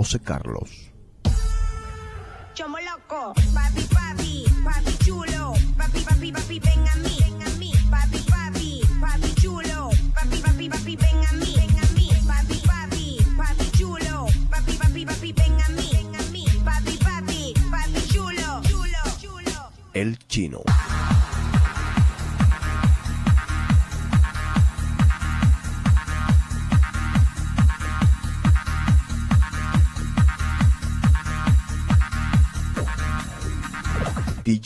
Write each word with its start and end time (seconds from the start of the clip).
José 0.00 0.18
Carlos. 0.18 0.90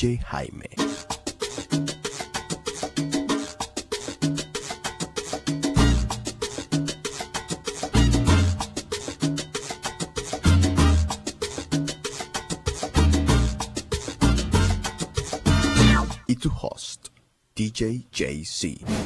DJ 0.04 0.20
Jaime. 0.20 0.68
Host, 16.50 17.10
DJ 17.56 18.06
JC. 18.12 19.03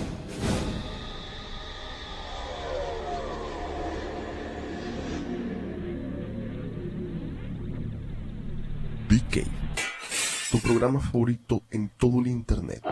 Programa 10.79 11.01
favorito 11.01 11.63
en 11.73 11.89
todo 11.89 12.21
el 12.21 12.29
internet. 12.29 12.85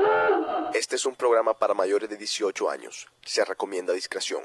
Este 0.75 0.97
es 0.97 1.07
un 1.07 1.15
programa 1.15 1.55
para 1.55 1.73
mayores 1.73 2.11
de 2.11 2.17
18 2.17 2.69
años. 2.69 3.07
Se 3.23 3.45
recomienda 3.45 3.93
discreción. 3.93 4.41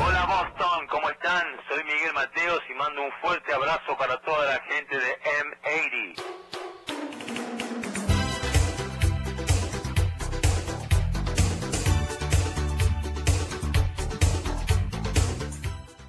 Hola 0.00 0.24
Boston, 0.24 0.86
¿cómo 0.88 1.10
están? 1.10 1.44
Soy 1.68 1.82
Miguel 1.82 2.14
Mateos 2.14 2.60
y 2.70 2.74
mando 2.74 3.02
un 3.02 3.10
fuerte 3.20 3.52
abrazo 3.52 3.96
para 3.98 4.20
toda 4.20 4.46
la 4.46 4.60
gente 4.72 4.96
de 4.96 5.18
M80. 5.42 6.22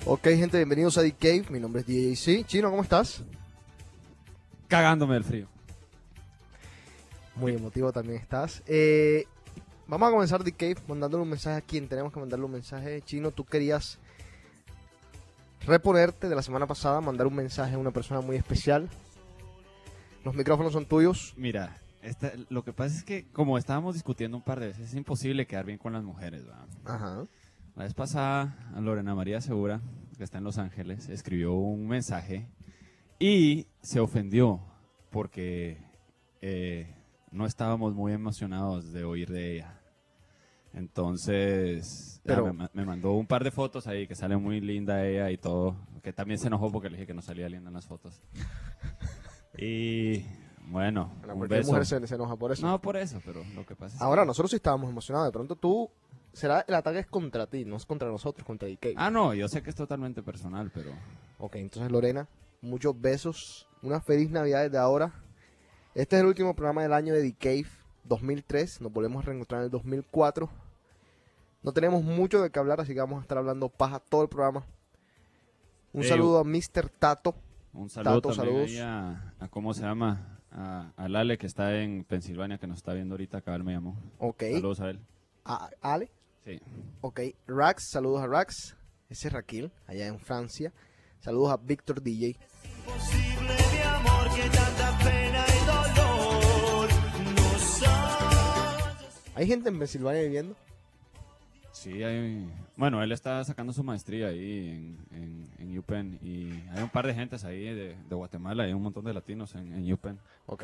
Ok, 0.06 0.24
gente, 0.26 0.58
bienvenidos 0.58 1.00
a 1.00 1.02
The 1.02 1.14
Cave. 1.14 1.46
Mi 1.50 1.60
nombre 1.60 1.82
es 1.82 1.88
DJC. 1.88 2.46
Chino, 2.46 2.70
¿cómo 2.70 2.84
estás? 2.84 3.24
Cagándome 4.68 5.16
del 5.16 5.24
frío. 5.24 5.55
Muy 7.36 7.54
emotivo 7.54 7.92
también 7.92 8.18
estás. 8.20 8.64
Eh, 8.66 9.26
vamos 9.88 10.08
a 10.08 10.12
comenzar 10.12 10.44
The 10.44 10.52
Cave 10.54 10.78
mandándole 10.88 11.24
un 11.24 11.30
mensaje 11.30 11.58
a 11.58 11.62
quien 11.62 11.88
tenemos 11.88 12.14
que 12.14 12.20
mandarle 12.20 12.46
un 12.46 12.52
mensaje. 12.52 13.02
Chino, 13.02 13.32
tú 13.32 13.44
querías 13.44 14.00
reponerte 15.66 16.30
de 16.30 16.36
la 16.36 16.42
semana 16.42 16.68
pasada, 16.68 17.02
mandar 17.02 17.28
un 17.28 17.36
mensaje 17.36 17.74
a 17.76 17.78
una 17.78 17.92
persona 17.92 18.22
muy 18.22 18.36
especial. 18.36 18.88
Los 20.24 20.36
micrófonos 20.36 20.74
son 20.74 20.86
tuyos. 20.86 21.34
Mira, 21.38 21.76
esta- 22.02 22.34
lo 22.50 22.64
que 22.64 22.72
pasa 22.74 22.96
es 22.96 23.04
que 23.04 23.26
como 23.32 23.58
estábamos 23.58 23.96
discutiendo 23.96 24.38
un 24.38 24.44
par 24.44 24.60
de 24.60 24.68
veces, 24.68 24.90
es 24.90 24.96
imposible 24.96 25.46
quedar 25.46 25.66
bien 25.66 25.78
con 25.78 25.94
las 25.94 26.04
mujeres. 26.04 26.46
¿va? 26.48 26.66
Ajá. 26.86 27.26
La 27.76 27.84
vez 27.84 27.94
pasada, 27.94 28.72
a 28.74 28.80
Lorena 28.80 29.14
María 29.16 29.42
Segura, 29.42 29.82
que 30.18 30.24
está 30.24 30.38
en 30.38 30.46
Los 30.46 30.58
Ángeles, 30.58 31.10
escribió 31.10 31.54
un 31.54 31.88
mensaje 31.88 32.48
y 33.20 33.68
se 33.82 34.00
ofendió 34.00 34.62
porque 35.12 35.78
eh, 36.42 36.94
no 37.36 37.46
estábamos 37.46 37.94
muy 37.94 38.14
emocionados 38.14 38.92
de 38.94 39.04
oír 39.04 39.30
de 39.32 39.56
ella. 39.58 39.80
Entonces, 40.74 42.20
Pero- 42.24 42.54
me, 42.54 42.68
me 42.74 42.86
mandó 42.86 43.12
un 43.14 43.28
par 43.28 43.44
de 43.44 43.52
fotos 43.52 43.88
ahí 43.88 44.08
que 44.08 44.16
sale 44.16 44.36
muy 44.38 44.60
linda 44.62 45.06
ella 45.06 45.30
y 45.32 45.38
todo, 45.38 45.76
que 46.04 46.12
también 46.14 46.40
se 46.40 46.48
enojó 46.48 46.72
porque 46.72 46.90
le 46.90 46.98
dije 46.98 47.08
que 47.08 47.14
no 47.14 47.22
salía 47.22 47.48
linda 47.50 47.70
en 47.70 47.74
las 47.76 47.86
fotos. 47.86 48.22
Y 49.58 50.26
bueno, 50.68 51.10
Bueno, 51.20 51.36
un 51.36 51.48
beso. 51.48 51.70
mujer 51.72 51.86
se, 51.86 52.06
se 52.08 52.16
enoja 52.16 52.36
por 52.36 52.52
eso. 52.52 52.68
No 52.68 52.82
por 52.82 52.98
eso, 52.98 53.22
pero 53.26 53.42
lo 53.56 53.66
que 53.66 53.74
pasa 53.74 53.94
es 53.96 54.00
que- 54.00 54.04
Ahora, 54.04 54.26
nosotros 54.26 54.50
sí 54.52 54.58
estábamos 54.58 54.90
emocionados. 54.90 55.30
De 55.30 55.32
pronto 55.32 55.56
tú, 55.56 55.90
será 56.34 56.66
el 56.68 56.74
ataque 56.76 57.00
es 57.00 57.06
contra 57.08 57.48
ti, 57.48 57.64
no 57.64 57.78
es 57.78 57.86
contra 57.86 58.10
nosotros, 58.10 58.46
contra 58.46 58.68
Cave. 58.76 58.96
Ah, 58.98 59.10
no, 59.10 59.34
yo 59.34 59.48
sé 59.48 59.62
que 59.64 59.70
es 59.70 59.76
totalmente 59.78 60.22
personal, 60.24 60.72
pero... 60.74 60.92
Ok, 61.40 61.56
entonces 61.56 61.90
Lorena, 61.90 62.28
muchos 62.62 63.00
besos, 63.00 63.66
una 63.82 64.02
feliz 64.02 64.30
Navidad 64.30 64.64
desde 64.64 64.78
ahora. 64.78 65.14
Este 65.96 66.18
es 66.18 66.22
el 66.22 66.28
último 66.28 66.54
programa 66.54 66.82
del 66.84 66.92
año 66.92 67.14
de 67.14 67.22
The 67.22 67.34
Cave 67.40 67.68
2003, 68.04 68.82
nos 68.82 68.92
volvemos 68.92 69.24
a 69.24 69.28
reencontrar 69.28 69.62
en 69.62 69.66
el 69.66 69.72
2004. 69.72 70.50
No 71.64 71.72
tenemos 71.72 72.04
mucho 72.04 72.42
de 72.42 72.50
qué 72.50 72.60
hablar, 72.60 72.82
así 72.82 72.94
que 72.94 73.00
vamos 73.00 73.20
a 73.20 73.22
estar 73.22 73.38
hablando 73.38 73.70
paja 73.70 74.00
todo 74.00 74.22
el 74.24 74.28
programa. 74.30 74.66
Un 75.94 76.04
saludo 76.04 76.40
a 76.40 76.44
Mr. 76.44 76.90
Tato. 77.00 77.34
Un 77.74 77.90
saludo 77.90 78.22
Tato, 78.22 78.36
también 78.36 78.68
saludos. 78.68 78.82
a, 78.82 79.34
a 79.40 79.48
¿cómo 79.48 79.74
se 79.74 79.82
llama? 79.84 80.40
A, 80.52 80.92
a 80.98 81.08
Lale, 81.08 81.38
que 81.38 81.48
está 81.48 81.76
en 81.82 82.04
Pensilvania, 82.04 82.58
que 82.58 82.68
nos 82.68 82.78
está 82.78 82.94
viendo 82.94 83.14
ahorita, 83.14 83.38
acá 83.38 83.56
él 83.56 83.64
me 83.64 83.72
llamó. 83.72 83.98
Ok. 84.20 84.44
Saludos 84.52 84.82
a 84.82 84.90
él. 84.90 85.00
A 85.46 85.70
Ale. 85.82 86.12
Sí. 86.44 86.60
Ok. 87.02 87.22
Rax, 87.48 87.90
saludos 87.90 88.22
a 88.22 88.28
Rax. 88.28 88.76
Ese 89.10 89.30
es 89.30 89.34
Raquel, 89.34 89.72
allá 89.88 90.08
en 90.08 90.20
Francia. 90.20 90.74
Saludos 91.20 91.52
a 91.54 91.58
Víctor 91.58 92.02
DJ. 92.02 92.38
¿Hay 99.36 99.48
gente 99.48 99.68
en 99.68 99.78
Pensilvania 99.78 100.22
viviendo? 100.22 100.56
Sí, 101.74 102.02
hay... 102.02 102.50
Bueno, 102.78 103.04
él 103.04 103.12
está 103.12 103.44
sacando 103.44 103.74
su 103.74 103.84
maestría 103.84 104.28
ahí 104.28 104.70
en, 104.70 104.98
en, 105.12 105.50
en 105.60 105.78
UPenn 105.78 106.18
y 106.22 106.64
hay 106.72 106.82
un 106.82 106.90
par 106.90 107.06
de 107.06 107.14
gentes 107.14 107.44
ahí 107.44 107.66
de, 107.66 107.98
de 107.98 108.16
Guatemala, 108.16 108.64
hay 108.64 108.72
un 108.72 108.82
montón 108.82 109.04
de 109.04 109.14
latinos 109.14 109.54
en, 109.56 109.74
en 109.74 109.92
UPenn. 109.92 110.18
Ok. 110.46 110.64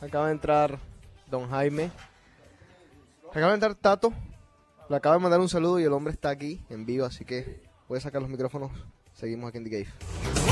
Acaba 0.00 0.26
de 0.26 0.32
entrar 0.32 0.78
Don 1.28 1.48
Jaime. 1.50 1.90
Acaba 3.30 3.48
de 3.48 3.54
entrar 3.54 3.74
Tato. 3.74 4.12
Le 4.88 4.94
acaba 4.94 5.16
de 5.16 5.22
mandar 5.22 5.40
un 5.40 5.48
saludo 5.48 5.80
y 5.80 5.82
el 5.82 5.92
hombre 5.92 6.12
está 6.12 6.28
aquí 6.28 6.60
en 6.70 6.86
vivo, 6.86 7.04
así 7.04 7.24
que 7.24 7.62
voy 7.88 7.98
a 7.98 8.00
sacar 8.00 8.22
los 8.22 8.30
micrófonos. 8.30 8.70
Seguimos 9.12 9.48
aquí 9.48 9.58
en 9.58 9.64
The 9.64 9.70
Cave. 9.70 10.43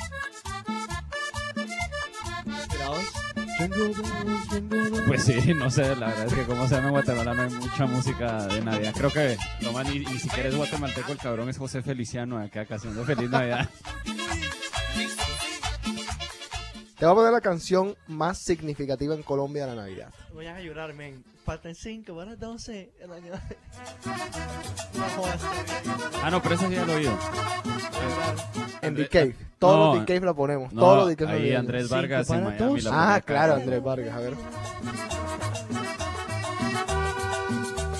Pues 5.06 5.22
sí, 5.22 5.54
no 5.54 5.70
sé, 5.70 5.94
la 5.94 6.08
verdad 6.08 6.26
es 6.26 6.34
que 6.34 6.42
como 6.42 6.66
se 6.66 6.74
llama 6.74 6.88
en 6.88 6.92
Guatemala 6.92 7.34
no 7.34 7.42
hay 7.42 7.50
mucha 7.50 7.86
música 7.86 8.46
de 8.48 8.62
Navidad. 8.62 8.94
Creo 8.96 9.12
que 9.12 9.36
lo 9.60 9.72
más 9.72 9.88
ni, 9.88 10.00
ni 10.00 10.18
siquiera 10.18 10.48
es 10.48 10.56
guatemalteco, 10.56 11.12
el 11.12 11.18
cabrón 11.18 11.48
es 11.50 11.58
José 11.58 11.82
Feliciano 11.82 12.38
acá 12.38 12.66
haciendo 12.68 13.04
Feliz 13.04 13.30
Navidad. 13.30 13.70
Te 16.98 17.04
voy 17.04 17.12
a 17.12 17.14
poner 17.14 17.32
la 17.32 17.40
canción 17.42 17.94
más 18.06 18.38
significativa 18.38 19.14
en 19.14 19.22
Colombia 19.22 19.66
de 19.66 19.74
la 19.74 19.82
Navidad. 19.82 20.08
Voy 20.32 20.46
a 20.46 20.58
llorar, 20.60 20.94
men. 20.94 21.22
Faltan 21.44 21.74
5 21.74 22.14
para 22.16 22.30
las 22.30 22.40
12. 22.40 22.90
El 23.00 23.12
año... 23.12 23.32
No 24.94 25.02
jodas, 25.16 25.40
Ah, 26.22 26.30
no, 26.30 26.42
pero 26.42 26.54
ese 26.54 26.66
sí 26.68 26.74
ya 26.74 26.84
lo 26.86 26.92
he 26.94 26.96
oído. 26.96 27.18
En 28.82 28.96
The 28.96 29.08
Cave. 29.08 29.36
Todos 29.58 29.76
no, 29.78 29.94
los 29.96 30.06
The 30.06 30.14
Cave 30.14 30.26
la 30.26 30.34
ponemos. 30.34 30.72
No, 30.72 30.80
todos 30.80 30.98
los 31.00 31.08
The 31.08 31.16
Cave 31.16 31.32
ahí 31.32 31.38
navideños. 31.38 31.60
Andrés 31.60 31.88
Vargas 31.90 32.30
en 32.30 32.44
Miami. 32.44 32.80
la 32.80 33.14
Ah, 33.14 33.20
claro, 33.20 33.54
Andrés 33.54 33.82
Vargas. 33.82 34.14
A 34.14 34.18
ver. 34.20 34.34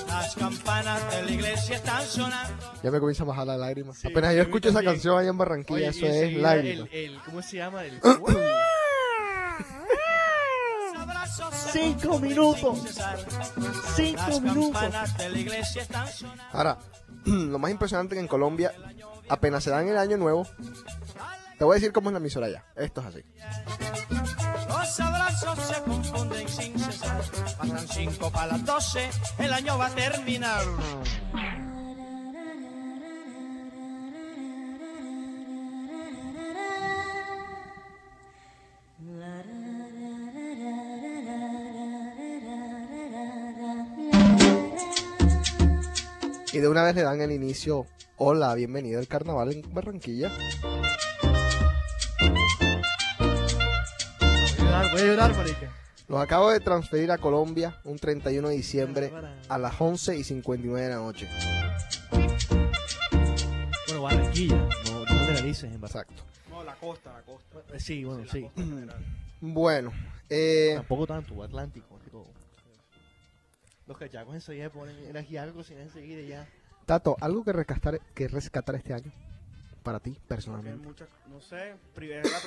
Las 0.09 0.35
campanas 0.35 1.11
de 1.13 1.23
la 1.23 1.31
iglesia 1.31 1.77
están 1.77 2.03
sonando. 2.03 2.73
Ya 2.83 2.91
me 2.91 2.99
comienza 2.99 3.23
a 3.23 3.27
bajar 3.27 3.47
la 3.47 3.57
lágrima. 3.59 3.93
Sí, 3.95 4.09
Apenas 4.09 4.35
yo 4.35 4.43
escucho 4.43 4.71
esa 4.71 4.83
canción 4.83 5.19
allá 5.19 5.29
en 5.31 5.39
Barranquilla, 5.39 5.77
Oye, 5.77 5.89
eso 5.89 6.07
es 6.07 6.33
lágrimas. 6.35 6.89
el, 6.93 7.11
el, 7.15 7.21
¿Cómo 7.23 7.43
se 7.43 7.59
llama? 7.59 7.85
El... 7.85 8.01
Cinco 11.73 12.19
minutos. 12.19 12.99
Cinco 13.95 14.41
minutos. 14.41 14.83
la. 15.19 16.25
Ahora, 16.53 16.79
lo 17.25 17.59
más 17.59 17.71
impresionante 17.71 18.15
que 18.15 18.21
en 18.21 18.29
Colombia, 18.29 18.73
apenas 19.29 19.65
se 19.65 19.71
dan 19.71 19.89
el 19.89 19.99
año 19.99 20.17
nuevo, 20.17 20.47
te 21.59 21.65
voy 21.65 21.75
a 21.75 21.77
decir 21.77 21.93
cómo 21.93 22.11
es 22.11 22.13
la 22.13 22.19
emisora 22.19 22.47
allá. 22.47 22.65
Esto 22.77 23.01
es 23.01 23.07
así. 23.07 23.25
Los 24.69 25.01
abrazos 25.01 25.59
se 25.61 25.83
confunden 25.83 26.49
sin 26.49 26.79
cesar. 26.79 27.21
Pasan 27.59 27.89
cinco 27.89 28.31
para 28.31 28.53
las 28.53 28.65
doce, 28.65 29.11
el 29.39 29.53
año 29.53 29.79
va 29.79 29.87
a 29.87 29.91
terminar. 29.91 30.63
Y 46.57 46.59
de 46.59 46.69
una 46.69 46.83
vez 46.85 46.95
le 46.95 47.03
dan 47.03 47.21
el 47.21 47.33
inicio. 47.33 47.85
Hola, 48.17 48.55
bienvenido 48.55 48.99
al 48.99 49.07
carnaval 49.07 49.53
en 49.53 49.75
Barranquilla. 49.75 50.33
Voy 54.31 54.41
a 54.41 54.57
llorar, 54.57 54.91
voy 54.91 55.01
a 55.03 55.05
llorar, 55.05 55.37
marica. 55.37 55.71
Los 56.09 56.19
acabo 56.19 56.51
de 56.51 56.61
transferir 56.61 57.13
a 57.13 57.19
Colombia 57.19 57.79
un 57.85 57.99
31 57.99 58.49
de 58.49 58.55
diciembre 58.55 59.13
a 59.51 59.59
las 59.59 59.79
11 59.79 60.17
y 60.17 60.25
59 60.25 60.81
de 60.81 60.89
la 60.89 60.97
noche. 60.97 61.29
Bueno, 63.89 64.03
Barranquilla, 64.03 64.57
no, 64.57 65.01
no 65.01 65.05
generalices 65.05 65.65
en 65.65 65.79
Barranquilla. 65.79 65.85
Exacto. 65.85 66.23
No, 66.49 66.65
la 66.65 66.75
costa, 66.77 67.13
la 67.13 67.21
costa. 67.21 67.79
Sí, 67.79 68.03
bueno, 68.03 68.25
sí. 68.33 68.51
Bueno, 69.43 69.93
eh, 70.31 70.73
Tampoco 70.77 71.07
tanto, 71.07 71.43
Atlántico. 71.43 71.99
Los 73.87 73.97
cachacos 73.99 74.35
enseguida 74.35 74.71
ponen 74.71 74.97
el 74.99 75.17
ajiaco 75.17 75.55
cocinar 75.55 75.83
enseguida 75.85 76.21
y 76.21 76.29
ya. 76.29 76.49
Tato, 76.87 77.17
¿algo 77.21 77.45
que 77.45 77.53
rescatar, 77.53 78.01
que 78.15 78.29
rescatar 78.29 78.75
este 78.75 78.95
año? 78.95 79.13
Para 79.83 80.01
ti, 80.01 80.19
personalmente. 80.27 80.85
muchas- 80.87 81.09
no 81.29 81.41
sé, 81.41 81.75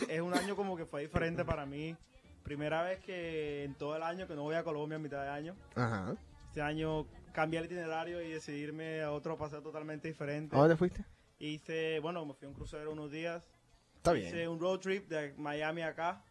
es, 0.10 0.22
un 0.22 0.34
año 0.34 0.55
como 0.55 0.75
que 0.75 0.86
fue 0.86 1.01
diferente 1.01 1.46
para 1.46 1.65
mí. 1.65 1.96
Primera 2.43 2.84
vez 2.84 3.00
que 3.00 3.63
en 3.63 3.75
todo 3.75 3.96
el 3.96 4.03
año 4.03 4.27
que 4.27 4.36
no 4.36 4.43
voy 4.43 4.55
a 4.55 4.63
Colombia 4.63 4.98
a 4.98 5.00
mitad 5.00 5.22
de 5.24 5.29
año. 5.29 5.55
Ajá. 5.75 6.15
Este 6.48 6.62
año 6.62 7.05
cambié 7.31 7.60
el 7.60 7.65
itinerario 7.65 8.22
y 8.22 8.29
decidirme 8.31 9.01
a 9.01 9.12
otro 9.12 9.38
paseo 9.38 9.62
totalmente 9.62 10.08
diferente. 10.08 10.55
¿A 10.55 10.60
dónde 10.60 10.75
fuiste? 10.75 11.05
Hice, 11.38 12.00
bueno, 12.00 12.25
me 12.25 12.34
fui 12.34 12.46
a 12.46 12.50
un 12.50 12.55
crucero 12.55 12.91
unos 12.91 13.12
días. 13.12 13.43
Está 13.98 14.17
Hice 14.17 14.36
bien. 14.36 14.50
un 14.50 14.60
road 14.60 14.79
trip 14.79 15.08
de 15.10 15.34
Miami 15.38 15.81
acá, 15.84 16.24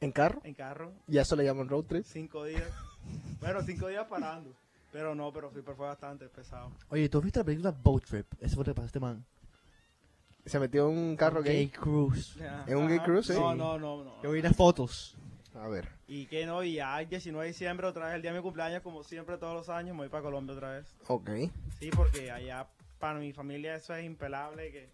¿En 0.00 0.12
carro? 0.12 0.40
en 0.44 0.54
carro, 0.54 0.92
¿Y 1.08 1.18
a 1.18 1.22
eso 1.22 1.34
le 1.36 1.44
llaman 1.44 1.68
road 1.68 1.84
trip? 1.84 2.04
cinco 2.04 2.44
días. 2.44 2.68
bueno, 3.40 3.62
cinco 3.62 3.88
días 3.88 4.06
parando. 4.06 4.54
Pero 4.92 5.14
no, 5.14 5.32
pero 5.32 5.50
fue, 5.50 5.62
pero 5.62 5.76
fue 5.76 5.86
bastante 5.86 6.28
pesado. 6.28 6.72
Oye, 6.88 7.08
¿tú 7.08 7.18
has 7.18 7.24
visto 7.24 7.40
la 7.40 7.44
película 7.44 7.70
Boat 7.70 8.04
Trip? 8.04 8.26
Ese 8.40 8.54
fue 8.54 8.64
lo 8.64 8.72
que 8.72 8.74
pasó 8.74 8.84
a 8.84 8.86
este 8.86 9.00
man. 9.00 9.24
Se 10.46 10.58
metió 10.60 10.88
en 10.88 10.96
un 10.96 11.16
carro 11.16 11.42
Gay 11.42 11.56
gay. 11.56 11.68
Cruise. 11.68 12.36
¿En 12.66 12.76
un 12.76 12.88
gay 12.88 13.00
cruise, 13.00 13.26
sí? 13.26 13.32
No, 13.32 13.54
no, 13.54 13.78
no, 13.78 14.04
no. 14.04 14.22
Yo 14.22 14.30
vi 14.30 14.40
las 14.40 14.56
fotos. 14.56 15.16
A 15.54 15.68
ver. 15.68 15.88
Y 16.06 16.26
que 16.26 16.46
no, 16.46 16.62
y 16.62 16.74
ya 16.74 17.00
el 17.00 17.08
19 17.08 17.44
de 17.44 17.52
diciembre 17.52 17.86
otra 17.86 18.06
vez, 18.06 18.14
el 18.14 18.22
día 18.22 18.32
de 18.32 18.38
mi 18.38 18.42
cumpleaños, 18.42 18.82
como 18.82 19.02
siempre 19.02 19.38
todos 19.38 19.54
los 19.54 19.68
años, 19.68 19.94
me 19.94 20.02
voy 20.02 20.08
para 20.08 20.22
Colombia 20.22 20.54
otra 20.54 20.70
vez. 20.72 20.86
Ok. 21.08 21.30
Sí, 21.80 21.90
porque 21.90 22.30
allá 22.30 22.66
para 22.98 23.18
mi 23.18 23.32
familia 23.32 23.74
eso 23.74 23.94
es 23.94 24.04
impelable, 24.04 24.70
que 24.70 24.88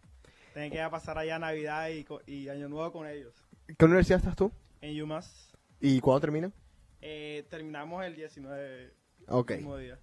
tienen 0.53 0.71
que 0.71 0.79
ir 0.79 0.83
a 0.83 0.91
pasar 0.91 1.19
allá 1.19 1.39
Navidad 1.39 1.89
y, 1.91 2.07
y 2.27 2.49
Año 2.49 2.69
Nuevo 2.69 2.93
con 2.93 3.07
ellos. 3.07 3.35
¿Qué 3.77 3.85
universidad 3.85 4.19
estás 4.19 4.37
tú? 4.37 4.51
En 4.81 5.01
UMass 5.01 5.51
¿Y 5.81 6.01
cuándo 6.01 6.21
terminan? 6.21 6.53
Eh, 7.03 7.45
terminamos 7.51 8.05
el 8.05 8.15
19 8.17 8.95
Ok. 9.29 9.53
mismo 9.57 9.77
día. 9.77 9.99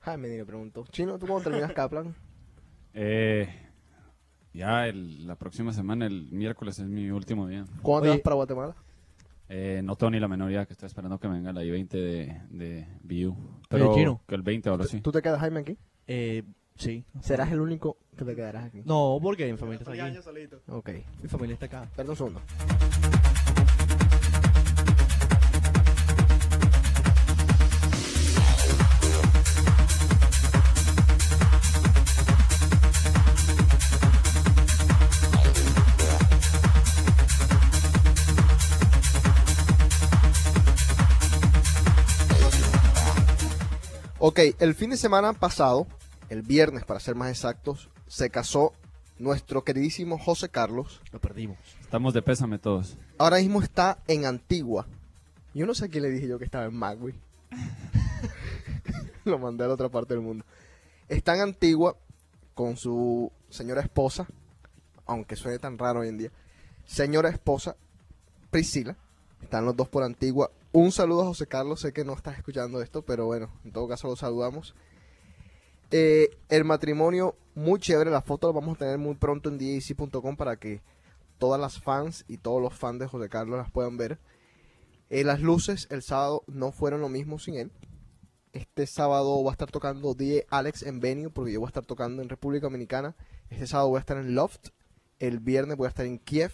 Jaime 0.00 0.28
ni 0.28 0.36
le 0.36 0.44
pregunto. 0.44 0.84
Chino, 0.90 1.18
¿tú 1.18 1.26
cuándo 1.26 1.44
terminas 1.44 1.72
Kaplan? 1.72 2.14
Eh, 2.94 3.48
ya 4.52 4.86
el- 4.86 5.26
la 5.26 5.36
próxima 5.36 5.72
semana, 5.72 6.04
el 6.06 6.30
miércoles, 6.30 6.78
es 6.78 6.86
mi 6.86 7.10
último 7.10 7.48
día. 7.48 7.64
¿Cuándo 7.80 8.02
te 8.02 8.08
vas 8.10 8.20
para 8.20 8.36
Guatemala? 8.36 8.76
Eh, 9.48 9.80
no 9.82 9.96
tengo 9.96 10.10
ni 10.10 10.20
la 10.20 10.28
menor 10.28 10.50
idea 10.50 10.66
que 10.66 10.74
estoy 10.74 10.88
esperando 10.88 11.18
que 11.18 11.26
me 11.26 11.36
venga 11.36 11.54
la 11.54 11.64
I-20 11.64 11.88
de, 11.88 12.40
de 12.50 12.86
BU. 13.02 13.34
Pero 13.70 13.94
Chino. 13.94 14.20
que 14.28 14.34
el 14.34 14.42
20 14.42 14.68
o 14.68 14.72
algo 14.74 14.84
así. 14.84 15.00
¿Tú 15.00 15.10
te 15.10 15.22
quedas, 15.22 15.40
Jaime, 15.40 15.60
aquí? 15.60 15.78
Eh, 16.06 16.42
sí. 16.76 17.04
Serás 17.20 17.50
el 17.50 17.60
único 17.60 17.96
que 18.14 18.26
te 18.26 18.36
quedarás 18.36 18.64
aquí. 18.66 18.82
No, 18.84 19.18
porque 19.22 19.50
mi 19.50 19.56
familia 19.56 19.78
está 19.80 19.92
aquí. 19.92 20.56
Ok. 20.68 20.90
Mi 21.22 21.28
familia 21.30 21.54
está 21.54 21.64
acá. 21.64 21.88
Perdón 21.96 22.10
un 22.10 22.16
segundo. 22.16 22.42
Ok, 44.24 44.38
el 44.60 44.76
fin 44.76 44.90
de 44.90 44.96
semana 44.96 45.32
pasado, 45.32 45.88
el 46.28 46.42
viernes 46.42 46.84
para 46.84 47.00
ser 47.00 47.16
más 47.16 47.28
exactos, 47.28 47.90
se 48.06 48.30
casó 48.30 48.72
nuestro 49.18 49.64
queridísimo 49.64 50.16
José 50.16 50.48
Carlos. 50.48 51.00
Lo 51.10 51.20
perdimos. 51.20 51.58
Estamos 51.80 52.14
de 52.14 52.22
pésame 52.22 52.60
todos. 52.60 52.96
Ahora 53.18 53.38
mismo 53.38 53.60
está 53.60 53.98
en 54.06 54.24
Antigua. 54.24 54.86
Yo 55.54 55.66
no 55.66 55.74
sé 55.74 55.86
a 55.86 55.88
quién 55.88 56.04
le 56.04 56.10
dije 56.10 56.28
yo 56.28 56.38
que 56.38 56.44
estaba 56.44 56.66
en 56.66 56.76
Magui. 56.76 57.14
Lo 59.24 59.40
mandé 59.40 59.64
a 59.64 59.66
la 59.66 59.74
otra 59.74 59.88
parte 59.88 60.14
del 60.14 60.22
mundo. 60.22 60.44
Está 61.08 61.34
en 61.34 61.40
Antigua 61.40 61.96
con 62.54 62.76
su 62.76 63.32
señora 63.50 63.80
esposa, 63.80 64.28
aunque 65.04 65.34
suene 65.34 65.58
tan 65.58 65.78
raro 65.78 65.98
hoy 65.98 66.08
en 66.10 66.18
día. 66.18 66.30
Señora 66.84 67.28
esposa, 67.28 67.74
Priscila. 68.52 68.96
Están 69.42 69.64
los 69.64 69.74
dos 69.74 69.88
por 69.88 70.04
Antigua. 70.04 70.52
Un 70.74 70.90
saludo 70.90 71.20
a 71.20 71.26
José 71.26 71.46
Carlos. 71.46 71.80
Sé 71.80 71.92
que 71.92 72.02
no 72.02 72.14
estás 72.14 72.38
escuchando 72.38 72.80
esto, 72.80 73.02
pero 73.02 73.26
bueno, 73.26 73.50
en 73.62 73.72
todo 73.72 73.86
caso 73.88 74.08
lo 74.08 74.16
saludamos. 74.16 74.74
Eh, 75.90 76.30
el 76.48 76.64
matrimonio, 76.64 77.36
muy 77.54 77.78
chévere. 77.78 78.10
La 78.10 78.22
foto 78.22 78.46
la 78.46 78.54
vamos 78.54 78.76
a 78.76 78.78
tener 78.78 78.96
muy 78.96 79.14
pronto 79.16 79.50
en 79.50 79.58
DAC.com 79.58 80.34
para 80.34 80.56
que 80.56 80.80
todas 81.36 81.60
las 81.60 81.78
fans 81.78 82.24
y 82.26 82.38
todos 82.38 82.62
los 82.62 82.72
fans 82.72 83.00
de 83.00 83.06
José 83.06 83.28
Carlos 83.28 83.58
las 83.58 83.70
puedan 83.70 83.98
ver. 83.98 84.18
Eh, 85.10 85.24
las 85.24 85.42
luces 85.42 85.88
el 85.90 86.02
sábado 86.02 86.42
no 86.46 86.72
fueron 86.72 87.02
lo 87.02 87.10
mismo 87.10 87.38
sin 87.38 87.56
él. 87.56 87.70
Este 88.54 88.86
sábado 88.86 89.44
va 89.44 89.50
a 89.50 89.52
estar 89.52 89.70
tocando 89.70 90.14
DJ 90.14 90.46
Alex 90.48 90.84
en 90.84 91.00
Venue 91.00 91.28
porque 91.28 91.52
yo 91.52 91.60
voy 91.60 91.66
a 91.66 91.68
estar 91.68 91.84
tocando 91.84 92.22
en 92.22 92.30
República 92.30 92.64
Dominicana. 92.64 93.14
Este 93.50 93.66
sábado 93.66 93.90
voy 93.90 93.98
a 93.98 94.00
estar 94.00 94.16
en 94.16 94.34
Loft. 94.34 94.68
El 95.18 95.38
viernes 95.38 95.76
voy 95.76 95.84
a 95.84 95.90
estar 95.90 96.06
en 96.06 96.18
Kiev. 96.18 96.52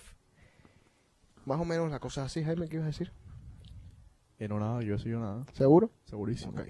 Más 1.45 1.61
o 1.61 1.65
menos 1.65 1.89
la 1.89 2.01
cosa 2.01 2.23
es 2.23 2.27
así, 2.27 2.43
Jaime, 2.43 2.69
¿qué 2.69 2.77
ibas 2.77 2.87
a 2.87 2.89
decir? 2.89 3.13
Eh, 4.41 4.47
no, 4.47 4.61
nada, 4.61 4.83
yo 4.83 4.95
he 4.95 4.99
sido 4.99 5.19
nada. 5.19 5.43
¿Seguro? 5.53 5.91
Segurísimo. 6.05 6.53
Ok. 6.53 6.69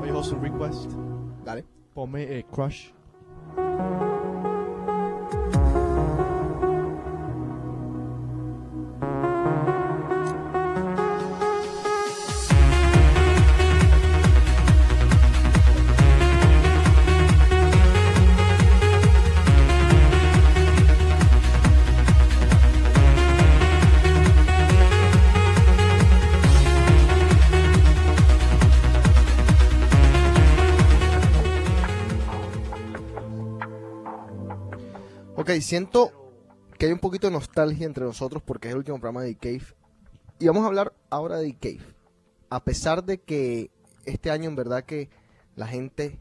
Oye, 0.00 0.12
José, 0.12 0.36
request. 0.36 0.92
Dale. 1.44 1.64
Ponme 1.92 2.38
eh, 2.38 2.46
Crush. 2.52 2.92
Ok, 35.50 35.60
siento 35.62 36.12
que 36.78 36.86
hay 36.86 36.92
un 36.92 37.00
poquito 37.00 37.26
de 37.26 37.32
nostalgia 37.32 37.84
entre 37.84 38.04
nosotros 38.04 38.40
porque 38.40 38.68
es 38.68 38.72
el 38.72 38.78
último 38.78 39.00
programa 39.00 39.22
de 39.22 39.34
The 39.34 39.58
Cave. 39.58 39.74
Y 40.38 40.46
vamos 40.46 40.62
a 40.62 40.68
hablar 40.68 40.92
ahora 41.10 41.38
de 41.38 41.52
The 41.52 41.58
Cave. 41.58 41.94
A 42.50 42.62
pesar 42.62 43.02
de 43.02 43.18
que 43.18 43.72
este 44.04 44.30
año 44.30 44.48
en 44.48 44.54
verdad 44.54 44.84
que 44.84 45.10
la 45.56 45.66
gente 45.66 46.20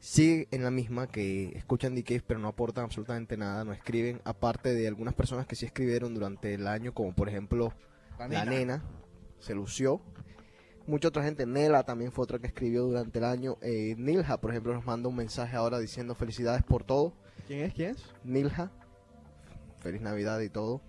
sigue 0.00 0.48
en 0.52 0.62
la 0.64 0.70
misma, 0.70 1.06
que 1.06 1.48
escuchan 1.54 1.94
The 1.94 2.02
Cave 2.02 2.24
pero 2.26 2.40
no 2.40 2.48
aportan 2.48 2.84
absolutamente 2.84 3.36
nada, 3.36 3.62
no 3.62 3.74
escriben, 3.74 4.22
aparte 4.24 4.72
de 4.72 4.88
algunas 4.88 5.12
personas 5.12 5.46
que 5.46 5.54
sí 5.54 5.66
escribieron 5.66 6.14
durante 6.14 6.54
el 6.54 6.66
año, 6.66 6.94
como 6.94 7.14
por 7.14 7.28
ejemplo 7.28 7.74
La 8.18 8.46
Nena, 8.46 8.82
se 9.38 9.54
lució. 9.54 10.00
Mucha 10.86 11.08
otra 11.08 11.24
gente, 11.24 11.44
Nela 11.44 11.82
también 11.82 12.10
fue 12.10 12.22
otra 12.22 12.38
que 12.38 12.46
escribió 12.46 12.84
durante 12.84 13.18
el 13.18 13.26
año. 13.26 13.58
Eh, 13.60 13.96
Nilja, 13.98 14.40
por 14.40 14.50
ejemplo, 14.50 14.72
nos 14.72 14.86
manda 14.86 15.10
un 15.10 15.16
mensaje 15.16 15.56
ahora 15.56 15.78
diciendo 15.78 16.14
felicidades 16.14 16.62
por 16.62 16.84
todo. 16.84 17.12
¿Quién 17.46 17.60
es? 17.60 17.74
¿Quién 17.74 17.90
es? 17.90 18.04
Nilja, 18.24 18.70
feliz 19.80 20.00
Navidad 20.00 20.40
y 20.40 20.48
todo. 20.48 20.80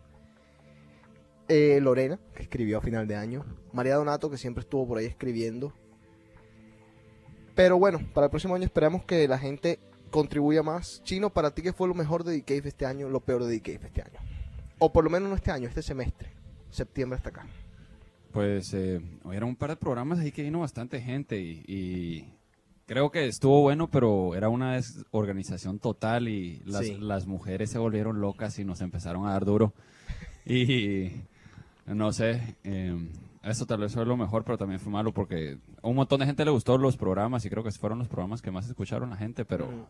Eh, 1.48 1.80
Lorena, 1.82 2.20
que 2.34 2.44
escribió 2.44 2.80
a 2.80 2.82
final 2.82 3.08
de 3.08 3.16
año. 3.16 3.46
María 3.72 3.96
Donato, 3.96 4.30
que 4.32 4.38
siempre 4.38 4.62
estuvo 4.62 4.88
por 4.88 4.98
ahí 4.98 5.06
escribiendo. 5.06 5.74
Pero 7.54 7.78
bueno, 7.78 8.00
para 8.14 8.25
el 8.25 8.32
próximo 8.32 8.56
año 8.56 8.66
esperamos 8.66 9.06
que 9.06 9.28
la 9.28 9.38
gente 9.38 9.80
contribuya 10.12 10.64
más. 10.64 11.02
Chino, 11.04 11.30
para 11.30 11.52
ti, 11.52 11.62
¿qué 11.62 11.74
fue 11.74 11.88
lo 11.88 11.94
mejor 11.94 12.24
de 12.24 12.40
The 12.40 12.44
Cave 12.44 12.70
este 12.70 12.86
año, 12.86 13.10
lo 13.10 13.20
peor 13.20 13.44
de 13.44 13.60
The 13.60 13.62
Cave 13.62 13.88
este 13.88 14.02
año? 14.02 14.20
O 14.80 14.92
por 14.92 15.04
lo 15.04 15.10
menos 15.10 15.30
no 15.30 15.36
este 15.36 15.52
año, 15.52 15.68
este 15.68 15.82
semestre. 15.82 16.32
Septiembre 16.70 17.18
hasta 17.18 17.30
acá. 17.30 17.46
Pues 18.32 18.74
eh, 18.74 19.02
era 19.32 19.46
un 19.46 19.56
par 19.56 19.70
de 19.70 19.75
programas 19.78 20.20
ahí 20.20 20.32
que 20.32 20.44
vino 20.44 20.60
bastante 20.60 21.00
gente 21.00 21.40
y, 21.40 21.64
y 21.68 22.35
creo 22.86 23.12
que 23.12 23.27
estuvo 23.27 23.62
bueno, 23.62 23.89
pero 23.89 24.36
era 24.36 24.50
una 24.50 24.74
desorganización 24.74 25.80
total 25.80 26.27
y 26.27 26.62
las, 26.65 26.86
Sí. 26.86 26.98
las 27.00 27.25
mujeres 27.27 27.70
se 27.72 27.77
volvieron 27.80 28.22
locas 28.22 28.58
y 28.60 28.65
nos 28.65 28.82
empezaron 28.82 29.25
a 29.27 29.32
dar 29.32 29.46
duro. 29.46 29.74
Y 30.48 31.12
no 31.88 32.12
sé, 32.13 32.56
eh, 32.63 32.96
eso 33.42 33.65
tal 33.65 33.80
vez 33.80 33.94
fue 33.94 34.06
lo 34.06 34.15
mejor, 34.15 34.44
pero 34.44 34.58
también 34.60 34.80
fue 34.80 34.92
malo 34.92 35.12
porque 35.12 35.58
a 35.82 35.88
un 35.88 35.96
montón 35.96 36.20
de 36.20 36.27
gente 36.27 36.46
le 36.46 36.51
gustó 36.51 36.77
los 36.77 36.98
programas 36.98 37.44
y 37.46 37.50
creo 37.50 37.63
que 37.63 37.72
fueron 37.72 37.98
los 38.00 38.08
programas 38.08 38.44
que 38.44 38.51
más 38.51 38.68
escucharon 38.68 39.10
la 39.10 39.18
gente, 39.18 39.44
pero 39.44 39.88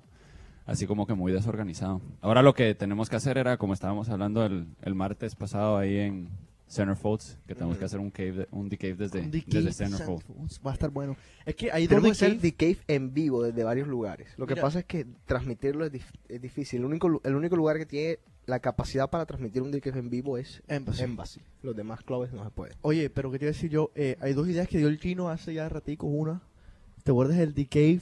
así 0.66 0.88
como 0.88 1.06
que 1.08 1.14
muy 1.14 1.34
desorganizado. 1.34 2.00
Ahora 2.22 2.42
lo 2.42 2.54
que 2.54 2.74
tenemos 2.74 3.10
que 3.10 3.18
hacer 3.18 3.38
era, 3.38 3.58
como 3.58 3.74
estábamos 3.74 4.08
hablando 4.10 4.46
el, 4.46 4.68
el 4.82 4.96
martes 4.96 5.36
pasado 5.36 5.78
ahí 5.78 5.98
en 5.98 6.30
Centerfolds, 6.68 7.38
que 7.48 7.54
tenemos 7.54 7.78
que 7.78 7.86
hacer 7.86 8.00
un 8.00 8.10
cave, 8.10 8.32
de- 8.32 8.48
un 8.52 8.68
decave 8.70 8.96
desde, 8.96 9.20
Un 9.22 9.32
The 9.32 9.44
desde 9.46 9.60
Cave 9.62 9.72
Centerfold. 9.74 10.24
Va 10.66 10.72
a 10.72 10.74
estar 10.74 10.90
bueno. 10.90 11.16
Es 11.46 11.56
que 11.56 11.72
hay 11.72 11.84
dos 11.88 11.90
Tenemos 11.90 12.18
que 12.18 12.26
hacer 12.26 12.38
Cave. 12.38 12.52
The 12.52 12.54
Cave 12.54 12.78
en 12.96 13.14
vivo 13.14 13.44
desde 13.44 13.64
varios 13.64 13.88
lugares. 13.88 14.30
Lo 14.38 14.48
que 14.48 14.56
Mira. 14.56 14.64
pasa 14.64 14.80
es 14.80 14.86
que 14.86 15.06
transmitirlo 15.26 15.86
es, 15.86 15.92
dif- 15.92 16.20
es 16.28 16.42
difícil. 16.42 16.80
El 16.80 16.86
único, 16.86 17.22
el 17.24 17.36
único 17.36 17.56
lugar 17.56 17.78
que 17.78 17.86
tiene 17.86 18.20
la 18.48 18.60
capacidad 18.60 19.10
para 19.10 19.26
transmitir 19.26 19.62
un 19.62 19.72
The 19.72 19.82
Cave 19.82 20.00
en 20.00 20.10
vivo 20.10 20.38
es 20.38 20.64
Embassy. 20.68 21.04
Embassy. 21.04 21.42
Los 21.62 21.76
demás 21.76 22.02
clubes 22.02 22.34
no 22.34 22.44
se 22.44 22.50
puede. 22.50 22.74
Oye, 22.82 23.10
pero 23.10 23.32
¿qué 23.32 23.40
te 23.40 23.46
iba 23.46 23.50
a 23.52 23.54
decir 23.54 23.70
yo? 23.70 23.92
Eh, 23.96 24.18
hay 24.20 24.34
dos 24.34 24.48
ideas 24.48 24.68
que 24.68 24.78
dio 24.80 24.88
el 24.88 25.00
chino 25.00 25.30
hace 25.30 25.54
ya 25.54 25.70
ratico. 25.70 26.08
Una, 26.08 26.42
¿te 27.04 27.12
acuerdas 27.12 27.38
del 27.38 27.54
The 27.54 27.68
Cave 27.68 28.02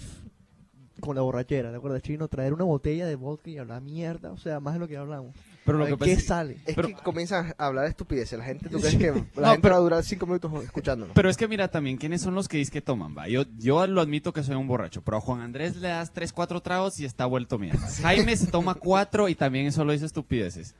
con 1.01 1.15
la 1.15 1.21
borrachera? 1.21 1.69
¿Te 1.71 1.77
acuerdas, 1.77 2.01
chino? 2.01 2.27
Traer 2.29 2.53
una 2.53 2.63
botella 2.63 3.05
de 3.07 3.15
vodka 3.15 3.49
y 3.49 3.57
hablar 3.57 3.81
mierda. 3.81 4.31
O 4.31 4.37
sea, 4.37 4.59
más 4.59 4.73
de 4.73 4.79
lo 4.79 4.87
que 4.87 4.95
hablamos. 4.97 5.35
Pero 5.65 5.77
lo 5.77 5.85
que 5.85 5.91
pasa 5.97 6.05
¿Qué 6.05 6.11
es- 6.13 6.25
sale? 6.25 6.57
Es 6.65 6.75
Pero- 6.75 6.89
que 6.89 6.93
comienzan 6.95 7.53
a 7.57 7.65
hablar 7.67 7.85
de 7.85 7.91
estupideces. 7.91 8.37
La 8.37 8.43
gente, 8.45 8.67
¿tú 8.69 8.79
crees 8.79 8.95
que 8.97 9.07
la 9.07 9.13
No, 9.13 9.21
gente 9.51 9.61
pero- 9.61 9.75
va 9.75 9.79
a 9.79 9.83
durar 9.83 10.03
cinco 10.03 10.25
minutos 10.25 10.51
escuchándonos? 10.63 11.15
Pero 11.15 11.29
es 11.29 11.37
que 11.37 11.47
mira 11.47 11.69
también 11.69 11.97
quiénes 11.97 12.21
son 12.21 12.35
los 12.35 12.47
que 12.49 12.57
dicen 12.57 12.73
que 12.73 12.81
toman, 12.81 13.15
va. 13.17 13.27
Yo, 13.29 13.43
yo 13.57 13.87
lo 13.87 14.01
admito 14.01 14.33
que 14.33 14.43
soy 14.43 14.55
un 14.55 14.67
borracho, 14.67 15.01
pero 15.01 15.17
a 15.17 15.21
Juan 15.21 15.39
Andrés 15.41 15.77
le 15.77 15.87
das 15.87 16.11
tres, 16.11 16.33
cuatro 16.33 16.61
tragos 16.61 16.99
y 16.99 17.05
está 17.05 17.25
vuelto 17.25 17.57
mierda. 17.57 17.79
Jaime 18.01 18.35
se 18.35 18.47
toma 18.47 18.73
cuatro 18.75 19.29
y 19.29 19.35
también 19.35 19.71
solo 19.71 19.93
dice 19.93 20.05
estupideces. 20.05 20.75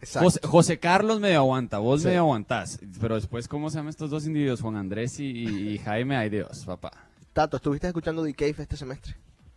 Exacto. 0.00 0.24
José, 0.30 0.40
José 0.46 0.78
Carlos 0.78 1.20
medio 1.20 1.36
aguanta, 1.38 1.78
vos 1.78 2.00
Sí. 2.00 2.08
medio 2.08 2.20
aguantás. 2.20 2.80
Pero 3.00 3.14
después, 3.14 3.46
¿cómo 3.46 3.70
se 3.70 3.76
llaman 3.76 3.90
estos 3.90 4.10
dos 4.10 4.26
individuos? 4.26 4.60
Juan 4.60 4.76
Andrés 4.76 5.20
y, 5.20 5.26
y 5.74 5.78
Jaime, 5.78 6.16
ay 6.16 6.28
Dios, 6.30 6.64
papá. 6.64 6.90
Tato, 7.32 7.56
¿estuviste 7.58 7.86
escuchando 7.86 8.24
The 8.24 8.34
Cave 8.34 8.54
este 8.58 8.76
semestre? 8.76 9.14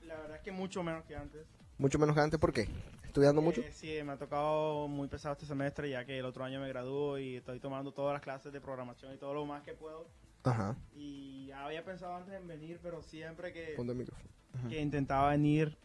La 0.07 0.15
verdad 0.15 0.35
es 0.37 0.41
que 0.43 0.51
mucho 0.51 0.83
menos 0.83 1.03
que 1.05 1.15
antes. 1.15 1.41
Mucho 1.77 1.97
menos 1.97 2.13
que 2.15 2.21
antes, 2.21 2.39
¿por 2.39 2.53
qué? 2.53 2.69
¿Estudiando 3.15 3.41
mucho? 3.41 3.61
Eh, 3.61 3.71
sí, 3.71 3.97
me 4.03 4.11
ha 4.11 4.17
tocado 4.17 4.89
muy 4.89 5.07
pesado 5.07 5.31
este 5.31 5.45
semestre 5.45 5.89
ya 5.89 6.03
que 6.03 6.19
el 6.19 6.25
otro 6.25 6.43
año 6.43 6.59
me 6.59 6.67
gradúo 6.67 7.17
y 7.17 7.37
estoy 7.37 7.61
tomando 7.61 7.93
todas 7.93 8.11
las 8.11 8.21
clases 8.21 8.51
de 8.51 8.59
programación 8.59 9.13
y 9.13 9.17
todo 9.17 9.33
lo 9.33 9.45
más 9.45 9.63
que 9.63 9.71
puedo. 9.71 10.05
Ajá. 10.43 10.75
Y 10.93 11.49
había 11.51 11.85
pensado 11.85 12.13
antes 12.13 12.33
en 12.33 12.45
venir, 12.45 12.77
pero 12.83 13.01
siempre 13.01 13.53
que, 13.53 13.73
Ponte 13.77 13.93
el 13.93 13.97
micrófono. 13.99 14.27
que 14.67 14.81
intentaba 14.81 15.29
venir, 15.29 15.77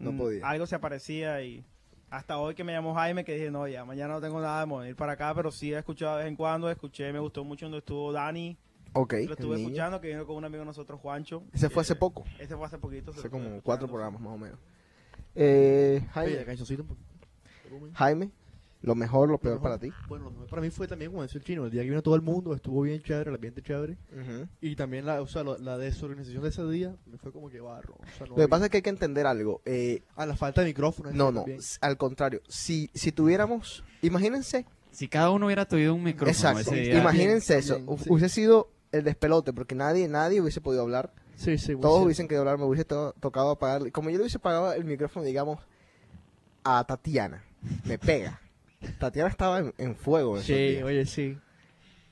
No 0.00 0.10
mm, 0.10 0.18
podía. 0.18 0.48
algo 0.48 0.66
se 0.66 0.74
aparecía 0.74 1.40
y 1.42 1.64
hasta 2.10 2.38
hoy 2.38 2.56
que 2.56 2.64
me 2.64 2.72
llamó 2.72 2.92
Jaime 2.96 3.24
que 3.24 3.34
dije, 3.34 3.52
no, 3.52 3.68
ya 3.68 3.84
mañana 3.84 4.14
no 4.14 4.20
tengo 4.20 4.40
nada 4.40 4.66
de 4.66 4.76
venir 4.76 4.96
para 4.96 5.12
acá, 5.12 5.32
pero 5.32 5.52
sí 5.52 5.72
he 5.72 5.78
escuchado 5.78 6.16
de 6.16 6.24
vez 6.24 6.28
en 6.30 6.34
cuando, 6.36 6.68
escuché, 6.68 7.12
me 7.12 7.20
gustó 7.20 7.44
mucho 7.44 7.66
donde 7.66 7.78
estuvo 7.78 8.10
Dani, 8.10 8.58
Ok. 8.94 9.14
lo 9.28 9.34
estuve 9.34 9.58
escuchando, 9.62 10.00
que 10.00 10.08
vino 10.08 10.26
con 10.26 10.34
un 10.34 10.44
amigo 10.44 10.62
de 10.62 10.66
nosotros, 10.66 10.98
Juancho. 11.00 11.44
Ese 11.52 11.70
fue 11.70 11.82
Eh, 11.82 11.84
hace 11.84 11.94
poco. 11.94 12.24
Ese 12.40 12.56
fue 12.56 12.66
hace 12.66 12.78
poquito. 12.78 13.12
Hace 13.12 13.30
como 13.30 13.62
cuatro 13.62 13.86
programas 13.86 14.20
más 14.20 14.32
o 14.32 14.38
menos. 14.38 14.58
Eh, 15.34 16.02
Jaime. 16.12 16.44
Jaime, 17.94 18.30
lo 18.82 18.94
mejor, 18.94 19.28
lo 19.30 19.38
peor 19.38 19.56
Lo 19.56 19.62
para 19.62 19.78
ti. 19.78 19.90
Bueno, 20.08 20.26
lo 20.26 20.30
mejor 20.32 20.46
para 20.48 20.62
mí 20.62 20.70
fue 20.70 20.86
también, 20.86 21.10
como 21.10 21.22
decía 21.22 21.38
el 21.38 21.44
chino, 21.44 21.64
el 21.64 21.70
día 21.70 21.82
que 21.82 21.88
vino 21.88 22.02
todo 22.02 22.14
el 22.14 22.22
mundo, 22.22 22.54
estuvo 22.54 22.82
bien 22.82 23.02
chévere, 23.02 23.30
el 23.30 23.34
ambiente 23.34 23.62
chévere. 23.62 23.96
Ujú. 24.12 24.46
Y 24.60 24.76
también 24.76 25.06
la, 25.06 25.20
o 25.22 25.26
sea, 25.26 25.42
lo- 25.42 25.58
la 25.58 25.78
desorganización 25.78 26.42
de 26.42 26.50
ese 26.50 26.64
día 26.68 26.94
me 27.06 27.18
fue 27.18 27.32
como 27.32 27.48
que 27.48 27.60
barro. 27.60 27.94
O 27.94 28.18
sea, 28.18 28.26
no 28.26 28.36
Lo 28.36 28.42
que 28.42 28.48
pasa 28.48 28.66
es 28.66 28.70
que 28.70 28.76
hay 28.78 28.82
que 28.82 28.90
entender 28.90 29.26
algo. 29.26 29.62
eh, 29.64 30.02
A 30.16 30.26
la 30.26 30.36
falta 30.36 30.60
de 30.60 30.68
micrófono. 30.68 31.10
no, 31.12 31.32
no, 31.32 31.44
s- 31.48 31.78
al 31.80 31.96
contrario. 31.96 32.40
Si, 32.48 32.90
si 32.94 33.10
tuviéramos, 33.12 33.82
imagínense, 34.02 34.66
Si 34.90 35.08
cada 35.08 35.30
uno 35.30 35.46
hubiera 35.46 35.66
tenido 35.66 35.92
un 35.94 36.04
micrófono 36.04 36.30
exacto, 36.30 36.60
ese 36.72 36.82
día, 36.90 37.00
imagínense 37.00 37.58
eso. 37.58 37.76
también, 37.78 37.98
sí. 37.98 38.10
Hubiese 38.10 38.28
sido 38.28 38.70
el 38.92 39.02
despelote, 39.02 39.52
porque 39.52 39.74
nadie, 39.74 40.06
nadie 40.06 40.40
hubiese 40.40 40.60
podido 40.60 40.82
hablar. 40.82 41.12
Sí, 41.36 41.58
sí. 41.58 41.74
Todos 41.76 41.98
sí. 42.00 42.04
hubiesen 42.04 42.28
querido 42.28 42.42
hablar, 42.42 42.58
me 42.58 42.64
hubiese 42.64 42.84
to- 42.84 43.14
tocado 43.20 43.50
apagar. 43.50 43.90
Como 43.92 44.10
yo 44.10 44.16
le 44.16 44.22
hubiese 44.22 44.38
pagado 44.38 44.72
el 44.72 44.84
micrófono, 44.84 45.24
digamos, 45.24 45.60
a 46.62 46.84
Tatiana. 46.84 47.44
Me 47.84 47.98
pega. 47.98 48.40
Tatiana 48.98 49.28
estaba 49.30 49.58
en, 49.58 49.74
en 49.78 49.96
fuego. 49.96 50.40
Sí, 50.40 50.54
días. 50.54 50.84
oye, 50.84 51.06
sí. 51.06 51.38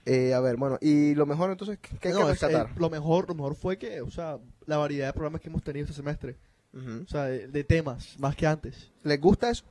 Eh, 0.05 0.35
a 0.35 0.41
ver, 0.41 0.57
bueno, 0.57 0.79
y 0.81 1.14
lo 1.14 1.26
mejor 1.26 1.50
entonces, 1.52 1.79
¿qué, 1.79 2.09
hay 2.09 2.14
No, 2.14 2.26
que 2.26 2.33
es- 2.33 2.43
eh, 2.43 2.64
lo 2.76 2.91
mejor, 2.91 3.29
lo 3.29 3.35
mejor 3.35 3.55
fue 3.55 3.79
que, 3.79 4.00
o 4.00 4.11
sea, 4.11 4.38
la 4.67 4.76
variedad 4.79 5.07
de 5.07 5.12
programas 5.12 5.41
que 5.41 5.49
hemos 5.49 5.62
tenido 5.62 5.85
este 5.85 5.95
semestre. 5.97 6.37
O 6.75 7.07
sea, 7.07 7.25
de, 7.25 7.49
de 7.49 7.64
temas, 7.64 8.17
más 8.19 8.35
que 8.35 8.47
antes. 8.47 8.91
¿Les 9.02 9.21
gusta 9.21 9.50
eso? 9.50 9.62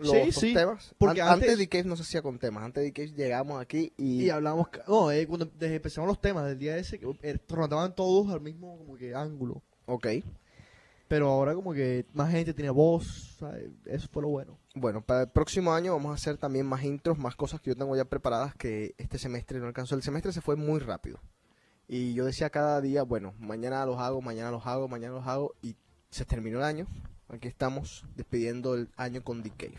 Los, 0.00 0.10
Sí, 0.10 0.32
sí, 0.32 0.54
temas. 0.54 0.94
porque 0.98 1.20
An- 1.22 1.34
antes- 1.34 1.58
de 1.58 1.68
Cave 1.68 1.84
no 1.84 1.96
se 1.96 2.02
hacía 2.02 2.22
con 2.22 2.38
temas. 2.38 2.64
Antes 2.64 2.82
de 2.84 2.92
Cave 2.92 3.12
llegamos 3.12 3.60
aquí 3.60 3.92
y, 3.96 4.24
Y 4.24 4.30
hablamos, 4.30 4.68
no, 4.88 5.10
eh, 5.12 5.26
cuando 5.26 5.46
desde 5.58 5.76
empezamos 5.76 6.08
los 6.08 6.20
temas 6.20 6.46
del 6.46 6.58
día 6.58 6.76
ese, 6.76 7.00
eh, 7.22 7.38
rondaban 7.48 7.94
todos 7.94 8.32
al 8.32 8.40
mismo 8.40 8.78
como 8.78 8.96
que 8.96 9.14
ángulo. 9.14 9.62
Ok. 9.86 10.06
Pero 11.08 11.28
ahora 11.28 11.54
como 11.54 11.72
que 11.72 12.06
más 12.12 12.30
gente 12.30 12.54
tiene 12.54 12.70
voz, 12.70 13.36
¿sabes? 13.40 13.68
eso 13.86 14.08
fue 14.12 14.22
lo 14.22 14.28
bueno. 14.28 14.58
Bueno, 14.76 15.02
para 15.02 15.22
el 15.22 15.28
próximo 15.28 15.72
año 15.72 15.92
vamos 15.92 16.12
a 16.12 16.14
hacer 16.14 16.36
también 16.38 16.66
más 16.66 16.84
intros, 16.84 17.18
más 17.18 17.34
cosas 17.34 17.60
que 17.60 17.70
yo 17.70 17.76
tengo 17.76 17.96
ya 17.96 18.04
preparadas 18.04 18.54
que 18.54 18.94
este 18.96 19.18
semestre 19.18 19.58
no 19.58 19.66
alcanzó. 19.66 19.96
El 19.96 20.02
semestre 20.04 20.32
se 20.32 20.40
fue 20.40 20.54
muy 20.54 20.78
rápido. 20.78 21.18
Y 21.88 22.14
yo 22.14 22.24
decía 22.24 22.50
cada 22.50 22.80
día, 22.80 23.02
bueno, 23.02 23.34
mañana 23.40 23.84
los 23.84 23.98
hago, 23.98 24.22
mañana 24.22 24.52
los 24.52 24.64
hago, 24.64 24.86
mañana 24.86 25.14
los 25.14 25.26
hago. 25.26 25.52
Y 25.62 25.74
se 26.10 26.24
terminó 26.24 26.58
el 26.58 26.64
año. 26.64 26.86
Aquí 27.32 27.46
estamos 27.46 28.04
despidiendo 28.16 28.74
el 28.74 28.88
año 28.96 29.22
con 29.22 29.42
The 29.44 29.50
Cave. 29.50 29.78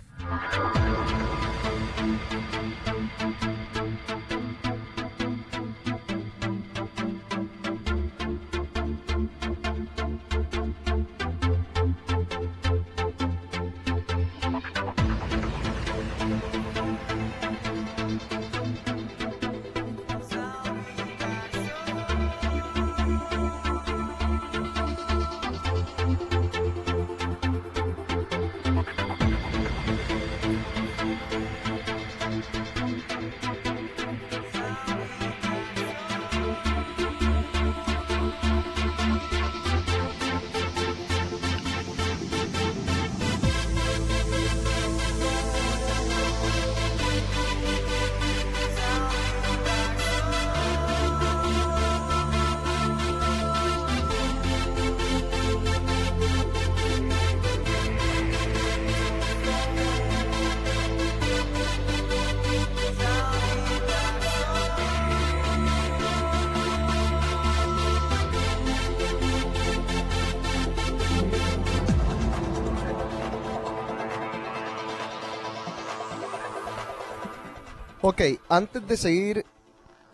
Ok, 78.12 78.24
antes 78.50 78.86
de 78.86 78.98
seguir 78.98 79.46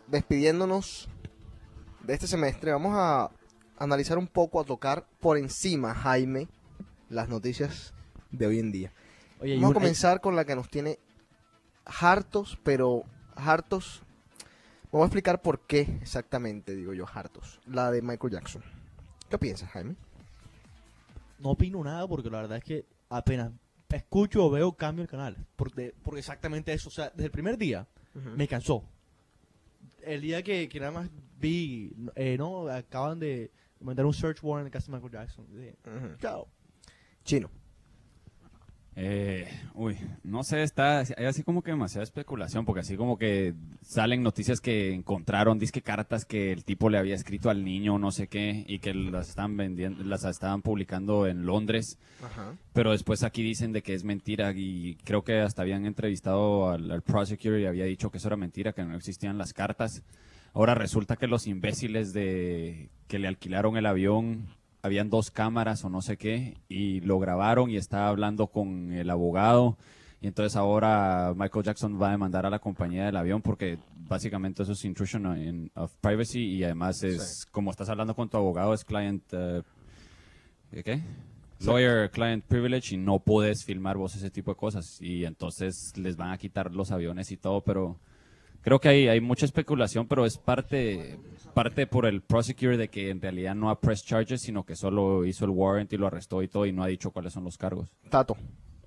despidiéndonos 0.05 1.09
de 2.03 2.13
este 2.13 2.27
semestre, 2.27 2.71
vamos 2.71 2.93
a 2.95 3.31
analizar 3.79 4.19
un 4.19 4.27
poco, 4.27 4.59
a 4.59 4.65
tocar 4.65 5.07
por 5.19 5.35
encima, 5.35 5.95
Jaime, 5.95 6.47
las 7.09 7.27
noticias 7.27 7.95
de 8.29 8.45
hoy 8.45 8.59
en 8.59 8.71
día. 8.71 8.93
Oye, 9.39 9.55
Vamos 9.55 9.71
a 9.71 9.73
comenzar 9.73 10.21
con 10.21 10.35
la 10.35 10.45
que 10.45 10.55
nos 10.55 10.69
tiene 10.69 10.99
hartos, 11.85 12.59
pero 12.61 13.01
hartos. 13.35 14.03
Vamos 14.91 15.05
a 15.05 15.07
explicar 15.07 15.41
por 15.41 15.61
qué 15.61 15.97
exactamente, 15.99 16.75
digo 16.75 16.93
yo, 16.93 17.07
hartos. 17.11 17.59
La 17.65 17.89
de 17.89 18.03
Michael 18.03 18.33
Jackson. 18.33 18.61
¿Qué 19.27 19.39
piensas, 19.39 19.71
Jaime? 19.71 19.95
no 21.39 21.49
opino 21.49 21.83
nada 21.83 22.07
porque 22.07 22.29
la 22.29 22.41
verdad 22.41 22.59
es 22.59 22.63
que 22.63 22.85
apenas 23.09 23.51
escucho 23.95 24.45
o 24.45 24.49
veo 24.49 24.73
cambio 24.73 25.03
el 25.03 25.09
canal. 25.09 25.37
Porque, 25.55 25.93
porque 26.03 26.19
exactamente 26.19 26.73
eso, 26.73 26.89
o 26.89 26.91
sea, 26.91 27.09
desde 27.11 27.25
el 27.25 27.31
primer 27.31 27.57
día 27.57 27.87
me 28.13 28.47
cansó. 28.47 28.83
El 30.03 30.21
día 30.21 30.41
que, 30.41 30.67
que 30.67 30.79
nada 30.79 30.91
más 30.91 31.09
vi, 31.39 31.93
eh, 32.15 32.35
no, 32.37 32.67
acaban 32.67 33.19
de 33.19 33.51
mandar 33.79 34.05
un 34.05 34.13
search 34.13 34.43
warrant 34.43 34.67
en 34.67 34.71
casa 34.71 34.91
de 34.91 34.97
Michael 34.97 35.13
Jackson. 35.13 35.45
Dije, 35.53 35.75
chao. 36.19 36.47
Chino. 37.23 37.49
Eh, 38.99 39.47
uy, 39.75 39.95
no 40.23 40.43
sé, 40.43 40.63
está, 40.63 41.01
hay 41.01 41.25
así 41.27 41.43
como 41.43 41.61
que 41.61 41.69
demasiada 41.69 42.03
especulación, 42.03 42.65
porque 42.65 42.79
así 42.79 42.97
como 42.97 43.19
que 43.19 43.53
salen 43.83 44.23
noticias 44.23 44.59
que 44.59 44.91
encontraron, 44.91 45.59
disque 45.59 45.83
cartas 45.83 46.25
que 46.25 46.51
el 46.51 46.65
tipo 46.65 46.89
le 46.89 46.97
había 46.97 47.13
escrito 47.13 47.51
al 47.51 47.63
niño, 47.63 47.99
no 47.99 48.11
sé 48.11 48.27
qué, 48.27 48.65
y 48.67 48.79
que 48.79 48.95
las 48.95 49.29
están 49.29 49.55
vendiendo, 49.55 50.03
las 50.03 50.25
estaban 50.25 50.63
publicando 50.63 51.27
en 51.27 51.45
Londres, 51.45 51.99
Ajá. 52.23 52.55
pero 52.73 52.89
después 52.89 53.21
aquí 53.21 53.43
dicen 53.43 53.71
de 53.71 53.83
que 53.83 53.93
es 53.93 54.03
mentira, 54.03 54.51
y 54.55 54.97
creo 55.03 55.23
que 55.23 55.41
hasta 55.41 55.61
habían 55.61 55.85
entrevistado 55.85 56.71
al, 56.71 56.89
al 56.89 57.03
prosecutor 57.03 57.59
y 57.59 57.67
había 57.67 57.85
dicho 57.85 58.09
que 58.09 58.17
eso 58.17 58.29
era 58.29 58.35
mentira, 58.35 58.73
que 58.73 58.83
no 58.83 58.95
existían 58.95 59.37
las 59.37 59.53
cartas. 59.53 60.01
Ahora 60.55 60.73
resulta 60.73 61.17
que 61.17 61.27
los 61.27 61.45
imbéciles 61.45 62.13
de 62.13 62.89
que 63.07 63.19
le 63.19 63.27
alquilaron 63.27 63.77
el 63.77 63.85
avión 63.85 64.47
habían 64.81 65.09
dos 65.09 65.31
cámaras 65.31 65.83
o 65.83 65.89
no 65.89 66.01
sé 66.01 66.17
qué 66.17 66.57
y 66.69 67.01
lo 67.01 67.19
grabaron 67.19 67.69
y 67.69 67.77
estaba 67.77 68.07
hablando 68.09 68.47
con 68.47 68.91
el 68.93 69.09
abogado. 69.09 69.77
Y 70.21 70.27
entonces 70.27 70.55
ahora 70.55 71.33
Michael 71.35 71.65
Jackson 71.65 72.01
va 72.01 72.07
a 72.09 72.11
demandar 72.11 72.45
a 72.45 72.49
la 72.49 72.59
compañía 72.59 73.05
del 73.05 73.17
avión 73.17 73.41
porque 73.41 73.77
básicamente 74.07 74.63
eso 74.63 74.71
es 74.71 74.83
intrusion 74.85 75.37
in- 75.39 75.71
of 75.75 75.93
privacy 76.01 76.39
y 76.43 76.63
además 76.63 77.03
es 77.03 77.45
como 77.51 77.69
estás 77.71 77.89
hablando 77.89 78.15
con 78.15 78.27
tu 78.29 78.37
abogado 78.37 78.73
es 78.73 78.83
client 78.83 79.21
eh, 79.31 79.61
¿qué? 80.83 81.01
Lawyer 81.59 82.09
client 82.11 82.43
privilege 82.45 82.95
y 82.95 82.97
no 82.97 83.19
puedes 83.19 83.63
filmar 83.65 83.97
vos 83.97 84.15
ese 84.15 84.29
tipo 84.29 84.51
de 84.51 84.57
cosas. 84.57 85.01
Y 85.01 85.25
entonces 85.25 85.93
les 85.97 86.15
van 86.15 86.31
a 86.31 86.37
quitar 86.37 86.73
los 86.73 86.91
aviones 86.91 87.31
y 87.31 87.37
todo 87.37 87.61
pero 87.61 87.97
creo 88.67 88.79
que 88.81 88.89
hay, 88.89 89.07
hay 89.07 89.21
mucha 89.21 89.45
especulación, 89.45 90.09
pero 90.09 90.25
es 90.25 90.37
parte, 90.37 91.17
parte 91.53 91.87
por 91.87 92.05
el 92.05 92.21
prosecutor 92.21 92.75
de 92.75 92.89
que 92.89 93.09
en 93.09 93.21
realidad 93.21 93.55
no 93.55 93.69
ha 93.69 93.79
press 93.79 94.03
charges, 94.03 94.41
sino 94.41 94.65
que 94.65 94.75
solo 94.75 95.23
hizo 95.25 95.45
el 95.45 95.51
warrant 95.51 95.93
y 95.93 95.97
lo 95.97 96.05
arrestó 96.05 96.43
y 96.43 96.49
todo 96.49 96.65
y 96.65 96.73
no 96.73 96.83
ha 96.83 96.87
dicho 96.87 97.11
cuáles 97.11 97.31
son 97.31 97.45
los 97.45 97.57
cargos. 97.57 97.89
Tato. 98.09 98.35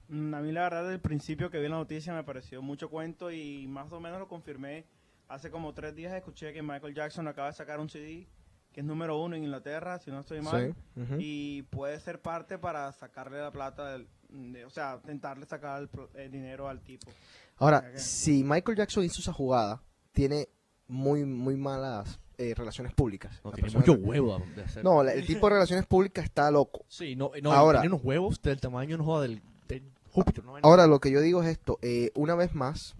Mm, 0.08 0.34
A 0.34 0.40
mí 0.42 0.52
la 0.52 0.64
verdad, 0.64 0.82
desde 0.82 0.96
el 0.96 1.00
principio 1.00 1.48
que 1.50 1.58
vi 1.60 1.68
la 1.68 1.76
noticia 1.76 2.12
me 2.12 2.22
pareció 2.24 2.60
mucho 2.60 2.90
cuento 2.90 3.30
y 3.30 3.66
más 3.68 3.90
o 3.90 4.00
menos 4.00 4.18
lo 4.18 4.28
confirmé. 4.28 4.84
Hace 5.28 5.50
como 5.50 5.72
tres 5.72 5.94
días 5.94 6.12
escuché 6.12 6.52
que 6.52 6.60
Michael 6.62 6.92
Jackson 6.94 7.26
acaba 7.28 7.48
de 7.48 7.54
sacar 7.54 7.80
un 7.80 7.88
CD 7.88 8.26
que 8.72 8.80
es 8.80 8.86
número 8.86 9.18
uno 9.18 9.34
en 9.34 9.44
Inglaterra, 9.44 9.98
si 9.98 10.10
no 10.10 10.20
estoy 10.20 10.42
mal. 10.42 10.74
Sí. 10.94 11.02
Y 11.18 11.62
puede 11.62 11.98
ser 12.00 12.20
parte 12.20 12.58
para 12.58 12.92
sacarle 12.92 13.40
la 13.40 13.50
plata, 13.50 13.92
del- 13.92 14.06
de- 14.32 14.64
o 14.64 14.70
sea, 14.70 15.00
tentarle 15.04 15.46
sacar 15.46 15.88
el, 16.14 16.30
dinero 16.30 16.68
al 16.68 16.80
tipo. 16.80 17.10
Ahora, 17.56 17.96
si 17.98 18.42
Michael 18.44 18.78
Jackson 18.78 19.04
hizo 19.04 19.20
esa 19.20 19.32
jugada, 19.32 19.82
tiene 20.12 20.48
muy, 20.88 21.24
muy 21.24 21.56
malas 21.56 22.18
eh, 22.38 22.54
relaciones 22.54 22.94
públicas. 22.94 23.38
No, 23.44 23.50
La 23.50 23.56
tiene 23.56 23.70
persona- 23.70 23.94
mucho 23.98 24.06
huevo 24.08 24.42
de 24.56 24.62
hacer. 24.62 24.82
No, 24.82 25.02
la- 25.02 25.12
el 25.12 25.26
tipo 25.26 25.46
de 25.46 25.54
relaciones 25.54 25.86
públicas 25.86 26.24
está 26.24 26.50
loco. 26.50 26.84
Sí, 26.88 27.14
no, 27.14 27.30
no 27.42 27.52
Ahora- 27.52 27.80
tiene 27.82 27.94
unos 27.94 28.04
huevos 28.06 28.40
del 28.40 28.60
tamaño 28.60 28.96
no 28.96 29.04
joda, 29.04 29.22
del, 29.22 29.42
del 29.68 29.82
Júpiter. 30.10 30.42
¿no? 30.44 30.56
Ahora, 30.62 30.86
lo 30.86 31.00
que 31.00 31.10
yo 31.10 31.20
digo 31.20 31.42
es 31.42 31.48
esto. 31.50 31.78
eh, 31.82 32.10
una 32.14 32.34
vez 32.34 32.54
más, 32.54 32.96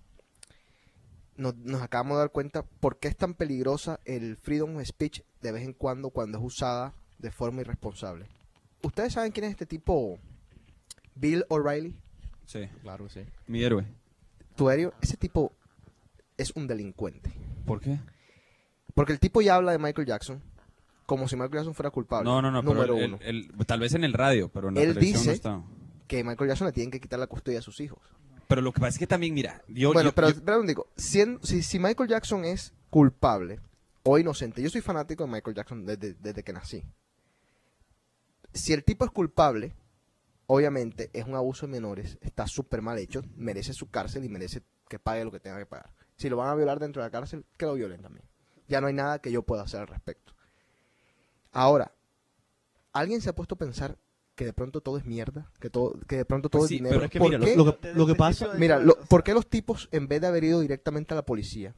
nos, 1.37 1.57
nos 1.57 1.81
acabamos 1.83 2.17
de 2.17 2.21
dar 2.21 2.33
cuenta 2.33 2.63
por 2.63 2.99
qué 2.99 3.09
es 3.09 3.17
tan 3.17 3.33
peligrosa 3.35 3.99
el 4.05 4.37
freedom 4.37 4.77
of 4.77 4.85
speech 4.85 5.23
de 5.41 5.53
vez 5.53 5.65
en 5.65 5.73
cuando 5.73 6.11
cuando 6.11 6.39
es 6.39 6.45
usada 6.45 6.93
de 7.19 7.31
forma 7.31 7.63
irresponsable. 7.63 8.27
¿Ustedes 8.83 9.15
saben 9.15 9.33
quién 9.33 9.45
es 9.45 9.51
este 9.53 9.67
tipo? 9.67 10.19
Bill 11.15 11.45
O'Reilly. 11.49 11.97
Sí, 12.47 12.69
Claro, 12.83 13.09
sí. 13.09 13.21
mi 13.47 13.63
héroe. 13.63 13.87
Tuerio, 14.57 14.93
ese 15.01 15.17
tipo 15.17 15.53
es 16.37 16.51
un 16.57 16.67
delincuente. 16.67 17.33
¿Por 17.67 17.81
qué? 17.81 17.99
Porque 18.95 19.13
el 19.13 19.21
tipo 19.21 19.41
ya 19.41 19.55
habla 19.55 19.73
de 19.73 19.79
Michael 19.79 20.07
Jackson 20.07 20.43
como 21.07 21.29
si 21.29 21.35
Michael 21.37 21.55
Jackson 21.55 21.75
fuera 21.75 21.91
culpable. 21.91 22.25
No, 22.25 22.41
no, 22.43 22.51
no, 22.51 22.63
pero 22.63 22.75
Número 22.87 22.97
uno. 22.97 23.19
tal 23.67 23.81
vez 23.81 23.95
en 23.95 24.05
el 24.05 24.13
radio, 24.13 24.49
pero 24.49 24.69
en 24.69 24.75
la 24.75 24.83
Él 24.83 24.89
televisión 24.95 25.19
dice- 25.21 25.27
no 25.29 25.33
está. 25.33 25.63
Que 26.07 26.25
Michael 26.25 26.49
Jackson 26.51 26.67
le 26.67 26.73
tienen 26.73 26.91
que 26.91 27.01
quitar 27.01 27.19
la 27.21 27.27
custodia 27.29 27.61
a 27.61 27.63
sus 27.63 27.81
hijos. 27.81 28.01
Pero 28.49 28.63
lo 28.63 28.73
que 28.73 28.81
pasa 28.81 28.91
es 28.95 28.99
que 28.99 29.07
también, 29.07 29.33
mira, 29.35 29.63
yo, 29.69 29.93
bueno, 29.93 30.11
yo- 30.11 30.15
pero, 30.15 30.31
yo- 30.31 30.45
pero 30.45 30.63
digo, 30.63 30.87
si, 30.97 31.23
si, 31.43 31.63
si 31.63 31.79
Michael 31.79 32.09
Jackson 32.09 32.45
es 32.45 32.73
culpable 32.91 33.61
o 34.03 34.19
inocente, 34.19 34.61
yo 34.63 34.71
soy 34.71 34.81
fanático 34.81 35.25
de 35.25 35.31
Michael 35.31 35.55
Jackson 35.57 35.87
desde, 35.87 36.15
desde 36.15 36.43
que 36.43 36.53
nací. 36.53 36.83
Si 38.53 38.73
el 38.73 38.83
tipo 38.85 39.05
es 39.05 39.11
culpable 39.13 39.73
obviamente 40.53 41.11
es 41.13 41.25
un 41.27 41.37
abuso 41.37 41.67
de 41.67 41.73
menores, 41.73 42.19
está 42.23 42.47
súper 42.49 42.83
mal 42.83 42.99
hecho, 42.99 43.23
merece 43.37 43.73
su 43.73 43.89
cárcel 43.89 44.25
y 44.25 44.29
merece 44.29 44.63
que 44.89 44.99
pague 44.99 45.25
lo 45.25 45.31
que 45.31 45.39
tenga 45.39 45.59
que 45.59 45.67
pagar. 45.67 45.91
Si 46.17 46.29
lo 46.29 46.37
van 46.37 46.49
a 46.49 46.55
violar 46.57 46.81
dentro 46.81 47.01
de 47.03 47.07
la 47.07 47.13
cárcel, 47.13 47.45
que 47.57 47.67
lo 47.67 47.75
violen 47.75 48.03
también. 48.03 48.25
Ya 48.67 48.81
no 48.81 48.89
hay 48.89 48.93
nada 48.95 49.21
que 49.21 49.31
yo 49.31 49.43
pueda 49.43 49.63
hacer 49.63 49.81
al 49.81 49.87
respecto. 49.87 50.33
Ahora, 51.53 51.93
¿alguien 52.93 53.21
se 53.21 53.31
ha 53.31 53.35
puesto 53.35 53.55
a 53.55 53.59
pensar 53.59 53.97
que 54.35 54.45
de 54.45 54.53
pronto 54.53 54.81
todo 54.81 54.99
es 54.99 55.05
mierda? 55.05 55.51
Que, 55.61 55.71
todo, 55.71 55.95
que 56.09 56.17
de 56.17 56.25
pronto 56.25 56.49
todo 56.49 56.63
Pues 56.63 56.69
sí, 56.71 56.77
es 56.77 56.81
dinero. 56.81 56.97
Pero 56.97 57.05
es 57.07 57.11
que 57.13 57.19
¿Por 57.21 57.29
mira, 57.29 57.39
lo, 57.39 57.45
qué? 57.47 57.57
lo 57.57 58.07
que, 58.07 58.13
lo 58.13 58.17
pasa... 58.17 58.49
Mira, 58.59 58.79
lo- 58.81 58.97
¿por 59.09 59.23
qué 59.23 59.35
los 59.35 59.47
tipos, 59.49 59.89
en 59.93 60.09
vez 60.09 60.21
de 60.21 60.27
haber 60.27 60.43
ido 60.45 60.61
directamente 60.61 61.15
a 61.15 61.17
la 61.17 61.25
policía, 61.25 61.75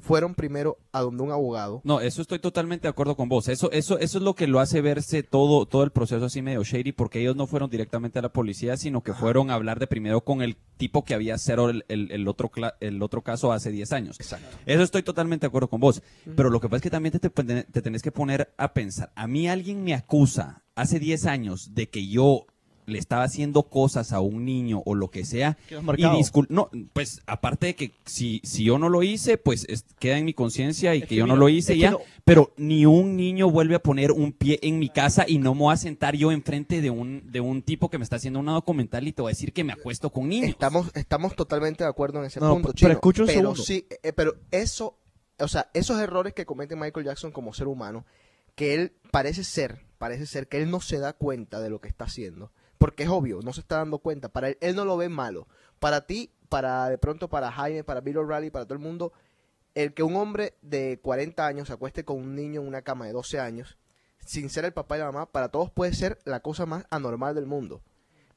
fueron 0.00 0.34
primero 0.34 0.78
a 0.92 1.00
donde 1.02 1.22
un 1.22 1.30
abogado? 1.30 1.80
No, 1.84 2.00
eso 2.00 2.22
estoy 2.22 2.38
totalmente 2.38 2.82
de 2.82 2.88
acuerdo 2.90 3.16
con 3.16 3.28
vos. 3.28 3.48
Eso, 3.48 3.70
eso, 3.70 3.98
eso 3.98 4.18
es 4.18 4.24
lo 4.24 4.34
que 4.34 4.46
lo 4.46 4.58
hace 4.60 4.80
verse 4.80 5.22
todo, 5.22 5.66
todo 5.66 5.82
el 5.84 5.90
proceso 5.90 6.24
así 6.24 6.42
medio 6.42 6.64
shady, 6.64 6.92
porque 6.92 7.20
ellos 7.20 7.36
no 7.36 7.46
fueron 7.46 7.70
directamente 7.70 8.18
a 8.18 8.22
la 8.22 8.32
policía, 8.32 8.76
sino 8.76 9.02
que 9.02 9.12
fueron 9.14 9.50
a 9.50 9.54
hablar 9.54 9.78
de 9.78 9.86
primero 9.86 10.22
con 10.22 10.42
el 10.42 10.56
tipo 10.76 11.04
que 11.04 11.14
había 11.14 11.36
cero 11.38 11.68
el, 11.70 11.84
el- 11.88 12.10
el 12.10 12.26
otro, 12.28 12.50
el 12.80 13.02
otro 13.02 13.22
caso 13.22 13.52
hace 13.52 13.70
10 13.70 13.92
años. 13.92 14.18
Exacto. 14.18 14.56
Eso 14.66 14.82
estoy 14.82 15.02
totalmente 15.02 15.42
de 15.44 15.48
acuerdo 15.48 15.68
con 15.68 15.80
vos. 15.80 16.02
Pero 16.36 16.50
lo 16.50 16.60
que 16.60 16.68
pasa 16.68 16.76
es 16.78 16.82
que 16.82 16.90
también 16.90 17.18
te, 17.18 17.28
te, 17.30 17.64
te 17.64 17.82
tenés 17.82 18.02
que 18.02 18.10
poner 18.12 18.52
a 18.56 18.72
pensar. 18.72 19.12
A 19.14 19.26
mí 19.26 19.48
alguien 19.48 19.84
me 19.84 19.94
acusa 19.94 20.62
hace 20.74 20.98
10 20.98 21.26
años 21.26 21.74
de 21.74 21.88
que 21.90 22.06
yo 22.08 22.46
le 22.90 22.98
estaba 22.98 23.22
haciendo 23.24 23.62
cosas 23.64 24.12
a 24.12 24.20
un 24.20 24.44
niño 24.44 24.82
o 24.84 24.94
lo 24.94 25.08
que 25.10 25.24
sea. 25.24 25.56
Y 25.70 25.74
marcado. 25.82 26.18
discul- 26.18 26.46
no, 26.48 26.68
pues 26.92 27.22
aparte 27.26 27.66
de 27.68 27.74
que 27.76 27.92
si, 28.04 28.40
si 28.44 28.64
yo 28.64 28.78
no 28.78 28.88
lo 28.88 29.02
hice, 29.02 29.38
pues 29.38 29.64
es- 29.68 29.84
queda 29.98 30.18
en 30.18 30.24
mi 30.24 30.34
conciencia 30.34 30.94
y 30.94 30.98
Es 30.98 31.04
que, 31.04 31.08
que 31.10 31.14
yo 31.16 31.26
no 31.26 31.36
lo 31.36 31.48
hice 31.48 31.78
ya. 31.78 31.92
no- 31.92 32.00
Pero 32.24 32.52
ni 32.56 32.86
un 32.86 33.16
niño 33.16 33.50
vuelve 33.50 33.74
a 33.74 33.82
poner 33.82 34.12
un 34.12 34.32
pie 34.32 34.58
en 34.62 34.78
mi 34.78 34.88
casa 34.88 35.24
y 35.26 35.38
no 35.38 35.54
me 35.54 35.60
voy 35.60 35.74
a 35.74 35.76
sentar 35.76 36.14
yo 36.16 36.30
enfrente 36.32 36.80
de 36.80 36.90
un, 36.90 37.22
de 37.32 37.40
un 37.40 37.62
tipo 37.62 37.88
que 37.90 37.98
me 37.98 38.04
está 38.04 38.16
haciendo 38.16 38.38
una 38.40 38.52
documental 38.52 39.06
y 39.08 39.12
te 39.12 39.22
va 39.22 39.28
a 39.28 39.32
decir 39.32 39.52
que 39.52 39.64
me 39.64 39.72
acuesto 39.72 40.10
con 40.10 40.28
niños. 40.28 40.50
Estamos, 40.50 40.90
estamos 40.94 41.34
totalmente 41.34 41.84
de 41.84 41.90
acuerdo 41.90 42.18
en 42.20 42.26
ese 42.26 42.38
No, 42.40 42.52
punto. 42.52 42.68
pero 42.68 42.74
Chino, 42.74 42.92
escucha 42.92 43.22
un 43.22 43.26
pero 43.26 43.38
segundo. 43.40 43.62
sí, 43.62 43.86
eh, 44.02 44.12
pero 44.12 44.34
eso, 44.50 44.98
o 45.38 45.48
sea, 45.48 45.70
esos 45.74 45.98
errores 46.00 46.34
que 46.34 46.44
comete 46.46 46.76
Michael 46.76 47.06
Jackson 47.06 47.32
como 47.32 47.52
ser 47.54 47.66
humano, 47.66 48.04
que 48.54 48.74
él 48.74 48.92
parece 49.10 49.42
ser, 49.42 49.80
parece 49.98 50.26
ser 50.26 50.46
que 50.48 50.58
él 50.62 50.70
no 50.70 50.80
se 50.80 50.98
da 50.98 51.14
cuenta 51.14 51.60
de 51.60 51.70
lo 51.70 51.80
que 51.80 51.88
está 51.88 52.04
haciendo, 52.04 52.52
porque 52.80 53.02
es 53.02 53.10
obvio, 53.10 53.40
no 53.44 53.52
se 53.52 53.60
está 53.60 53.76
dando 53.76 53.98
cuenta. 53.98 54.30
Para 54.30 54.48
él, 54.48 54.58
él 54.62 54.74
no 54.74 54.86
lo 54.86 54.96
ve 54.96 55.10
malo. 55.10 55.46
Para 55.80 56.06
ti, 56.06 56.30
para 56.48 56.88
de 56.88 56.96
pronto 56.96 57.28
para 57.28 57.52
Jaime, 57.52 57.84
para 57.84 58.00
Bill 58.00 58.16
O'Reilly, 58.16 58.48
para 58.48 58.64
todo 58.64 58.72
el 58.72 58.80
mundo, 58.80 59.12
el 59.74 59.92
que 59.92 60.02
un 60.02 60.16
hombre 60.16 60.54
de 60.62 60.98
40 61.02 61.46
años 61.46 61.68
se 61.68 61.74
acueste 61.74 62.06
con 62.06 62.16
un 62.16 62.34
niño 62.34 62.62
en 62.62 62.66
una 62.66 62.80
cama 62.80 63.04
de 63.06 63.12
12 63.12 63.38
años, 63.38 63.76
sin 64.24 64.48
ser 64.48 64.64
el 64.64 64.72
papá 64.72 64.96
y 64.96 65.00
la 65.00 65.12
mamá, 65.12 65.26
para 65.26 65.50
todos 65.50 65.70
puede 65.70 65.92
ser 65.92 66.20
la 66.24 66.40
cosa 66.40 66.64
más 66.64 66.86
anormal 66.88 67.34
del 67.34 67.44
mundo. 67.44 67.82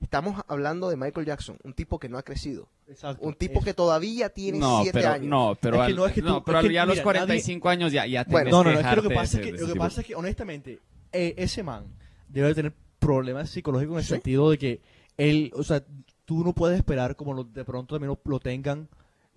Estamos 0.01 0.43
hablando 0.49 0.89
de 0.89 0.97
Michael 0.97 1.25
Jackson, 1.25 1.57
un 1.63 1.73
tipo 1.73 1.97
que 1.97 2.09
no 2.09 2.17
ha 2.17 2.23
crecido. 2.23 2.67
Exacto. 2.89 3.25
Un 3.25 3.35
tipo 3.35 3.59
Eso. 3.59 3.63
que 3.65 3.73
todavía 3.73 4.27
tiene 4.27 4.59
no, 4.59 4.81
7 4.81 4.99
pero, 4.99 5.09
años. 5.13 5.27
no, 5.29 5.57
pero, 5.61 5.75
Es 5.77 5.79
que 5.79 5.85
al- 5.91 5.95
no, 5.95 6.05
es 6.05 6.13
que 6.13 6.21
tú- 6.21 6.27
no, 6.27 6.43
pero 6.43 6.59
es 6.59 6.67
que, 6.67 6.73
ya 6.73 6.83
a 6.83 6.85
los 6.85 6.95
mira, 6.95 7.03
45 7.05 7.69
años 7.69 7.93
ya, 7.93 8.05
ya 8.05 8.25
Bueno, 8.25 8.51
No, 8.51 8.63
no, 8.65 8.73
no, 8.73 8.79
es 8.81 8.85
que 8.87 8.95
lo 8.97 9.03
que 9.03 9.15
pasa 9.15 9.39
es 9.39 9.45
que, 9.45 9.51
lo 9.53 9.67
que, 9.67 9.75
pasa 9.79 10.01
es 10.01 10.07
que 10.07 10.15
honestamente, 10.15 10.79
eh, 11.13 11.33
ese 11.37 11.63
man 11.63 11.85
debe 12.27 12.53
tener 12.53 12.73
problemas 13.05 13.49
psicológicos 13.49 13.93
en 13.93 13.97
el 13.99 14.03
Sí. 14.05 14.09
sentido 14.09 14.49
de 14.51 14.57
que 14.57 14.81
él, 15.17 15.51
o 15.55 15.63
sea, 15.63 15.83
tú 16.25 16.43
no 16.43 16.53
puedes 16.53 16.77
esperar 16.77 17.15
como 17.15 17.33
lo- 17.33 17.43
de 17.43 17.63
pronto 17.65 17.95
también 17.95 18.09
lo, 18.09 18.19
lo 18.31 18.39
tengan 18.39 18.87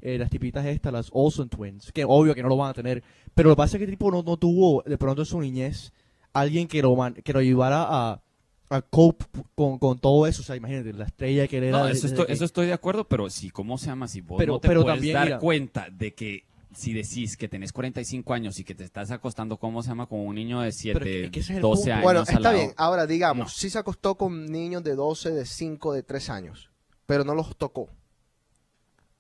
eh, 0.03 0.19
las 0.19 0.29
tipitas 0.31 0.65
estas, 0.67 0.93
las 0.93 1.09
Olsen 1.13 1.49
Twins, 1.49 1.91
que 1.91 2.05
obvio 2.07 2.35
que 2.35 2.43
no 2.43 2.49
lo 2.51 2.57
van 2.59 2.71
a 2.71 2.75
tener, 2.75 3.03
pero 3.35 3.49
lo 3.49 3.55
que 3.57 3.59
pasa 3.59 3.77
es 3.77 3.79
que 3.79 3.85
el 3.85 3.91
tipo 3.91 4.11
no, 4.11 4.23
no 4.23 4.37
tuvo 4.37 4.83
de 4.85 4.99
pronto 4.99 5.23
en 5.23 5.27
su 5.27 5.41
niñez 5.41 5.91
alguien 6.35 6.69
que 6.69 6.83
lo, 6.83 6.95
man- 6.95 7.15
que 7.15 7.33
lo 7.33 7.39
ayudara 7.39 7.87
a, 7.89 8.21
a 8.69 8.83
cope 8.83 9.25
con, 9.55 9.79
con 9.79 9.99
todo 9.99 10.27
eso, 10.27 10.43
o 10.43 10.45
sea, 10.45 10.55
imagínate, 10.55 10.93
la 10.93 11.07
estrella 11.07 11.49
que 11.49 11.57
él 11.59 11.65
era. 11.65 11.79
No, 11.79 11.87
de- 11.87 11.93
eso 11.93 12.03
desde 12.03 12.09
estoy, 12.15 12.27
que- 12.27 12.33
eso 12.35 12.45
estoy 12.45 12.67
de 12.67 12.73
acuerdo, 12.75 13.05
pero 13.09 13.31
si, 13.31 13.49
¿cómo 13.51 13.79
se 13.79 13.87
llama? 13.87 14.07
Si 14.07 14.21
vos 14.21 14.37
Pero- 14.39 14.53
no 14.55 14.61
te 14.61 14.69
pero 14.69 14.83
puedes 14.83 14.97
también, 14.97 15.15
dar 15.15 15.25
mira. 15.25 15.39
cuenta 15.39 15.87
de 15.91 16.15
que 16.15 16.45
si 16.77 16.93
decís 16.93 17.37
que 17.37 17.49
tenés 17.49 17.73
45 17.73 18.33
años 18.35 18.59
y 18.61 18.65
que 18.65 18.75
te 18.75 18.85
estás 18.85 19.11
acostando, 19.11 19.57
¿cómo 19.59 19.83
se 19.83 19.89
llama? 19.89 20.07
Con 20.07 20.21
un 20.21 20.35
niño 20.35 20.61
de 20.61 20.73
7, 20.73 20.99
Pero 20.99 21.11
es 21.27 21.31
que 21.31 21.41
ese 21.41 21.53
es 21.53 21.57
el 21.57 21.63
12 21.63 21.81
punto. 21.83 21.93
años. 21.93 22.03
Bueno, 22.05 22.23
está 22.23 22.53
bien. 22.53 22.73
Ahora, 22.77 23.07
digamos, 23.07 23.47
No. 23.47 23.49
sí 23.49 23.71
se 23.71 23.79
acostó 23.79 24.15
con 24.17 24.47
niños 24.47 24.85
de 24.85 24.95
12, 24.95 25.31
de 25.31 25.47
5, 25.47 25.93
de 25.93 26.03
3 26.03 26.31
años, 26.31 26.71
pero 27.07 27.25
no 27.25 27.35
los 27.35 27.57
tocó. 27.57 27.89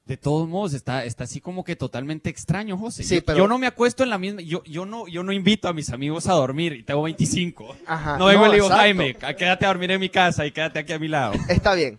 De 0.04 0.16
todos 0.16 0.48
modos, 0.48 0.72
está, 0.72 1.04
está 1.04 1.24
así 1.24 1.40
como 1.40 1.64
que 1.64 1.74
totalmente 1.74 2.30
extraño, 2.30 2.78
José. 2.78 3.02
Sí, 3.02 3.16
yo, 3.16 3.24
pero- 3.24 3.38
yo 3.38 3.48
no 3.48 3.58
me 3.58 3.66
acuesto 3.66 4.04
en 4.04 4.10
la 4.10 4.18
misma. 4.18 4.40
Yo, 4.40 4.62
yo, 4.62 4.86
no, 4.86 5.08
yo 5.08 5.24
no 5.24 5.32
invito 5.32 5.66
a 5.66 5.72
mis 5.72 5.90
amigos 5.90 6.28
a 6.28 6.34
dormir 6.34 6.74
y 6.74 6.84
tengo 6.84 7.02
25. 7.02 7.74
Ajá. 7.88 8.16
no 8.16 8.26
vengo 8.26 8.46
y 8.46 8.48
le 8.50 8.54
digo, 8.54 8.66
exacto. 8.66 8.82
Jaime, 8.82 9.16
quédate 9.36 9.64
a 9.64 9.68
dormir 9.68 9.90
en 9.90 9.98
mi 10.00 10.08
casa 10.08 10.46
y 10.46 10.52
quédate 10.52 10.78
aquí 10.78 10.92
a 10.92 11.00
mi 11.00 11.08
lado. 11.08 11.32
Está 11.48 11.74
bien. 11.74 11.98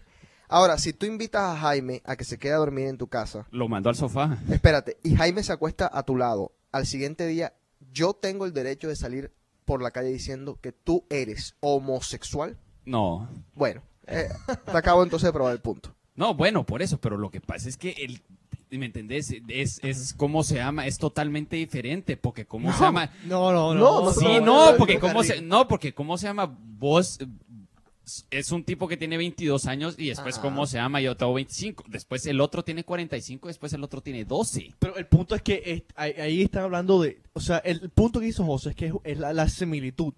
Ahora, 0.50 0.78
si 0.78 0.94
tú 0.94 1.06
invitas 1.06 1.42
a 1.44 1.58
Jaime 1.60 2.02
a 2.06 2.16
que 2.16 2.24
se 2.24 2.38
quede 2.38 2.54
a 2.54 2.58
dormir 2.58 2.88
en 2.88 2.98
tu 2.98 3.08
casa, 3.08 3.46
Lo 3.52 3.68
mando 3.68 3.90
al 3.90 3.96
sofá. 3.96 4.38
espérate, 4.50 4.98
y 5.04 5.16
Jaime 5.16 5.44
se 5.44 5.52
acuesta 5.54 5.90
a 5.92 6.04
tu 6.04 6.16
lado, 6.16 6.54
al 6.72 6.86
siguiente 6.86 7.26
día, 7.28 7.54
yo 7.92 8.14
tengo 8.14 8.46
el 8.46 8.54
derecho 8.54 8.88
de 8.88 8.96
salir 8.96 9.32
por 9.66 9.82
la 9.82 9.92
calle 9.92 10.10
diciendo 10.10 10.58
que 10.62 10.72
tú 10.72 11.04
eres 11.10 11.56
homosexual. 11.60 12.58
No. 12.86 13.28
Bueno, 13.54 13.82
eh, 14.06 14.30
te 14.66 14.78
acabo 14.78 15.04
entonces 15.04 15.28
de 15.28 15.34
probar 15.34 15.54
el 15.54 15.60
punto. 15.60 15.94
No, 16.16 16.34
bueno, 16.34 16.66
por 16.66 16.82
eso, 16.82 16.98
pero 17.00 17.18
lo 17.18 17.30
que 17.30 17.42
pasa 17.42 17.68
es 17.70 17.78
que 17.78 17.92
el. 17.92 18.22
¿Me 18.70 18.86
entendés? 18.88 19.34
Es, 19.48 19.80
es 19.82 20.14
cómo 20.14 20.44
se 20.44 20.56
llama, 20.56 20.88
es 20.88 20.98
totalmente 20.98 21.56
diferente, 21.56 22.18
porque 22.18 22.46
cómo 22.46 22.74
se 22.74 22.80
llama, 22.82 23.12
No, 23.26 23.52
no, 23.54 23.74
no. 23.74 23.80
No, 23.80 24.04
no, 24.06 24.12
Sí, 24.12 24.40
no, 24.44 24.76
porque 24.78 25.00
cómo 25.00 25.24
se, 25.24 25.42
no, 25.42 25.68
porque 25.70 25.94
cómo 25.94 26.18
se 26.18 26.28
llama 26.28 26.54
vos 26.62 27.18
es 28.32 28.52
un 28.52 28.64
tipo 28.64 28.88
que 28.88 28.98
tiene 28.98 29.18
22 29.18 29.66
años 29.68 29.96
y 29.98 30.08
después 30.10 30.36
Ajá. 30.36 30.42
cómo 30.44 30.66
se 30.66 30.78
llama 30.78 31.02
yo 31.02 31.16
tengo 31.18 31.34
25, 31.34 31.84
después 31.88 32.26
el 32.26 32.40
otro 32.42 32.64
tiene 32.64 32.84
45, 32.84 33.48
después 33.48 33.74
el 33.74 33.84
otro 33.84 34.02
tiene 34.02 34.26
12. 34.26 34.74
Pero 34.80 34.96
el 34.98 35.06
punto 35.06 35.36
es 35.36 35.42
que 35.42 35.62
es- 35.66 35.84
ahí, 35.96 36.12
ahí 36.14 36.42
están 36.42 36.64
hablando 36.64 37.02
de. 37.02 37.20
O 37.34 37.40
sea, 37.40 37.58
el, 37.60 37.90
punto 37.90 38.20
que 38.20 38.28
hizo 38.28 38.44
José 38.46 38.70
es 38.70 38.76
que 38.76 38.86
es, 38.88 38.94
es 39.04 39.18
la, 39.20 39.34
la 39.34 39.48
similitud. 39.50 40.14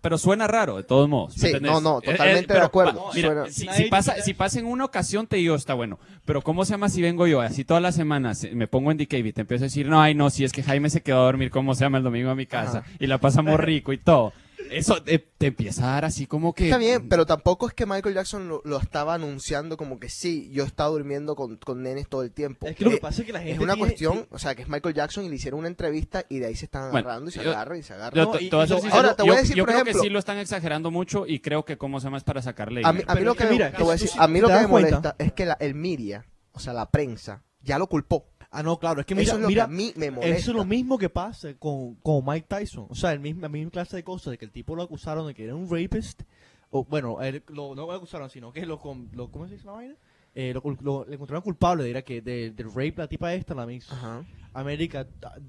Pero 0.00 0.18
suena 0.18 0.48
raro, 0.48 0.76
de 0.76 0.82
todos 0.82 1.08
modos. 1.08 1.36
¿me 1.36 1.40
Sí, 1.40 1.46
entendés? 1.48 1.70
no, 1.70 1.80
no, 1.80 1.98
Eh, 1.98 2.02
eh, 2.06 2.10
totalmente 2.12 2.52
de 2.52 2.60
acuerdo. 2.60 3.04
pa- 3.04 3.10
mira, 3.14 3.28
Suena- 3.48 3.74
si, 3.74 3.84
pasa, 3.84 4.16
si 4.22 4.34
pasa 4.34 4.58
en 4.58 4.66
una 4.66 4.84
ocasión 4.84 5.28
te 5.28 5.36
digo, 5.36 5.54
está 5.54 5.74
bueno. 5.74 6.00
Pero 6.24 6.42
¿cómo 6.42 6.64
se 6.64 6.72
llama 6.72 6.88
si 6.88 7.00
vengo 7.00 7.28
yo 7.28 7.40
así 7.40 7.64
todas 7.64 7.82
las 7.82 7.94
semanas? 7.94 8.44
Me 8.52 8.66
pongo 8.66 8.90
en 8.90 8.96
DKB 8.98 9.26
y 9.28 9.32
te 9.32 9.42
empiezo 9.42 9.64
a 9.64 9.66
decir, 9.66 9.86
no, 9.86 10.00
ay, 10.00 10.14
no, 10.16 10.30
si 10.30 10.42
es 10.44 10.52
que 10.52 10.64
Jaime 10.64 10.90
se 10.90 11.02
quedó 11.02 11.20
a 11.20 11.24
dormir, 11.26 11.50
¿cómo 11.50 11.74
se 11.76 11.84
llama 11.84 11.98
el 11.98 12.04
domingo 12.04 12.30
a 12.30 12.34
mi 12.34 12.46
casa? 12.46 12.82
Y 12.98 13.06
la 13.06 13.18
pasamos 13.18 13.60
rico 13.60 13.92
y 13.92 13.98
todo. 13.98 14.32
Eso 14.72 15.02
te, 15.02 15.18
te 15.18 15.46
empieza 15.48 15.82
a 15.88 15.92
dar 15.94 16.04
así 16.04 16.26
como 16.26 16.54
que... 16.54 16.64
Está 16.64 16.78
bien, 16.78 17.08
pero 17.08 17.26
tampoco 17.26 17.66
es 17.68 17.74
que 17.74 17.86
Michael 17.86 18.14
Jackson 18.14 18.48
lo, 18.48 18.62
lo 18.64 18.78
estaba 18.78 19.14
anunciando 19.14 19.76
como 19.76 19.98
que 19.98 20.08
sí, 20.08 20.50
yo 20.52 20.64
estaba 20.64 20.90
durmiendo 20.90 21.36
con, 21.36 21.56
con 21.56 21.82
nenes 21.82 22.08
todo 22.08 22.22
el 22.22 22.32
tiempo. 22.32 22.66
Es 22.66 22.76
que 22.76 22.84
lo 22.84 22.90
que 22.90 22.96
Eh, 22.96 23.00
pasa 23.00 23.22
es 23.22 23.26
que 23.26 23.32
la 23.32 23.38
gente. 23.40 23.54
es 23.54 23.58
una 23.60 23.74
tiene- 23.74 23.88
cuestión, 23.88 24.26
o 24.30 24.38
sea, 24.38 24.54
que 24.54 24.62
es 24.62 24.68
Michael 24.68 24.94
Jackson 24.94 25.24
y 25.24 25.28
le 25.28 25.36
hicieron 25.36 25.60
una 25.60 25.68
entrevista 25.68 26.24
y 26.28 26.38
de 26.38 26.46
ahí 26.46 26.54
se 26.56 26.66
están 26.66 26.90
Bueno, 26.90 27.08
agarrando 27.08 27.30
y 27.30 27.32
se 27.32 27.42
yo- 27.44 27.50
agarran 27.50 27.78
y 27.78 27.82
se 27.82 27.94
agarran. 27.94 28.24
No, 28.24 28.34
y- 28.36 28.48
sincero, 28.50 28.94
ahora 28.94 29.16
te 29.16 29.22
voy 29.22 29.30
a 29.32 29.34
yo- 29.34 29.40
decir, 29.40 29.56
yo 29.56 29.62
por 29.64 29.68
creo 29.72 29.82
ejemplo- 29.82 30.02
que 30.02 30.08
sí 30.08 30.12
lo 30.12 30.18
están 30.18 30.38
exagerando 30.38 30.90
mucho 30.90 31.26
y 31.26 31.40
creo 31.40 31.64
que 31.64 31.78
cómo 31.78 32.00
se 32.00 32.04
llama 32.04 32.18
es 32.18 32.24
para 32.24 32.42
sacarle 32.42 32.82
A 32.84 32.92
mí, 32.92 33.02
a 33.06 33.14
lo 33.16 33.34
que, 33.34 33.44
me- 33.44 33.50
mira, 33.50 33.72
te 33.72 33.82
voy 33.82 33.94
a 33.94 33.98
si- 33.98 34.04
decir, 34.04 34.18
si 34.18 34.24
a 34.24 34.28
mí 34.28 34.40
lo 34.40 34.48
te 34.48 34.52
que 34.52 34.56
das 34.56 34.62
me 34.64 34.70
cuenta- 34.70 34.90
molesta 34.96 35.14
es 35.18 35.32
que 35.32 35.46
la, 35.46 35.56
el 35.60 35.74
media, 35.74 36.24
o 36.52 36.60
sea, 36.60 36.72
la 36.72 36.90
prensa, 36.90 37.42
ya 37.62 37.78
lo 37.78 37.86
culpó. 37.88 38.26
Ah, 38.50 38.62
no, 38.62 38.78
claro, 38.78 39.00
es 39.00 39.06
que 39.06 39.12
Eso 39.14 39.20
mira, 39.20 39.34
es 39.34 39.40
lo 39.40 39.48
mira, 39.48 39.64
que 39.66 39.72
a 39.72 39.76
mí 39.76 39.92
me 39.96 40.10
molesta. 40.10 40.36
eso 40.38 40.50
es 40.52 40.56
lo 40.56 40.64
mismo 40.64 40.96
que 40.98 41.10
pasa 41.10 41.52
con, 41.54 41.96
con 41.96 42.24
Mike 42.24 42.46
Tyson. 42.48 42.86
O 42.88 42.94
sea, 42.94 43.12
el 43.12 43.20
mismo, 43.20 43.42
la 43.42 43.48
misma 43.50 43.70
clase 43.70 43.96
de 43.96 44.04
cosas, 44.04 44.30
de 44.30 44.38
que 44.38 44.46
el 44.46 44.50
tipo 44.50 44.74
lo 44.74 44.82
acusaron 44.82 45.26
de 45.26 45.34
que 45.34 45.44
era 45.44 45.54
un 45.54 45.68
rapist. 45.70 46.22
O, 46.70 46.84
bueno, 46.84 47.20
él 47.22 47.42
lo, 47.48 47.74
no 47.74 47.86
lo 47.86 47.92
acusaron, 47.92 48.30
sino 48.30 48.52
que 48.52 48.64
lo, 48.64 48.80
lo 49.12 49.30
¿cómo 49.30 49.46
se 49.46 49.54
dice 49.54 49.66
la 49.66 49.72
vaina? 49.72 49.94
Eh, 50.34 50.54
lo, 50.54 50.62
lo- 50.82 51.04
le 51.06 51.14
encontraron 51.14 51.42
culpable, 51.42 51.84
dirá 51.84 52.02
que 52.02 52.20
de- 52.22 52.50
del 52.50 52.68
rape 52.68 52.94
la 52.96 53.06
tipa 53.08 53.34
esta, 53.34 53.54
la 53.54 53.66
Miss 53.66 53.90
Ajá. 53.92 54.24
América. 54.54 55.06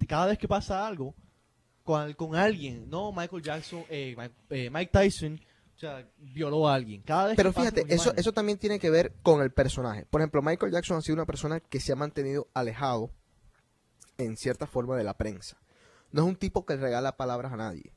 Cada 0.07 0.27
vez 0.27 0.37
que 0.37 0.47
pasa 0.47 0.85
algo 0.85 1.13
con, 1.83 2.11
con 2.13 2.35
alguien, 2.35 2.89
no 2.89 3.11
Michael 3.13 3.41
Jackson, 3.41 3.83
eh, 3.89 4.13
Mike, 4.17 4.33
eh, 4.49 4.69
Mike 4.69 4.91
Tyson, 4.91 5.39
o 5.79 5.81
sea, 5.81 6.05
violó 6.17 6.67
a 6.67 6.73
alguien. 6.75 7.01
Cada 7.03 7.27
vez 7.27 7.37
Pero 7.37 7.53
que 7.53 7.61
fíjate, 7.61 7.85
eso, 7.87 8.13
eso 8.17 8.33
también 8.33 8.57
tiene 8.57 8.79
que 8.79 8.89
ver 8.89 9.13
con 9.23 9.41
el 9.41 9.49
personaje. 9.49 10.05
Por 10.09 10.19
ejemplo, 10.19 10.41
Michael 10.41 10.73
Jackson 10.73 10.97
ha 10.97 11.01
sido 11.01 11.13
una 11.13 11.25
persona 11.25 11.61
que 11.61 11.79
se 11.79 11.93
ha 11.93 11.95
mantenido 11.95 12.49
alejado 12.53 13.11
en 14.17 14.35
cierta 14.35 14.67
forma 14.67 14.97
de 14.97 15.05
la 15.05 15.13
prensa. 15.13 15.55
No 16.11 16.23
es 16.23 16.27
un 16.27 16.35
tipo 16.35 16.65
que 16.65 16.75
regala 16.75 17.15
palabras 17.15 17.53
a 17.53 17.55
nadie. 17.55 17.93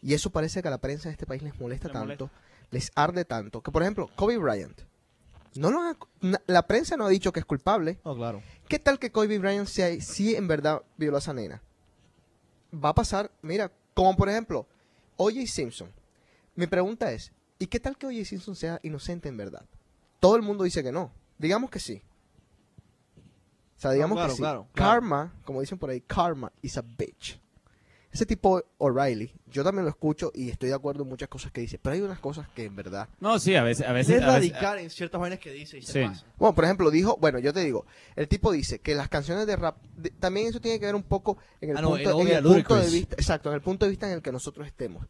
Y 0.00 0.14
eso 0.14 0.30
parece 0.30 0.62
que 0.62 0.68
a 0.68 0.70
la 0.70 0.78
prensa 0.80 1.10
de 1.10 1.12
este 1.12 1.26
país 1.26 1.42
les 1.42 1.60
molesta 1.60 1.88
Le 1.88 1.92
tanto, 1.92 2.30
les 2.70 2.90
arde 2.94 3.26
tanto, 3.26 3.62
que 3.62 3.70
por 3.70 3.82
ejemplo, 3.82 4.08
Kobe 4.16 4.38
Bryant, 4.38 4.80
no 5.56 5.70
lo 5.70 5.82
ha- 5.82 5.96
la 6.46 6.66
prensa 6.66 6.96
no 6.96 7.04
ha 7.04 7.10
dicho 7.10 7.32
que 7.32 7.40
es 7.40 7.46
culpable. 7.46 7.98
Claro. 8.02 8.40
¿Qué 8.66 8.78
tal 8.78 8.98
que 8.98 9.12
Kobe 9.12 9.38
Bryant 9.38 9.68
sea, 9.68 9.88
sí 10.00 10.34
en 10.34 10.48
verdad 10.48 10.80
violó 10.96 11.16
a 11.16 11.20
esa 11.20 11.34
nena? 11.34 11.62
Va 12.72 12.90
a 12.90 12.94
pasar, 12.94 13.30
mira, 13.42 13.70
como 13.92 14.16
por 14.16 14.30
ejemplo, 14.30 14.66
O.J. 15.18 15.46
Simpson. 15.46 15.90
Mi 16.56 16.66
pregunta 16.66 17.12
es, 17.12 17.32
¿y 17.58 17.66
qué 17.66 17.78
tal 17.80 17.96
que 17.96 18.06
O.J. 18.06 18.24
Simpson 18.24 18.56
sea 18.56 18.80
inocente 18.82 19.28
en 19.28 19.36
verdad? 19.36 19.64
Todo 20.20 20.36
el 20.36 20.42
mundo 20.42 20.64
dice 20.64 20.82
que 20.82 20.90
no. 20.92 21.12
Digamos 21.38 21.70
que 21.70 21.78
sí. 21.78 22.02
O 23.76 23.78
sea, 23.80 23.90
digamos 23.92 24.16
claro, 24.16 24.28
que 24.30 24.34
sí. 24.36 24.40
claro, 24.40 24.66
claro. 24.72 24.90
Karma, 24.92 25.34
como 25.44 25.60
dicen 25.60 25.78
por 25.78 25.90
ahí, 25.90 26.00
karma 26.00 26.50
is 26.62 26.78
a 26.78 26.82
bitch. 26.82 27.38
Ese 28.10 28.24
tipo 28.24 28.62
O'Reilly, 28.78 29.30
yo 29.48 29.62
también 29.62 29.84
lo 29.84 29.90
escucho 29.90 30.32
y 30.34 30.48
estoy 30.48 30.70
de 30.70 30.74
acuerdo 30.74 31.02
en 31.02 31.08
muchas 31.10 31.28
cosas 31.28 31.52
que 31.52 31.60
dice, 31.60 31.78
pero 31.78 31.92
hay 31.94 32.00
unas 32.00 32.18
cosas 32.18 32.48
que 32.54 32.64
en 32.64 32.74
verdad... 32.74 33.10
No, 33.20 33.38
sí, 33.38 33.54
a 33.54 33.62
veces... 33.62 33.86
A 33.86 33.92
veces, 33.92 34.16
Es 34.16 34.22
a 34.22 34.26
veces- 34.38 34.52
radical 34.52 34.78
en 34.78 34.88
ciertas 34.88 35.20
vainas 35.20 35.38
que 35.38 35.50
dice 35.50 35.76
y 35.76 35.82
se 35.82 35.92
Sí. 35.92 36.08
pasa. 36.08 36.24
Bueno, 36.38 36.54
por 36.54 36.64
ejemplo, 36.64 36.90
dijo, 36.90 37.18
bueno, 37.20 37.38
yo 37.40 37.52
te 37.52 37.60
digo, 37.60 37.84
el 38.14 38.26
tipo 38.26 38.50
dice 38.52 38.78
que 38.78 38.94
las 38.94 39.10
canciones 39.10 39.46
de 39.46 39.56
rap, 39.56 39.76
de- 39.98 40.08
también 40.08 40.46
eso 40.46 40.60
tiene 40.62 40.80
que 40.80 40.86
ver 40.86 40.94
un 40.94 41.02
poco 41.02 41.36
en 41.60 41.70
el, 41.70 41.76
Ah, 41.76 41.82
punto, 41.82 42.20
en 42.22 42.28
el 42.28 42.42
punto 42.42 42.76
de 42.76 42.88
vista, 42.88 43.16
exacto, 43.16 43.50
en 43.50 43.56
el 43.56 43.60
punto 43.60 43.84
de 43.84 43.90
vista 43.90 44.06
en 44.06 44.14
el 44.14 44.22
que 44.22 44.32
nosotros 44.32 44.66
estemos. 44.66 45.06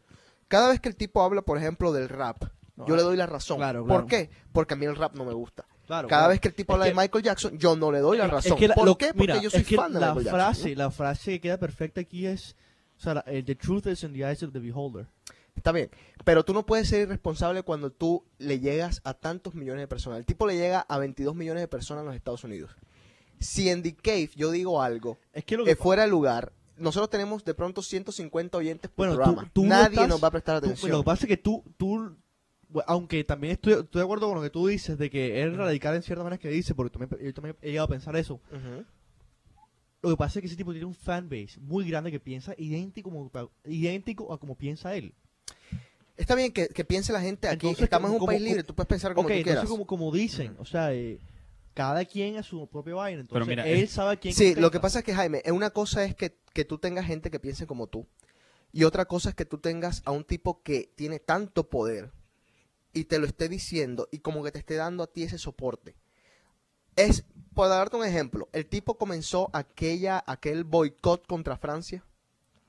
Cada 0.47 0.69
vez 0.69 0.79
que 0.79 0.89
el 0.89 0.95
tipo 0.95 1.21
habla, 1.23 1.41
por 1.41 1.57
ejemplo, 1.57 1.91
del 1.91 2.09
rap, 2.09 2.43
No, 2.75 2.85
yo 2.87 2.95
le 2.95 3.01
doy 3.01 3.17
la 3.17 3.25
razón. 3.25 3.57
claro, 3.57 3.81
¿Por 3.81 4.05
claro. 4.05 4.07
qué? 4.07 4.29
Porque 4.53 4.73
a 4.75 4.77
mí 4.77 4.85
el 4.85 4.95
rap 4.95 5.15
no 5.15 5.25
me 5.25 5.33
gusta. 5.33 5.65
Claro, 5.87 6.07
Cada 6.09 6.27
vez 6.27 6.39
que 6.41 6.49
el 6.49 6.53
tipo 6.53 6.73
Es 6.73 6.75
habla 6.75 6.85
que- 6.85 6.91
de 6.91 6.95
Michael 6.97 7.23
Jackson, 7.23 7.57
yo 7.57 7.75
no 7.77 7.91
le 7.91 7.99
doy 7.99 8.17
la 8.17 8.25
Es 8.25 8.31
razón. 8.31 8.57
que 8.57 8.67
la- 8.67 8.75
¿Por 8.75 8.85
lo- 8.85 8.97
qué? 8.97 9.07
Porque 9.07 9.19
mira, 9.21 9.41
yo 9.41 9.49
soy 9.49 9.61
es 9.61 9.67
que 9.67 9.75
fan 9.77 9.93
de 9.93 9.99
la 10.01 10.07
Michael 10.07 10.25
Jackson. 10.25 10.39
frase, 10.39 10.69
¿no? 10.71 10.77
la 10.83 10.91
frase 10.91 11.31
que 11.31 11.41
queda 11.41 11.57
perfecta 11.57 12.01
aquí 12.01 12.25
es, 12.27 12.55
o 12.97 13.01
sea, 13.01 13.13
la- 13.15 13.19
el 13.21 13.45
the 13.45 13.55
truth 13.55 13.87
is 13.87 14.03
in 14.03 14.11
the 14.13 14.19
eyes 14.19 14.43
of 14.43 14.51
the 14.51 14.59
beholder. 14.59 15.07
Está 15.55 15.71
bien, 15.71 15.89
pero 16.23 16.43
tú 16.45 16.53
no 16.53 16.65
puedes 16.65 16.87
ser 16.89 17.01
irresponsable 17.07 17.63
cuando 17.63 17.89
tú 17.91 18.23
le 18.37 18.59
llegas 18.59 19.01
a 19.05 19.13
tantos 19.15 19.55
millones 19.55 19.81
de 19.83 19.87
personas. 19.87 20.19
El 20.19 20.25
tipo 20.25 20.45
le 20.45 20.55
llega 20.55 20.81
a 20.81 20.97
22 20.99 21.35
millones 21.35 21.61
de 21.61 21.67
personas 21.67 22.01
en 22.01 22.07
los 22.07 22.15
Estados 22.15 22.43
Unidos. 22.43 22.75
Si 23.39 23.69
en 23.69 23.81
The 23.81 23.95
Cave 23.95 24.29
yo 24.35 24.51
digo 24.51 24.81
algo 24.81 25.17
Es 25.33 25.45
que 25.45 25.57
lo 25.57 25.63
que 25.63 25.71
que 25.71 25.75
fuera 25.81 26.03
de 26.03 26.09
lugar, 26.09 26.51
nosotros 26.77 27.09
tenemos 27.09 27.43
de 27.43 27.53
pronto 27.53 27.81
150 27.81 28.57
oyentes 28.57 28.89
por 28.89 29.07
Bueno, 29.07 29.21
programa. 29.23 29.49
tú 29.53 29.65
Nadie 29.65 29.95
estás- 29.95 30.07
nos 30.09 30.23
va 30.23 30.27
a 30.27 30.31
prestar 30.31 30.59
tú- 30.59 30.65
atención. 30.67 30.91
lo 30.91 30.99
que 30.99 31.05
pasa 31.05 31.25
es 31.25 31.27
que 31.29 31.37
tú, 31.37 31.63
tú 31.77 32.15
aunque 32.85 33.23
también 33.23 33.53
estoy, 33.53 33.73
estoy 33.73 33.99
de 33.99 34.03
acuerdo 34.03 34.27
con 34.27 34.35
lo 34.35 34.41
que 34.41 34.49
tú 34.49 34.67
dices 34.67 34.97
de 34.97 35.09
que 35.09 35.41
es 35.41 35.55
radical 35.55 35.95
en 35.95 36.03
ciertas 36.03 36.23
maneras 36.23 36.39
que 36.41 36.49
dice, 36.49 36.75
porque 36.75 36.97
también, 36.97 37.23
yo 37.25 37.33
también 37.33 37.55
he 37.61 37.69
llegado 37.69 37.85
a 37.85 37.89
pensar 37.89 38.15
eso. 38.17 38.39
Lo 40.01 40.09
que 40.11 40.17
pasa 40.17 40.39
es 40.39 40.41
que 40.41 40.47
ese 40.47 40.55
tipo 40.55 40.71
tiene 40.71 40.85
un 40.85 40.93
fanbase 40.93 41.59
muy 41.59 41.89
grande 41.89 42.11
que 42.11 42.19
piensa 42.19 42.53
idéntico, 42.57 43.09
como- 43.09 43.31
idéntico 43.65 44.31
a 44.31 44.39
como 44.39 44.55
piensa 44.55 44.95
él. 44.95 45.13
Está 46.17 46.35
bien 46.35 46.51
que, 46.51 46.67
que 46.69 46.83
piense 46.85 47.13
la 47.13 47.21
gente 47.21 47.47
aquí. 47.47 47.67
Entonces, 47.67 47.83
estamos 47.83 48.09
en 48.09 48.13
un 48.13 48.19
como- 48.19 48.27
país 48.31 48.41
libre, 48.41 48.63
tú 48.63 48.73
puedes 48.75 48.87
pensar 48.87 49.13
como 49.13 49.27
tú 49.27 49.33
quieras. 49.33 49.47
entonces 49.53 49.69
como, 49.69 49.85
como 49.87 50.11
dicen, 50.11 50.55
o 50.59 50.65
sea, 50.65 50.93
eh, 50.93 51.19
cada 51.77 52.03
quien 52.05 52.37
a 52.37 52.43
su 52.43 52.67
propio 52.67 52.95
vaina. 52.95 53.21
Entonces, 53.21 53.33
Pero 53.33 53.45
mira, 53.45 53.67
él 53.67 53.83
es- 53.83 53.91
sabe 53.91 54.13
a 54.13 54.15
quién 54.15 54.33
Sí, 54.33 54.55
lo 54.55 54.71
que 54.71 54.79
pasa 54.79 54.99
es 54.99 55.05
que, 55.05 55.13
Jaime, 55.13 55.43
una 55.53 55.69
cosa 55.69 56.03
es 56.03 56.15
que, 56.15 56.35
que 56.53 56.65
tú 56.65 56.79
tengas 56.79 57.05
gente 57.05 57.29
que 57.29 57.39
piense 57.39 57.67
como 57.67 57.85
tú. 57.85 58.07
Y 58.73 58.83
otra 58.83 59.05
cosa 59.05 59.29
es 59.29 59.35
que 59.35 59.45
tú 59.45 59.59
tengas 59.59 60.01
a 60.05 60.11
un 60.11 60.23
tipo 60.23 60.63
que 60.63 60.91
tiene 60.95 61.19
tanto 61.19 61.69
poder 61.69 62.11
y 62.93 63.03
te 63.05 63.19
lo 63.19 63.27
esté 63.27 63.47
diciendo 63.47 64.09
y 64.11 64.19
como 64.19 64.43
que 64.43 64.51
te 64.51 64.57
esté 64.59 64.73
dando 64.75 65.03
a 65.03 65.07
ti 65.07 65.21
ese 65.23 65.37
soporte. 65.37 65.95
Es, 66.95 67.23
por 67.53 67.69
darte 67.69 67.95
un 67.95 68.05
ejemplo, 68.05 68.49
el 68.53 68.65
tipo 68.65 68.97
comenzó 68.97 69.49
aquella, 69.53 70.23
aquel 70.25 70.63
boicot 70.63 71.27
contra 71.27 71.57
Francia 71.57 72.03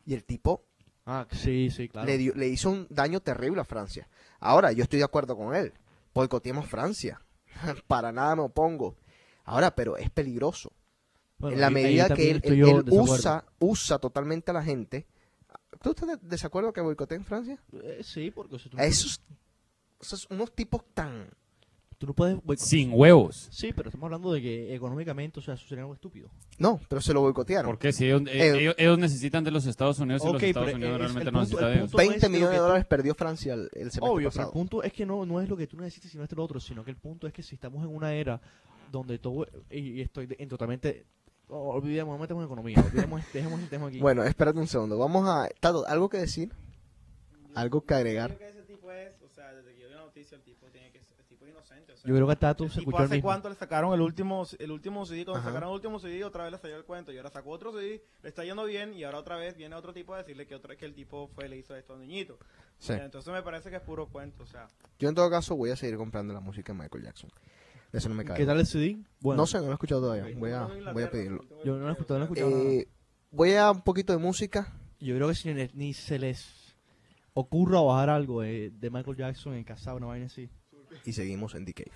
y 0.05 0.13
el 0.15 0.23
tipo 0.25 0.65
Ah, 1.07 1.27
sí, 1.31 1.71
sí, 1.71 1.89
claro. 1.89 2.07
le, 2.07 2.19
dio- 2.19 2.35
le 2.35 2.49
hizo 2.49 2.69
un 2.69 2.87
daño 2.91 3.21
terrible 3.21 3.63
a 3.63 3.65
Francia. 3.65 4.07
Ahora, 4.39 4.73
yo 4.73 4.83
estoy 4.83 4.99
de 4.99 5.07
acuerdo 5.07 5.35
con 5.37 5.55
él. 5.55 5.73
Boicoteemos 6.13 6.67
Francia. 6.67 7.23
Para 7.87 8.13
nada 8.13 8.37
me 8.37 8.43
opongo. 8.43 8.97
Ahora, 9.45 9.75
pero 9.75 9.97
es 9.97 10.11
peligroso. 10.11 10.73
Bueno, 11.39 11.55
en 11.55 11.61
la 11.61 11.69
ahí- 11.69 11.75
ahí 11.77 11.83
medida 11.85 12.15
que 12.15 12.31
él, 12.31 12.41
usa, 12.91 13.45
usa 13.61 13.99
totalmente 13.99 14.51
a 14.51 14.55
la 14.55 14.63
gente. 14.63 15.07
¿Tú 15.83 15.91
estás 15.91 16.09
de 16.09 16.17
desacuerdo 16.23 16.73
que 16.73 16.81
boicoteen 16.81 17.25
Francia? 17.25 17.59
Eh, 17.73 18.01
sí, 18.03 18.31
porque 18.31 18.57
o 18.57 18.59
sea, 18.59 18.71
tú, 18.71 18.77
no- 18.77 18.83
Esos, 18.83 19.21
esos 20.01 20.27
unos 20.31 20.53
tipos 20.55 20.83
tan... 20.95 21.31
tú 21.99 22.07
no 22.07 22.15
puedes... 22.15 22.37
boicot- 22.39 22.57
Sin 22.59 22.91
huevos. 22.93 23.49
Sí, 23.51 23.73
pero 23.75 23.89
estamos 23.89 24.07
hablando 24.07 24.33
de 24.33 24.41
que 24.41 24.75
económicamente, 24.75 25.41
o 25.41 25.43
sea, 25.43 25.55
eso 25.55 25.67
sería 25.69 25.83
algo 25.83 25.95
estúpido. 25.95 26.31
No, 26.59 26.81
pero 26.89 27.01
se 27.01 27.13
lo 27.13 27.21
boicotearon. 27.21 27.71
Porque 27.71 27.93
si 27.93 28.07
ellos, 28.07 28.23
eh, 28.29 28.31
Eh, 28.55 28.61
ellos, 28.61 28.75
ellos 28.79 28.99
necesitan 28.99 29.45
de 29.45 29.51
los 29.51 29.67
Estados 29.67 29.99
Unidos 29.99 30.23
y 30.25 30.33
los 30.33 30.43
Estados 30.43 30.67
pero 30.67 30.77
Unidos 30.77 30.95
es- 30.95 30.99
realmente 31.01 31.33
no 31.33 31.41
necesitan 31.41 31.65
de 31.71 31.75
ellos. 31.77 31.91
punto- 31.91 31.97
no 31.99 32.03
es 32.03 32.09
20 32.11 32.27
lo 32.27 32.33
millones 32.33 32.51
de 32.53 32.57
tú- 32.57 32.63
dólares 32.63 32.87
perdió 32.87 33.15
Francia 33.15 33.55
el, 33.55 33.61
el 33.61 33.69
semestre 33.91 34.01
Obvio, 34.03 34.17
pero 34.17 34.31
pasado. 34.31 34.47
el 34.49 34.53
punto 34.53 34.83
es 34.83 34.93
que 34.93 35.05
no, 35.07 35.27
no 35.27 35.41
es 35.41 35.49
lo 35.49 35.57
que 35.57 35.67
tú 35.67 35.77
necesitas 35.77 36.11
sino 36.11 36.25
y 36.25 36.35
lo 36.35 36.45
otro, 36.45 36.61
sino 36.61 36.85
que 36.85 36.91
el 36.91 36.97
punto 36.97 37.27
es 37.27 37.33
que 37.33 37.43
si 37.43 37.55
estamos 37.57 37.83
en 37.85 37.95
una 37.95 38.15
era 38.15 38.41
donde 38.91 39.19
todo, 39.19 39.47
y, 39.71 39.79
y 39.79 40.01
estoy 40.01 40.27
de- 40.27 40.37
en 40.39 40.49
totalmente, 40.49 41.05
oh, 41.49 41.75
olvidemos, 41.75 42.15
no 42.15 42.19
metemos 42.21 42.45
economía, 42.45 42.77
olvidemos, 43.13 43.23
dejemos 43.33 43.61
el 43.61 43.69
tema 43.69 43.89
aquí. 43.89 43.99
Bueno, 44.01 44.23
espérate 44.25 44.59
un 44.59 44.67
segundo. 44.67 44.97
Vamos 44.99 45.29
a... 45.29 45.49
Tato, 45.61 45.87
¿algo 45.87 46.09
que 46.09 46.19
decir? 46.19 46.53
¿Algo 47.55 47.85
que 47.85 47.95
agregar? 47.95 48.31
Yo 48.31 48.37
creo 48.39 48.53
que 48.53 48.59
ese 48.59 48.67
tipo 48.69 48.91
es, 48.93 49.11
o 49.23 49.29
sea, 49.29 49.53
desde 49.53 49.75
que 49.75 49.81
yo 49.83 49.89
vi 49.89 49.95
la 49.95 50.01
noticia, 50.03 50.37
el 50.37 50.43
tipo 50.43 50.67
tiene 50.69 50.91
que 50.93 51.03
ser, 51.03 51.19
el 51.19 51.27
tipo 51.27 51.45
es 51.45 51.49
inocente. 51.71 51.93
O 51.93 51.97
sea, 51.97 52.09
Yo 52.09 52.15
creo 52.15 52.29
que 52.29 52.37
Tato 52.37 52.65
el 52.65 52.71
se 52.71 52.79
escuchó 52.81 52.99
el 52.99 53.05
hace 53.05 53.15
mismo. 53.15 53.29
cuánto 53.29 53.49
le 53.49 53.55
sacaron 53.55 53.93
el 53.95 54.01
último, 54.01 54.47
el 54.59 54.71
último 54.71 55.07
CD, 55.07 55.25
cuando 55.25 55.41
Ajá. 55.41 55.49
sacaron 55.49 55.69
el 55.71 55.75
último 55.75 55.99
CD, 55.99 56.25
otra 56.25 56.45
vez 56.45 56.53
le 56.53 56.59
salió 56.59 56.77
el 56.77 56.85
cuento, 56.85 57.13
y 57.13 57.17
ahora 57.17 57.31
sacó 57.31 57.51
otro 57.51 57.73
CD, 57.73 58.03
le 58.23 58.29
está 58.29 58.45
yendo 58.45 58.65
bien, 58.65 58.95
y 58.95 59.05
ahora 59.05 59.19
otra 59.19 59.37
vez 59.37 59.57
viene 59.57 59.75
otro 59.75 59.93
tipo 59.93 60.15
a 60.15 60.19
decirle 60.19 60.47
que 60.47 60.55
otra 60.55 60.77
que 60.77 60.85
el 60.85 60.95
tipo 60.95 61.29
fue, 61.35 61.49
le 61.49 61.57
hizo 61.57 61.75
esto 61.77 61.93
a 61.93 61.97
un 61.97 62.03
niñito. 62.03 62.39
Sí. 62.79 62.93
Entonces 62.93 63.33
me 63.33 63.43
parece 63.43 63.71
que 63.71 63.77
es 63.77 63.83
puro 63.83 64.07
cuento, 64.07 64.43
o 64.43 64.47
sea. 64.47 64.69
Yo 64.99 65.09
en 65.09 65.15
todo 65.15 65.29
caso 65.31 65.57
voy 65.57 65.71
a 65.71 65.77
seguir 65.77 65.97
comprando 65.97 66.33
la 66.35 66.41
música 66.41 66.73
de 66.73 66.79
Michael 66.79 67.05
Jackson. 67.05 67.31
Eso 67.93 68.09
no 68.09 68.15
me 68.15 68.25
cae. 68.25 68.37
¿Qué 68.37 68.45
tal 68.45 68.61
el 68.61 68.67
CD? 68.67 68.99
Bueno, 69.21 69.43
No 69.43 69.47
sé, 69.47 69.59
no 69.59 69.65
lo 69.65 69.71
he 69.71 69.75
escuchado 69.75 70.03
todavía. 70.03 70.37
Voy 70.37 70.53
a, 70.53 70.65
voy 70.93 71.03
a 71.03 71.11
pedirlo. 71.11 71.43
Yo 71.65 71.77
no 71.77 71.85
lo 71.85 71.89
he 71.89 71.93
escuchado, 71.93 72.19
no 72.21 72.27
he 72.27 72.29
o 72.29 72.35
sea, 72.35 72.45
escuchado 72.45 72.51
nada. 72.65 72.81
Eh, 72.81 72.89
voy 73.31 73.55
a 73.55 73.71
un 73.71 73.81
poquito 73.81 74.13
de 74.13 74.19
música. 74.19 74.73
Yo 75.01 75.15
creo 75.17 75.29
que 75.29 75.35
si 75.35 75.55
ni, 75.55 75.69
ni 75.73 75.95
se 75.95 76.19
les 76.19 76.77
ocurra 77.33 77.81
bajar 77.81 78.11
algo 78.11 78.43
de, 78.43 78.71
de 78.71 78.91
Michael 78.91 79.17
Jackson 79.17 79.55
en 79.55 79.65
casa, 79.65 79.95
una 79.95 80.07
vaina 80.07 80.27
así. 80.27 80.51
Y 81.05 81.13
seguimos 81.13 81.55
en 81.55 81.65
The 81.65 81.75
Cave. 81.75 81.93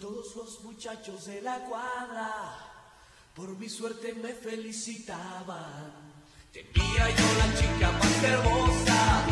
Todos 0.00 0.36
los 0.36 0.64
muchachos 0.64 1.26
de 1.26 1.42
la 1.42 1.64
cuadra 1.64 2.68
por 3.34 3.56
mi 3.56 3.68
suerte 3.68 4.14
me 4.14 4.32
felicitaban. 4.34 6.17
Tenía 6.58 7.08
yo 7.10 7.26
la 7.38 7.54
chica 7.54 7.92
más 7.92 8.24
hermosa, 8.24 9.26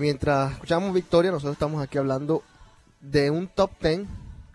Mientras 0.00 0.52
escuchamos 0.52 0.92
Victoria, 0.94 1.30
nosotros 1.30 1.54
estamos 1.54 1.82
aquí 1.82 1.98
hablando 1.98 2.42
de 3.00 3.30
un 3.30 3.48
top 3.48 3.70
10 3.80 4.02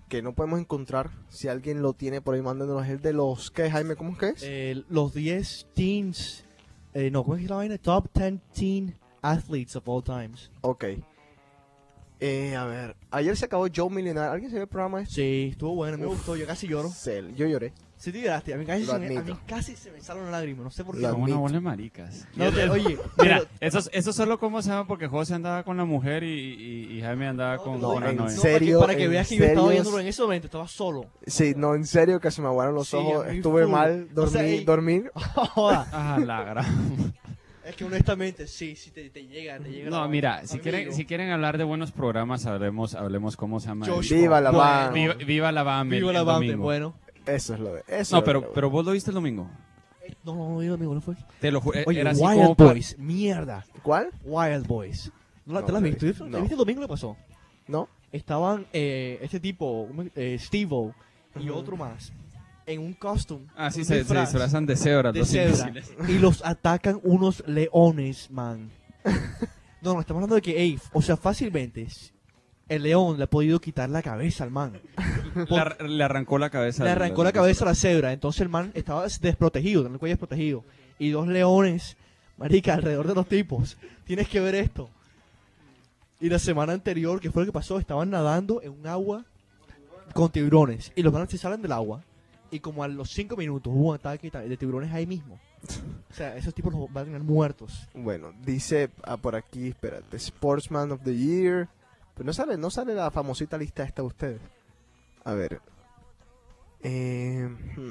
que 0.08 0.22
no 0.22 0.34
podemos 0.34 0.60
encontrar. 0.60 1.10
Si 1.30 1.48
alguien 1.48 1.82
lo 1.82 1.94
tiene 1.94 2.22
por 2.22 2.36
ahí, 2.36 2.42
mándenos 2.42 2.86
el 2.88 3.02
de 3.02 3.14
los... 3.14 3.52
¿Qué, 3.52 3.70
Jaime? 3.70 3.96
¿Cómo 3.96 4.12
es 4.14 4.18
que 4.18 4.30
es? 4.30 4.44
Eh, 4.44 4.84
los 4.90 5.14
10 5.14 5.68
teens. 5.74 6.46
Eh, 6.94 7.12
no, 7.12 7.24
¿cómo 7.24 7.36
es 7.36 7.40
que 7.40 7.46
es 7.46 7.50
la 7.50 7.58
vaina? 7.58 7.78
Top 7.78 8.08
10 8.14 8.40
teen 8.54 8.96
athletes 9.22 9.76
of 9.76 9.88
all 9.88 10.04
times. 10.04 10.50
Ok. 10.62 10.86
Eh, 12.20 12.56
a 12.56 12.66
ver, 12.66 12.96
ayer 13.12 13.38
se 13.38 13.46
acabó 13.46 13.68
Joe 13.74 13.90
Millionaire. 13.90 14.32
¿Alguien 14.32 14.50
se 14.50 14.56
vio 14.56 14.64
el 14.64 14.70
programa 14.70 15.02
este? 15.02 15.16
Sí, 15.16 15.50
estuvo 15.52 15.76
bueno, 15.76 15.98
me 15.98 16.08
Uf. 16.08 16.14
gustó. 16.16 16.36
Yo 16.36 16.48
casi 16.48 16.68
lloro. 16.68 16.92
Yo 17.36 17.46
lloré. 17.48 17.74
Sí, 17.98 18.12
te 18.12 18.22
lloraste. 18.22 18.54
A 18.54 18.58
mí 18.58 18.66
casi, 18.66 18.86
se 18.86 19.00
me, 19.00 19.18
a 19.18 19.22
mí 19.24 19.34
casi 19.48 19.76
se 19.76 19.92
me 19.92 20.00
salen 20.02 20.24
las 20.24 20.32
lágrimas. 20.34 20.64
No 20.66 20.70
sé 20.70 20.84
por 20.86 20.96
qué. 20.96 21.02
Lo 21.02 21.12
Como 21.14 21.24
una 21.24 21.34
admito. 21.34 21.40
bola 21.42 21.54
de 21.56 21.60
maricas. 21.62 22.28
No, 22.36 22.52
te- 22.52 22.70
oye, 22.70 22.98
Mira, 23.22 23.42
eso, 23.60 23.80
es- 23.80 23.90
eso 23.92 24.14
solo 24.14 24.40
como 24.40 24.62
se 24.62 24.70
llama 24.70 24.86
porque 24.88 25.08
José 25.08 25.34
andaba 25.34 25.64
con 25.64 25.78
la 25.78 25.84
mujer 25.86 26.22
y, 26.24 26.28
y- 26.28 26.98
y 26.98 27.02
Jaime 27.02 27.28
andaba 27.28 27.58
con, 27.58 27.82
no, 27.82 27.94
con 27.94 28.04
la 28.04 28.12
en 28.12 28.18
novia. 28.18 28.36
no, 28.36 28.40
serio, 28.42 28.80
para 28.80 28.94
que, 28.94 28.96
para 28.96 28.98
que 29.00 29.04
en 29.06 29.10
veas 29.12 29.28
que 29.28 29.38
yo 29.38 29.44
estaba 29.46 29.68
serio. 29.68 29.72
viéndolo 29.82 30.00
en 30.00 30.08
ese 30.08 30.22
momento, 30.22 30.46
estaba 30.46 30.68
solo. 30.68 31.06
Sí, 31.26 31.54
no, 31.58 31.74
en 31.74 31.86
serio, 31.88 32.20
que 32.22 32.30
se 32.30 32.40
me 32.42 32.48
aguaron 32.50 32.76
los 32.76 32.88
Sí, 32.88 32.98
ojos. 32.98 33.26
Estuve 33.28 33.64
full. 33.64 33.72
mal, 33.72 34.08
O 34.12 34.14
dormí, 34.16 34.32
sea, 34.32 34.48
y- 34.48 34.64
dormir. 34.64 35.12
Joda. 35.16 35.88
Ah, 35.92 36.20
la 36.24 36.44
gran. 36.44 37.14
es 37.66 37.76
que 37.76 37.84
honestamente, 37.84 38.46
sí, 38.46 38.76
sí 38.76 38.92
te, 38.92 39.10
te 39.10 39.26
llega, 39.26 39.58
te 39.58 39.72
llega. 39.72 39.90
la 39.90 39.98
No, 40.02 40.08
mira, 40.08 40.42
si 40.46 40.52
Amigo. 40.54 40.64
quieren, 40.64 40.94
si 40.94 41.06
quieren 41.06 41.32
hablar 41.32 41.58
de 41.58 41.64
buenos 41.64 41.92
programas, 41.92 42.46
hablemos, 42.46 42.94
hablemos 42.94 43.36
cómo 43.36 43.60
se 43.60 43.70
llama. 43.70 43.88
Joshua. 43.88 44.18
Viva 44.18 44.40
la 44.40 44.52
Bueno. 44.52 44.64
banda. 44.64 44.92
Viva, 44.92 45.14
viva 45.16 45.52
la 45.52 45.64
BAM. 45.64 45.90
Viva 45.90 46.14
la 46.14 46.20
el 46.20 46.26
banda, 46.26 46.34
domingo. 46.46 46.64
bueno. 46.64 46.94
Eso 47.28 47.54
es 47.54 47.60
lo 47.60 47.74
de. 47.74 47.84
Eso 47.88 48.16
No, 48.16 48.20
es 48.20 48.26
pero, 48.26 48.42
lo 48.42 48.48
de- 48.48 48.54
pero 48.54 48.70
vos 48.70 48.86
lo 48.86 48.92
viste 48.92 49.12
el 49.12 49.16
domingo. 49.16 49.50
Eh, 50.06 50.14
No, 50.24 50.36
no, 50.36 50.62
no, 50.62 50.74
amigo, 50.74 50.94
no 50.94 51.02
fue. 51.02 51.16
Te 51.40 51.52
lo 51.52 51.62
juro. 51.62 51.80
Oye, 51.86 52.00
era 52.02 52.12
así 52.12 52.22
Wild 52.24 52.56
para- 52.56 52.70
Boys, 52.72 52.98
mierda. 52.98 53.66
¿Cuál? 53.84 54.10
Wild 54.24 54.66
Boys. 54.68 55.12
¿No 55.46 55.54
la, 55.54 55.60
No, 55.62 55.66
¿Te 55.66 55.72
la 55.72 55.78
has 55.78 55.82
no 55.84 55.90
visto? 55.90 56.06
he 56.06 56.14
¿Te 56.14 56.24
visto. 56.24 56.40
viste 56.40 56.54
el 56.54 56.58
domingo 56.60 56.82
le 56.82 56.88
pasó? 56.88 57.16
¿No? 57.68 57.90
Estaban 58.12 58.66
eh, 58.74 59.20
este 59.22 59.40
tipo, 59.40 59.88
eh, 60.16 60.38
Steve 60.40 60.94
y 61.40 61.50
Ujú. 61.50 61.60
otro 61.60 61.76
más, 61.78 62.12
en 62.66 62.80
un 62.82 62.94
costume. 62.94 63.46
Ah, 63.56 63.70
sí, 63.70 63.84
se, 63.84 63.94
se 63.94 63.98
disfraz 64.00 64.32
disfrazan 64.32 64.66
de 64.66 64.76
cebras 64.78 65.14
de 65.14 65.20
los 65.20 65.30
cebra. 65.30 65.72
Y 66.08 66.18
los 66.20 66.44
atacan 66.46 67.00
unos 67.04 67.44
leones, 67.48 68.32
man. 68.32 68.70
No, 69.80 69.94
no, 69.94 70.00
estamos 70.02 70.18
hablando 70.24 70.36
de 70.36 70.42
que, 70.42 70.60
ey, 70.60 70.80
o 70.92 71.02
sea, 71.04 71.16
fácilmente, 71.16 71.88
el 72.70 72.84
león 72.84 73.18
le 73.18 73.24
ha 73.26 73.30
podido 73.30 73.60
quitar 73.60 73.90
la 73.90 74.02
cabeza 74.02 74.44
al 74.44 74.52
man. 74.52 74.74
Le, 75.50 75.58
ar- 75.60 75.82
le 75.82 76.04
arrancó 76.04 76.38
la 76.40 76.50
cabeza. 76.50 76.84
Le 76.84 76.90
arrancó 76.90 77.24
la 77.24 77.32
cabeza 77.32 77.64
a 77.64 77.68
la 77.68 77.76
cebra, 77.76 78.12
entonces 78.12 78.42
el 78.42 78.50
man 78.50 78.72
estaba 78.74 79.06
desprotegido, 79.22 79.84
tenía 79.84 79.94
el 79.96 80.00
cuello 80.00 80.14
desprotegido. 80.14 80.64
Y 80.98 81.12
dos 81.12 81.28
leones, 81.28 81.96
marica, 82.38 82.74
alrededor 82.74 83.08
de 83.08 83.14
los 83.16 83.28
tipos. 83.28 83.78
Tienes 84.06 84.28
que 84.28 84.40
ver 84.40 84.56
esto. 84.56 84.90
Y 86.20 86.30
la 86.30 86.40
semana 86.40 86.74
anterior, 86.74 87.20
¿qué 87.20 87.30
fue 87.30 87.44
lo 87.44 87.46
que 87.46 87.52
pasó? 87.54 87.78
Estaban 87.78 88.10
nadando 88.10 88.62
en 88.64 88.72
un 88.72 88.88
agua 88.88 89.26
con 90.14 90.32
tiburones. 90.32 90.92
Y 90.96 91.04
los 91.04 91.14
manes 91.14 91.30
se 91.30 91.38
salen 91.38 91.62
del 91.62 91.72
agua. 91.72 92.02
Y 92.50 92.60
como 92.60 92.84
a 92.84 92.88
los 92.88 93.12
cinco 93.12 93.36
minutos 93.38 93.72
hubo 93.76 93.90
un 93.90 93.96
ataque 93.96 94.32
de 94.32 94.58
tiburones 94.58 94.92
ahí 94.92 95.06
mismo. 95.06 95.40
O 96.10 96.14
sea, 96.14 96.36
esos 96.36 96.54
tipos 96.54 96.74
los 96.74 96.92
van 96.92 97.04
a 97.04 97.06
tener 97.06 97.22
muertos. 97.24 97.88
Bueno, 97.94 98.34
dice 98.44 98.90
ah, 99.04 99.18
por 99.18 99.36
aquí, 99.36 99.68
espérate, 99.68 100.18
Sportsman 100.18 100.92
of 100.94 101.02
the 101.04 101.16
Year. 101.16 101.68
Pero 102.18 102.26
no 102.26 102.34
sale, 102.34 102.58
no 102.58 102.70
sale 102.72 102.96
la 102.96 103.12
famosita 103.12 103.58
lista 103.58 103.84
esta 103.84 104.02
de 104.02 104.08
ustedes. 104.08 104.42
A 105.24 105.34
ver. 105.34 105.62
Eh, 106.82 107.48
hmm. 107.76 107.88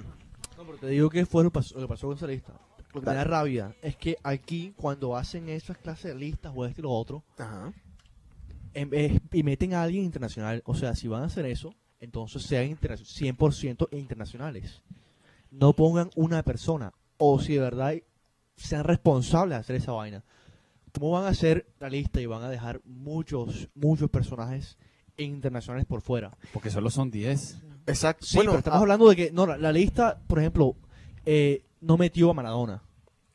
No, 0.56 0.64
pero 0.64 0.78
te 0.78 0.88
digo 0.88 1.08
que 1.10 1.26
fue 1.26 1.44
lo, 1.44 1.50
que 1.52 1.60
pasó 1.86 2.06
con 2.08 2.16
esa 2.16 2.26
lista. 2.26 2.52
Lo 2.92 3.00
que 3.02 3.10
me 3.10 3.14
da 3.14 3.24
rabia 3.24 3.74
es 3.82 3.96
que 3.96 4.16
aquí, 4.22 4.72
cuando 4.76 5.16
hacen 5.16 5.48
esas 5.48 5.76
clases 5.78 6.14
de 6.14 6.18
listas 6.18 6.52
o 6.54 6.64
esto 6.64 6.80
y 6.80 6.82
lo 6.82 6.90
otro, 6.90 7.22
Ajá. 7.38 7.72
en 8.74 8.90
vez- 8.90 9.20
y 9.32 9.42
meten 9.42 9.74
a 9.74 9.82
alguien 9.82 10.04
internacional, 10.04 10.62
o 10.64 10.74
sea, 10.74 10.94
si 10.94 11.06
van 11.06 11.22
a 11.22 11.26
hacer 11.26 11.44
eso, 11.46 11.74
entonces 12.00 12.42
sean 12.42 12.66
interna- 12.66 12.96
100% 12.96 13.88
internacionales. 13.92 14.82
No 15.50 15.72
pongan 15.74 16.10
una 16.16 16.42
persona, 16.42 16.92
o 17.18 17.38
si 17.38 17.54
de 17.54 17.60
verdad 17.60 17.94
sean 18.56 18.84
responsables 18.84 19.56
de 19.56 19.60
hacer 19.60 19.76
esa 19.76 19.92
vaina. 19.92 20.24
¿Cómo 20.98 21.10
van 21.12 21.24
a 21.24 21.28
hacer 21.28 21.66
la 21.78 21.88
lista 21.90 22.20
y 22.20 22.26
van 22.26 22.42
a 22.42 22.48
dejar 22.48 22.80
muchos, 22.84 23.68
muchos 23.74 24.08
personajes 24.10 24.78
internacionales 25.16 25.86
por 25.86 26.00
fuera? 26.00 26.36
Porque 26.52 26.70
solo 26.70 26.90
son 26.90 27.10
10. 27.10 27.58
Exacto. 27.86 28.24
Sí, 28.26 28.36
bueno, 28.38 28.52
pero 28.52 28.58
estamos 28.58 28.78
ah, 28.78 28.82
hablando 28.82 29.08
de 29.08 29.16
que, 29.16 29.30
no, 29.30 29.46
la, 29.46 29.56
la 29.58 29.72
lista, 29.72 30.18
por 30.26 30.38
ejemplo, 30.38 30.74
eh, 31.24 31.62
no 31.80 31.96
metió 31.96 32.30
a 32.30 32.34
Maradona. 32.34 32.82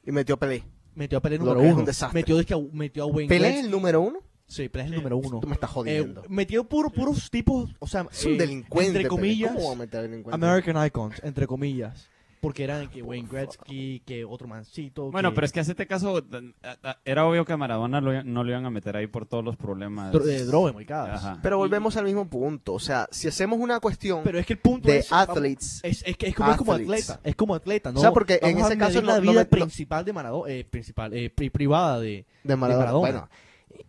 y 0.06 0.12
metió 0.12 0.38
Pelé. 0.38 0.64
Metió 0.96 1.20
a 1.20 1.22
Pelé 1.22 1.38
Lo 1.38 1.46
número 1.46 1.60
que 1.62 1.68
es 1.68 1.72
un 1.74 1.78
uno. 1.80 1.86
desastre. 1.86 2.20
Metió, 2.20 2.40
es 2.40 2.46
que 2.46 2.54
a- 2.54 2.60
metió 2.74 3.04
a 3.04 3.06
Wayne 3.08 3.30
¿Pelé 3.30 3.46
es 3.48 3.52
Gretzky. 3.54 3.66
el 3.66 3.72
número 3.72 4.02
uno? 4.02 4.20
Sí, 4.46 4.68
Pelé 4.68 4.86
es 4.86 4.92
el 4.92 4.98
número 4.98 5.18
uno. 5.18 5.40
Tú 5.40 5.48
me 5.48 5.54
estás 5.54 5.70
Eh, 5.70 5.74
jodiendo. 5.74 6.24
metió 6.28 6.64
puro, 6.66 6.90
puros 6.90 7.30
tipos, 7.32 7.70
o 7.80 7.88
sea, 7.88 8.06
es 8.12 8.26
un 8.26 8.34
eh, 8.34 8.38
delincuente. 8.38 8.88
entre 8.88 9.00
Pelé. 9.04 9.10
comillas, 9.10 9.54
¿Cómo 9.54 9.68
va 9.68 9.74
a 9.74 9.78
meter 9.78 10.02
delincuente? 10.02 10.46
American 10.46 10.86
Icons, 10.86 11.22
entre 11.24 11.48
comillas. 11.48 12.10
Porque 12.42 12.64
eran 12.64 12.90
que 12.90 13.04
Wayne 13.04 13.28
Gretzky, 13.32 14.00
que 14.04 14.26
otro 14.26 14.48
mancito. 14.48 15.12
Bueno, 15.12 15.30
que- 15.30 15.36
pero 15.36 15.46
es 15.46 15.52
que 15.54 15.60
hacete 15.60 15.86
caso, 15.86 16.18
a- 16.64 16.78
a- 16.90 16.98
era 17.06 17.26
obvio 17.28 17.46
que 17.46 17.54
a 17.54 17.58
Maradona 17.58 18.02
lo- 18.02 18.24
no 18.24 18.44
lo 18.44 18.50
iban 18.50 18.66
a 18.66 18.72
meter 18.72 18.98
ahí 18.98 19.06
por 19.06 19.28
todos 19.28 19.46
los 19.46 19.56
problemas. 19.58 20.12
Dro- 20.12 20.24
de 20.24 20.44
droga, 20.46 20.74
maricadas. 20.74 21.24
Ajá. 21.24 21.40
Pero 21.44 21.58
volvemos 21.60 21.98
al 21.98 22.06
mismo 22.06 22.28
punto. 22.28 22.74
O 22.74 22.80
sea, 22.80 23.08
si 23.12 23.28
hacemos 23.28 23.60
una 23.60 23.80
cuestión 23.80 24.22
Pero 24.24 24.40
es 24.40 24.48
que 24.48 24.54
el 24.54 24.60
punto 24.60 24.88
de 24.90 24.98
es, 24.98 25.10
vamos, 25.12 25.30
athletes, 25.38 25.80
es, 25.84 26.04
es 26.04 26.18
que 26.18 26.30
es 26.30 26.36
como, 26.36 26.50
es 26.52 26.58
como 26.58 26.74
Athletes. 26.74 27.10
atleta, 27.12 27.30
es 27.30 27.36
como 27.36 27.54
atleta, 27.54 27.92
¿no? 27.92 28.00
O 28.00 28.02
sea, 28.02 28.12
porque 28.12 28.40
en 28.42 28.56
Vamos 28.56 28.70
ese 28.72 28.78
caso 28.80 28.92
medir 28.94 29.04
la 29.06 29.16
no- 29.20 29.22
vida 29.32 29.44
no- 29.44 29.50
principal 29.50 30.04
de 30.04 30.14
Maradona, 30.14 30.52
eh, 30.52 30.66
principal, 30.68 31.14
eh, 31.14 31.30
pri- 31.30 31.52
privada 31.52 32.00
de, 32.00 32.26
de 32.44 32.56
Maradona. 32.56 32.86
Maradona. 32.86 33.08
Bueno, 33.12 33.30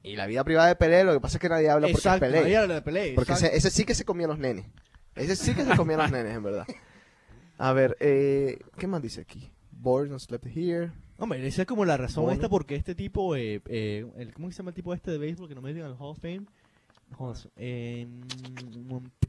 y 0.03 0.14
la 0.14 0.26
vida 0.26 0.44
privada 0.44 0.68
de 0.68 0.76
Pelé, 0.76 1.05
lo 1.05 1.14
que 1.14 1.20
pasa 1.20 1.38
es 1.38 1.40
que 1.40 1.48
nadie 1.48 1.70
habla 1.70 1.86
porque 1.86 1.96
Exacto, 1.96 2.26
es 2.26 2.30
Pelé. 2.32 2.42
nadie 2.42 2.57
habla 2.59 2.74
de 2.74 2.82
Pelé, 2.82 3.12
Porque 3.14 3.32
ese, 3.32 3.57
ese 3.57 3.70
sí 3.70 3.84
que 3.86 3.94
se 3.94 4.05
comía 4.05 4.26
a 4.26 4.28
los 4.28 4.38
nenes. 4.38 4.66
Ese 5.14 5.36
sí 5.36 5.55
que 5.55 5.64
se 5.64 5.74
comía 5.74 5.96
a 5.96 6.03
los 6.03 6.11
nenes, 6.11 6.36
en 6.36 6.42
verdad. 6.42 6.66
A 7.62 7.72
ver, 7.72 7.96
eh, 8.00 8.58
¿qué 8.76 8.88
más 8.88 9.00
dice 9.00 9.20
aquí? 9.20 9.48
Born 9.70 10.18
slept 10.18 10.46
here. 10.46 10.90
Hombre, 11.16 11.46
esa 11.46 11.62
es 11.62 11.68
como 11.68 11.84
la 11.84 11.96
razón 11.96 12.24
Bono. 12.24 12.34
esta 12.34 12.48
porque 12.48 12.74
este 12.74 12.96
tipo, 12.96 13.36
eh, 13.36 13.62
eh, 13.66 14.04
el, 14.16 14.34
¿cómo 14.34 14.50
se 14.50 14.58
llama 14.58 14.70
el 14.70 14.74
tipo 14.74 14.92
este 14.92 15.12
de 15.12 15.18
béisbol 15.18 15.46
que 15.46 15.54
no 15.54 15.62
meten 15.62 15.84
al 15.84 15.92
Hall 15.92 16.08
of 16.08 16.18
Fame? 16.18 16.46
Joder, 17.12 17.52
eh, 17.54 18.08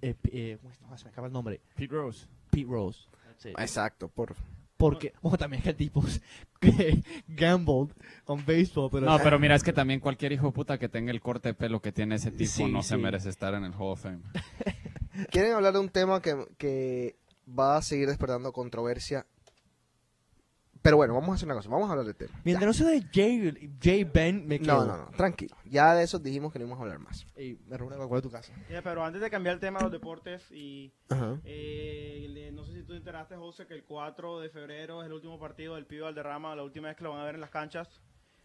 eh, 0.02 0.58
¿cómo 0.82 0.98
se 0.98 1.06
me 1.06 1.12
acaba 1.12 1.28
el 1.28 1.34
nombre. 1.34 1.62
Pete 1.76 1.94
Rose. 1.94 2.26
Pete 2.50 2.68
Rose. 2.68 3.08
Exacto, 3.44 4.08
por... 4.08 4.34
Porque, 4.78 5.14
bueno, 5.22 5.38
también 5.38 5.60
es 5.60 5.66
que 5.66 5.70
el 5.70 5.76
tipo 5.76 6.04
que 6.60 7.04
gambled 7.28 7.94
on 8.26 8.44
baseball, 8.48 8.90
pero... 8.92 9.06
No, 9.06 9.20
pero 9.24 9.38
mira, 9.38 9.54
es 9.54 9.62
que 9.62 9.74
también 9.74 10.00
cualquier 10.00 10.32
hijo 10.32 10.48
de 10.48 10.54
puta 10.54 10.80
que 10.80 10.90
tenga 10.90 11.12
el 11.12 11.22
corte 11.22 11.50
de 11.50 11.54
pelo 11.54 11.84
que 11.84 11.92
tiene 11.92 12.16
ese 12.16 12.32
tipo 12.32 12.50
Sí, 12.50 12.66
no 12.66 12.82
se 12.82 12.98
merece 12.98 13.30
estar 13.30 13.54
en 13.54 13.64
el 13.64 13.74
Hall 13.74 13.92
of 13.92 14.02
Fame. 14.02 14.22
Quieren 15.30 15.54
hablar 15.54 15.74
de 15.74 15.80
un 15.80 15.90
tema 15.90 16.20
que, 16.20 16.48
que 16.58 17.16
va 17.48 17.78
a 17.78 17.82
seguir 17.82 18.08
despertando 18.08 18.52
controversia. 18.54 19.26
Pero 20.82 20.98
bueno, 20.98 21.14
vamos 21.14 21.30
a 21.30 21.34
hacer 21.36 21.46
una 21.48 21.56
cosa. 21.56 21.70
Vamos 21.70 21.88
a 21.88 21.92
hablar 21.94 22.06
del 22.06 22.16
tema. 22.16 22.38
Mientras 22.44 22.68
no 22.68 22.74
sea 22.74 22.88
de 22.90 23.02
Jay, 23.14 23.74
Jay 23.82 24.04
Ben, 24.04 24.46
me 24.46 24.60
quedo. 24.60 24.86
No, 24.86 24.86
no, 24.86 24.98
no, 25.06 25.12
tranquilo. 25.12 25.56
Ya 25.64 25.96
de 25.96 26.04
eso 26.04 26.20
dijimos 26.20 26.52
que 26.52 26.60
no 26.60 26.66
íbamos 26.66 26.80
a 26.80 26.84
hablar 26.84 27.00
más. 27.00 27.26
Ey, 27.38 27.58
me 27.68 27.78
reúne 27.78 27.96
con 27.96 28.10
de 28.12 28.22
tu 28.22 28.30
casa. 28.30 28.52
Ya, 28.70 28.82
pero 28.82 29.02
antes 29.06 29.22
de 29.22 29.30
cambiar 29.30 29.54
el 29.56 29.62
tema 29.62 29.80
de 29.80 29.84
los 29.84 29.92
deportes 29.94 30.52
y 30.52 30.92
eh, 31.46 32.28
le- 32.30 32.52
no 32.52 32.66
sé 32.66 32.74
si 32.74 32.84
tú 32.84 32.92
te 32.92 32.98
enteraste, 32.98 33.38
José, 33.38 33.66
que 33.66 33.76
el 33.76 33.86
4 33.86 34.42
de 34.42 34.50
febrero 34.50 35.02
es 35.02 35.06
el 35.08 35.14
último 35.14 35.40
partido 35.40 35.76
del 35.76 35.86
Pibe 35.86 36.02
Valderrama, 36.02 36.54
la 36.54 36.64
última 36.64 36.90
vez 36.90 36.98
que 36.98 37.06
lo 37.06 37.12
van 37.12 37.22
a 37.22 37.26
ver 37.26 37.36
en 37.36 37.42
las 37.42 37.50
canchas. 37.50 37.88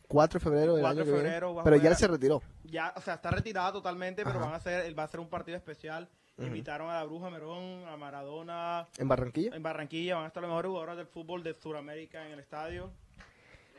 4 0.06 0.38
de 0.38 0.44
febrero 0.44 0.74
del 0.76 0.82
4 0.82 0.90
año 0.90 0.98
de 1.00 1.04
que 1.06 1.10
viene. 1.10 1.24
febrero 1.28 1.54
va 1.56 1.62
a 1.62 1.64
Pero 1.64 1.76
ya 1.76 1.90
él 1.90 1.96
se 1.96 2.06
retiró. 2.06 2.40
Ya, 2.62 2.94
o 2.96 3.00
sea, 3.00 3.14
está 3.14 3.32
retirada 3.32 3.72
totalmente, 3.72 4.22
pero 4.22 4.36
Ajá. 4.36 4.44
van 4.46 4.54
a 4.54 4.58
hacer, 4.58 4.86
él 4.86 4.96
va 4.96 5.02
a 5.02 5.08
ser 5.08 5.18
un 5.18 5.28
partido 5.28 5.56
especial. 5.56 6.08
Invitaron 6.38 6.88
a 6.88 6.94
la 6.94 7.04
Bruja 7.04 7.30
Merón, 7.30 7.84
a 7.88 7.96
Maradona, 7.96 8.86
¿En 8.96 9.08
Barranquilla? 9.08 9.56
en 9.56 9.62
Barranquilla, 9.62 10.14
van 10.14 10.24
a 10.24 10.28
estar 10.28 10.40
los 10.40 10.48
mejores 10.48 10.68
jugadores 10.68 10.96
del 10.96 11.06
fútbol 11.06 11.42
de 11.42 11.52
Sudamérica 11.54 12.24
en 12.26 12.32
el 12.32 12.38
estadio. 12.38 12.92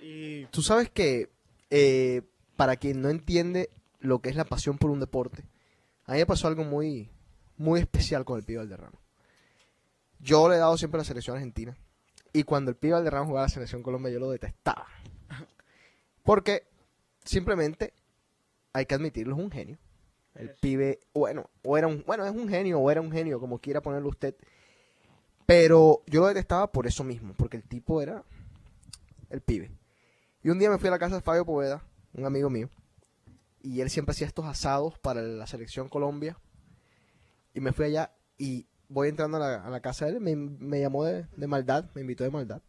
Y 0.02 0.46
Tú 0.48 0.62
sabes 0.62 0.90
que, 0.90 1.30
eh, 1.70 2.22
para 2.58 2.76
quien 2.76 3.02
no 3.02 3.10
entiende 3.10 3.70
lo 4.00 4.20
que 4.20 4.30
es 4.30 4.36
la 4.36 4.44
pasión 4.46 4.78
por 4.78 4.92
un 4.92 5.00
deporte, 5.00 5.44
a 6.06 6.14
mí 6.14 6.18
me 6.20 6.26
pasó 6.26 6.48
algo 6.48 6.64
muy, 6.66 7.10
muy 7.58 7.80
especial 7.80 8.26
con 8.26 8.38
el 8.38 8.44
Pibe 8.46 8.60
Valderrama. 8.60 9.00
Yo 10.20 10.50
le 10.50 10.56
he 10.56 10.60
dado 10.60 10.78
siempre 10.78 10.98
a 10.98 11.02
la 11.02 11.06
selección 11.06 11.38
argentina. 11.38 11.78
Y 12.34 12.44
cuando 12.44 12.72
el 12.72 12.78
Pibe 12.78 12.94
Valderrama 12.94 13.26
jugaba 13.26 13.46
a 13.46 13.48
la 13.48 13.54
selección 13.54 13.82
Colombia, 13.84 14.12
yo 14.12 14.20
lo 14.20 14.30
detestaba. 14.32 14.88
Porque 16.24 16.64
simplemente 17.24 17.94
hay 18.74 18.86
que 18.86 18.96
admitirlo, 18.96 19.36
es 19.36 19.42
un 19.42 19.52
genio. 19.52 19.78
El 20.36 20.52
pibe, 20.56 21.00
bueno, 21.14 21.50
o 21.64 21.78
era 21.78 21.88
un, 21.88 22.04
bueno, 22.06 22.26
es 22.26 22.32
un 22.32 22.48
genio, 22.48 22.80
o 22.80 22.92
era 22.92 23.02
un 23.02 23.12
genio, 23.12 23.40
como 23.40 23.60
quiera 23.60 23.82
ponerlo 23.82 24.10
usted. 24.10 24.36
Pero 25.46 26.04
yo 26.06 26.22
lo 26.22 26.28
detestaba 26.28 26.72
por 26.72 26.88
eso 26.88 27.04
mismo, 27.04 27.34
porque 27.36 27.58
el 27.58 27.64
tipo 27.64 28.02
era 28.02 28.24
el 29.30 29.42
pibe. 29.42 29.72
Y 30.44 30.50
un 30.50 30.60
día 30.60 30.70
me 30.70 30.78
fui 30.78 30.88
a 30.88 30.92
la 30.92 31.00
casa 31.00 31.16
de 31.16 31.22
Fabio 31.22 31.46
Poveda, 31.46 31.84
un 32.14 32.26
amigo 32.26 32.50
mío, 32.50 32.70
y 33.62 33.82
él 33.82 33.90
siempre 33.90 34.12
hacía 34.12 34.28
estos 34.28 34.46
asados 34.46 34.98
para 35.00 35.22
la 35.22 35.48
selección 35.48 35.90
Colombia. 35.90 36.38
Y 37.54 37.60
me 37.60 37.74
fui 37.74 37.86
allá 37.86 38.14
y 38.38 38.68
voy 38.88 39.10
entrando 39.10 39.38
a 39.38 39.40
la, 39.40 39.66
a 39.66 39.70
la 39.70 39.82
casa 39.82 40.06
de 40.06 40.12
él, 40.12 40.20
me, 40.22 40.36
me 40.36 40.80
llamó 40.80 41.04
de, 41.04 41.26
de 41.36 41.48
maldad, 41.48 41.90
me 41.96 42.02
invitó 42.02 42.24
de 42.24 42.30
maldad. 42.30 42.62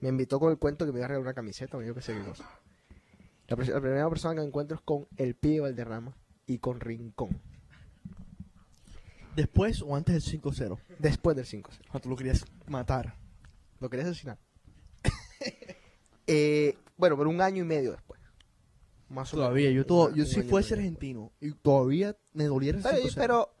Me 0.00 0.08
invitó 0.08 0.40
con 0.40 0.50
el 0.50 0.58
cuento 0.58 0.84
que 0.84 0.92
me 0.92 0.98
iba 0.98 1.06
a 1.06 1.08
regalar 1.08 1.26
una 1.26 1.34
camiseta, 1.34 1.76
o 1.76 1.82
yo 1.82 1.94
qué 1.94 2.02
sé 2.02 2.12
qué 2.12 2.24
cosa. 2.24 2.44
La, 3.46 3.56
la 3.56 3.80
primera 3.80 4.08
persona 4.08 4.34
que 4.34 4.40
me 4.40 4.46
encuentro 4.46 4.76
es 4.76 4.82
con 4.82 5.06
el 5.16 5.36
pibe 5.36 5.60
Valderrama 5.60 6.16
y 6.46 6.58
con 6.58 6.80
Rincón. 6.80 7.40
¿Después 9.36 9.80
o 9.82 9.96
antes 9.96 10.14
del 10.30 10.40
5-0? 10.42 10.78
Después 10.98 11.36
del 11.36 11.46
5-0. 11.46 11.66
O 11.88 11.92
sea, 11.92 12.00
tú 12.00 12.08
lo 12.10 12.16
querías 12.16 12.44
matar. 12.66 13.16
Lo 13.80 13.88
quería 13.90 14.06
asesinar. 14.06 14.38
Eh, 16.28 16.78
bueno, 16.96 17.16
pero 17.18 17.28
un 17.28 17.40
año 17.40 17.64
y 17.64 17.66
medio 17.66 17.90
después. 17.90 18.20
Más 19.08 19.34
o 19.34 19.36
Todavía, 19.38 19.68
menos. 19.70 19.82
yo, 19.82 19.86
todo, 19.86 20.14
yo 20.14 20.24
si 20.24 20.42
fuese 20.42 20.74
argentino 20.74 21.32
y 21.40 21.50
todavía 21.52 22.16
me 22.32 22.44
doliera 22.44 22.78
el 22.78 22.84
Pero, 22.84 22.96
5-0. 23.02 23.14
pero 23.16 23.54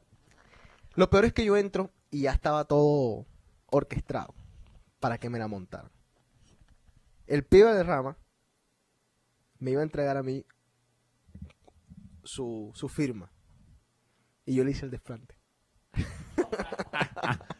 lo 0.94 1.10
peor 1.10 1.24
es 1.24 1.32
que 1.32 1.44
yo 1.44 1.56
entro 1.56 1.90
y 2.12 2.22
ya 2.22 2.30
estaba 2.32 2.64
todo 2.64 3.26
orquestado 3.66 4.32
para 5.00 5.18
que 5.18 5.28
me 5.28 5.40
la 5.40 5.48
montaran. 5.48 5.90
El 7.26 7.44
pibe 7.44 7.74
de 7.74 7.82
rama 7.82 8.16
me 9.58 9.72
iba 9.72 9.80
a 9.80 9.84
entregar 9.84 10.16
a 10.16 10.22
mí 10.22 10.46
su, 12.24 12.70
su 12.74 12.88
firma. 12.88 13.30
Y 14.44 14.54
yo 14.54 14.64
le 14.64 14.72
hice 14.72 14.84
el 14.84 14.90
desplante. 14.90 15.36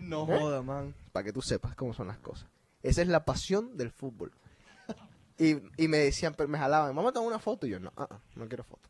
No 0.00 0.26
joda, 0.26 0.62
man. 0.62 0.94
Para 1.12 1.24
que 1.24 1.32
tú 1.32 1.40
sepas 1.40 1.74
cómo 1.74 1.94
son 1.94 2.08
las 2.08 2.18
cosas. 2.18 2.48
Esa 2.82 3.00
es 3.00 3.08
la 3.08 3.24
pasión 3.24 3.76
del 3.76 3.90
fútbol. 3.90 4.32
Y, 5.38 5.56
y 5.82 5.88
me 5.88 5.98
decían, 5.98 6.34
pero 6.36 6.48
me 6.48 6.58
jalaban, 6.58 6.94
vamos 6.94 7.10
a 7.10 7.12
tomar 7.14 7.28
una 7.28 7.38
foto. 7.38 7.66
Y 7.66 7.70
yo, 7.70 7.80
no, 7.80 7.92
ah, 7.96 8.06
ah, 8.10 8.20
no 8.36 8.46
quiero 8.46 8.64
foto. 8.64 8.88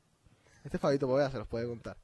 Este 0.65 0.79
Fabito 0.79 1.07
Poveda 1.07 1.31
se 1.31 1.39
los 1.39 1.47
puede 1.47 1.67
contar. 1.67 1.97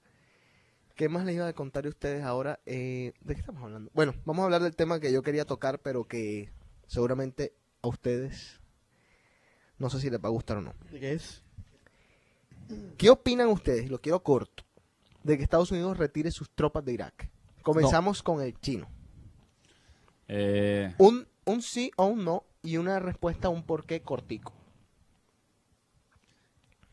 ¿Qué 0.94 1.08
más 1.08 1.24
les 1.24 1.34
iba 1.34 1.48
a 1.48 1.52
contar 1.52 1.86
a 1.86 1.88
ustedes 1.88 2.22
ahora? 2.22 2.60
Eh, 2.66 3.12
¿De 3.20 3.34
qué 3.34 3.40
estamos 3.40 3.62
hablando? 3.62 3.90
Bueno, 3.94 4.14
vamos 4.24 4.42
a 4.42 4.44
hablar 4.44 4.62
del 4.62 4.76
tema 4.76 5.00
que 5.00 5.12
yo 5.12 5.22
quería 5.22 5.44
tocar, 5.44 5.80
pero 5.80 6.06
que 6.06 6.52
seguramente 6.86 7.54
a 7.82 7.88
ustedes 7.88 8.60
no 9.78 9.88
sé 9.88 9.98
si 9.98 10.10
les 10.10 10.20
va 10.20 10.28
a 10.28 10.32
gustar 10.32 10.58
o 10.58 10.60
no. 10.60 10.74
¿De 10.90 11.00
qué 11.00 11.12
es? 11.12 11.42
¿Qué 12.96 13.10
opinan 13.10 13.48
ustedes? 13.48 13.90
Lo 13.90 13.98
quiero 14.00 14.22
corto. 14.22 14.64
De 15.22 15.36
que 15.36 15.42
Estados 15.42 15.70
Unidos 15.70 15.98
retire 15.98 16.30
sus 16.30 16.50
tropas 16.50 16.84
de 16.84 16.92
Irak. 16.94 17.30
Comenzamos 17.62 18.22
con 18.22 18.40
el 18.42 18.58
chino. 18.60 18.88
Eh, 20.28 20.94
Un, 20.98 21.26
un 21.44 21.60
sí 21.62 21.90
o 21.96 22.06
un 22.06 22.24
no 22.24 22.44
y 22.62 22.76
una 22.76 22.98
respuesta, 23.00 23.48
un 23.48 23.62
por 23.64 23.84
qué 23.84 24.00
cortico. 24.02 24.52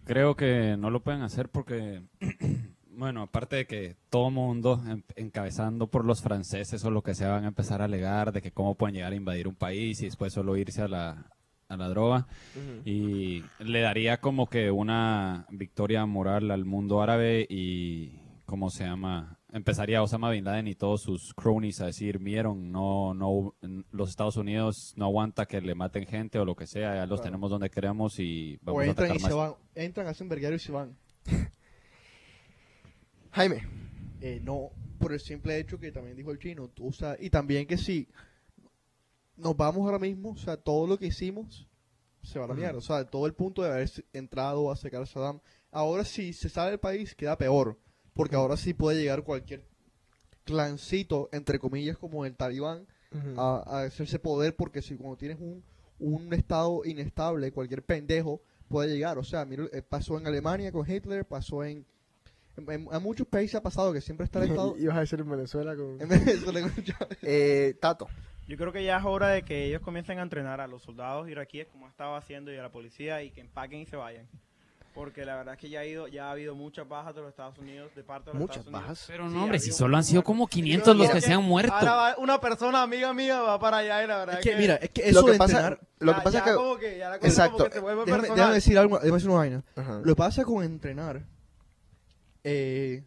Creo 0.06 0.36
que 0.36 0.76
no 0.78 0.90
lo 0.90 1.02
pueden 1.04 1.22
hacer 1.22 1.50
porque, 1.50 2.02
bueno, 2.90 3.24
aparte 3.24 3.58
de 3.58 3.68
que 3.68 3.96
todo 4.10 4.30
mundo, 4.32 4.82
em- 4.88 5.04
encabezando 5.16 5.88
por 5.88 6.06
los 6.06 6.22
franceses 6.22 6.84
o 6.86 6.92
lo 6.92 7.02
que 7.04 7.14
sea, 7.14 7.30
van 7.30 7.44
a 7.44 7.50
empezar 7.50 7.82
a 7.82 7.86
alegar 7.86 8.32
de 8.32 8.42
que 8.42 8.52
cómo 8.52 8.76
pueden 8.76 8.96
llegar 8.96 9.12
a 9.12 9.18
invadir 9.18 9.48
un 9.48 9.56
país 9.56 10.02
y 10.02 10.06
después 10.06 10.32
solo 10.34 10.56
irse 10.56 10.82
a 10.82 10.88
la, 10.88 11.30
a 11.70 11.78
la 11.78 11.90
droga. 11.90 12.28
Y 12.86 13.44
le 13.60 13.82
daría 13.82 14.20
como 14.22 14.48
que 14.50 14.72
una 14.72 15.46
victoria 15.50 16.06
moral 16.06 16.52
al 16.52 16.66
mundo 16.66 17.02
árabe 17.02 17.46
y, 17.50 18.20
¿cómo 18.46 18.70
se 18.70 18.86
llama? 18.86 19.40
Empezaría 19.52 20.04
Osama 20.04 20.30
Bin 20.32 20.44
Laden 20.44 20.68
y 20.68 20.76
todos 20.76 21.02
sus 21.02 21.34
cronies 21.34 21.80
a 21.82 21.86
decir, 21.88 22.20
vieron, 22.20 22.72
no, 22.72 23.14
no, 23.14 23.56
los 23.92 24.10
Estados 24.10 24.36
Unidos 24.38 24.94
no 24.98 25.06
aguanta 25.06 25.46
que 25.46 25.62
le 25.62 25.74
maten 25.74 26.06
gente 26.06 26.38
o 26.38 26.46
lo 26.46 26.56
que 26.56 26.68
sea, 26.68 26.96
ya 26.96 27.06
los 27.06 27.20
Claro. 27.20 27.24
tenemos 27.24 27.50
donde 27.52 27.70
queremos 27.70 28.20
y 28.20 28.60
vamos 28.62 28.82
a 28.84 28.86
entran 28.86 29.06
atacar 29.12 29.20
y 29.20 29.24
más. 29.24 29.32
se 29.32 29.38
van. 29.38 29.54
Entran, 29.76 30.08
hacen 30.08 30.30
verguero 30.30 30.56
y 30.56 30.60
se 30.60 30.72
van. 30.72 30.98
Jaime, 33.32 33.62
Eh, 34.20 34.42
no, 34.44 34.72
por 35.00 35.14
el 35.14 35.20
simple 35.20 35.60
hecho 35.60 35.80
que 35.80 35.92
también 35.92 36.18
dijo 36.18 36.32
el 36.32 36.40
chino. 36.40 36.68
tú, 36.70 36.88
o 36.88 36.92
sea, 36.92 37.16
y 37.20 37.30
también 37.30 37.68
que 37.68 37.78
si 37.78 38.08
nos 39.38 39.56
vamos 39.56 39.86
ahora 39.86 40.00
mismo, 40.00 40.32
o 40.32 40.38
sea, 40.38 40.58
todo 40.58 40.88
lo 40.88 40.98
que 40.98 41.08
hicimos 41.08 41.68
se 42.24 42.40
va 42.40 42.46
a 42.46 42.48
la 42.50 42.54
mierda. 42.54 42.78
O 42.78 42.82
sea, 42.82 43.06
todo 43.06 43.26
el 43.26 43.34
punto 43.34 43.62
de 43.62 43.70
haber 43.70 43.90
entrado 44.14 44.72
a 44.72 44.76
sacar 44.76 45.02
a 45.02 45.06
Saddam. 45.06 45.40
Ahora 45.72 46.04
si 46.04 46.34
se 46.34 46.50
sale 46.50 46.72
del 46.72 46.80
país 46.80 47.16
queda 47.16 47.38
peor. 47.38 47.78
Porque 48.14 48.36
ahora 48.36 48.58
sí 48.58 48.74
puede 48.74 49.00
llegar 49.00 49.24
cualquier 49.24 49.64
clancito, 50.44 51.30
entre 51.32 51.60
comillas, 51.60 51.98
como 51.98 52.26
el 52.26 52.36
talibán, 52.36 52.88
a, 53.38 53.64
a 53.66 53.82
hacerse 53.84 54.20
poder. 54.20 54.56
Porque 54.56 54.82
si 54.82 54.96
cuando 54.96 55.18
tienes 55.18 55.40
un, 55.40 55.64
un 56.00 56.34
estado 56.34 56.84
inestable, 56.84 57.52
cualquier 57.52 57.84
pendejo 57.84 58.42
puede 58.68 58.94
llegar. 58.94 59.18
O 59.18 59.24
sea, 59.24 59.46
mira, 59.46 59.66
eh, 59.72 59.82
pasó 59.82 60.18
en 60.18 60.28
Alemania 60.28 60.72
con 60.72 60.90
Hitler, 60.90 61.26
pasó 61.26 61.64
en... 61.64 61.86
En, 62.58 62.88
muchos 63.04 63.28
países 63.28 63.54
ha 63.54 63.62
pasado 63.62 63.94
que 63.94 64.02
siempre 64.02 64.26
está 64.26 64.44
el 64.44 64.50
estado... 64.50 64.76
ibas 64.80 64.98
a 64.98 65.02
decir 65.02 65.20
en 65.20 65.30
Venezuela 65.30 65.76
con... 65.76 66.02
en 66.02 66.10
Venezuela, 66.10 66.62
con 66.62 66.84
Chávez. 66.84 67.18
Eh, 67.22 67.78
Tato, 67.80 68.08
Yo 68.48 68.56
creo 68.58 68.72
que 68.72 68.84
ya 68.84 68.98
es 68.98 69.04
hora 69.06 69.28
de 69.30 69.44
que 69.44 69.66
ellos 69.66 69.82
comiencen 69.82 70.20
a 70.20 70.22
entrenar 70.22 70.62
a 70.62 70.68
los 70.68 70.82
soldados 70.84 71.28
iraquíes 71.30 71.68
como 71.68 71.88
estaba 71.88 72.18
haciendo 72.18 72.52
y 72.54 72.58
a 72.58 72.62
la 72.62 72.72
policía 72.72 73.22
y 73.24 73.32
que 73.32 73.42
empaquen 73.42 73.82
y 73.82 73.86
se 73.86 73.96
vayan. 73.98 74.28
Porque 74.94 75.26
la 75.26 75.36
verdad 75.36 75.54
es 75.56 75.60
que 75.60 75.70
ya 75.70 75.82
ha, 75.82 75.86
ido, 75.86 76.08
ya 76.08 76.28
ha 76.28 76.32
habido 76.32 76.56
muchas 76.56 76.88
bajas 76.88 77.14
de 77.14 77.22
los 77.22 77.30
Estados 77.30 77.56
Unidos, 77.60 77.92
de 77.96 78.04
parte 78.04 78.32
de 78.32 78.34
los 78.34 78.40
muchas 78.42 78.66
Estados 78.66 78.74
Unidos. 78.80 78.84
bajas. 78.90 79.06
Pero 79.08 79.28
Sí, 79.30 79.36
no, 79.36 79.44
hombre, 79.44 79.58
ha 79.58 79.60
si 79.60 79.72
solo 79.72 79.96
han 79.98 80.04
sido 80.04 80.24
como 80.24 80.48
500 80.48 80.96
los 80.98 81.10
que 81.12 81.22
se 81.22 81.34
han 81.34 81.44
muerto. 81.44 81.72
Ahora 81.74 81.94
va 81.94 82.16
una 82.18 82.40
persona 82.42 82.82
amiga 82.82 83.14
mía 83.14 83.40
va 83.42 83.60
para 83.60 83.78
allá 83.78 84.04
y 84.04 84.08
la 84.08 84.18
verdad 84.20 84.40
Es 84.40 84.44
que, 84.46 84.56
mira, 84.56 84.76
es 84.78 84.90
que 84.90 85.02
Lo 85.04 85.08
eso 85.20 85.26
que 85.26 85.32
de 85.34 85.38
pasa, 85.38 85.52
entrenar... 85.58 85.80
lo 86.00 86.12
ya- 86.14 86.18
que 86.18 86.24
pasa 86.24 86.38
ya 86.40 86.40
es 86.46 86.50
que... 86.50 86.56
como 86.56 86.78
que 86.78 86.98
ya 86.98 87.10
la 87.10 87.20
cosa 87.20 87.28
Exacto. 87.28 87.58
como 87.58 87.66
que 87.70 87.74
se 87.76 87.80
vuelve 87.82 88.00
Déjame, 88.06 88.18
personal. 88.22 88.38
déjame 88.38 88.54
decir 88.56 88.78
algo, 88.80 88.96
déjame 88.98 89.14
decir 89.14 89.30
una 89.30 89.38
vaina. 89.40 89.64
Ajá. 89.76 89.98
Lo 90.00 90.04
que 90.06 90.16
pasa 90.16 90.44
con 90.46 90.64
entrenar 90.64 91.26
eh, 92.44 93.04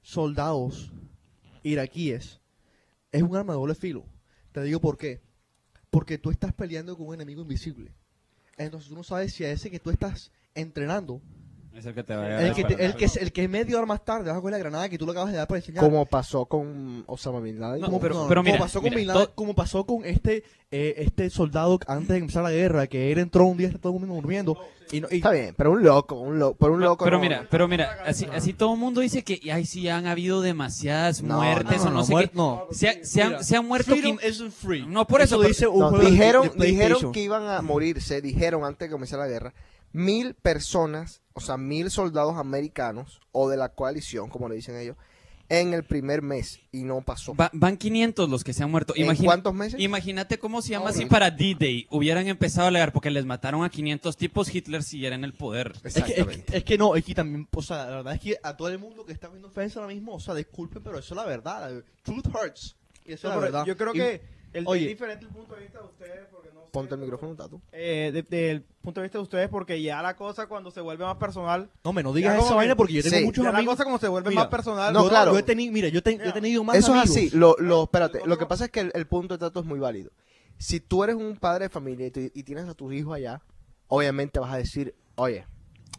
soldados 0.00 0.92
iraquíes 1.62 2.40
es 3.14 3.22
un 3.22 3.36
arma 3.36 3.52
de 3.52 3.60
doble 3.60 3.76
filo. 3.76 4.04
Te 4.50 4.62
digo 4.64 4.80
por 4.80 4.98
qué. 4.98 5.22
Porque 5.88 6.18
tú 6.18 6.32
estás 6.32 6.52
peleando 6.52 6.96
con 6.96 7.06
un 7.06 7.14
enemigo 7.14 7.42
invisible. 7.42 7.94
Entonces 8.56 8.88
tú 8.88 8.96
no 8.96 9.04
sabes 9.04 9.32
si 9.32 9.44
a 9.44 9.52
ese 9.52 9.70
que 9.70 9.78
tú 9.78 9.90
estás 9.90 10.32
entrenando, 10.56 11.22
Es 11.76 11.86
el 11.86 11.94
que 11.94 12.04
te 12.04 12.14
va 12.14 12.22
a 12.22 12.46
el 12.46 12.54
que, 12.54 12.64
te- 12.64 12.84
el 12.84 12.94
que, 12.94 13.04
es- 13.06 13.16
el 13.16 13.32
que 13.32 13.48
medio 13.48 13.76
hora 13.78 13.86
más 13.86 14.04
tarde 14.04 14.28
vas 14.30 14.38
a 14.38 14.40
coger 14.40 14.52
la 14.52 14.58
granada 14.58 14.88
que 14.88 14.96
tú 14.96 15.06
le 15.06 15.10
acabas 15.12 15.32
de 15.32 15.38
dar 15.38 15.48
para 15.48 15.58
enseñar. 15.58 15.82
Como 15.82 16.06
pasó 16.06 16.46
con 16.46 17.02
Osama 17.06 17.40
Bin 17.40 17.58
Laden. 17.58 17.80
No, 17.80 17.86
como, 17.86 18.00
pero- 18.00 18.14
no, 18.14 18.28
pero 18.28 18.40
como 18.42 18.52
mira, 18.52 18.58
pasó 18.64 18.80
con 18.80 18.84
mira, 18.90 18.96
Bin 18.98 19.06
Laden, 19.08 19.22
todo- 19.26 19.34
como 19.34 19.54
pasó 19.54 19.84
con 19.84 20.04
este 20.04 20.44
eh, 20.70 20.94
este 20.98 21.30
soldado 21.30 21.78
antes 21.86 22.08
de 22.08 22.16
empezar 22.18 22.42
la 22.42 22.50
guerra, 22.50 22.86
que 22.86 23.12
él 23.12 23.18
entró 23.18 23.44
un 23.46 23.56
día 23.56 23.68
está 23.68 23.78
todo 23.78 23.92
el 23.94 24.00
mundo 24.00 24.14
durmiendo 24.16 24.56
y, 24.92 25.00
no- 25.00 25.08
y- 25.10 25.16
Está 25.16 25.30
bien, 25.30 25.54
pero 25.56 25.70
un 25.72 25.82
loco, 25.84 26.16
un 26.16 26.38
loco, 26.38 26.56
por 26.58 26.70
un 26.72 26.80
loco 26.80 27.04
Pero 27.04 27.16
no- 27.16 27.22
mira, 27.22 27.46
pero 27.50 27.68
mira, 27.68 27.98
así, 28.04 28.26
así 28.32 28.52
todo 28.54 28.74
el 28.74 28.80
mundo 28.80 29.00
dice 29.00 29.22
que 29.22 29.40
ay, 29.52 29.66
sí 29.66 29.88
han 29.88 30.06
habido 30.06 30.40
demasiadas 30.42 31.22
No, 31.22 31.36
muertes 31.38 31.78
no, 31.78 31.82
o 31.82 31.90
no, 31.90 31.94
no, 31.98 32.04
sé 32.04 32.12
muer- 32.12 32.30
qué. 32.30 32.36
no. 32.36 32.66
Se, 32.72 32.88
ha- 32.88 33.04
se 33.04 33.22
han, 33.22 33.44
se 33.44 33.56
han 33.56 33.66
muerto 33.66 33.90
freedom 33.94 34.18
isn't 34.28 34.52
free. 34.52 34.84
No, 34.86 35.06
por 35.06 35.20
eso, 35.22 35.36
pero- 35.38 35.48
dice 35.48 35.66
un 35.68 35.78
No, 35.80 35.88
juego 35.90 36.04
de- 36.04 36.10
dijeron, 36.10 36.42
de 36.44 36.50
PlayStation. 36.50 36.88
dijeron 36.92 37.12
que 37.12 37.20
iban 37.20 37.48
a 37.48 37.62
morirse, 37.62 38.20
dijeron 38.20 38.64
antes 38.64 38.88
de 38.88 38.92
comenzar 38.92 39.18
la 39.20 39.28
guerra, 39.28 39.52
mil 39.94 40.34
personas, 40.34 41.22
o 41.32 41.40
sea, 41.40 41.56
mil 41.56 41.90
soldados 41.90 42.36
americanos 42.36 43.20
o 43.32 43.48
de 43.48 43.56
la 43.56 43.70
coalición, 43.70 44.28
como 44.28 44.48
le 44.50 44.56
dicen 44.56 44.76
ellos, 44.76 44.96
en 45.50 45.72
el 45.74 45.84
primer 45.84 46.20
mes 46.22 46.58
y 46.72 46.82
no 46.84 47.02
pasó. 47.02 47.34
Va- 47.34 47.50
van 47.52 47.76
500 47.76 48.28
los 48.28 48.42
que 48.42 48.52
se 48.52 48.62
han 48.64 48.70
muerto. 48.70 48.94
¿En 48.96 49.04
Imagina- 49.04 49.26
cuántos 49.26 49.54
meses? 49.54 49.78
Imagínate 49.78 50.38
cómo 50.38 50.62
se 50.62 50.70
llama 50.70 50.86
No, 50.90 50.96
si 50.96 51.04
no. 51.04 51.10
para 51.10 51.30
D-Day 51.30 51.86
hubieran 51.90 52.26
empezado 52.28 52.64
a 52.64 52.68
alegar 52.68 52.92
porque 52.92 53.10
les 53.10 53.24
mataron 53.26 53.62
a 53.62 53.68
500 53.70 54.16
tipos, 54.16 54.52
Hitler 54.52 54.82
siguiera 54.82 55.14
en 55.14 55.22
el 55.22 55.32
poder. 55.34 55.72
Es 55.76 55.80
que, 55.82 55.88
es, 55.88 55.94
que, 55.94 56.00
Exactamente. 56.12 56.56
es 56.56 56.64
que 56.64 56.76
no, 56.78 56.96
es 56.96 57.04
que 57.04 57.14
también, 57.14 57.46
o 57.54 57.62
sea, 57.62 57.84
la 57.86 57.96
verdad 57.96 58.14
es 58.14 58.20
que 58.20 58.36
a 58.42 58.56
todo 58.56 58.68
el 58.68 58.78
mundo 58.78 59.04
que 59.04 59.12
está 59.12 59.28
viendo 59.28 59.48
ofensa 59.48 59.80
ahora 59.80 59.92
mismo, 59.94 60.14
o 60.14 60.20
sea, 60.20 60.34
disculpen, 60.34 60.82
pero 60.82 60.98
eso 60.98 61.14
es 61.14 61.16
la 61.16 61.24
verdad. 61.26 61.70
Truth 62.02 62.26
hurts. 62.28 62.74
Y 63.04 63.12
eso 63.12 63.28
No, 63.28 63.34
es 63.34 63.36
la 63.36 63.44
verdad. 63.44 63.66
Yo 63.66 63.76
creo 63.76 63.94
Y- 63.94 63.98
que 63.98 64.22
el, 64.54 64.64
oye. 64.66 64.82
es 64.84 64.88
diferente 64.88 65.26
el 65.26 65.30
punto 65.30 65.54
de 65.54 65.60
vista 65.62 65.78
de 65.78 65.84
ustedes 65.84 66.26
porque 66.32 66.43
Ponte 66.74 66.94
el 66.96 67.00
micrófono, 67.00 67.34
Tato. 67.36 67.60
eh, 67.72 68.10
de- 68.12 68.22
del 68.24 68.62
punto 68.82 69.00
de 69.00 69.04
vista 69.06 69.18
de 69.18 69.22
ustedes 69.22 69.48
porque 69.48 69.80
ya 69.80 70.02
la 70.02 70.16
cosa 70.16 70.48
cuando 70.48 70.70
se 70.72 70.80
vuelve 70.80 71.04
más 71.04 71.16
personal 71.18 71.70
No, 71.84 71.92
me 71.92 72.02
no 72.02 72.12
digas 72.12 72.36
esa 72.44 72.54
vaina 72.56 72.72
que- 72.72 72.76
porque 72.76 72.92
yo 72.94 73.02
tengo 73.02 73.16
sí, 73.16 73.24
muchos 73.24 73.44
ya 73.44 73.52
la 73.52 73.58
amigos. 73.58 73.74
cosa 73.76 73.84
como 73.84 73.98
se 73.98 74.08
vuelve 74.08 74.30
Mira, 74.30 74.42
más 74.42 74.50
personal 74.50 74.92
No, 74.92 75.04
yo, 75.04 75.08
claro. 75.08 75.32
Yo 75.32 75.38
he 75.38 75.42
tenido, 75.44 75.72
mira, 75.72 75.88
yo, 75.88 76.02
te- 76.02 76.18
yo 76.18 76.24
he 76.24 76.32
tenido 76.32 76.64
más 76.64 76.76
Eso 76.76 76.92
es 76.94 77.00
amigos. 77.02 77.16
así. 77.16 77.30
Lo, 77.30 77.54
lo, 77.60 77.84
espérate, 77.84 78.20
lo 78.26 78.36
que 78.36 78.46
pasa 78.46 78.64
es 78.66 78.70
que 78.72 78.80
el, 78.80 78.90
el 78.94 79.06
punto 79.06 79.34
de 79.34 79.38
Tato 79.38 79.60
es 79.60 79.66
muy 79.66 79.78
válido. 79.78 80.10
Si 80.58 80.80
tú 80.80 81.04
eres 81.04 81.16
un 81.16 81.36
padre 81.36 81.66
de 81.66 81.68
familia 81.68 82.06
y, 82.08 82.10
tú- 82.10 82.20
y 82.34 82.42
tienes 82.42 82.66
a 82.68 82.74
tus 82.74 82.92
hijos 82.92 83.14
allá, 83.14 83.40
obviamente 83.86 84.40
vas 84.40 84.52
a 84.52 84.56
decir, 84.56 84.94
oye, 85.14 85.46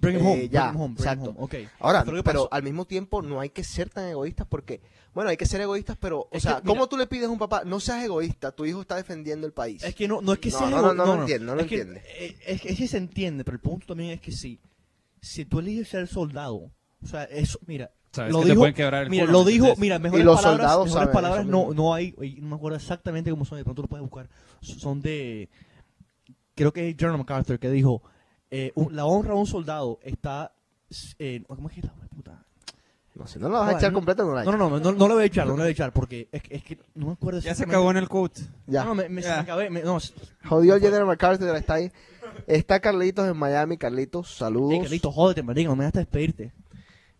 Bring 0.01 0.17
Eh, 0.17 0.19
home, 0.19 0.47
bring 0.47 0.61
home, 0.81 0.93
bring 0.95 1.07
exacto. 1.07 1.29
home, 1.31 1.37
ok. 1.39 1.55
Ahora, 1.79 2.03
Pero 2.23 2.47
al 2.51 2.63
mismo 2.63 2.85
tiempo 2.85 3.21
no 3.21 3.39
hay 3.39 3.49
que 3.49 3.63
ser 3.63 3.89
tan 3.89 4.07
egoístas 4.09 4.45
porque, 4.47 4.81
bueno, 5.13 5.29
hay 5.29 5.37
que 5.37 5.45
ser 5.45 5.61
egoístas, 5.61 5.97
pero, 5.99 6.21
o 6.21 6.29
Es 6.31 6.43
sea, 6.43 6.57
que, 6.57 6.63
mira- 6.63 6.67
¿cómo 6.73 6.87
tú 6.87 6.97
le 6.97 7.07
pides 7.07 7.25
a 7.27 7.29
un 7.29 7.37
papá, 7.39 7.63
no 7.65 7.79
seas 7.79 8.03
egoísta, 8.03 8.51
tu 8.51 8.65
hijo 8.65 8.81
está 8.81 8.95
defendiendo 8.97 9.47
el 9.47 9.53
país? 9.53 9.83
Es 9.83 9.95
que 9.95 10.07
no, 10.07 10.21
no 10.21 10.33
es 10.33 10.39
que 10.39 10.49
No, 10.51 10.57
sea 10.59 10.69
no, 10.69 10.77
ego- 10.79 10.93
no, 10.93 11.05
no 11.05 11.15
lo 11.15 11.21
entiendo, 11.21 11.45
no 11.47 11.55
lo 11.55 11.61
es 11.61 11.67
que, 11.67 11.75
entiende. 11.81 12.03
eh, 12.19 12.37
Es, 12.45 12.61
que- 12.61 12.69
es 12.69 12.77
que 12.77 12.87
se 12.87 12.97
entiende, 12.97 13.43
pero 13.43 13.55
el 13.55 13.61
punto 13.61 13.87
también 13.87 14.11
es 14.11 14.21
que 14.21 14.31
sí. 14.31 14.59
Si 15.21 15.45
tú 15.45 15.59
eliges 15.59 15.87
ser 15.89 16.07
soldado, 16.07 16.71
o 17.01 17.07
sea, 17.07 17.23
eso, 17.25 17.57
mira, 17.65 17.91
Sabes 18.11 18.31
lo 18.31 18.39
que 18.39 18.45
te 18.45 18.49
dijo, 18.51 18.59
pueden 18.61 18.75
quebrar 18.75 19.03
el 19.03 19.09
mira, 19.09 19.25
culo, 19.25 19.39
lo 19.39 19.45
dijo, 19.45 19.73
mira, 19.77 19.99
mejores 19.99 20.23
los 20.25 20.35
palabras, 20.41 20.61
soldados 20.71 20.85
mejores 20.87 21.09
palabras 21.09 21.45
no, 21.45 21.73
no 21.73 21.93
hay, 21.93 22.13
oye, 22.17 22.37
no 22.39 22.47
me 22.49 22.55
acuerdo 22.55 22.77
exactamente 22.77 23.29
cómo 23.31 23.43
son, 23.43 23.57
de 23.57 23.63
pronto 23.65 23.81
lo 23.81 23.87
puedes 23.89 24.03
buscar. 24.03 24.29
Son 24.61 25.01
de, 25.01 25.49
creo 26.55 26.71
que 26.71 26.89
es 26.89 26.95
General 26.97 27.17
MacArthur 27.17 27.59
que 27.59 27.69
dijo, 27.69 28.01
eh, 28.57 28.71
un- 28.75 28.95
la 28.95 29.05
honra 29.05 29.33
a 29.33 29.35
un 29.35 29.45
soldado 29.47 29.99
está, 30.03 30.53
eh, 31.19 31.43
¿cómo 31.47 31.67
es 31.69 31.75
que 31.75 31.81
la 31.81 31.93
puta? 32.15 32.45
No 33.15 33.27
sé, 33.27 33.39
no 33.39 33.47
la 33.49 33.59
vas 33.59 33.73
a 33.73 33.77
echar 33.77 33.91
no- 33.91 33.97
completa, 33.97 34.23
no 34.23 34.33
la 34.35 34.43
No, 34.43 34.51
no, 34.57 34.69
no, 34.69 34.79
no, 34.79 34.91
no 34.91 35.07
le 35.07 35.13
voy 35.13 35.23
a 35.23 35.25
echar, 35.25 35.47
no 35.47 35.53
le 35.55 35.63
voy 35.63 35.69
a 35.69 35.71
echar, 35.71 35.91
porque 35.93 36.27
es, 36.31 36.41
que- 36.43 36.55
es 36.55 36.63
que 36.63 36.77
no 36.95 37.07
me 37.07 37.13
acuerdo 37.13 37.39
Ya 37.39 37.55
se 37.55 37.63
acabó 37.63 37.89
en 37.91 37.97
el 37.97 38.07
quote. 38.09 38.41
Ya. 38.67 38.83
No, 38.83 38.93
me, 38.95 39.07
me, 39.09 39.21
Ya. 39.21 39.39
acabé, 39.39 39.69
me- 39.69 39.83
no, 39.83 39.97
Jodió 40.45 40.75
el 40.75 40.81
General 40.81 41.05
MacArthur, 41.05 41.55
está 41.55 41.75
ahí. 41.75 41.91
Está 42.47 42.79
Carlitos 42.81 43.27
en 43.27 43.37
Miami. 43.37 43.77
Carlitos, 43.77 44.35
saludos. 44.35 44.73
Ey, 44.73 44.81
Carlito, 44.81 45.11
jódete, 45.11 45.43
marica, 45.43 45.69
no 45.69 45.75
me 45.77 45.83
dejaste 45.85 45.99
despedirte. 45.99 46.53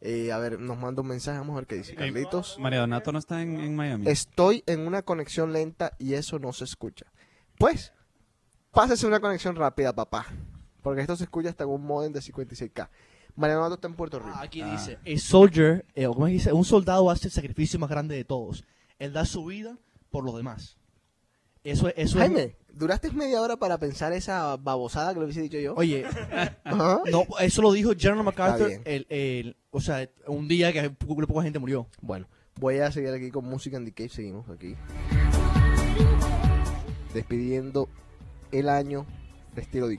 Eh, 0.02 0.32
a 0.32 0.38
ver, 0.38 0.60
nos 0.60 0.78
manda 0.78 1.02
un 1.02 1.08
mensaje, 1.08 1.38
vamos 1.40 1.54
a 1.54 1.58
ver 1.58 1.68
qué 1.68 1.76
dice. 1.76 1.96
Carlitos. 1.96 2.58
María 2.60 2.80
Donato 2.80 3.12
no 3.14 3.20
está 3.20 3.42
en, 3.42 3.60
en 3.60 3.76
Miami. 3.76 4.08
Estoy 4.10 4.64
en 4.68 4.82
una 4.86 5.02
conexión 5.02 5.52
lenta 5.54 5.94
y 5.98 6.14
eso 6.16 6.40
no 6.40 6.52
se 6.54 6.66
escucha. 6.66 7.06
Pues, 7.58 7.94
pásese 8.72 9.08
una 9.08 9.20
conexión 9.22 9.56
rápida, 9.56 9.94
papá. 9.96 10.26
Porque 10.86 11.02
esto 11.02 11.16
se 11.16 11.24
escucha 11.24 11.50
hasta 11.50 11.64
en 11.64 11.72
un 11.72 11.84
modem 11.84 12.14
de 12.14 12.20
56K. 12.20 12.90
Mariano 13.36 13.62
Donato 13.64 13.74
está 13.76 13.88
en 13.88 13.96
Puerto 13.96 14.20
Rico. 14.20 14.36
Ah, 14.36 14.44
aquí 14.44 14.62
dice, 14.62 15.00
a 15.04 15.20
soldier, 15.20 15.84
eh, 15.96 16.06
o 16.06 16.14
¿cómo 16.14 16.28
se 16.28 16.34
dice? 16.34 16.54
Un 16.54 16.64
soldado 16.64 17.10
hace 17.10 17.28
el 17.28 17.32
sacrificio 17.34 17.80
más 17.80 17.90
grande 17.90 18.16
de 18.16 18.24
todos. 18.24 18.64
Él 19.00 19.12
da 19.12 19.26
su 19.26 19.46
vida 19.46 19.80
por 20.12 20.24
los 20.24 20.38
demás. 20.38 20.78
Eso, 21.64 21.88
es- 21.88 21.96
eso 21.98 22.20
es... 22.20 22.28
Jaime, 22.28 22.56
duraste 22.72 23.10
media 23.14 23.42
hora 23.42 23.58
para 23.58 23.80
pensar 23.80 24.14
esa 24.14 24.56
babosada 24.58 25.12
que 25.14 25.20
lo 25.20 25.26
hubiese 25.26 25.42
dicho 25.42 25.58
yo. 25.58 25.74
Oye, 25.76 26.06
Ajá. 26.64 27.02
no, 27.12 27.26
eso 27.40 27.64
lo 27.64 27.72
dijo 27.72 27.94
General 27.98 28.24
MacArthur, 28.24 28.70
el, 28.86 29.08
el, 29.10 29.58
o 29.72 29.82
sea, 29.82 30.08
un 30.28 30.48
día 30.48 30.72
que 30.72 30.92
poca 30.92 31.26
poca 31.26 31.42
gente 31.42 31.58
murió. 31.58 31.88
Bueno, 32.00 32.28
voy 32.60 32.78
a 32.78 32.92
seguir 32.92 33.10
aquí 33.10 33.32
con 33.32 33.46
música 33.46 33.78
en 33.78 33.86
The 33.86 33.92
Cave. 33.92 34.10
Seguimos 34.10 34.48
aquí. 34.50 34.76
Despidiendo 37.12 37.90
el 38.52 38.70
año 38.70 39.08
de 39.56 39.62
estilo 39.64 39.88
The 39.90 39.98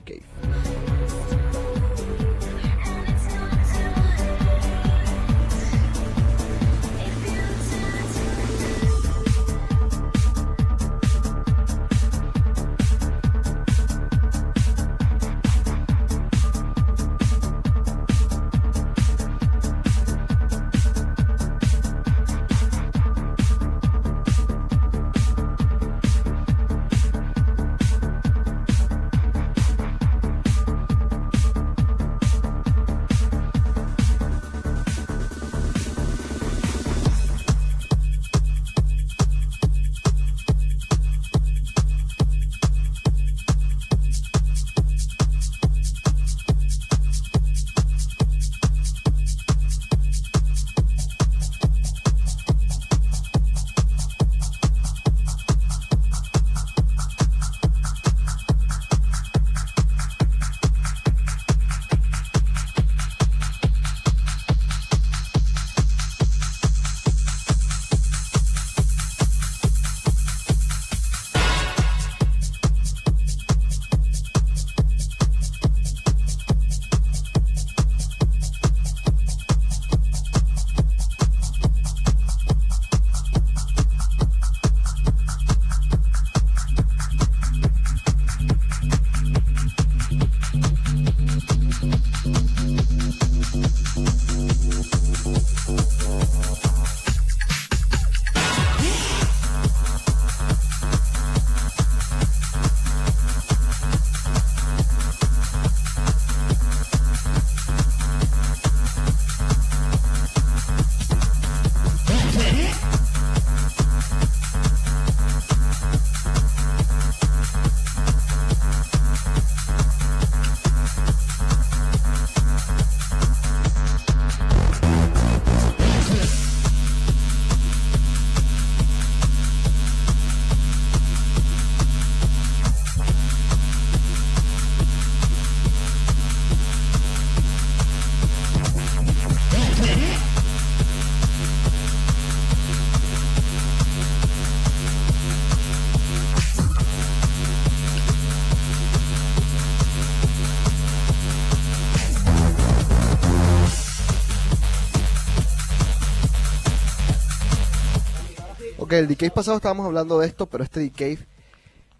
el 158.99 159.07
Decay 159.07 159.29
pasado 159.29 159.57
estábamos 159.57 159.85
hablando 159.85 160.19
de 160.19 160.27
esto, 160.27 160.45
pero 160.47 160.63
este 160.63 160.79
Decay, 160.79 161.17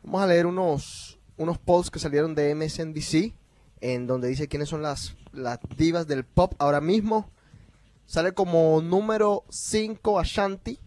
vamos 0.04 0.22
a 0.22 0.28
leer 0.28 0.46
unos, 0.46 1.18
unos 1.38 1.58
posts 1.58 1.92
que 1.92 2.00
salieron 2.00 2.36
de 2.36 2.54
MSNBC, 2.56 3.34
en 3.82 4.08
donde 4.08 4.28
dice 4.28 4.48
quiénes 4.48 4.70
son 4.70 4.82
las, 4.82 5.16
las 5.34 5.60
divas 5.78 6.08
del 6.08 6.24
pop 6.24 6.54
ahora 6.60 6.82
mismo. 6.82 7.30
Sale 8.06 8.32
como 8.32 8.82
número 8.82 9.44
5 9.50 10.20
Ashanti, 10.20 10.80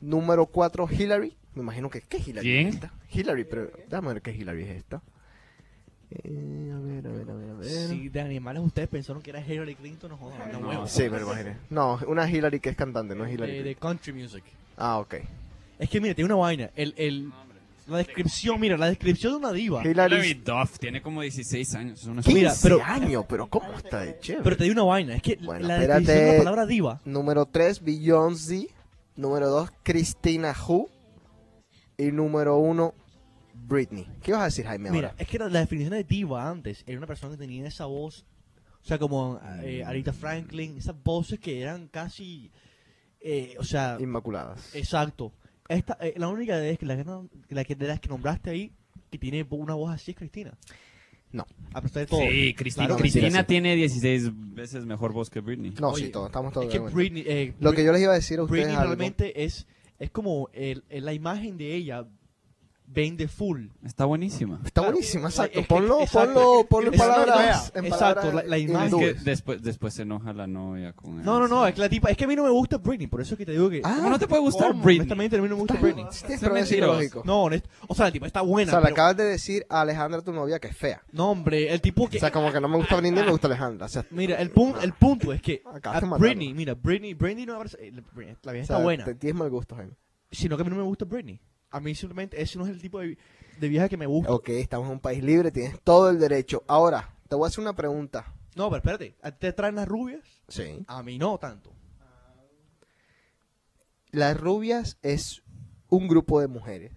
número 0.00 0.46
4 0.46 0.88
Hillary. 0.90 1.36
Me 1.54 1.62
imagino 1.62 1.90
que, 1.90 2.00
¿qué 2.02 2.18
Hillary 2.18 2.46
¿Quién? 2.46 2.66
es 2.68 2.74
esta? 2.76 2.92
Hillary, 3.12 3.44
pero 3.44 3.70
déjame 3.88 4.12
ver 4.14 4.22
qué 4.22 4.30
Hillary 4.32 4.62
es 4.62 4.76
esta. 4.76 5.02
Eh, 6.12 6.72
a 6.74 6.78
ver, 6.78 7.06
a 7.06 7.10
ver, 7.10 7.30
a 7.30 7.34
ver, 7.34 7.50
a 7.50 7.54
ver. 7.54 7.64
Si 7.68 8.08
de 8.08 8.20
animales 8.20 8.62
ustedes 8.64 8.88
pensaron 8.88 9.20
que 9.22 9.30
era 9.30 9.40
Hillary 9.44 9.74
Clinton, 9.74 10.10
no 10.10 10.16
jodan, 10.16 10.52
no, 10.52 10.60
No. 10.72 10.86
Sí, 10.86 11.08
me 11.10 11.18
lo 11.20 11.26
imaginé. 11.26 11.56
No, 11.70 11.98
una 12.06 12.28
Hillary 12.30 12.60
que 12.60 12.70
es 12.70 12.76
cantante, 12.76 13.14
no 13.14 13.24
es 13.24 13.34
Hillary. 13.34 13.58
de, 13.58 13.62
de 13.64 13.74
country 13.74 14.12
music. 14.12 14.44
Ah, 14.76 14.98
ok. 14.98 15.16
Es 15.80 15.88
que 15.90 16.00
mira, 16.00 16.14
tiene 16.14 16.26
una 16.32 16.40
vaina. 16.40 16.70
El, 16.76 16.94
el, 16.96 17.32
la 17.88 17.98
descripción, 17.98 18.60
mira, 18.60 18.76
la 18.76 18.86
descripción 18.86 19.32
de 19.32 19.38
una 19.38 19.52
diva. 19.52 19.82
Hilary 19.84 20.34
Duff 20.34 20.78
tiene 20.78 21.00
como 21.02 21.22
16 21.22 21.74
años. 21.74 22.00
Es 22.00 22.06
una 22.06 22.22
15 22.22 22.38
Mira, 22.38 22.52
pero- 22.62 22.84
años, 22.84 23.24
pero 23.28 23.48
¿cómo 23.48 23.72
está 23.76 24.00
de 24.02 24.18
chévere? 24.20 24.44
Pero 24.44 24.56
te 24.56 24.64
digo 24.64 24.74
una 24.74 24.84
vaina, 24.84 25.14
es 25.16 25.22
que 25.22 25.36
Bueno, 25.42 25.66
la 25.66 25.74
espérate. 25.76 26.00
descripción 26.00 26.26
de 26.30 26.32
la 26.32 26.38
palabra 26.44 26.66
diva. 26.66 27.00
Número 27.04 27.46
3, 27.46 27.82
Beyoncé. 27.82 28.68
Número 29.16 29.48
2, 29.48 29.70
Christina 29.82 30.54
Hu. 30.68 30.88
Y 31.98 32.12
número 32.12 32.56
1, 32.58 32.94
Britney. 33.54 34.06
¿Qué 34.22 34.32
vas 34.32 34.42
a 34.42 34.44
decir, 34.46 34.66
Jaime, 34.66 34.90
Mira, 34.90 35.08
ahora? 35.10 35.22
es 35.22 35.28
que 35.28 35.38
la, 35.38 35.48
la 35.48 35.60
definición 35.60 35.92
de 35.94 36.04
diva 36.04 36.48
antes 36.48 36.82
era 36.86 36.96
una 36.98 37.06
persona 37.06 37.32
que 37.32 37.38
tenía 37.38 37.66
esa 37.68 37.84
voz, 37.86 38.24
o 38.82 38.86
sea, 38.86 38.98
como 38.98 39.38
eh, 39.62 39.84
Aretha 39.84 40.12
Franklin, 40.14 40.78
esas 40.78 40.94
voces 41.02 41.38
que 41.38 41.60
eran 41.60 41.88
casi, 41.88 42.50
eh, 43.20 43.54
o 43.58 43.64
sea, 43.64 43.98
Inmaculadas. 44.00 44.74
exacto. 44.74 45.32
Esta, 45.70 45.96
eh, 46.00 46.14
la 46.16 46.28
única 46.28 46.56
de, 46.58 46.76
que 46.76 46.84
la, 46.86 46.96
que 46.96 47.04
no- 47.04 47.28
la 47.48 47.64
que 47.64 47.74
de 47.74 47.86
las 47.86 48.00
que 48.00 48.08
nombraste 48.08 48.50
ahí 48.50 48.72
que 49.10 49.18
tiene 49.18 49.46
una 49.50 49.74
voz 49.74 49.92
así 49.94 50.10
es 50.12 50.16
Cristina. 50.16 50.52
No. 51.32 51.46
A 51.72 51.80
pesar 51.80 52.02
de 52.02 52.06
todo. 52.06 52.20
Sí, 52.22 52.54
Cristina, 52.54 52.86
Claro, 52.88 53.00
Cristina 53.00 53.40
sí. 53.40 53.46
tiene 53.46 53.76
16 53.76 54.30
veces 54.54 54.84
mejor 54.84 55.12
voz 55.12 55.30
que 55.30 55.40
Britney. 55.40 55.72
No, 55.80 55.90
Oye, 55.90 56.06
sí, 56.06 56.10
todo, 56.12 56.26
estamos 56.26 56.52
todos 56.52 56.66
Es 56.66 56.68
de 56.68 56.72
que 56.72 56.78
acuerdo. 56.78 56.96
Britney, 56.96 57.24
eh, 57.26 57.54
Lo 57.60 57.72
que 57.72 57.84
yo 57.84 57.92
les 57.92 58.02
iba 58.02 58.12
a 58.12 58.16
decir 58.16 58.38
a 58.40 58.42
ustedes 58.42 58.62
Britney 58.64 58.74
algo. 58.76 58.88
realmente 58.94 59.44
es, 59.44 59.66
es 60.00 60.10
como 60.10 60.48
el, 60.52 60.82
el- 60.88 61.04
la 61.04 61.12
imagen 61.12 61.56
de 61.56 61.74
ella 61.76 62.04
vende 62.92 63.28
full. 63.28 63.66
Está 63.84 64.04
buenísima. 64.04 64.56
Está 64.64 64.80
Claro. 64.80 64.92
buenísima, 64.92 65.28
exacto. 65.28 65.60
Es 65.60 65.66
que- 65.66 65.74
ponlo, 65.74 66.00
exacto. 66.00 66.34
ponlo, 66.34 66.66
ponlo 66.68 66.92
en 66.92 66.98
palabras. 66.98 67.72
en 67.74 67.84
exacto, 67.86 68.20
palabras 68.22 68.44
la- 68.44 68.50
la 68.50 68.58
imagen. 68.58 69.00
Es 69.00 69.14
que 69.14 69.20
después, 69.22 69.62
después 69.62 69.94
se 69.94 70.02
enoja 70.02 70.32
la 70.32 70.46
novia 70.48 70.92
con 70.92 71.18
él. 71.20 71.24
No, 71.24 71.38
no, 71.38 71.46
no, 71.46 71.66
es 71.66 71.74
que 71.74 71.80
la 71.80 71.88
tipa, 71.88 72.10
es 72.10 72.16
que 72.16 72.24
a 72.24 72.26
mí 72.26 72.34
no 72.34 72.42
me 72.42 72.50
gusta 72.50 72.78
Britney, 72.78 73.06
por 73.06 73.20
eso 73.20 73.34
es 73.34 73.38
que 73.38 73.46
te 73.46 73.52
digo 73.52 73.70
que... 73.70 73.80
Ah, 73.84 73.94
¿Cómo 73.98 74.10
no 74.10 74.18
te 74.18 74.26
puede 74.26 74.42
gustar 74.42 74.72
¿Cómo? 74.72 74.82
Britney? 74.82 75.00
Honestamente, 75.02 75.36
a 75.36 75.40
mí 75.42 75.48
no 75.48 75.54
me 75.54 75.60
gusta 75.60 75.74
Britney. 75.80 76.04
Tienes 76.04 76.16
Son 76.18 76.38
problemas 76.40 76.70
mentirosos. 76.70 77.02
psicológicos. 77.04 77.24
No, 77.24 77.44
honest- 77.44 77.64
o 77.86 77.94
sea, 77.94 78.06
la 78.06 78.12
tipa 78.12 78.26
está 78.26 78.42
O 78.42 78.46
buena, 78.46 78.70
sea, 78.72 78.80
le 78.80 78.84
pero- 78.86 78.94
acabas 78.94 79.16
de 79.16 79.24
decir 79.24 79.66
a 79.68 79.80
Alejandra, 79.82 80.22
tu 80.22 80.32
novia, 80.32 80.58
que 80.58 80.68
es 80.68 80.76
fea. 80.76 81.02
No, 81.12 81.30
hombre, 81.30 81.72
el 81.72 81.80
tipo 81.80 82.08
que... 82.08 82.16
O 82.16 82.20
sea, 82.20 82.32
como 82.32 82.50
que 82.52 82.60
no 82.60 82.68
me 82.68 82.76
gusta 82.76 82.96
Britney, 82.96 83.22
me 83.24 83.30
gusta 83.30 83.46
Alejandra. 83.46 83.86
O 83.86 83.88
sea, 83.88 84.04
Mira, 84.10 84.36
el, 84.40 84.52
pun- 84.52 84.74
el 84.82 84.92
punto 84.94 85.32
es 85.32 85.40
que 85.40 85.62
Acabas 85.72 86.02
a. 86.02 86.06
Britney, 86.18 86.52
mira, 86.54 86.74
Britney, 86.74 87.14
Britney 87.14 87.46
no 87.46 87.62
eh, 87.62 87.92
Britney, 88.12 88.36
La 88.42 88.52
vieja 88.52 88.64
o 88.64 88.66
sea, 88.66 88.76
está 88.76 88.78
buena, 88.82 89.04
te 89.04 89.14
tienes 89.14 89.38
mal 89.38 89.48
gusto, 89.50 89.76
Jaime. 89.76 89.92
sino 90.30 90.56
que 90.56 90.62
a 90.62 90.64
mí 90.64 90.70
no 90.70 90.76
me 90.76 90.82
gusta 90.82 91.04
Britney. 91.04 91.40
A 91.70 91.80
mí 91.80 91.94
simplemente 91.94 92.40
ese 92.40 92.58
no 92.58 92.64
es 92.64 92.70
el 92.70 92.80
tipo 92.80 93.00
de, 93.00 93.16
de 93.58 93.68
vieja 93.68 93.88
que 93.88 93.96
me 93.96 94.06
gusta. 94.06 94.32
Ok, 94.32 94.48
estamos 94.50 94.86
en 94.86 94.92
un 94.94 95.00
país 95.00 95.22
libre, 95.22 95.50
tienes 95.50 95.80
todo 95.82 96.10
el 96.10 96.18
derecho. 96.18 96.64
Ahora, 96.66 97.14
te 97.28 97.36
voy 97.36 97.46
a 97.46 97.48
hacer 97.48 97.60
una 97.60 97.76
pregunta. 97.76 98.34
No, 98.56 98.68
pero 98.68 98.78
espérate, 98.78 99.16
¿a 99.22 99.30
ti 99.30 99.38
te 99.38 99.52
traen 99.52 99.76
las 99.76 99.86
rubias? 99.86 100.22
Sí. 100.48 100.84
A 100.88 101.02
mí 101.02 101.18
no 101.18 101.38
tanto. 101.38 101.72
Las 104.10 104.38
rubias 104.38 104.98
es 105.02 105.42
un 105.88 106.08
grupo 106.08 106.40
de 106.40 106.48
mujeres. 106.48 106.92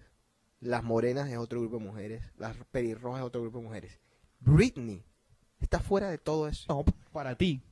Las 0.60 0.82
morenas 0.82 1.30
es 1.30 1.36
otro 1.38 1.60
grupo 1.60 1.78
de 1.78 1.84
mujeres. 1.84 2.24
Las 2.36 2.56
pelirrojas 2.72 3.20
es 3.20 3.26
otro 3.26 3.42
grupo 3.42 3.58
de 3.58 3.64
mujeres. 3.64 4.00
Britney 4.40 5.04
está 5.60 5.78
fuera 5.78 6.10
de 6.10 6.18
todo 6.18 6.48
eso. 6.48 6.64
No, 6.68 6.84
para 7.12 7.36
ti. 7.36 7.62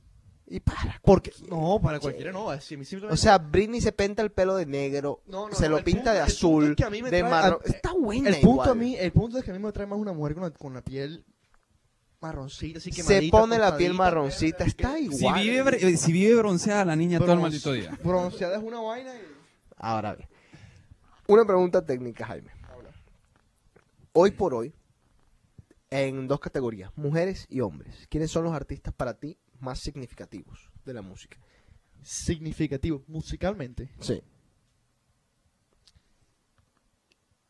Y 0.45 0.59
para. 0.59 0.99
Porque, 1.03 1.31
no, 1.49 1.79
para 1.81 1.99
cualquiera 1.99 2.31
no. 2.31 2.49
así, 2.49 2.77
O 3.09 3.17
sea, 3.17 3.37
Britney 3.37 3.79
se 3.81 3.91
pinta 3.93 4.21
el 4.21 4.31
pelo 4.31 4.55
de 4.55 4.65
negro, 4.65 5.21
No, 5.25 5.47
no, 5.49 5.55
se 5.55 5.69
no, 5.69 5.77
lo 5.77 5.83
pinta 5.83 6.01
punto- 6.01 6.11
de 6.13 6.19
azul, 6.19 6.69
es 6.71 6.75
que 6.75 6.83
a 6.83 6.89
mí 6.89 7.01
me 7.01 7.09
de 7.09 7.21
trae- 7.23 7.29
marrón. 7.29 7.59
Está 7.65 7.93
buena 7.93 8.29
el 8.29 8.35
punto 8.35 8.49
igual. 8.51 8.69
a 8.69 8.75
mí, 8.75 8.95
el 8.97 9.11
punto 9.13 9.37
es 9.37 9.43
que 9.45 9.51
a 9.51 9.53
mí 9.53 9.59
me 9.59 9.69
atrae 9.69 9.87
más 9.87 9.97
una 9.97 10.11
mujer 10.13 10.33
con 10.35 10.43
la, 10.43 10.49
con 10.51 10.73
la 10.73 10.81
piel 10.81 11.23
marroncita, 12.19 12.77
así 12.79 12.91
que 12.91 13.03
se 13.03 13.29
pone 13.31 13.57
la 13.57 13.75
piel 13.77 13.93
marroncita, 13.93 14.63
está 14.65 14.95
Si 14.95 15.05
igual. 15.05 15.41
vive, 15.41 15.63
bre- 15.63 15.95
si 15.97 16.11
vive 16.11 16.35
bronceada 16.35 16.85
la 16.85 16.95
niña 16.95 17.19
todo 17.19 17.33
el 17.33 17.39
maldito 17.39 17.71
día. 17.71 17.97
Bronceada 18.03 18.57
es 18.57 18.63
una 18.63 18.79
vaina 18.81 19.13
y... 19.15 19.21
Ahora 19.77 20.15
bien, 20.15 20.29
una 21.27 21.45
pregunta 21.45 21.85
técnica, 21.85 22.25
Jaime. 22.25 22.51
Hoy 24.13 24.31
por 24.31 24.53
hoy, 24.53 24.73
en 25.89 26.27
dos 26.27 26.39
categorías, 26.39 26.91
mujeres 26.95 27.45
y 27.49 27.61
hombres, 27.61 28.07
¿quiénes 28.09 28.29
son 28.31 28.43
los 28.43 28.53
artistas 28.53 28.93
para 28.93 29.15
ti 29.15 29.37
más 29.63 29.79
significativos 29.79 30.71
de 30.85 30.93
la 30.93 31.01
música? 31.01 31.37
significativo 32.03 33.03
musicalmente. 33.07 33.89
Sí. 33.99 34.21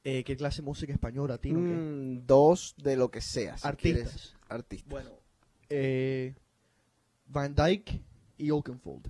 Eh, 0.03 0.23
¿Qué 0.23 0.35
clase 0.35 0.61
de 0.61 0.65
música 0.65 0.93
española, 0.93 1.37
qué? 1.37 1.51
Mm, 1.53 2.25
dos 2.25 2.75
de 2.77 2.97
lo 2.97 3.09
que 3.09 3.21
sea. 3.21 3.57
si 3.57 3.67
Artistas. 3.67 4.11
quieres, 4.11 4.35
Artistas. 4.49 4.89
Bueno, 4.89 5.09
eh, 5.69 6.35
Van 7.25 7.55
Dyke 7.55 8.01
y 8.37 8.51
Oakenfold. 8.51 9.09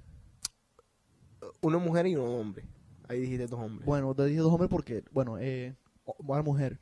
Una 1.62 1.78
mujer 1.78 2.08
y 2.08 2.16
un 2.16 2.28
hombre. 2.28 2.66
Ahí 3.08 3.22
dijiste 3.22 3.48
dos 3.48 3.60
hombres. 3.60 3.86
Bueno, 3.86 4.14
te 4.14 4.26
dije 4.26 4.40
dos 4.40 4.52
hombres 4.52 4.70
porque, 4.70 5.04
bueno, 5.12 5.38
eh, 5.40 5.76
mujer. 6.44 6.80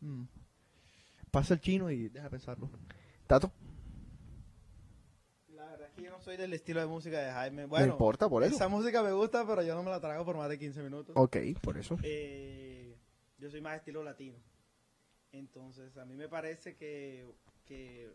Mm. 0.00 0.24
Pasa 1.30 1.54
el 1.54 1.60
chino 1.60 1.90
y 1.90 2.08
deja 2.08 2.30
pensarlo. 2.30 2.70
Tato, 3.26 3.52
que 6.00 6.06
yo 6.06 6.10
no 6.10 6.20
soy 6.20 6.36
del 6.36 6.52
estilo 6.52 6.80
de 6.80 6.86
música 6.86 7.18
de 7.20 7.30
Jaime. 7.32 7.62
no 7.62 7.68
Bueno, 7.68 7.92
importa 7.92 8.28
por 8.28 8.42
eso. 8.42 8.54
esa 8.54 8.68
música 8.68 9.02
me 9.02 9.12
gusta, 9.12 9.46
pero 9.46 9.62
yo 9.62 9.74
no 9.74 9.82
me 9.82 9.90
la 9.90 10.00
trago 10.00 10.24
por 10.24 10.36
más 10.36 10.48
de 10.48 10.58
15 10.58 10.82
minutos. 10.82 11.14
Ok, 11.16 11.36
por 11.62 11.76
eso. 11.78 11.96
Eh, 12.02 12.96
yo 13.38 13.50
soy 13.50 13.60
más 13.60 13.76
estilo 13.76 14.02
latino. 14.02 14.38
Entonces, 15.32 15.96
a 15.96 16.04
mí 16.04 16.14
me 16.16 16.28
parece 16.28 16.74
que, 16.76 17.24
que 17.64 18.10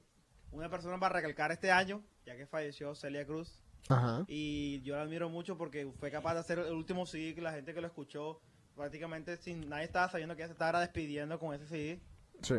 una 0.52 0.70
persona 0.70 1.00
para 1.00 1.14
recalcar 1.16 1.52
este 1.52 1.72
año, 1.72 2.04
ya 2.26 2.36
que 2.36 2.46
falleció 2.46 2.94
Celia 2.96 3.26
Cruz, 3.26 3.64
Ajá. 3.88 4.26
y 4.28 4.82
yo 4.82 4.96
la 4.96 5.04
admiro 5.04 5.30
mucho 5.30 5.58
porque 5.58 5.90
fue 6.00 6.12
capaz 6.12 6.34
de 6.34 6.40
hacer 6.42 6.60
el 6.60 6.74
último 6.74 7.06
CD 7.06 7.34
que 7.34 7.42
la 7.42 7.54
gente 7.54 7.74
que 7.74 7.82
lo 7.82 7.88
escuchó, 7.88 8.42
prácticamente 8.76 9.38
sin 9.38 9.70
nadie 9.70 9.86
estaba 9.86 10.10
sabiendo 10.10 10.36
que 10.36 10.42
ella 10.42 10.48
se 10.50 10.54
estaba 10.54 10.82
despidiendo 10.82 11.40
con 11.40 11.54
ese 11.54 11.68
CD. 11.68 12.00
Sí. 12.42 12.56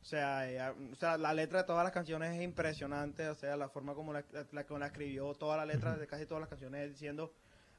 O 0.00 0.04
sea, 0.04 0.48
ella- 0.48 0.74
o 0.92 0.96
sea, 0.96 1.18
la 1.18 1.34
letra 1.34 1.60
de 1.62 1.66
todas 1.66 1.84
las 1.84 1.92
canciones 1.92 2.34
es 2.36 2.42
impresionante, 2.42 3.28
o 3.28 3.34
sea, 3.34 3.56
la 3.56 3.68
forma 3.68 3.94
como 3.94 4.12
la, 4.12 4.24
la, 4.32 4.46
la- 4.52 4.64
como 4.64 4.78
la 4.78 4.86
escribió, 4.86 5.34
toda 5.34 5.56
la 5.56 5.66
letra 5.66 5.96
de 5.96 6.06
casi 6.06 6.24
todas 6.26 6.40
las 6.40 6.48
canciones 6.48 6.88
diciendo 6.90 7.32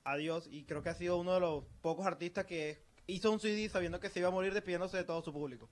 adiós, 0.03 0.47
y 0.51 0.63
creo 0.63 0.81
que 0.83 0.89
ha 0.89 0.93
sido 0.93 1.17
uno 1.17 1.33
de 1.33 1.39
los 1.39 1.63
pocos 1.81 2.05
artistas 2.05 2.45
que 2.45 2.77
hizo 3.07 3.31
un 3.31 3.39
CD 3.39 3.67
sabiendo 3.69 3.99
que 3.99 4.09
se 4.09 4.19
iba 4.19 4.27
a 4.29 4.31
morir 4.31 4.53
despidiéndose 4.53 4.97
de 4.97 5.03
todo 5.03 5.21
su 5.23 5.33
público. 5.33 5.69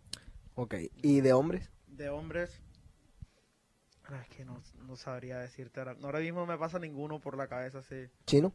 Ok. 0.56 0.76
¿Y 1.04 1.22
de 1.22 1.34
hombres? 1.34 1.70
De 1.88 2.10
hombres, 2.10 2.62
ah, 4.06 4.22
es 4.22 4.36
que 4.36 4.44
no, 4.46 4.62
no 4.86 4.96
sabría 4.96 5.38
decirte, 5.40 5.80
ahora, 5.80 5.96
ahora 6.02 6.20
mismo 6.20 6.40
no 6.40 6.46
me 6.48 6.58
pasa 6.58 6.80
ninguno 6.80 7.20
por 7.20 7.38
la 7.38 7.48
cabeza, 7.48 7.84
sí. 7.84 8.06
¿Chino? 8.26 8.52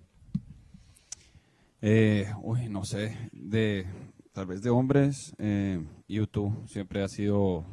Eh, 1.80 2.32
uy, 2.42 2.68
no 2.68 2.84
sé. 2.84 3.16
De, 3.32 3.86
tal 4.32 4.46
vez 4.46 4.62
de 4.62 4.70
hombres, 4.70 5.34
eh, 5.38 5.82
YouTube 6.08 6.66
siempre 6.68 7.02
ha 7.02 7.08
sido 7.08 7.64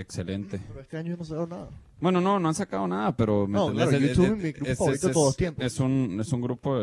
excelente. 0.00 0.60
Pero 0.68 0.80
este 0.80 0.96
año 0.96 1.16
no 1.16 1.24
se 1.24 1.34
nada. 1.34 1.68
Bueno, 2.00 2.20
no, 2.20 2.38
no 2.38 2.48
han 2.48 2.54
sacado 2.54 2.86
nada, 2.86 3.16
pero... 3.16 3.46
¿me 3.46 3.54
No, 3.58 3.72
claro, 3.72 3.90
YouTube 3.92 4.24
es- 4.24 4.30
es 4.30 4.36
mi 4.38 4.52
grupo 4.52 4.70
es- 4.70 4.78
favorito 4.78 5.06
de 5.06 5.10
es- 5.10 5.14
todos 5.14 5.26
los 5.28 5.36
tiempos. 5.36 5.64
Es 5.64 5.80
un, 5.80 6.18
es 6.20 6.32
un 6.32 6.40
grupo 6.40 6.78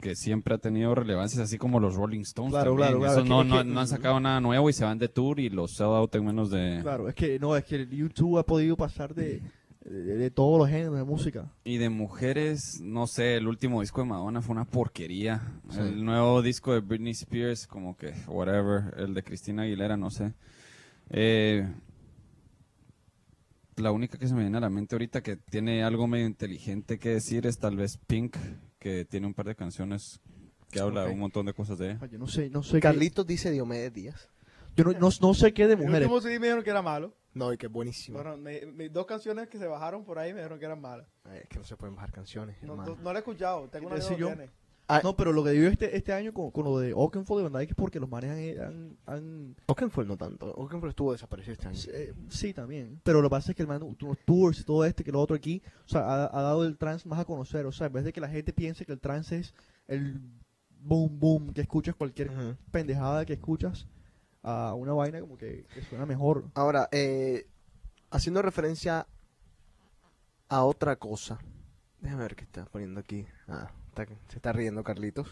que 0.00 0.14
siempre 0.16 0.54
ha 0.54 0.58
tenido 0.58 0.94
relevancia, 0.94 1.42
así 1.42 1.58
como 1.58 1.78
los 1.80 1.94
Rolling 1.96 2.20
Stones 2.20 2.52
Claro, 2.52 2.70
también. 2.72 2.88
claro, 2.88 3.00
claro, 3.00 3.12
Esos 3.18 3.28
no, 3.28 3.44
no, 3.44 3.64
no 3.64 3.80
han 3.80 3.88
sacado 3.88 4.18
nada 4.20 4.40
nuevo 4.40 4.68
y 4.70 4.72
se 4.72 4.84
van 4.84 4.98
de 4.98 5.08
tour 5.08 5.38
y 5.40 5.48
los 5.50 5.72
sell 5.72 5.86
out 5.88 6.14
en 6.14 6.24
menos 6.26 6.50
de... 6.50 6.78
Claro, 6.82 7.08
es 7.08 7.14
que 7.14 7.38
no, 7.38 7.56
es 7.56 7.64
que 7.64 7.76
el 7.76 7.90
YouTube 7.90 8.38
ha 8.38 8.44
podido 8.46 8.76
pasar 8.76 9.14
de, 9.14 9.42
de, 9.84 9.90
de 10.16 10.30
todos 10.30 10.58
los 10.58 10.68
géneros 10.68 10.96
de 10.96 11.04
música. 11.04 11.50
Y 11.64 11.78
de 11.78 11.88
mujeres, 11.88 12.80
no 12.80 13.06
sé, 13.06 13.36
el 13.36 13.48
último 13.48 13.80
disco 13.80 14.00
de 14.02 14.08
Madonna 14.08 14.40
fue 14.42 14.52
una 14.54 14.64
porquería. 14.64 15.40
Sí. 15.70 15.78
El 15.80 16.04
nuevo 16.04 16.42
disco 16.42 16.72
de 16.72 16.80
Britney 16.80 17.12
Spears, 17.12 17.66
como 17.66 17.96
que, 17.96 18.12
whatever. 18.28 18.94
El 18.98 19.14
de 19.14 19.22
Cristina 19.22 19.62
Aguilera, 19.62 19.96
no 19.96 20.10
sé. 20.10 20.32
Eh, 21.10 21.66
la 23.78 23.92
única 23.92 24.18
que 24.18 24.26
se 24.28 24.34
me 24.34 24.40
viene 24.42 24.58
a 24.58 24.60
la 24.60 24.70
mente 24.70 24.94
ahorita 24.94 25.22
que 25.22 25.36
tiene 25.36 25.82
algo 25.84 26.06
medio 26.06 26.26
inteligente 26.26 26.98
que 26.98 27.10
decir 27.10 27.46
es 27.46 27.58
tal 27.58 27.76
vez 27.76 27.96
Pink, 28.06 28.36
que 28.78 29.04
tiene 29.04 29.26
un 29.26 29.34
par 29.34 29.46
de 29.46 29.54
canciones 29.54 30.20
que 30.70 30.80
habla 30.80 31.04
Ok. 31.04 31.12
un 31.12 31.18
montón 31.18 31.46
de 31.46 31.54
cosas 31.54 31.78
de 31.78 31.92
ella. 31.92 32.06
Yo 32.06 32.18
no 32.18 32.26
sé, 32.26 32.50
no 32.50 32.62
sé 32.62 32.74
qué, 32.74 32.80
Carlitos 32.80 33.26
dice 33.26 33.50
Diomedes 33.50 33.92
Díaz. 33.92 34.28
yo 34.76 34.84
no, 34.84 34.92
no, 34.92 35.08
no 35.20 35.34
sé 35.34 35.52
qué 35.54 35.66
de 35.66 35.74
El 35.74 35.78
mujeres. 35.80 36.08
último 36.08 36.20
CD 36.20 36.38
me 36.38 36.46
dijeron 36.46 36.64
que 36.64 36.70
era 36.70 36.82
malo. 36.82 37.14
No, 37.34 37.52
y 37.52 37.56
que 37.58 37.68
buenísimo. 37.68 38.18
Bueno, 38.20 38.36
me- 38.36 38.66
me- 38.66 38.88
dos 38.88 39.06
canciones 39.06 39.48
que 39.48 39.58
se 39.58 39.66
bajaron 39.66 40.04
por 40.04 40.18
ahí 40.18 40.32
me 40.32 40.40
dijeron 40.40 40.58
que 40.58 40.64
eran 40.64 40.80
malas. 40.80 41.06
Ay, 41.24 41.40
es 41.42 41.48
que 41.48 41.58
no 41.58 41.64
se 41.64 41.76
pueden 41.76 41.94
bajar 41.94 42.10
canciones, 42.10 42.56
No, 42.62 42.74
no, 42.76 42.96
no 42.96 43.12
la 43.12 43.18
he 43.18 43.20
escuchado, 43.20 43.68
tengo 43.68 43.86
una 43.86 43.96
¿Qué 43.96 44.16
yo? 44.16 44.34
Ah, 44.90 45.00
No, 45.04 45.14
pero 45.16 45.32
lo 45.34 45.44
que 45.44 45.50
dio 45.50 45.68
este, 45.68 45.94
este 45.96 46.14
año 46.14 46.32
con, 46.32 46.50
con 46.50 46.64
lo 46.64 46.78
de 46.78 46.94
Oakenfold 46.94 47.40
y 47.40 47.44
Van 47.50 47.60
Dyke 47.60 47.70
es 47.72 47.76
porque 47.76 48.00
los 48.00 48.08
manes 48.08 48.58
han, 48.58 48.66
han- 48.66 48.96
han- 49.06 49.56
Oakenfold 49.66 50.08
no 50.08 50.16
tanto. 50.16 50.50
Oakenfold 50.54 50.90
estuvo 50.90 51.12
desaparecido 51.12 51.52
este 51.52 51.68
año. 51.68 51.78
eh, 51.92 52.14
sí, 52.30 52.54
también. 52.54 52.98
Pero 53.04 53.20
lo 53.20 53.28
que 53.28 53.32
pasa 53.32 53.52
es 53.52 53.56
que 53.56 53.62
el 53.62 53.68
man, 53.68 53.80
los 54.00 54.18
tours 54.24 54.60
y 54.60 54.64
todo 54.64 54.84
este, 54.86 55.04
que 55.04 55.12
lo 55.12 55.20
otro 55.20 55.36
aquí, 55.36 55.62
o 55.84 55.88
sea, 55.88 56.00
ha, 56.02 56.38
ha 56.38 56.42
dado 56.42 56.64
el 56.64 56.78
trance 56.78 57.06
más 57.06 57.18
a 57.20 57.24
conocer. 57.26 57.66
O 57.66 57.72
sea, 57.72 57.88
en 57.88 57.92
vez 57.92 58.04
de 58.04 58.12
que 58.14 58.20
la 58.22 58.28
gente 58.28 58.52
piense 58.54 58.86
que 58.86 58.92
el 58.92 59.00
trance 59.00 59.36
es 59.38 59.54
el 59.88 60.20
boom, 60.80 61.18
boom, 61.20 61.52
que 61.52 61.60
escuchas 61.60 61.94
cualquier 61.94 62.30
pendejada 62.70 63.26
que 63.26 63.34
escuchas, 63.34 63.86
a 64.42 64.72
una 64.74 64.94
vaina 64.94 65.20
como 65.20 65.36
que, 65.36 65.66
que 65.74 65.82
suena 65.82 66.06
mejor. 66.06 66.44
Ahora, 66.54 66.88
eh, 66.92 67.46
haciendo 68.10 68.40
referencia 68.40 69.06
a 70.48 70.64
otra 70.64 70.96
cosa. 70.96 71.38
Déjame 72.00 72.22
ver 72.22 72.36
qué 72.36 72.44
está 72.44 72.64
poniendo 72.66 73.00
aquí. 73.00 73.26
Ah, 73.48 73.70
está- 74.02 74.14
se 74.28 74.36
está 74.36 74.52
riendo 74.52 74.82
Carlitos. 74.84 75.26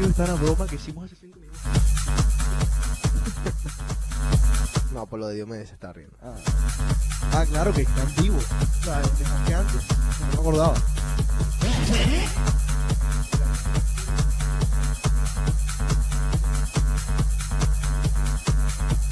Está 0.00 0.26
la 0.26 0.34
broma 0.34 0.66
que 0.66 0.76
hicimos 0.76 1.04
hace 1.04 1.16
cinco 1.16 1.38
minutos. 1.38 1.60
No, 4.92 5.06
por 5.06 5.20
lo 5.20 5.28
de 5.28 5.36
Diomedes 5.36 5.68
se 5.68 5.74
está 5.74 5.92
riendo. 5.92 6.16
Ah, 6.20 6.34
Ah, 7.32 7.44
claro 7.48 7.72
que 7.72 7.82
están 7.82 8.12
vivos. 8.20 8.44
O 8.44 8.84
sea, 8.84 9.00
que 9.46 9.54
antes. 9.54 9.82
No 10.20 10.26
me 10.26 10.34
acordaba. 10.34 10.74
Ya 18.98 19.09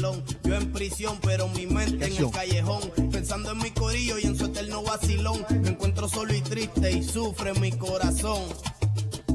Yo 0.00 0.54
en 0.54 0.72
prisión, 0.72 1.18
pero 1.22 1.48
mi 1.48 1.66
mente 1.66 2.06
en 2.06 2.16
el 2.16 2.30
callejón. 2.30 2.80
Pensando 3.10 3.52
en 3.52 3.58
mi 3.58 3.70
corillo 3.72 4.18
y 4.18 4.22
en 4.22 4.38
su 4.38 4.46
eterno 4.46 4.82
vacilón. 4.82 5.44
Me 5.50 5.68
encuentro 5.68 6.08
solo 6.08 6.34
y 6.34 6.40
triste 6.40 6.90
y 6.92 7.02
sufre 7.02 7.52
mi 7.54 7.72
corazón. 7.72 8.40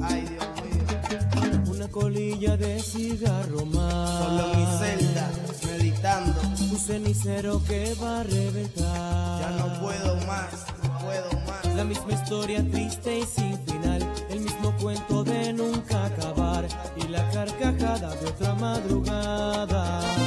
Ay, 0.01 0.25
Dios 0.27 0.45
mío. 0.63 1.73
Una 1.73 1.87
colilla 1.89 2.57
de 2.57 2.79
cigarro 2.81 3.65
más. 3.65 4.25
Solo 4.25 4.51
en 4.51 4.59
mi 4.59 4.65
celda, 4.79 5.31
meditando. 5.67 6.41
Un 6.71 6.79
cenicero 6.79 7.63
que 7.63 7.93
va 8.01 8.21
a 8.21 8.23
reventar. 8.23 9.41
Ya 9.41 9.49
no 9.59 9.79
puedo 9.79 10.15
más, 10.25 10.65
no 10.83 10.99
puedo 10.99 11.31
más. 11.45 11.75
La 11.75 11.83
misma 11.83 12.13
historia 12.13 12.65
triste 12.71 13.19
y 13.19 13.25
sin 13.25 13.59
final. 13.65 14.13
El 14.29 14.39
mismo 14.41 14.75
cuento 14.81 15.23
de 15.23 15.53
nunca 15.53 16.05
acabar. 16.05 16.67
Y 16.95 17.07
la 17.09 17.29
carcajada 17.29 18.15
de 18.15 18.25
otra 18.25 18.55
madrugada. 18.55 20.26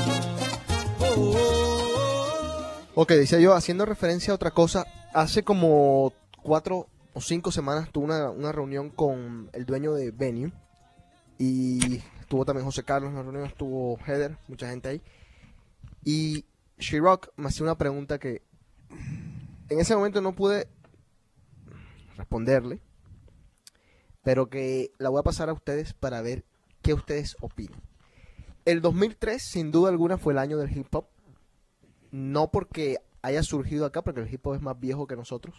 Ok, 2.95 3.13
decía 3.13 3.41
yo, 3.41 3.55
haciendo 3.55 3.87
referencia 3.87 4.33
a 4.33 4.37
otra 4.37 4.51
cosa, 4.51 4.85
hace 5.15 5.43
como 5.43 6.13
cuatro 6.43 6.87
o 7.15 7.21
cinco 7.21 7.51
semanas 7.51 7.91
tuve 7.91 8.05
una, 8.05 8.31
una 8.31 8.53
reunión 8.53 8.91
con 8.91 9.49
el 9.53 9.65
dueño 9.65 9.95
de 9.95 10.11
Venue 10.11 10.53
y 11.39 12.03
estuvo 12.21 12.45
también 12.45 12.67
José 12.67 12.85
Carlos 12.85 13.11
en 13.11 13.17
la 13.17 13.23
reunión, 13.23 13.47
estuvo 13.47 13.99
Heather, 14.07 14.37
mucha 14.49 14.69
gente 14.69 14.89
ahí. 14.91 15.03
Y 16.05 16.45
She-Rock 16.79 17.31
me 17.37 17.49
hacía 17.49 17.65
una 17.65 17.79
pregunta 17.79 18.19
que 18.19 18.43
en 19.69 19.81
ese 19.81 19.97
momento 19.97 20.21
no 20.21 20.35
pude 20.35 20.69
responderle, 22.17 22.83
pero 24.23 24.51
que 24.51 24.93
la 24.99 25.09
voy 25.09 25.21
a 25.21 25.25
pasar 25.25 25.49
a 25.49 25.55
ustedes 25.55 25.95
para 25.95 26.21
ver 26.23 26.45
qué 26.83 26.93
ustedes 26.93 27.37
opinan. 27.41 27.81
El 28.65 28.81
2003, 28.81 29.43
sin 29.43 29.71
duda 29.71 29.91
alguna, 29.91 30.19
fue 30.19 30.33
el 30.33 30.39
año 30.39 30.59
del 30.59 30.77
hip 30.77 30.95
hop. 30.95 31.07
No 32.11 32.51
porque 32.51 32.99
haya 33.23 33.43
surgido 33.43 33.85
acá, 33.87 34.03
porque 34.03 34.21
el 34.21 34.33
hip 34.33 34.47
hop 34.47 34.55
es 34.55 34.61
más 34.63 34.79
viejo 34.79 35.07
que 35.07 35.17
nosotros, 35.17 35.55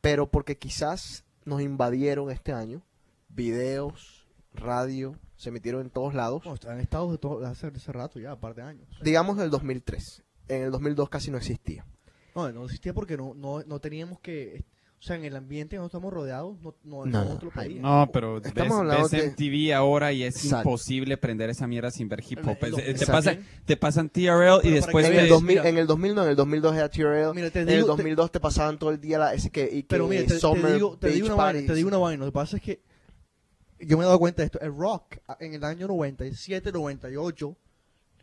pero 0.00 0.30
porque 0.30 0.58
quizás 0.58 1.24
nos 1.44 1.60
invadieron 1.62 2.30
este 2.30 2.52
año. 2.52 2.82
Videos, 3.28 4.26
radio, 4.52 5.18
se 5.36 5.50
metieron 5.50 5.80
en 5.82 5.90
todos 5.90 6.14
lados. 6.14 6.42
No, 6.44 6.54
han 6.70 6.80
estado 6.80 7.10
de 7.10 7.18
todo- 7.18 7.44
hace, 7.46 7.66
hace 7.68 7.92
rato 7.92 8.20
ya, 8.20 8.34
un 8.34 8.40
par 8.40 8.54
de 8.54 8.62
años. 8.62 8.88
Digamos 9.02 9.36
del 9.38 9.50
2003. 9.50 10.22
En 10.48 10.62
el 10.62 10.70
2002 10.70 11.08
casi 11.08 11.30
no 11.30 11.38
existía. 11.38 11.86
No, 12.34 12.50
no 12.52 12.64
existía 12.64 12.92
porque 12.92 13.16
no, 13.16 13.34
no, 13.34 13.62
no 13.64 13.80
teníamos 13.80 14.20
que... 14.20 14.64
O 15.04 15.06
sea, 15.06 15.16
en 15.16 15.24
el 15.26 15.36
ambiente 15.36 15.76
donde 15.76 15.88
estamos 15.88 16.10
rodeados, 16.14 16.56
no, 16.62 16.74
no, 16.82 17.04
No, 17.04 17.24
no 17.24 17.38
lo. 17.42 17.80
No, 17.82 18.10
pero 18.10 18.36
ves, 18.40 18.46
Estamos 18.46 18.78
hablando 18.78 19.02
ves 19.02 19.10
de- 19.10 19.26
MTV 19.32 19.74
ahora 19.74 20.12
y 20.12 20.22
es 20.22 20.36
Exacto. 20.36 20.66
imposible 20.70 21.18
prender 21.18 21.50
esa 21.50 21.66
mierda 21.66 21.90
sin 21.90 22.08
ver 22.08 22.22
hip 22.26 22.38
hop. 22.42 22.56
El- 22.62 22.74
el- 22.80 22.94
Es- 22.94 23.00
te, 23.00 23.06
pasa, 23.06 23.36
te 23.66 23.76
pasan 23.76 24.08
TRL 24.08 24.60
y 24.66 24.70
después 24.70 25.04
En 25.04 25.12
que 25.12 25.18
el, 25.18 25.22
ves- 25.24 25.30
2000, 25.30 25.56
mira. 25.58 25.68
en 25.68 25.76
el 25.76 25.86
2000 25.86 26.14
no, 26.14 26.22
en 26.24 26.30
el 26.30 26.36
2002 26.36 26.74
era 26.74 26.88
TRL. 26.88 27.34
Mira, 27.34 27.50
te 27.50 27.60
en 27.60 27.68
el 27.68 27.74
digo- 27.74 27.84
te- 27.84 27.88
2002 28.02 28.32
te 28.32 28.40
pasaban 28.40 28.78
todo 28.78 28.92
el 28.92 28.98
día 28.98 29.18
la, 29.18 29.34
ese 29.34 29.50
que, 29.50 29.64
y 29.70 29.82
que 29.82 29.88
Pero 29.90 30.08
mira, 30.08 30.24
te, 30.24 30.38
Summer 30.38 30.72
digo, 30.72 30.96
te 30.96 31.08
digo 31.10 31.26
una 31.26 31.34
vaina, 31.36 31.66
te 31.66 31.74
digo 31.74 31.88
una 31.88 31.98
vaina. 31.98 32.20
Lo 32.24 32.30
que 32.30 32.34
pasa 32.34 32.56
es 32.56 32.62
que 32.62 32.80
yo 33.80 33.98
me 33.98 34.04
he 34.04 34.06
dado 34.06 34.18
cuenta 34.18 34.40
de 34.40 34.46
esto. 34.46 34.60
El 34.62 34.74
rock 34.74 35.18
en 35.38 35.52
el 35.52 35.64
año 35.64 35.86
97, 35.86 36.72
98, 36.72 37.54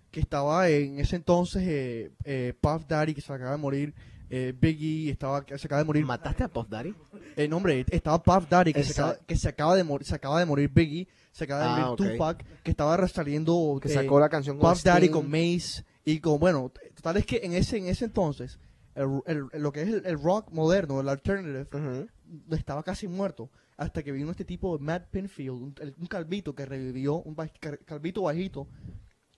que 0.10 0.20
estaba 0.20 0.68
en 0.68 1.00
ese 1.00 1.16
entonces 1.16 1.62
eh, 1.64 2.12
eh, 2.24 2.56
Puff 2.60 2.88
Daddy, 2.88 3.14
que 3.14 3.22
se 3.22 3.32
acaba 3.32 3.52
de 3.52 3.58
morir, 3.58 3.94
eh, 4.32 4.54
Biggie, 4.60 5.12
estaba, 5.12 5.44
se 5.48 5.68
acaba 5.68 5.80
de 5.82 5.86
morir. 5.86 6.06
¿Mataste 6.06 6.44
a 6.44 6.48
Puff 6.48 6.68
Daddy? 6.70 6.96
Eh, 7.36 7.48
no, 7.48 7.58
hombre, 7.58 7.86
estaba 7.90 8.22
Puff 8.24 8.50
Daddy, 8.50 8.74
que, 8.74 8.84
se 8.84 8.94
acaba, 8.94 9.18
que 9.28 9.36
se 9.36 9.50
acaba 9.50 9.76
de 9.76 9.84
morir, 9.84 10.08
se 10.08 10.16
acaba 10.16 10.40
de 10.40 10.46
morir 10.46 10.70
Biggie, 10.74 11.08
se 11.32 11.44
acaba 11.44 11.62
de 11.62 11.82
Ah, 11.82 11.90
morir. 11.98 12.14
Tupac, 12.14 12.46
que 12.64 12.72
estaba 12.72 13.08
saliendo 13.08 13.80
Que 13.82 13.90
eh, 13.90 13.94
sacó 13.94 14.20
la 14.20 14.30
canción 14.30 14.58
con 14.58 14.72
Puff 14.72 14.84
Daddy 14.84 15.10
con 15.10 15.30
Mace 15.30 15.84
y 16.06 16.20
con 16.20 16.40
bueno, 16.40 16.72
total 16.96 17.18
es 17.18 17.26
que 17.26 17.42
en 17.44 17.54
ese 17.54 17.78
en 17.78 17.86
ese 17.88 18.06
entonces 18.06 18.58
el- 18.96 19.22
el- 19.28 19.62
lo 19.62 19.72
que 19.72 19.84
es 19.84 19.88
el, 19.90 20.06
el 20.06 20.22
rock 20.22 20.52
moderno, 20.52 21.00
el 21.00 21.08
alternative, 21.10 22.08
estaba 22.52 22.84
casi 22.84 23.08
muerto 23.08 23.50
hasta 23.78 24.04
que 24.04 24.12
vino 24.12 24.32
este 24.32 24.46
tipo 24.46 24.78
de 24.78 24.84
Matt 24.84 25.08
Pinfield, 25.10 25.50
un, 25.52 25.76
un 26.00 26.06
calvito 26.08 26.54
que 26.54 26.66
revivió, 26.66 27.16
un 27.16 27.36
baj- 27.36 27.80
calvito 27.86 28.22
bajito 28.24 28.68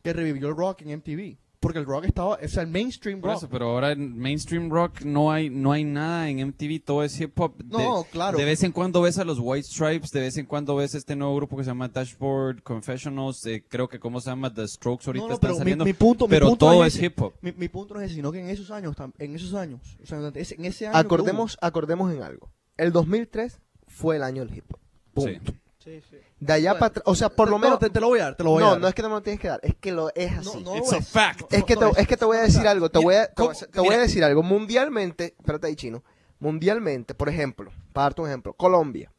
que 0.01 0.11
revivió 0.13 0.49
el 0.49 0.55
rock 0.55 0.81
en 0.81 0.97
MTV, 0.99 1.37
porque 1.63 1.79
el 1.79 1.85
rock 1.85 2.05
estaba, 2.05 2.37
o 2.43 2.47
sea, 2.47 2.61
el 2.61 2.69
mainstream 2.69 3.19
Por 3.21 3.29
rock. 3.31 3.37
eso, 3.39 3.49
pero 3.49 3.69
ahora 3.71 3.93
en 3.93 4.15
mainstream 4.17 4.69
rock 4.69 5.01
no 5.01 5.31
hay 5.31 5.49
no 5.49 5.71
hay 5.71 5.83
nada 5.83 6.29
en 6.29 6.39
MTV, 6.47 6.79
todo 6.85 7.03
es 7.03 7.19
hip 7.19 7.39
hop. 7.39 7.55
De- 7.57 7.77
No, 7.83 8.03
claro. 8.11 8.37
De 8.37 8.45
vez 8.45 8.61
en 8.63 8.71
cuando 8.71 9.01
ves 9.01 9.17
a 9.17 9.23
los 9.23 9.39
White 9.39 9.67
Stripes, 9.67 10.11
de 10.11 10.19
vez 10.19 10.37
en 10.37 10.45
cuando 10.45 10.75
ves 10.75 10.93
este 10.93 11.15
nuevo 11.15 11.35
grupo 11.35 11.57
que 11.57 11.63
se 11.63 11.69
llama 11.71 11.87
Dashboard 11.87 12.61
Confessionals, 12.61 13.45
eh, 13.47 13.63
creo 13.67 13.87
que 13.87 13.99
cómo 13.99 14.21
se 14.21 14.29
llama 14.29 14.53
The 14.53 14.67
Strokes 14.67 15.07
ahorita 15.07 15.23
No, 15.23 15.27
no, 15.29 15.33
están 15.35 15.47
pero 15.49 15.57
saliendo, 15.57 15.85
mi 15.85 15.93
punto- 15.93 16.27
mi 16.27 16.29
pero 16.29 16.47
punto 16.49 16.65
todo 16.67 16.85
es 16.85 16.95
ese. 16.95 17.05
hip 17.07 17.21
hop. 17.21 17.33
Mi, 17.41 17.51
mi 17.53 17.69
punto 17.69 17.93
no 17.95 18.01
es 18.01 18.07
ese, 18.07 18.15
sino 18.15 18.31
que 18.31 18.39
en 18.41 18.49
esos 18.49 18.69
años, 18.69 18.95
en 19.17 19.35
esos 19.35 19.53
años, 19.53 19.97
o 20.03 20.05
sea, 20.05 20.19
en 20.19 20.65
ese 20.65 20.87
año 20.87 20.97
Acordemos, 20.97 21.57
acordemos 21.61 22.13
en 22.13 22.21
algo. 22.21 22.51
El 22.77 22.91
2003 22.91 23.59
fue 23.87 24.17
el 24.17 24.23
año 24.23 24.45
del 24.45 24.55
hip 24.57 24.65
hop. 24.71 24.79
Punto. 25.13 25.51
Sí, 25.51 25.57
sí. 25.83 26.17
De 26.39 26.53
allá 26.53 26.73
para 26.73 26.87
atrás, 26.87 27.03
o 27.05 27.15
sea, 27.15 27.29
por 27.29 27.49
lo 27.49 27.57
No, 27.57 27.63
menos... 27.63 27.79
te, 27.79 27.89
te 27.89 27.99
lo 27.99 28.07
voy 28.07 28.19
a 28.19 28.23
dar, 28.23 28.35
te 28.37 28.43
lo 28.43 28.51
voy 28.51 28.61
a 28.63 28.65
no, 28.65 28.71
dar. 28.71 28.81
no 28.81 28.87
es 28.87 28.93
que 28.93 29.01
no 29.01 29.09
me 29.09 29.15
lo 29.15 29.21
tienes 29.21 29.39
que 29.39 29.47
dar, 29.49 29.59
es 29.63 29.75
que 29.75 29.91
lo 29.91 30.11
es 30.15 30.31
así. 30.31 30.63
No, 30.63 30.71
no 30.71 30.77
It's 30.77 30.93
a 30.93 30.97
es. 30.97 31.07
fact. 31.09 31.53
Es, 31.53 31.63
que 31.63 31.75
no 31.75 31.91
te, 31.91 32.01
es 32.01 32.07
que 32.07 32.17
te 32.17 32.25
voy 32.25 32.37
a 32.37 32.41
decir 32.41 32.67
algo, 32.67 32.89
te 32.89 32.99
Mira, 32.99 33.05
voy 33.07 33.15
a, 33.15 33.27
te, 33.27 33.33
¿cómo- 33.35 33.49
voy 33.49 33.57
a- 33.61 33.67
te 33.67 33.79
voy 33.79 33.87
a 33.87 33.91
mira. 33.91 34.01
decir 34.03 34.23
algo. 34.23 34.43
Mundialmente, 34.43 35.35
espérate 35.37 35.67
ahí, 35.67 35.75
chino. 35.75 36.03
Mundialmente, 36.39 37.13
por 37.15 37.29
ejemplo, 37.29 37.71
para 37.93 38.05
darte 38.05 38.21
un 38.21 38.27
ejemplo, 38.27 38.53
Colombia. 38.53 39.11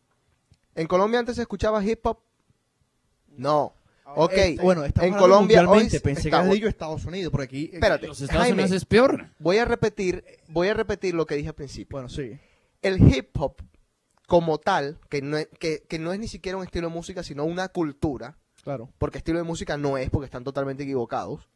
¿En 0.75 0.87
Colombia 0.87 1.21
antes 1.21 1.37
se 1.37 1.43
escuchaba 1.43 1.83
hip 1.85 2.05
hop? 2.07 2.19
No. 3.37 3.75
Ok, 4.17 4.33
Eh, 4.37 4.57
bueno, 4.63 4.85
en 4.85 4.93
Colombia 5.15 5.61
hoy 5.63 5.67
mundialmente, 5.67 6.01
pensé 6.01 6.23
que 6.23 6.29
está- 6.29 6.41
habías 6.41 6.55
dicho 6.55 6.69
Estados 6.69 7.05
Unidos, 7.07 7.33
por 7.33 7.41
aquí. 7.41 7.65
eh, 7.73 7.77
Espérate, 7.77 8.07
Los 8.07 8.21
Estados 8.21 8.43
Jaime, 8.43 8.63
Unidos 8.63 8.77
es 8.77 8.85
peor. 8.85 9.29
voy 9.39 9.57
a 9.59 9.65
repetir, 9.65 10.23
voy 10.49 10.69
a 10.69 10.75
repetir 10.75 11.15
lo 11.15 11.25
que 11.27 11.35
dije 11.37 11.49
al 11.49 11.55
principio. 11.55 11.97
Bueno, 11.97 12.09
sí. 12.09 12.39
el 12.83 13.01
hip 13.15 13.31
hop 13.41 13.57
como 14.27 14.59
tal, 14.59 14.99
que 15.11 15.21
no, 15.23 15.37
es, 15.37 15.49
que, 15.59 15.83
que 15.89 15.99
no 15.99 16.13
es 16.13 16.19
ni 16.21 16.29
siquiera 16.29 16.57
un 16.59 16.65
estilo 16.65 16.89
de 16.89 16.95
música, 16.95 17.23
sino 17.23 17.45
una 17.45 17.69
cultura, 17.69 18.37
Claro. 18.63 18.89
porque 18.99 19.19
estilo 19.19 19.39
de 19.39 19.45
música 19.45 19.77
no 19.77 19.99
es, 19.99 20.09
porque 20.11 20.25
están 20.27 20.45
totalmente 20.45 20.83
equivocados. 20.85 21.49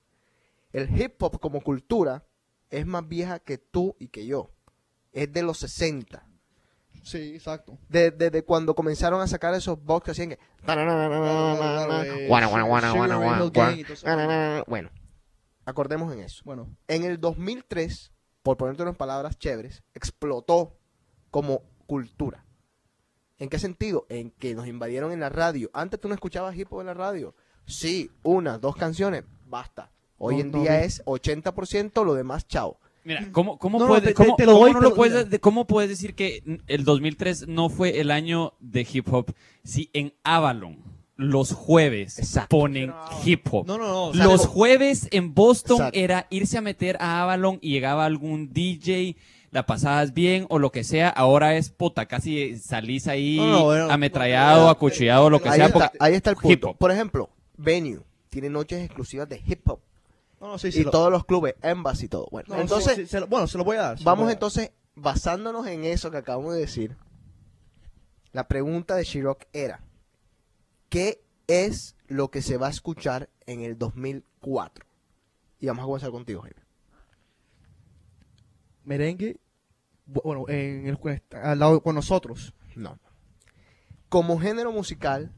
El 0.72 0.88
hip 1.00 1.22
hop 1.22 1.40
como 1.40 1.62
cultura 1.62 2.24
es 2.70 2.84
más 2.86 3.08
vieja 3.08 3.38
que 3.38 3.56
tú 3.56 3.96
y 3.98 4.08
que 4.08 4.26
yo. 4.26 4.50
Es 5.12 5.32
de 5.32 5.42
los 5.42 5.58
60. 5.58 6.26
Sí, 7.02 7.32
exacto. 7.34 7.78
De- 7.88 8.10
Desde 8.10 8.42
cuando 8.44 8.74
comenzaron 8.74 9.22
a 9.22 9.26
sacar 9.26 9.54
esos 9.54 9.82
box 9.82 10.04
que 10.04 10.10
hacían 10.10 10.28
que... 10.28 10.38
Bueno, 14.66 14.90
acordemos 15.64 16.12
en 16.12 16.20
eso. 16.20 16.42
Bueno, 16.44 16.68
En 16.86 17.04
el 17.04 17.18
2003, 17.18 18.12
por 18.42 18.58
ponerte 18.58 18.82
unas 18.82 18.96
palabras 18.96 19.38
chéveres, 19.38 19.82
explotó 19.94 20.76
como 21.30 21.62
cultura. 21.86 22.44
¿En 23.38 23.48
qué 23.48 23.58
sentido? 23.58 24.06
En 24.08 24.30
que 24.32 24.54
nos 24.54 24.66
invadieron 24.66 25.12
en 25.12 25.20
la 25.20 25.28
radio. 25.28 25.70
Antes 25.72 26.00
tú 26.00 26.08
no 26.08 26.14
escuchabas 26.14 26.56
hip 26.56 26.72
hop 26.72 26.80
en 26.80 26.86
la 26.86 26.94
radio. 26.94 27.34
Sí, 27.66 28.10
una, 28.22 28.58
dos 28.58 28.76
canciones, 28.76 29.24
basta. 29.46 29.90
Hoy 30.18 30.36
No, 30.36 30.40
en 30.40 30.50
no, 30.50 30.60
día 30.62 30.82
es 30.82 31.04
80%, 31.04 32.04
lo 32.04 32.14
demás, 32.14 32.46
chao. 32.48 32.78
Mira, 33.04 33.28
¿cómo, 33.32 33.58
cómo, 33.58 33.78
No, 33.78 33.84
no, 33.84 33.88
puede- 33.90 34.00
te- 34.02 34.06
te- 34.08 34.14
cómo- 34.14 34.36
te 34.36 34.44
lo 34.46 34.58
cómo 34.58 34.80
lo 34.80 34.94
puedes, 34.94 35.30
de- 35.30 35.38
¿Cómo 35.38 35.66
puedes 35.66 35.88
decir 35.88 36.14
que 36.14 36.42
el 36.66 36.84
2003 36.84 37.46
no 37.46 37.68
fue 37.68 38.00
el 38.00 38.10
año 38.10 38.54
de 38.60 38.86
hip 38.92 39.06
hop 39.12 39.32
si 39.64 39.88
en 39.92 40.12
Avalon 40.24 40.82
los 41.16 41.52
jueves 41.52 42.18
Exacto. 42.18 42.58
ponen 42.58 42.92
hip 43.24 43.46
hop? 43.50 43.66
no, 43.66 43.78
no, 43.78 43.86
no. 43.88 44.04
o 44.06 44.14
sea, 44.14 44.24
Los 44.24 44.46
jueves 44.46 45.08
en 45.12 45.34
Boston 45.34 45.76
Exacto. 45.78 45.98
era 45.98 46.26
irse 46.30 46.58
a 46.58 46.60
meter 46.60 46.96
a 47.00 47.22
Avalon 47.22 47.58
y 47.62 47.70
llegaba 47.70 48.04
algún 48.04 48.52
DJ, 48.52 49.16
la 49.50 49.64
pasabas 49.66 50.12
bien 50.14 50.46
o 50.50 50.58
lo 50.58 50.70
que 50.72 50.84
sea. 50.84 51.08
Ahora 51.08 51.56
es 51.56 51.70
puta, 51.70 52.06
casi 52.06 52.56
salís 52.58 53.08
ahí 53.08 53.36
No, 53.38 53.46
no, 53.50 53.64
bueno, 53.64 53.90
ametrallado, 53.90 54.64
no, 54.64 54.70
acuchillado, 54.70 55.30
lo 55.30 55.40
que 55.40 55.48
Ahí 55.48 55.56
sea. 55.56 55.66
está, 55.66 55.78
porque- 55.78 55.98
ahí 56.00 56.14
está 56.14 56.30
el 56.30 56.36
hip 56.36 56.42
punto. 56.42 56.70
hop. 56.70 56.76
Por 56.78 56.90
ejemplo, 56.90 57.30
Venue 57.56 58.00
tiene 58.28 58.50
noches 58.50 58.84
exclusivas 58.84 59.28
de 59.28 59.42
hip 59.46 59.68
hop. 59.68 59.80
no, 60.40 60.58
sí, 60.58 60.68
y 60.72 60.84
lo- 60.84 60.90
todos 60.90 61.10
los 61.10 61.24
clubes, 61.24 61.54
Embassy 61.62 62.06
y 62.06 62.08
todo. 62.08 62.28
Bueno, 62.30 62.54
no, 62.54 62.60
entonces, 62.60 62.94
sí, 62.94 63.00
sí, 63.02 63.06
se 63.08 63.20
lo- 63.20 63.26
bueno, 63.26 63.46
se 63.46 63.56
lo 63.58 63.64
voy 63.64 63.76
a 63.78 63.82
dar. 63.82 63.98
Vamos 64.04 64.24
a 64.24 64.26
dar. 64.26 64.34
entonces, 64.34 64.70
basándonos 64.94 65.66
en 65.66 65.84
eso 65.84 66.10
que 66.10 66.18
acabamos 66.18 66.54
de 66.54 66.60
decir, 66.60 66.96
la 68.32 68.46
pregunta 68.48 68.94
de 68.96 69.04
Shirock 69.04 69.44
era, 69.52 69.80
¿qué 70.90 71.22
es 71.46 71.96
lo 72.06 72.30
que 72.30 72.42
se 72.42 72.56
va 72.58 72.66
a 72.66 72.70
escuchar 72.70 73.28
en 73.46 73.62
el 73.62 73.78
2004? 73.78 74.84
Y 75.60 75.66
vamos 75.66 75.82
a 75.82 75.86
comenzar 75.86 76.10
contigo, 76.10 76.42
Jaime. 76.42 76.60
Merengue, 78.88 79.38
bu- 80.10 80.22
bueno, 80.24 80.44
en 80.48 80.86
el, 80.86 80.98
al 81.42 81.58
lado 81.58 81.80
con 81.82 81.94
nosotros. 81.94 82.54
No. 82.74 82.98
Como 84.08 84.38
género 84.40 84.72
musical, 84.72 85.32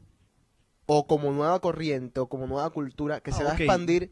o 0.85 1.05
como 1.07 1.31
nueva 1.31 1.59
corriente, 1.59 2.19
o 2.19 2.27
como 2.29 2.47
nueva 2.47 2.69
cultura, 2.69 3.21
que 3.21 3.31
se 3.31 3.41
Ah, 3.43 3.47
va 3.47 3.53
ok. 3.53 3.59
a 3.59 3.63
expandir 3.63 4.11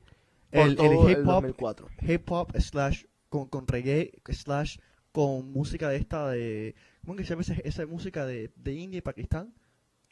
por 0.51 0.61
El, 0.63 0.69
el 0.71 0.75
todo 0.75 1.07
el, 1.09 1.11
hip 1.11 1.27
hop, 1.27 1.33
2004. 1.41 1.87
hip 2.01 2.31
hop 2.31 2.51
slash 2.59 3.03
con, 3.29 3.47
con 3.47 3.67
reggae 3.67 4.11
slash 4.29 4.77
con 5.11 5.51
música 5.51 5.89
de 5.89 5.97
esta 5.97 6.27
de 6.29 6.75
¿cómo 7.05 7.15
que 7.15 7.23
se 7.23 7.29
llama 7.31 7.41
esa, 7.41 7.53
esa 7.63 7.85
música 7.85 8.25
de, 8.25 8.51
de 8.55 8.73
India 8.73 8.97
y 8.99 9.01
Pakistán? 9.01 9.53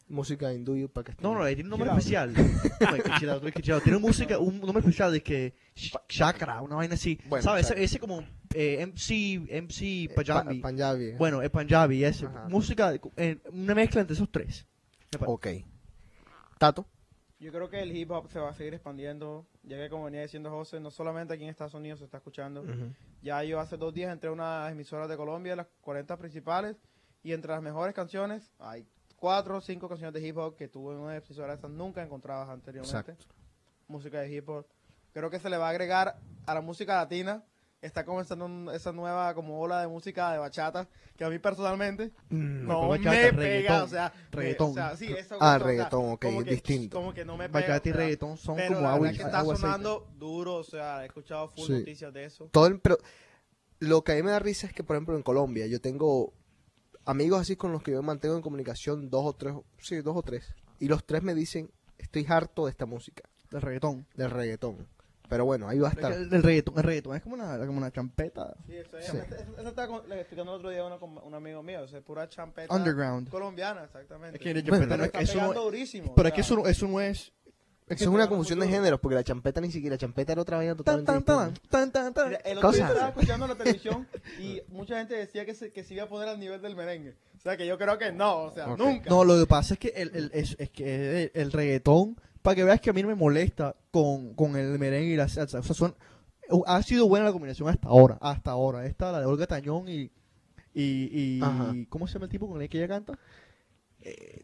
Música 0.10 0.54
hindú 0.54 0.76
y 0.76 0.88
pakistán. 0.88 1.22
No, 1.24 1.38
no, 1.38 1.46
tiene 1.48 1.64
un 1.64 1.70
nombre 1.70 1.90
especial. 1.90 2.34
No, 2.34 2.96
es 2.96 3.04
que 3.04 3.12
chill 3.20 3.30
out, 3.30 3.44
es 3.46 3.54
que 3.54 3.62
chill 3.62 3.74
out. 3.74 3.84
Tiene 3.84 4.00
música, 4.00 4.38
un 4.40 4.60
nombre 4.62 4.80
especial 4.80 5.12
de 5.12 5.22
que 5.22 5.54
chakra, 6.08 6.62
una 6.62 6.76
vaina 6.78 6.94
así. 6.96 7.20
Bueno, 7.26 7.44
¿Sabes? 7.44 7.70
Ese, 7.72 7.84
ese 7.84 8.00
como 8.00 8.24
eh, 8.54 8.86
MC, 8.88 9.40
MC 9.64 10.08
Pa- 10.10 10.16
Punjabi. 10.22 10.60
Punjabi. 10.62 11.12
bueno, 11.14 11.42
es 11.42 11.50
Punjabi, 11.50 12.04
ese. 12.06 12.26
Ajá. 12.26 12.48
Música, 12.48 12.94
eh, 13.18 13.38
una 13.52 13.76
mezcla 13.76 14.00
entre 14.02 14.14
esos 14.16 14.32
tres. 14.32 14.66
Ok. 15.26 15.48
Tato. 16.58 16.86
Yo 17.40 17.52
creo 17.52 17.70
que 17.70 17.82
el 17.82 17.96
hip 17.96 18.10
hop 18.10 18.30
se 18.30 18.40
va 18.40 18.50
a 18.50 18.54
seguir 18.54 18.74
expandiendo, 18.74 19.46
ya 19.62 19.78
que 19.78 19.90
como 19.90 20.06
venía 20.06 20.22
diciendo 20.24 20.50
José, 20.50 20.80
no 20.80 20.90
solamente 20.90 21.34
aquí 21.36 21.44
en 21.44 21.50
Estados 21.50 21.76
Unidos 21.76 22.00
se 22.00 22.06
está 22.06 22.18
escuchando. 22.18 22.62
Ujú. 22.62 22.94
Ya 23.22 23.44
yo 23.44 23.60
hace 23.60 23.78
dos 23.78 23.94
días 23.94 24.12
entré 24.12 24.30
a 24.30 24.34
unas 24.34 24.72
emisoras 24.72 25.08
de 25.08 25.18
Colombia, 25.18 25.56
las 25.56 25.68
40 25.82 26.18
principales, 26.18 26.78
y 27.22 27.34
entre 27.34 27.52
las 27.52 27.62
mejores 27.62 27.94
canciones 27.94 28.52
hay 28.58 28.88
cuatro 29.18 29.58
o 29.58 29.62
cinco 29.62 29.90
canciones 29.90 30.14
de 30.14 30.26
hip 30.28 30.38
hop 30.38 30.56
que 30.56 30.68
tuve 30.68 30.94
en 30.94 31.00
una 31.02 31.16
emisora 31.18 31.54
esas 31.54 31.70
nunca 31.72 32.02
encontradas 32.04 32.48
anteriormente. 32.50 33.12
Exacto. 33.12 33.26
Música 33.88 34.22
de 34.22 34.32
hip 34.34 34.48
hop. 34.50 34.66
Creo 35.14 35.30
que 35.30 35.40
se 35.40 35.50
le 35.50 35.58
va 35.58 35.68
a 35.68 35.72
agregar 35.72 36.18
a 36.46 36.54
la 36.54 36.62
música 36.62 36.96
latina. 36.96 37.44
Está 37.80 38.04
comenzando 38.06 38.72
esa 38.72 38.92
nueva 38.92 39.36
como 39.36 39.60
ola 39.62 39.80
de 39.82 39.88
música 39.88 40.32
de 40.32 40.40
bachata 40.40 40.88
que 41.16 41.24
a 41.24 41.30
mí 41.30 41.38
personalmente 41.38 42.12
Mm, 42.30 42.66
no 42.66 42.88
bachata, 42.90 43.12
me 43.12 43.34
pega, 43.34 43.84
o 43.84 43.88
sea, 43.88 44.12
me- 44.32 44.36
reggaetón. 44.38 44.72
o 44.72 44.74
sea, 44.74 44.96
sí, 44.98 45.06
eso 45.06 45.36
Ah, 45.36 45.36
gusta, 45.36 45.36
o 45.36 45.40
sea, 45.40 45.58
reggaetón, 45.60 46.12
ok, 46.14 46.22
como 46.26 46.44
que- 46.44 46.50
distinto. 46.52 46.98
Como 46.98 47.14
que 47.14 47.24
no 47.24 47.38
me 47.38 47.48
pega. 47.50 47.60
Bachata 47.68 47.88
y 47.88 47.92
o 47.92 47.94
sea, 47.96 48.02
reggaetón 48.04 48.38
son 48.38 48.56
pero 48.56 48.70
como 48.76 48.82
la 48.82 48.94
agua 48.94 49.12
y 49.12 49.16
que 49.18 49.22
está 49.24 49.40
agua 49.40 49.54
aceite. 49.54 49.72
sonando 49.72 50.08
duro, 50.18 50.56
o 50.56 50.64
sea, 50.64 51.04
he 51.04 51.06
escuchado 51.06 51.48
full 51.50 51.66
Sí. 51.68 51.72
noticias 51.74 52.12
de 52.14 52.26
eso. 52.26 52.50
Todo 52.52 52.66
el- 52.66 52.80
pero 52.80 52.98
lo 53.80 54.04
que 54.04 54.12
a 54.14 54.16
mí 54.16 54.24
me 54.24 54.32
da 54.32 54.40
risa 54.40 54.66
es 54.68 54.74
que, 54.74 54.84
por 54.84 54.96
ejemplo, 54.96 55.16
en 55.16 55.22
Colombia 55.24 55.68
yo 55.68 55.80
tengo 55.80 56.34
amigos 57.08 57.42
así 57.42 57.56
con 57.56 57.72
los 57.72 57.82
que 57.84 57.92
yo 57.92 58.02
me 58.02 58.08
mantengo 58.08 58.36
en 58.36 58.42
comunicación, 58.42 59.10
dos 59.10 59.26
o 59.26 59.34
tres, 59.34 59.54
sí, 59.80 59.98
dos 60.02 60.16
o 60.16 60.22
tres. 60.22 60.46
Y 60.80 60.88
los 60.88 61.04
tres 61.06 61.24
me 61.24 61.34
dicen, 61.34 61.72
estoy 61.98 62.26
harto 62.30 62.66
de 62.66 62.72
esta 62.72 62.86
música, 62.86 63.24
del 63.50 63.62
reggaetón. 63.62 64.06
del 64.16 64.30
reggaetón. 64.32 64.88
Pero 65.30 65.44
bueno, 65.44 65.68
ahí 65.68 65.78
va 65.80 65.90
a 65.90 65.92
Es 65.92 65.98
que 65.98 66.02
estar. 66.04 66.14
El, 66.22 66.34
el 66.34 66.44
reggaetón, 66.44 66.78
el 66.78 66.84
reggaetón 66.84 67.16
es 67.18 67.22
como 67.24 67.36
una, 67.36 67.58
como 67.58 67.78
una 67.80 67.92
champeta. 67.92 68.56
Sí, 68.66 68.78
eso, 68.78 68.98
Sí. 69.02 69.18
eso- 69.18 69.68
estaba 69.68 69.88
con- 69.88 70.08
le 70.08 70.22
explicando 70.22 70.54
el 70.54 70.60
otro 70.60 70.70
día 70.70 70.82
a 70.82 70.86
uno 70.86 71.00
con- 71.00 71.18
un 71.18 71.34
amigo 71.34 71.62
mío, 71.64 71.82
o 71.82 71.88
sea, 71.88 72.00
pura 72.02 72.30
champeta 72.30 72.74
Underground. 72.74 73.30
colombiana, 73.30 73.84
exactamente. 73.84 74.38
Es 74.38 74.42
que 74.44 74.54
la 74.54 74.62
Bueno, 74.62 74.86
champeta 74.86 74.88
Pero 74.88 74.98
no 74.98 75.04
es 75.04 75.08
está 75.08 75.18
que 75.18 75.24
eso 75.26 75.34
no 75.34 75.40
pegando 75.42 75.60
es- 75.60 75.66
durísimo. 75.66 76.16
Pero 76.16 76.26
o 76.26 76.30
es 76.30 76.34
que 76.34 76.42
eso, 76.42 76.56
no- 76.56 76.68
eso 76.68 76.88
no 76.88 77.02
es. 77.02 77.34
Eso 77.90 78.04
es 78.04 78.08
una 78.10 78.28
confusión 78.28 78.60
de 78.60 78.68
géneros, 78.68 79.00
porque 79.00 79.16
la 79.16 79.24
champeta 79.24 79.62
ni 79.62 79.72
siquiera, 79.72 79.94
la 79.94 79.98
champeta 79.98 80.34
era 80.34 80.42
otra 80.42 80.58
vaina 80.58 80.76
totalmente 80.76 81.10
tan, 81.12 81.24
tan, 81.24 81.54
tan, 81.70 81.92
tan, 81.92 82.14
tan. 82.14 82.28
Mira, 82.30 82.42
el 82.44 82.58
otro 82.58 82.72
día 82.74 82.88
estaba 82.90 83.10
escuchando 83.10 83.48
la 83.48 83.56
televisión 83.64 84.08
y 84.40 84.62
mucha 84.68 84.98
gente 84.98 85.16
decía 85.16 85.46
que 85.46 85.56
se, 85.56 85.72
que 85.72 85.84
se 85.86 85.94
iba 85.94 86.04
a 86.04 86.10
poner 86.10 86.28
al 86.28 86.38
nivel 86.40 86.62
del 86.62 86.76
merengue. 86.76 87.16
O 87.38 87.40
sea, 87.40 87.56
que 87.56 87.66
yo 87.66 87.78
creo 87.78 87.98
que 87.98 88.12
no, 88.12 88.40
o 88.44 88.52
sea, 88.54 88.68
nunca. 88.76 89.10
No, 89.10 89.24
lo 89.24 89.40
que 89.40 89.46
pasa 89.46 89.76
es 89.76 89.80
que 89.80 89.88
el, 89.96 90.14
el- 90.16 90.32
es, 90.34 90.56
es 90.60 90.70
que 90.70 91.24
el, 91.24 91.32
el 91.34 91.52
reggaetón, 91.54 92.20
para 92.42 92.56
que 92.56 92.64
veas 92.66 92.82
que 92.82 92.90
a 92.90 92.94
mí 92.94 93.02
no 93.02 93.08
me 93.08 93.16
molesta 93.16 93.76
con, 93.92 94.34
con 94.34 94.58
el 94.58 94.78
merengue 94.78 95.14
y 95.14 95.16
la 95.16 95.30
salsa. 95.30 95.60
O 95.60 95.64
sea, 95.64 95.74
son, 95.74 95.96
ha 96.66 96.84
sido 96.84 97.08
buena 97.08 97.26
la 97.26 97.32
combinación 97.32 97.70
hasta 97.70 97.88
ahora. 97.88 98.18
Hasta 98.20 98.52
ahora. 98.52 98.86
Esta, 98.86 99.14
la 99.14 99.22
de 99.22 99.26
Olga 99.28 99.48
Tañón 99.48 99.88
y. 99.88 100.12
y, 100.74 101.40
y 101.40 101.86
¿Cómo 101.86 102.06
se 102.06 102.16
llama 102.16 102.26
el 102.26 102.32
tipo 102.32 102.50
con 102.50 102.62
el 102.62 102.68
que 102.68 102.80
ella 102.80 102.88
canta? 102.90 103.18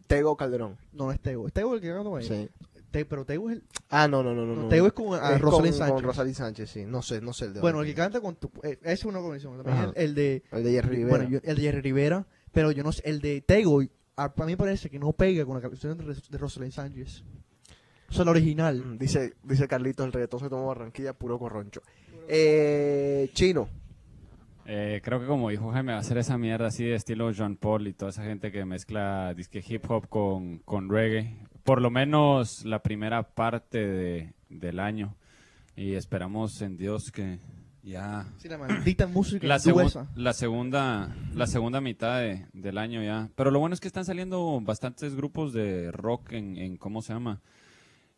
Tego 0.07 0.35
Calderón. 0.35 0.77
No, 0.91 1.05
no 1.05 1.11
es 1.11 1.19
Tego. 1.19 1.47
¿Es 1.47 1.53
Tego 1.53 1.73
el 1.75 1.81
que 1.81 1.89
canta? 1.93 2.21
Sí. 2.21 2.49
Te- 2.93 3.05
pero 3.05 3.25
Tego 3.25 3.49
es 3.49 3.57
el. 3.57 3.63
Ah, 3.89 4.07
no, 4.07 4.21
no, 4.23 4.33
no, 4.35 4.45
no. 4.45 4.55
no, 4.55 4.71
es 4.71 4.93
con 4.93 5.15
Es 5.15 5.41
Rosalind 5.41 5.71
con- 5.71 5.79
Sánchez. 5.79 5.93
Con 5.95 6.03
Rosalind 6.03 6.35
Sánchez, 6.35 6.69
sí. 6.69 6.85
No 6.85 7.01
sé, 7.01 7.19
no 7.21 7.33
sé 7.33 7.45
el 7.45 7.53
de 7.55 7.59
Bueno, 7.61 7.81
el 7.81 7.87
que 7.87 7.95
canta 7.95 8.21
con. 8.21 8.35
Tu, 8.35 8.51
eh, 8.61 8.77
ese 8.83 8.93
es 8.93 9.05
una. 9.05 9.19
También 9.19 9.65
Ajá. 9.67 9.91
el, 9.95 10.03
el 10.09 10.15
de. 10.15 10.43
El 10.51 10.63
de 10.63 10.71
Jerry 10.71 10.89
Rivera. 10.97 11.09
Bueno, 11.17 11.29
yo- 11.29 11.39
el 11.43 11.55
de 11.55 11.61
Jerry 11.63 11.81
Rivera. 11.81 12.27
Pero 12.51 12.71
yo 12.71 12.83
no 12.83 12.91
sé. 12.91 13.01
El 13.05 13.19
de 13.19 13.41
Tego, 13.41 13.81
a, 14.15 14.33
para 14.35 14.45
mí 14.45 14.55
parece 14.55 14.89
que 14.91 14.99
no 14.99 15.11
pega 15.13 15.43
con 15.43 15.55
la 15.55 15.61
canción 15.67 15.97
de, 15.97 16.05
de 16.13 16.37
Rosalind 16.37 16.71
Sánchez. 16.71 17.23
O 18.09 18.13
sea, 18.13 18.25
la 18.25 18.31
original. 18.31 18.77
Mm, 18.85 18.97
Dice, 18.99 19.33
dice 19.43 19.67
Carlitos, 19.67 20.05
el 20.05 20.13
reggaetón 20.13 20.39
se 20.39 20.49
tomó 20.49 20.67
Barranquilla, 20.67 21.13
puro 21.13 21.39
corroncho. 21.39 21.81
Eh, 22.27 23.29
Chino, 23.33 23.67
Eh, 24.65 25.01
creo 25.03 25.19
que 25.19 25.25
como 25.25 25.49
dijo 25.49 25.71
Jaime, 25.71 25.91
va 25.93 25.99
a 25.99 26.03
ser 26.03 26.17
esa 26.19 26.37
mierda 26.37 26.67
así 26.67 26.85
de 26.85 26.95
estilo 26.95 27.31
John 27.35 27.57
Paul 27.57 27.85
y 27.87 27.93
toda 27.93 28.11
esa 28.11 28.23
gente 28.23 28.49
que 28.51 28.63
mezcla 28.63 29.33
disque 29.35 29.61
hip 29.67 29.89
hop 29.91 30.07
con, 30.07 30.59
con 30.59 30.89
reggae. 30.89 31.35
Por 31.63 31.81
lo 31.81 31.89
menos 31.89 32.65
la 32.65 32.79
primera 32.83 33.23
parte 33.23 33.85
de, 33.85 34.33
del 34.49 34.79
año. 34.79 35.15
Y 35.75 35.93
esperamos 35.93 36.61
en 36.61 36.77
Dios 36.77 37.11
que 37.11 37.39
ya 37.81 38.25
Sí, 38.37 38.47
la 38.47 38.57
maldita 38.57 39.07
música 39.07 39.45
la, 39.47 39.57
segun- 39.59 40.07
la 40.15 40.33
segunda 40.33 41.15
la 41.33 41.47
segunda 41.47 41.81
mitad 41.81 42.19
de- 42.19 42.45
del 42.53 42.77
año 42.77 43.01
ya. 43.03 43.29
Pero 43.35 43.49
lo 43.51 43.59
bueno 43.59 43.73
es 43.73 43.79
que 43.79 43.87
están 43.87 44.05
saliendo 44.05 44.59
bastantes 44.61 45.15
grupos 45.15 45.51
de 45.53 45.91
rock 45.91 46.33
en, 46.33 46.57
en 46.57 46.77
¿cómo 46.77 47.01
se 47.01 47.13
llama? 47.13 47.41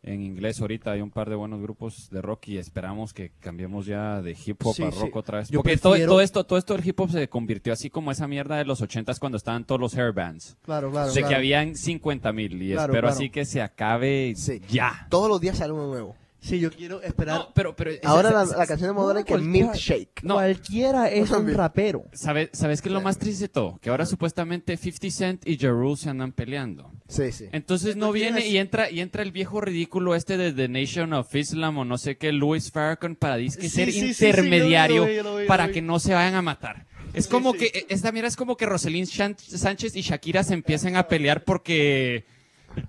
En 0.06 0.22
inglés 0.22 0.60
ahorita 0.60 0.92
hay 0.92 1.00
un 1.00 1.10
par 1.10 1.28
de 1.28 1.34
buenos 1.34 1.60
grupos 1.60 2.08
de 2.10 2.22
rock 2.22 2.46
y 2.48 2.58
esperamos 2.58 3.12
que 3.12 3.32
cambiemos 3.40 3.86
ya 3.86 4.22
de 4.22 4.36
hip 4.46 4.64
hop 4.64 4.74
Sí, 4.74 4.84
a 4.84 4.92
sí. 4.92 5.00
rock 5.00 5.16
otra 5.16 5.38
vez. 5.38 5.48
Yo 5.50 5.58
Porque 5.58 5.76
todo, 5.76 5.92
prefiero- 5.94 6.12
todo 6.12 6.20
esto 6.20 6.44
todo 6.44 6.58
esto 6.58 6.74
del 6.76 6.86
hip 6.86 7.00
hop 7.00 7.10
se 7.10 7.28
convirtió 7.28 7.72
así 7.72 7.90
como 7.90 8.12
esa 8.12 8.28
mierda 8.28 8.56
de 8.56 8.64
los 8.64 8.80
ochentas 8.80 9.18
cuando 9.18 9.36
estaban 9.36 9.64
todos 9.64 9.80
los 9.80 9.94
hair 9.96 10.12
bands. 10.12 10.56
Claro, 10.62 10.90
claro. 10.92 11.08
de 11.08 11.14
que 11.14 11.20
claro. 11.20 11.36
habían 11.36 11.74
50 11.74 12.32
mil 12.32 12.62
y 12.62 12.72
Claro, 12.72 12.92
espero 12.92 13.08
claro. 13.08 13.08
así 13.08 13.30
que 13.30 13.44
se 13.44 13.60
acabe 13.60 14.32
Sí. 14.36 14.60
ya. 14.70 15.08
todos 15.10 15.28
los 15.28 15.40
días 15.40 15.58
sale 15.58 15.72
uno 15.72 15.88
nuevo. 15.88 16.14
Sí, 16.46 16.60
yo 16.60 16.70
quiero 16.70 17.02
esperar. 17.02 17.38
No, 17.38 17.48
pero, 17.52 17.74
pero 17.74 17.90
Ahora 18.04 18.30
la, 18.44 18.66
canción 18.66 18.90
de 18.90 18.94
Madonna 18.94 19.14
no, 19.14 19.18
es 19.18 19.24
que 19.26 19.36
Milkshake. 19.36 20.22
No. 20.22 20.34
Cualquiera 20.34 21.08
es 21.10 21.30
un 21.32 21.52
rapero. 21.52 22.04
¿Sabes, 22.12 22.50
¿Sabes 22.52 22.80
qué 22.80 22.88
es 22.88 22.92
lo 22.92 23.00
más 23.00 23.18
triste 23.18 23.44
de 23.44 23.48
todo? 23.48 23.78
Que 23.82 23.90
ahora 23.90 24.06
supuestamente 24.06 24.76
50 24.76 25.10
Cent 25.10 25.48
y 25.48 25.58
Ja 25.58 25.70
Rule 25.70 25.96
se 25.96 26.08
andan 26.08 26.30
peleando. 26.30 26.92
Sí, 27.08 27.32
sí. 27.32 27.46
Entonces 27.50 27.96
no 27.96 28.12
viene 28.12 28.42
tienes- 28.42 28.52
y 28.52 28.58
entra 28.58 28.90
y 28.90 29.00
entra 29.00 29.24
el 29.24 29.32
viejo 29.32 29.60
ridículo 29.60 30.14
este 30.14 30.36
de 30.36 30.52
The 30.52 30.68
Nation 30.68 31.12
of 31.14 31.34
Islam 31.34 31.78
o 31.78 31.84
no 31.84 31.98
sé 31.98 32.16
qué, 32.16 32.30
Louis 32.30 32.70
Farrakhan 32.70 33.16
para 33.16 33.36
disque 33.36 33.62
Sí, 33.62 33.68
ser 33.68 33.90
sí, 33.90 34.00
sí, 34.00 34.14
sí, 34.14 34.26
intermediario 34.26 35.04
vi, 35.04 35.18
vi, 35.42 35.46
para 35.48 35.72
que 35.72 35.82
no 35.82 35.98
se 35.98 36.14
vayan 36.14 36.36
a 36.36 36.42
matar. 36.42 36.86
Es 37.12 37.26
como 37.26 37.52
sí. 37.52 37.58
que 37.58 37.66
e, 37.66 37.86
esta 37.88 38.12
mira 38.12 38.28
es 38.28 38.36
como 38.36 38.56
que 38.56 38.66
Rosalind 38.66 39.08
Sánchez 39.08 39.96
y 39.96 40.02
Shakira 40.02 40.44
se 40.44 40.54
empiecen 40.54 40.96
a 40.96 41.08
pelear 41.08 41.42
porque 41.42 42.24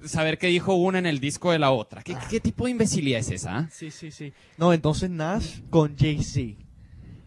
saber 0.04 0.38
qué 0.38 0.48
dijo 0.48 0.76
una 0.76 1.00
en 1.00 1.06
el 1.06 1.20
disco 1.20 1.52
de 1.52 1.60
la 1.60 1.72
otra. 1.72 2.04
¿Qué, 2.04 2.18
qué 2.30 2.40
tipo 2.40 2.66
de 2.66 2.72
imbecilidad 2.72 3.20
es 3.20 3.32
esa? 3.32 3.58
ah? 3.58 3.70
Sí, 3.72 3.92
sí, 3.92 4.12
sí. 4.12 4.34
No, 4.58 4.74
entonces 4.74 5.10
Nas 5.10 5.62
con 5.70 5.98
Jay-Z. 5.98 6.64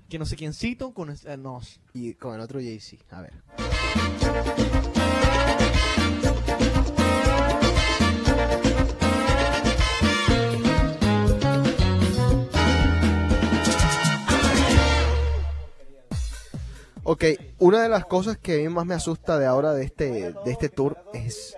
Que 0.09 0.19
no 0.19 0.27
sé 0.27 0.37
quién 0.37 0.53
cito 0.53 0.93
con 0.93 1.11
eh, 1.11 1.37
Nas. 1.37 1.81
Y 1.95 2.15
con 2.15 2.35
el 2.35 2.41
otro 2.41 2.59
Jay-Z. 2.59 3.05
A 3.17 3.23
ver. 3.23 3.35
Ok, 17.03 17.25
una 17.59 17.83
de 17.83 17.89
las 17.89 18.05
cosas 18.05 18.39
que 18.39 18.55
a 18.55 18.59
mí 18.59 18.69
más 18.69 18.87
me 18.87 18.95
asusta 18.95 19.39
de 19.39 19.47
ahora 19.47 19.73
de 19.73 19.85
este, 19.85 20.33
de 20.33 20.51
este 20.53 20.69
tour 20.69 20.97
es 21.13 21.57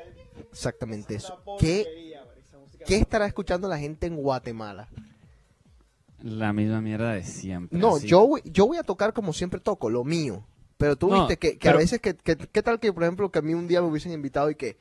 exactamente 0.53 1.15
eso. 1.17 1.43
¿Qué, 1.59 2.15
¿Qué 2.87 2.97
estará 2.97 3.27
escuchando 3.27 3.69
la 3.69 3.79
gente 3.79 4.07
en 4.07 4.17
Guatemala? 4.17 4.89
La 6.23 6.53
misma 6.53 6.81
mierda 6.81 7.13
de 7.13 7.25
siempre. 7.25 7.77
No, 7.79 7.97
así. 7.97 8.07
yo, 8.07 8.27
voy- 8.27 8.43
yo 8.45 8.67
voy 8.67 8.77
a 8.79 8.85
tocar 8.85 9.13
como 9.13 9.33
siempre 9.33 9.59
toco, 9.61 9.91
lo 9.91 10.05
mío. 10.05 10.45
Pero 10.79 10.97
tú 10.97 11.09
No, 11.09 11.21
viste 11.21 11.37
que, 11.37 11.59
que 11.59 11.69
a 11.69 11.75
veces, 11.77 12.01
que, 12.01 12.15
que- 12.17 12.37
¿qué 12.37 12.63
tal 12.63 12.79
que, 12.81 12.93
por 12.93 13.03
ejemplo, 13.03 13.31
que 13.31 13.39
a 13.39 13.43
mí 13.43 13.55
un 13.55 13.67
día 13.69 13.81
me 13.81 13.89
hubiesen 13.89 14.13
invitado 14.13 14.51
y 14.51 14.55
que, 14.57 14.77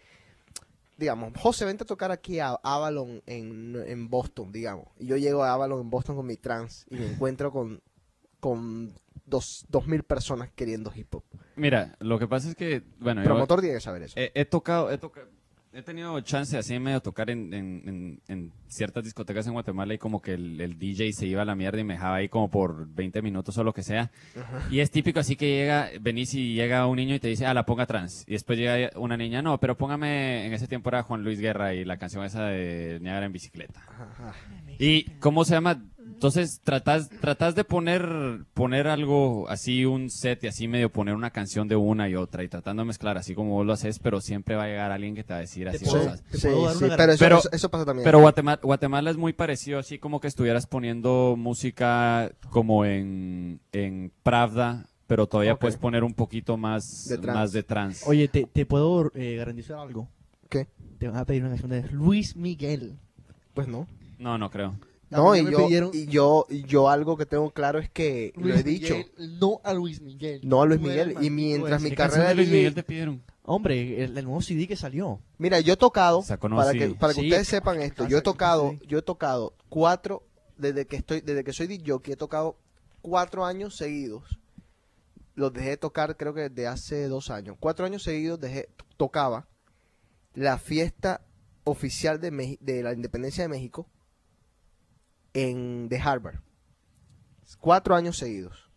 digamos, 0.97 1.33
José, 1.37 1.65
vente 1.65 1.83
a 1.83 1.87
tocar 1.87 2.11
aquí 2.11 2.39
a 2.39 2.49
Avalon 2.63 3.21
en, 3.25 3.75
en 3.87 4.09
Boston, 4.09 4.51
digamos. 4.51 4.87
Y 4.99 5.07
yo 5.07 5.17
llego 5.17 5.43
a 5.43 5.53
Avalon 5.53 5.81
en 5.81 5.89
Boston 5.89 6.15
con 6.15 6.25
mi 6.27 6.37
trans 6.37 6.85
y 6.89 6.95
me 6.95 7.07
encuentro 7.07 7.51
con, 7.51 7.81
con 8.39 8.93
dos, 9.25 9.65
dos 9.69 9.87
mil 9.87 10.03
personas 10.03 10.49
queriendo 10.55 10.91
hip 10.95 11.13
hop. 11.15 11.23
Mira, 11.55 11.95
lo 11.99 12.17
que 12.19 12.27
pasa 12.27 12.49
es 12.49 12.55
que, 12.55 12.83
bueno, 12.99 13.21
El 13.21 13.27
yo- 13.27 13.33
promotor 13.33 13.61
tiene 13.61 13.75
que 13.75 13.81
saber 13.81 14.03
eso. 14.03 14.19
He, 14.19 14.31
he 14.35 14.45
tocado, 14.45 14.91
he 14.91 14.97
tocado, 14.97 15.27
he 15.73 15.81
tenido 15.83 16.19
chance 16.21 16.57
así 16.57 16.77
medio 16.79 16.99
tocar 17.01 17.29
en, 17.29 17.53
en- 17.53 18.21
en- 18.27 18.51
ciertas 18.67 19.03
discotecas 19.03 19.45
en 19.47 19.53
Guatemala 19.53 19.93
y 19.93 19.97
como 19.97 20.21
que 20.21 20.33
el, 20.33 20.59
el 20.61 20.79
DJ 20.79 21.11
se 21.13 21.27
iba 21.27 21.41
a 21.41 21.45
la 21.45 21.55
mierda 21.55 21.79
y 21.79 21.83
me 21.83 21.93
dejaba 21.95 22.15
ahí 22.17 22.29
como 22.29 22.49
por 22.49 22.87
20 22.87 23.21
minutos 23.21 23.57
o 23.57 23.63
lo 23.63 23.73
que 23.73 23.83
sea. 23.83 24.11
Y 24.69 24.79
es 24.79 24.91
típico 24.91 25.19
así 25.19 25.35
que 25.35 25.47
llega, 25.47 25.89
venís 25.99 26.33
y 26.33 26.53
llega 26.53 26.87
un 26.87 26.95
niño 26.97 27.15
y 27.15 27.19
te 27.19 27.27
dice, 27.27 27.45
ah, 27.45 27.53
la 27.53 27.65
ponga 27.65 27.85
trans. 27.85 28.23
Y 28.27 28.31
después 28.33 28.57
llega 28.57 28.91
una 28.97 29.17
niña, 29.17 29.41
no, 29.41 29.59
pero 29.59 29.75
póngame, 29.77 30.45
en 30.45 30.53
ese 30.53 30.67
tiempo 30.67 30.89
era 30.89 31.03
Juan 31.03 31.23
Luis 31.23 31.39
Guerra 31.39 31.73
y 31.73 31.83
la 31.85 31.97
canción 31.97 32.23
esa 32.23 32.45
de 32.45 32.99
Niagara 33.01 33.25
en 33.25 33.33
bicicleta. 33.33 33.81
Ajá. 33.89 34.33
¿Y 34.79 35.03
cómo 35.19 35.43
se 35.45 35.53
llama? 35.55 35.83
Entonces 36.21 36.61
tratas, 36.63 37.09
tratas 37.09 37.55
de 37.55 37.63
poner, 37.63 38.05
poner 38.53 38.87
algo 38.87 39.49
así, 39.49 39.85
un 39.85 40.11
set 40.11 40.43
y 40.43 40.47
así 40.47 40.67
medio 40.67 40.91
poner 40.91 41.15
una 41.15 41.31
canción 41.31 41.67
de 41.67 41.75
una 41.75 42.07
y 42.09 42.13
otra 42.15 42.43
y 42.43 42.47
tratando 42.47 42.83
de 42.83 42.85
mezclar 42.89 43.17
así 43.17 43.33
como 43.33 43.53
vos 43.53 43.65
lo 43.65 43.73
haces, 43.73 43.97
pero 43.97 44.21
siempre 44.21 44.55
va 44.55 44.65
a 44.65 44.67
llegar 44.67 44.91
alguien 44.91 45.15
que 45.15 45.23
te 45.23 45.33
va 45.33 45.37
a 45.37 45.41
decir 45.41 45.67
así 45.67 45.83
puedo- 45.83 45.97
cosas. 46.03 46.23
Sí, 46.31 46.37
sí, 46.37 46.47
pero, 46.95 47.11
eso, 47.13 47.17
Pero- 47.17 47.39
eso, 47.39 47.49
eso 47.51 47.71
pasa 47.71 47.85
también. 47.85 48.03
Pero 48.03 48.19
Guatemala, 48.19 48.59
Guatemala 48.61 49.09
es 49.09 49.17
muy 49.17 49.33
parecido 49.33 49.79
así 49.79 49.97
como 49.97 50.19
que 50.19 50.27
estuvieras 50.27 50.67
poniendo 50.67 51.33
música 51.35 52.31
como 52.51 52.85
en, 52.85 53.59
en 53.71 54.11
Pravda, 54.21 54.85
pero 55.07 55.25
todavía 55.25 55.55
puedes 55.55 55.77
poner 55.77 56.03
un 56.03 56.13
poquito 56.13 56.55
más 56.55 57.07
De 57.09 57.17
trance. 57.17 57.39
más 57.39 57.51
de 57.51 57.63
trance. 57.63 58.05
Oye, 58.07 58.27
te, 58.27 58.45
te 58.45 58.67
puedo 58.67 59.11
eh, 59.15 59.37
garantizar 59.37 59.79
algo. 59.79 60.07
¿Qué? 60.49 60.67
Te 60.99 61.07
van 61.07 61.17
a 61.17 61.25
pedir 61.25 61.41
una 61.41 61.49
canción 61.49 61.71
de 61.71 61.81
Luis 61.91 62.35
Miguel. 62.35 62.99
Pues 63.55 63.67
no. 63.67 63.87
No, 64.19 64.37
no 64.37 64.51
creo. 64.51 64.75
No, 65.11 65.35
y 65.35 65.51
yo, 65.51 65.65
pidieron 65.65 65.91
y 65.93 66.05
yo, 66.07 66.47
yo 66.49 66.89
algo 66.89 67.17
que 67.17 67.25
tengo 67.25 67.51
claro 67.51 67.79
es 67.79 67.89
que 67.89 68.31
lo 68.37 68.53
he 68.55 68.63
dicho. 68.63 68.95
Miguel, 68.95 69.39
no 69.39 69.59
a 69.63 69.73
Luis 69.73 70.01
Miguel. 70.01 70.39
No 70.43 70.61
a 70.61 70.65
Luis 70.65 70.79
Miguel. 70.79 71.17
Y 71.21 71.29
mientras 71.29 71.81
mi 71.81 71.89
¿Qué 71.89 71.95
canción 71.97 72.21
carrera 72.21 72.29
de 72.29 72.35
Luis 72.35 72.49
Miguel 72.49 72.73
te 72.73 72.83
pidieron? 72.83 73.21
Hombre, 73.43 74.03
el, 74.03 74.17
el 74.17 74.23
nuevo 74.23 74.41
CD 74.41 74.67
que 74.67 74.77
salió. 74.77 75.19
Mira, 75.37 75.59
yo 75.59 75.73
he 75.73 75.77
tocado, 75.77 76.23
para 76.23 76.71
que, 76.71 76.89
para 76.89 77.13
que 77.13 77.21
Sí, 77.21 77.27
ustedes 77.27 77.47
sepan 77.47 77.81
esto, 77.81 78.07
yo 78.07 78.19
he 78.19 78.21
tocado, 78.21 78.75
yo 78.87 78.99
he 78.99 79.01
tocado 79.01 79.53
cuatro, 79.67 80.23
desde 80.57 80.85
que 80.85 80.95
estoy, 80.95 81.19
desde 81.19 81.43
que 81.43 81.51
soy 81.51 81.67
DJ, 81.67 81.99
he 82.05 82.15
tocado 82.15 82.57
cuatro 83.01 83.45
años 83.45 83.75
seguidos. 83.75 84.39
Los 85.35 85.51
dejé 85.51 85.75
tocar 85.75 86.15
creo 86.15 86.33
que 86.33 86.49
desde 86.49 86.67
hace 86.67 87.07
dos 87.07 87.29
años. 87.29 87.57
Cuatro 87.59 87.85
años 87.85 88.03
seguidos 88.03 88.39
dejé, 88.39 88.69
tocaba 88.95 89.47
la 90.33 90.57
fiesta 90.57 91.21
oficial 91.65 92.21
de, 92.21 92.57
de 92.61 92.83
la 92.83 92.93
independencia 92.93 93.43
de 93.43 93.49
México 93.49 93.87
en 95.33 95.89
de 95.89 95.97
Harvard. 95.99 96.39
Cuatro 97.59 97.95
años 97.95 98.17
seguidos. 98.17 98.69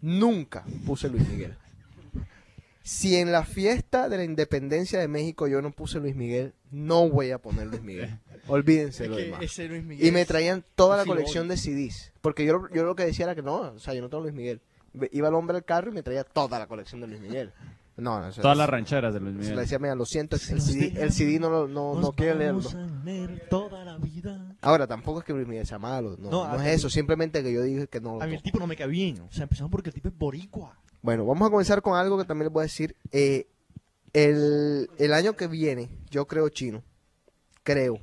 Nunca 0.00 0.64
puse 0.86 1.08
Luis 1.08 1.28
Miguel. 1.28 1.56
Si 2.82 3.16
en 3.16 3.30
la 3.30 3.44
fiesta 3.44 4.08
de 4.08 4.16
la 4.16 4.24
independencia 4.24 4.98
de 4.98 5.06
México 5.06 5.46
yo 5.46 5.60
no 5.60 5.70
puse 5.70 6.00
Luis 6.00 6.16
Miguel, 6.16 6.54
no 6.70 7.08
voy 7.08 7.30
a 7.30 7.38
poner 7.38 7.66
Luis 7.66 7.82
Miguel. 7.82 8.18
Olvídense 8.48 9.06
lo 9.06 9.16
demás. 9.16 9.42
ese 9.42 9.68
Luis 9.68 9.84
Miguel 9.84 10.06
Y 10.06 10.10
me 10.12 10.24
traían 10.24 10.64
toda 10.74 10.96
la 10.96 11.04
colección 11.04 11.46
de 11.46 11.56
CDs. 11.56 12.12
Porque 12.22 12.44
yo, 12.46 12.68
yo 12.72 12.84
lo 12.84 12.96
que 12.96 13.04
decía 13.04 13.26
era 13.26 13.34
que 13.34 13.42
no, 13.42 13.56
o 13.60 13.78
sea, 13.78 13.92
yo 13.94 14.00
no 14.00 14.08
tengo 14.08 14.22
Luis 14.22 14.34
Miguel. 14.34 14.60
Iba 15.12 15.28
el 15.28 15.34
hombre 15.34 15.56
al 15.58 15.64
carro 15.64 15.90
y 15.90 15.94
me 15.94 16.02
traía 16.02 16.24
toda 16.24 16.58
la 16.58 16.66
colección 16.66 17.00
de 17.02 17.06
Luis 17.08 17.20
Miguel. 17.20 17.52
No, 17.96 18.18
no, 18.18 18.32
Todas 18.32 18.56
las 18.56 18.68
rancheras 18.68 19.12
de 19.12 19.20
Luis 19.20 19.34
se 19.34 19.38
Miguel. 19.40 19.56
le 19.56 19.60
decía, 19.62 19.78
mira, 19.78 19.94
lo 19.94 20.06
siento, 20.06 20.38
Si 20.38 20.52
el 20.54 20.60
CD, 20.62 21.02
el 21.02 21.12
CD 21.12 21.38
no, 21.38 21.50
lo- 21.50 21.68
no, 21.68 22.00
no 22.00 22.12
quiere 22.12 22.34
leerlo. 22.34 22.62
toda 23.50 23.84
la 23.84 23.98
vida. 23.98 24.49
Ahora, 24.62 24.86
tampoco 24.86 25.20
es 25.20 25.24
que 25.24 25.32
Luis 25.32 25.46
Miguel 25.46 25.66
sea 25.66 25.78
malo, 25.78 26.16
no, 26.18 26.30
No, 26.30 26.46
no, 26.46 26.58
a 26.58 26.66
es 26.68 26.76
eso, 26.76 26.90
simplemente 26.90 27.42
que 27.42 27.52
yo 27.52 27.62
dije 27.62 27.86
que 27.86 28.00
no 28.00 28.16
lo 28.16 28.22
A 28.22 28.26
mí 28.26 28.34
el 28.34 28.42
tipo 28.42 28.58
no 28.58 28.66
me 28.66 28.76
cae 28.76 28.88
bien. 28.88 29.20
O 29.20 29.32
sea, 29.32 29.44
empezamos 29.44 29.70
porque 29.70 29.88
el 29.88 29.94
tipo 29.94 30.08
es 30.08 30.16
boricua. 30.16 30.78
Bueno, 31.02 31.24
vamos 31.24 31.48
a 31.48 31.50
comenzar 31.50 31.80
con 31.80 31.96
algo 31.96 32.18
que 32.18 32.24
también 32.24 32.46
les 32.46 32.52
voy 32.52 32.60
a 32.60 32.64
decir. 32.64 32.94
Eh, 33.10 33.48
el, 34.12 34.90
el 34.98 35.12
año 35.14 35.34
que 35.34 35.46
viene, 35.46 35.88
yo 36.10 36.26
creo 36.26 36.48
chino, 36.50 36.82
creo, 37.62 37.98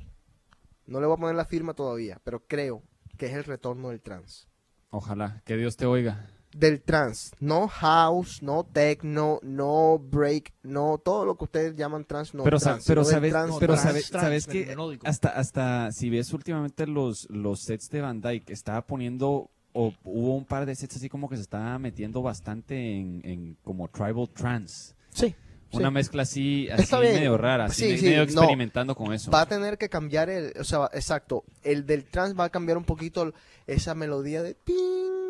no 0.86 1.00
le 1.00 1.06
voy 1.06 1.16
a 1.16 1.20
poner 1.20 1.36
la 1.36 1.44
firma 1.44 1.74
todavía, 1.74 2.20
pero 2.24 2.40
creo 2.46 2.82
que 3.16 3.26
es 3.26 3.34
el 3.34 3.44
retorno 3.44 3.90
del 3.90 4.00
trans. 4.00 4.48
Ojalá, 4.90 5.42
que 5.44 5.56
Dios 5.56 5.76
te 5.76 5.86
oiga. 5.86 6.30
Del 6.54 6.80
trans, 6.80 7.32
no 7.40 7.68
house, 7.68 8.42
no 8.42 8.64
techno, 8.64 9.38
no 9.42 9.98
break, 9.98 10.54
no 10.62 10.96
todo 10.98 11.26
lo 11.26 11.36
que 11.36 11.44
ustedes 11.44 11.76
llaman 11.76 12.04
trans, 12.04 12.32
no 12.34 12.42
pero 12.42 12.58
sa- 12.58 12.70
trans, 12.70 12.84
pero 12.86 13.04
sabes, 13.04 13.30
trans, 13.32 13.56
pero 13.60 13.74
trans. 13.74 13.82
sabes, 13.86 14.10
trans, 14.10 14.24
sabes 14.24 14.46
que 14.46 14.74
hasta, 15.04 15.28
hasta 15.28 15.92
si 15.92 16.08
ves 16.08 16.32
últimamente 16.32 16.86
los, 16.86 17.28
los 17.30 17.60
sets 17.60 17.90
de 17.90 18.00
Van 18.00 18.20
Dyke, 18.22 18.50
estaba 18.50 18.80
poniendo, 18.86 19.50
o 19.74 19.92
hubo 20.04 20.34
un 20.36 20.46
par 20.46 20.64
de 20.64 20.74
sets 20.74 20.96
así 20.96 21.10
como 21.10 21.28
que 21.28 21.36
se 21.36 21.42
estaba 21.42 21.78
metiendo 21.78 22.22
bastante 22.22 22.96
en, 22.98 23.20
en 23.24 23.56
como 23.62 23.86
tribal 23.88 24.28
trance. 24.30 24.94
Sí, 25.10 25.34
una 25.72 25.88
sí. 25.88 25.94
mezcla 25.94 26.22
así, 26.22 26.68
así 26.70 26.96
medio 26.96 27.36
rara, 27.36 27.66
así 27.66 27.98
sí, 27.98 28.04
medio 28.04 28.24
sí, 28.24 28.32
experimentando 28.32 28.92
no. 28.92 28.96
con 28.96 29.12
eso. 29.12 29.30
Va 29.30 29.42
a 29.42 29.46
tener 29.46 29.78
que 29.78 29.88
cambiar 29.88 30.30
el, 30.30 30.52
o 30.58 30.64
sea, 30.64 30.88
exacto, 30.92 31.44
el 31.62 31.86
del 31.86 32.04
trans 32.04 32.38
va 32.38 32.44
a 32.44 32.50
cambiar 32.50 32.78
un 32.78 32.84
poquito 32.84 33.32
esa 33.66 33.94
melodía 33.94 34.42
de 34.42 34.56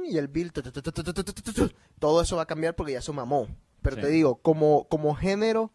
y 0.09 0.17
el 0.17 0.29
beat, 0.29 0.53
todo 1.99 2.23
eso 2.23 2.37
va 2.37 2.43
a 2.43 2.47
cambiar 2.47 2.75
porque 2.75 2.93
ya 2.93 3.03
se 3.03 3.13
mamó. 3.13 3.49
Pero 3.83 3.97
te 3.97 4.09
digo, 4.09 4.37
como, 4.37 4.87
como 4.89 5.15
género, 5.15 5.71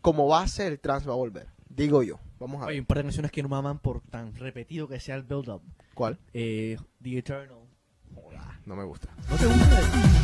como 0.00 0.28
base, 0.28 0.66
el 0.66 0.78
trans 0.78 1.08
va 1.08 1.12
a 1.12 1.16
volver, 1.16 1.48
digo 1.68 2.02
yo. 2.02 2.20
Vamos 2.38 2.62
a 2.62 2.66
ver. 2.66 2.74
Hay 2.74 2.80
un 2.80 2.86
par 2.86 2.98
de 2.98 3.04
canciones 3.04 3.30
que 3.30 3.42
no 3.42 3.48
maman 3.48 3.78
por 3.78 4.00
tan 4.02 4.34
repetido 4.34 4.86
que 4.86 5.00
sea 5.00 5.16
el 5.16 5.22
build-up. 5.22 5.62
¿Cuál? 5.94 6.18
Eh, 6.32 6.76
The 7.02 7.18
Eternal. 7.18 7.58
Hola. 8.14 8.60
No 8.66 8.76
me 8.76 8.84
gusta. 8.84 9.08
¿No 9.30 9.36
te 9.36 9.46
gusta? 9.46 10.23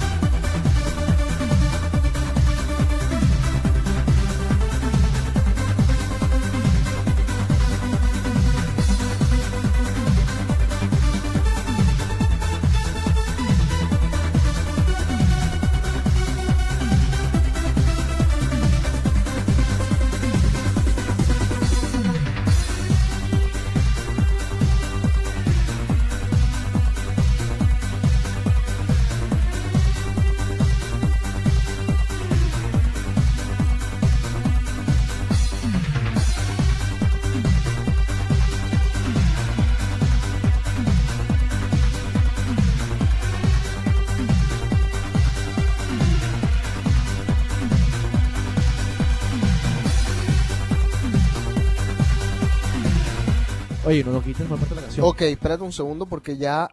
Oye, 53.91 54.05
no 54.05 54.13
lo 54.13 54.23
quites 54.23 54.47
por 54.47 54.57
parte 54.57 54.73
de 54.73 54.81
la 54.81 54.87
canción. 54.87 55.05
Ok, 55.05 55.23
espérate 55.23 55.65
un 55.65 55.73
segundo 55.73 56.07
porque 56.07 56.37
ya 56.37 56.69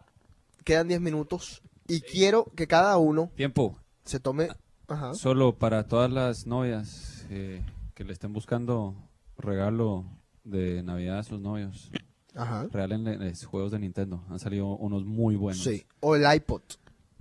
quedan 0.62 0.86
10 0.86 1.00
minutos 1.00 1.62
y 1.88 2.00
quiero 2.00 2.44
que 2.54 2.68
cada 2.68 2.96
uno 2.96 3.32
Tiempo, 3.34 3.76
se 4.04 4.20
tome... 4.20 4.50
Ajá. 4.86 5.14
solo 5.14 5.58
para 5.58 5.88
todas 5.88 6.12
las 6.12 6.46
novias 6.46 7.26
eh, 7.28 7.60
que 7.94 8.04
le 8.04 8.12
estén 8.12 8.32
buscando 8.32 8.94
regalo 9.36 10.04
de 10.44 10.84
Navidad 10.84 11.18
a 11.18 11.22
sus 11.24 11.40
novios. 11.40 11.90
Ajá. 12.36 12.68
Regálenles 12.70 13.44
juegos 13.44 13.72
de 13.72 13.80
Nintendo. 13.80 14.22
Han 14.30 14.38
salido 14.38 14.68
unos 14.68 15.04
muy 15.04 15.34
buenos. 15.34 15.64
Sí. 15.64 15.84
O 15.98 16.14
el 16.14 16.22
iPod. 16.32 16.62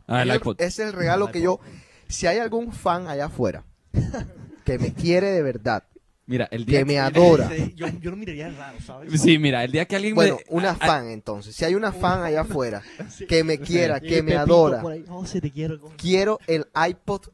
Ah, 0.05 0.21
el 0.21 0.35
iPod. 0.35 0.61
Es 0.61 0.77
el 0.77 0.93
regalo 0.93 1.25
El 1.25 1.31
que 1.31 1.39
iPod. 1.39 1.59
yo... 1.59 1.59
Si 2.07 2.27
hay 2.27 2.37
algún 2.37 2.71
fan 2.71 3.07
allá 3.07 3.25
afuera 3.25 3.65
que 4.63 4.77
me 4.77 4.93
quiere 4.93 5.31
de 5.31 5.41
verdad, 5.41 5.83
Mira, 6.27 6.47
el 6.51 6.65
día 6.65 6.79
que 6.79 6.85
me 6.85 6.99
adora. 6.99 7.49
Yo, 7.73 7.87
yo 7.87 8.11
lo 8.11 8.17
miraría 8.17 8.49
raro, 8.51 8.79
¿sabes? 8.81 9.19
Sí, 9.21 9.39
mira, 9.39 9.63
el 9.63 9.71
día 9.71 9.85
que 9.85 9.95
alguien 9.95 10.13
Bueno, 10.13 10.35
me... 10.35 10.43
una 10.55 10.69
a- 10.71 10.73
a- 10.73 10.75
fan 10.75 11.09
entonces. 11.09 11.55
Si 11.55 11.63
hay 11.63 11.73
una 11.73 11.91
fan 11.93 12.21
allá 12.21 12.41
afuera 12.41 12.83
que 13.29 13.43
me 13.45 13.57
quiera, 13.59 13.99
que 14.01 14.21
me 14.21 14.35
adora, 14.35 14.83
Oh, 15.09 15.25
sí, 15.25 15.39
te 15.39 15.51
quiero. 15.51 15.79
quiero 15.97 16.39
el 16.47 16.67
iPod, 16.89 17.29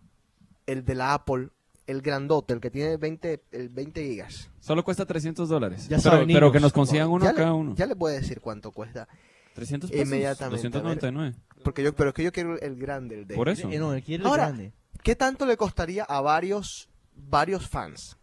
el 0.68 0.86
de 0.86 0.94
la 0.96 1.16
Apple, 1.16 1.50
el 1.88 2.02
grandote, 2.02 2.54
el 2.54 2.62
que 2.62 2.70
tiene 2.70 2.98
20, 2.98 3.42
el 3.52 3.70
20 3.70 4.04
gigas. 4.06 4.50
Solo 4.60 4.84
cuesta 4.84 5.06
300 5.06 5.50
dólares. 5.50 5.88
Ya 5.90 5.98
pero, 5.98 6.02
saben, 6.12 6.28
pero 6.28 6.52
que 6.52 6.60
nos 6.60 6.72
consigan 6.72 7.10
uno 7.10 7.26
ya, 7.26 7.32
a 7.32 7.34
cada 7.34 7.48
le, 7.48 7.54
uno. 7.56 7.76
ya 7.76 7.86
le 7.88 7.96
puedo 7.96 8.16
decir 8.16 8.40
cuánto 8.42 8.72
cuesta. 8.72 9.08
300 9.56 9.90
pesos. 9.92 10.06
Inmediatamente, 10.06 10.68
a 10.68 10.70
ver. 10.70 10.72
299. 11.02 11.36
Porque 11.64 11.84
yo, 11.84 11.94
pero 11.96 12.10
es 12.10 12.16
que 12.16 12.24
yo 12.24 12.32
quiero 12.32 12.60
el 12.60 12.76
grande, 12.76 13.16
el 13.20 13.28
de. 13.28 13.36
Por 13.36 13.50
eso. 13.50 13.70
Eh, 13.72 13.80
no, 13.80 13.94
él 13.94 14.04
quiere 14.04 14.22
el 14.24 14.28
Ahora, 14.30 14.46
grande. 14.48 14.72
¿Qué 15.04 15.16
tanto 15.16 15.46
le 15.46 15.58
costaría 15.58 16.04
a 16.04 16.22
varios, 16.22 16.90
varios 17.16 17.68
fans? 17.68 18.18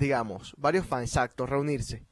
Digamos, 0.00 0.54
varios 0.56 0.84
fans, 0.86 1.08
exacto, 1.10 1.46
reunirse. 1.46 2.02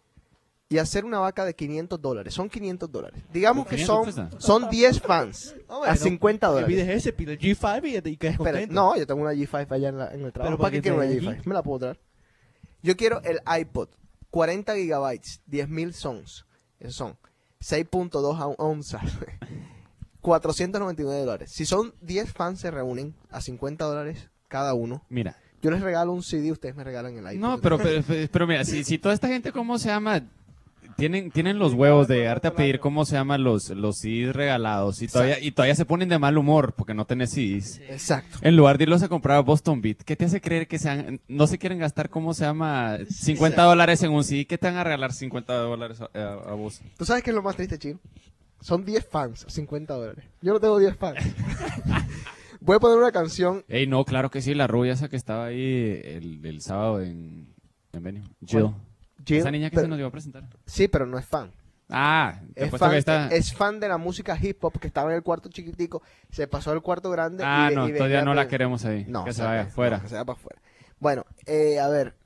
Y 0.71 0.77
hacer 0.79 1.05
una 1.07 1.19
vaca 1.19 1.47
de 1.47 1.55
500 1.55 2.01
dólares. 2.01 2.35
Son 2.35 2.51
500 2.51 2.93
dólares. 2.93 3.23
Digamos 3.33 3.67
que 3.67 3.77
500 3.77 4.15
son, 4.15 4.41
son 4.41 4.69
10 4.71 5.01
fans 5.01 5.55
a 5.67 5.79
bueno, 5.79 5.97
50 5.97 6.47
El 6.47 6.53
dólares. 6.53 6.69
video 6.77 6.85
es 6.93 6.97
ese, 6.99 7.13
pide 7.15 7.33
el 7.33 7.39
G5 7.39 8.05
y, 8.07 8.09
y 8.11 8.17
quedas 8.19 8.35
Espera, 8.35 8.51
contento. 8.59 8.75
no, 8.75 8.95
yo 8.97 9.07
tengo 9.07 9.23
una 9.23 9.33
G5 9.33 9.71
allá 9.73 9.89
en, 9.89 9.97
la- 9.99 10.13
en 10.13 10.25
el 10.27 10.31
trabajo. 10.33 10.51
Pero 10.51 10.59
¿Para 10.59 10.59
¿para 10.59 10.71
qué 10.73 10.83
quiero 10.83 10.99
una 10.99 11.07
traes 11.07 11.23
G5? 11.23 11.39
aquí? 11.39 11.49
Me 11.49 11.55
la 11.55 11.63
puedo 11.63 11.79
traer. 11.79 12.01
Yo 12.83 12.97
quiero 12.99 13.23
el 13.23 13.41
iPod, 13.61 13.89
40 14.31 14.77
gigabytes, 14.77 15.41
10.000 15.51 15.93
sons. 15.93 16.45
Esos 16.79 16.95
son 16.97 17.17
6.2 17.61 18.39
on- 18.39 18.55
onzas. 18.59 19.03
499 20.21 21.21
dólares. 21.25 21.51
Si 21.51 21.65
son 21.65 21.95
10 22.03 22.33
fans 22.33 22.61
se 22.61 22.71
reúnen 22.71 23.15
a 23.31 23.41
50 23.41 23.85
dólares 23.85 24.29
cada 24.49 24.75
uno. 24.75 25.05
Mira. 25.09 25.37
Yo 25.63 25.71
les 25.71 25.81
regalo 25.81 26.13
un 26.13 26.23
CD, 26.23 26.53
ustedes 26.53 26.77
me 26.77 26.85
regalan 26.85 27.17
el 27.17 27.25
iPod. 27.35 27.41
No, 27.41 27.59
pero, 27.63 27.79
pero, 28.31 28.47
mira, 28.47 28.65
si, 28.65 28.85
si 28.85 28.99
toda 28.99 29.15
esta 29.15 29.29
gente, 29.29 29.53
¿cómo 29.53 29.79
se 29.79 29.89
llama? 29.89 30.23
Tienen, 30.97 31.31
tienen 31.31 31.61
los 31.61 31.75
huevos 31.75 32.09
de 32.09 32.17
llegarte 32.17 32.49
a 32.49 32.55
pedir, 32.57 32.81
¿cómo 32.81 33.05
se 33.05 33.15
llaman 33.15 33.45
los, 33.45 33.71
los 33.71 33.99
CDs 33.99 34.35
regalados? 34.35 35.01
Y 35.01 35.07
todavía, 35.07 35.39
y 35.39 35.53
todavía 35.53 35.77
se 35.77 35.85
ponen 35.85 36.09
de 36.09 36.19
mal 36.19 36.37
humor 36.37 36.73
porque 36.77 36.93
no 36.93 37.05
tenés 37.05 37.31
CDs. 37.31 37.81
Exacto. 37.89 38.39
En 38.43 38.57
lugar 38.57 38.79
de 38.79 38.83
irlos 38.85 39.05
a 39.05 39.09
comprar 39.09 39.37
a 39.37 39.41
Boston 39.41 39.81
Beat, 39.81 39.99
¿qué 39.99 40.17
te 40.17 40.25
hace 40.25 40.41
creer 40.41 40.67
que 40.67 40.77
sean, 40.81 41.21
no 41.29 41.47
se 41.47 41.57
quieren 41.57 41.79
gastar, 41.79 42.11
¿cómo 42.11 42.35
se 42.35 42.45
llama? 42.47 42.99
50 43.09 43.63
dólares 43.63 44.03
en 44.03 44.11
un 44.11 44.25
CD. 44.25 44.45
¿Qué 44.45 44.59
te 44.59 44.67
van 44.67 44.77
a 44.77 44.83
regalar 44.83 45.13
50 45.13 45.53
dólares 45.55 46.01
a, 46.01 46.09
a- 46.19 46.33
a 46.51 46.55
vos? 46.55 46.81
¿Tú 46.97 47.05
sabes 47.05 47.23
qué 47.23 47.31
es 47.31 47.37
lo 47.37 47.43
más 47.43 47.55
triste, 47.55 47.79
chino? 47.79 48.01
Son 48.61 48.85
10 48.85 49.07
fans 49.07 49.45
a 49.47 49.51
50 49.51 49.95
dólares. 49.95 50.25
Yo 50.43 50.55
no 50.55 50.59
tengo 50.59 50.81
10 50.81 50.97
fans. 50.97 51.19
Voy 52.69 52.77
a 52.77 52.81
poner 52.81 52.99
una 52.99 53.13
canción. 53.13 53.65
Ey, 53.67 53.87
no, 53.87 54.05
claro 54.05 54.31
que 54.31 54.43
sí, 54.43 54.53
la 54.55 54.67
rubia 54.67 54.93
esa 54.93 55.09
que 55.09 55.17
estaba 55.17 55.47
ahí 55.47 56.03
el, 56.05 56.45
el 56.45 56.61
sábado 56.61 57.01
en, 57.01 57.55
en 57.95 58.03
Venue. 58.03 58.23
Jill. 58.45 58.75
Esa 59.27 59.51
niña 59.51 59.71
que 59.71 59.77
pero- 59.77 59.87
se 59.87 59.89
nos 59.89 59.99
iba 59.99 60.09
a 60.09 60.13
presentar. 60.13 60.45
Sí, 60.67 60.87
pero 60.87 61.07
no 61.07 61.17
es 61.19 61.25
fan. 61.25 61.51
Ah, 61.89 62.43
te 62.55 62.67
Es 62.67 62.71
fan, 62.71 62.91
que 62.91 62.99
está... 62.99 63.29
es 63.29 63.55
fan 63.55 63.81
de 63.81 63.89
la 63.89 63.97
música 63.97 64.39
hip 64.39 64.63
hop 64.63 64.79
que 64.79 64.87
estaba 64.89 65.09
en 65.11 65.17
el 65.17 65.23
cuarto 65.23 65.49
chiquitico, 65.49 66.03
se 66.31 66.47
pasó 66.47 66.71
al 66.71 66.83
cuarto 66.83 67.09
grande. 67.11 67.43
Ah, 67.47 67.71
y, 67.73 67.75
no, 67.75 67.89
y 67.89 67.95
todavía 67.95 68.21
no 68.23 68.35
la 68.35 68.47
queremos 68.49 68.85
ahí. 68.85 69.07
No, 69.09 69.25
que 69.25 69.33
se 69.33 69.43
vaya 69.43 69.63
no, 69.63 69.69
afuera. 69.71 70.01
que 70.03 70.09
se 70.09 70.15
vaya 70.17 70.27
para 70.27 70.39
afuera. 70.39 70.61
Bueno, 70.99 71.25
eh, 71.47 71.81
a 71.81 71.89
ver, 71.89 72.17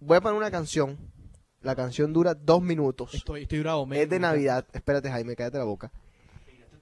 voy 0.00 0.16
a 0.16 0.20
poner 0.20 0.36
una 0.36 0.50
canción. 0.50 0.98
La 1.62 1.76
canción 1.76 2.12
dura 2.12 2.34
dos 2.34 2.60
minutos. 2.62 3.14
Estoy, 3.14 3.42
estoy 3.42 3.60
bravo. 3.60 3.86
me- 3.86 4.02
es 4.02 4.10
de 4.10 4.16
me- 4.18 4.26
Navidad. 4.26 4.66
Espérate, 4.72 5.08
Jaime, 5.08 5.36
cállate 5.36 5.58
la 5.58 5.64
boca. 5.64 5.92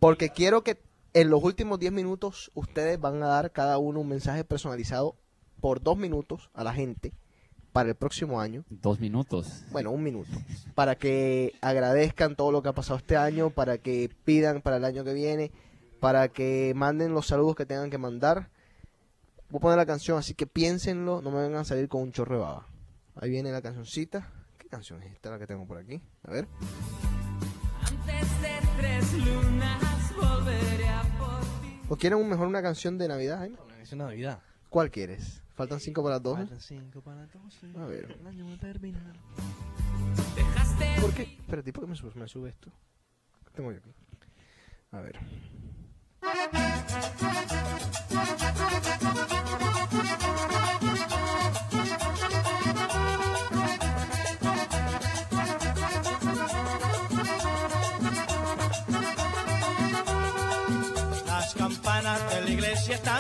Porque 0.01 0.31
quiero 0.31 0.65
que 0.65 0.81
en 1.15 1.31
los 1.31 1.43
últimos 1.43 1.79
10 1.79 1.93
minutos 1.93 2.51
ustedes 2.55 3.01
van 3.01 3.23
a 3.23 3.27
dar 3.27 3.53
cada 3.53 3.79
uno 3.79 4.01
un 4.01 4.09
mensaje 4.09 4.45
personalizado 4.45 5.17
por 5.61 5.83
dos 5.83 5.97
minutos 5.97 6.51
a 6.55 6.65
la 6.65 6.73
gente 6.73 7.13
para 7.73 7.91
el 7.91 7.95
próximo 7.95 8.41
año. 8.41 8.65
Dos 8.69 9.01
minutos. 9.01 9.65
Bueno, 9.71 9.91
un 9.91 10.03
minuto. 10.03 10.31
Para 10.75 10.97
que 10.97 11.55
agradezcan 11.61 12.37
todo 12.37 12.53
lo 12.53 12.63
que 12.63 12.69
ha 12.69 12.75
pasado 12.75 12.99
este 12.99 13.17
año, 13.17 13.51
para 13.51 13.79
que 13.79 14.11
pidan 14.25 14.61
para 14.61 14.77
el 14.77 14.85
año 14.85 15.05
que 15.05 15.15
viene, 15.15 15.53
para 16.01 16.29
que 16.29 16.73
manden 16.77 17.15
los 17.15 17.27
saludos 17.27 17.57
que 17.57 17.67
tengan 17.67 17.91
que 17.91 17.99
mandar. 17.99 18.51
Voy 19.49 19.59
a 19.59 19.61
poner 19.61 19.79
la 19.79 19.87
canción, 19.87 20.19
así 20.19 20.35
que 20.35 20.47
piénsenlo, 20.47 21.23
no 21.23 21.31
me 21.31 21.43
vengan 21.43 21.61
a 21.61 21.65
salir 21.65 21.89
con 21.89 22.03
un 22.03 22.13
chorro 22.13 22.37
de 22.37 22.41
baba. 22.43 22.67
Ahí 23.17 23.31
viene 23.31 23.53
la 23.53 23.63
cancioncita. 23.63 24.31
¿Qué 24.59 24.69
canción 24.69 25.03
es 25.03 25.13
esta 25.13 25.31
la 25.31 25.39
que 25.39 25.47
tengo 25.47 25.67
por 25.67 25.79
aquí? 25.79 26.01
A 26.25 26.31
ver. 26.31 26.49
Antes 27.81 28.43
de 28.43 28.49
tres 28.79 29.13
lunas 29.13 30.17
volveré. 30.17 30.92
¿O 31.89 31.97
quieren 31.97 32.19
un- 32.19 32.29
mejor 32.29 32.47
una 32.49 32.63
canción 32.63 32.97
de 32.99 33.09
Navidad, 33.09 33.39
Jaime? 33.39 33.59
Una 33.65 33.77
canción 33.77 33.99
de 33.99 34.05
Navidad. 34.07 34.41
¿Cuál 34.71 34.91
quieres? 34.91 35.43
Faltan 35.55 35.81
cinco 35.81 36.03
para 36.03 36.15
las 36.17 36.23
12. 36.23 36.41
Faltan 36.43 36.61
cinco 36.61 37.01
para 37.03 37.17
las 37.23 37.33
12. 37.33 37.67
A 37.79 37.85
ver. 37.87 38.17
El 38.21 38.27
año 38.27 38.47
va 38.47 38.55
a 38.55 38.59
terminar. 38.59 39.13
Dejaste 40.35 41.01
¿Por 41.01 41.13
qué? 41.15 41.23
Espérate, 41.23 41.73
¿por 41.73 41.85
qué 41.85 41.91
me 41.91 41.97
sube, 41.97 42.13
me 42.15 42.27
sube 42.29 42.49
esto? 42.49 42.71
¿Qué 43.45 43.51
tengo 43.55 43.71
yo 43.73 43.79
aquí? 43.79 43.93
A 44.93 45.01
ver. 45.01 45.19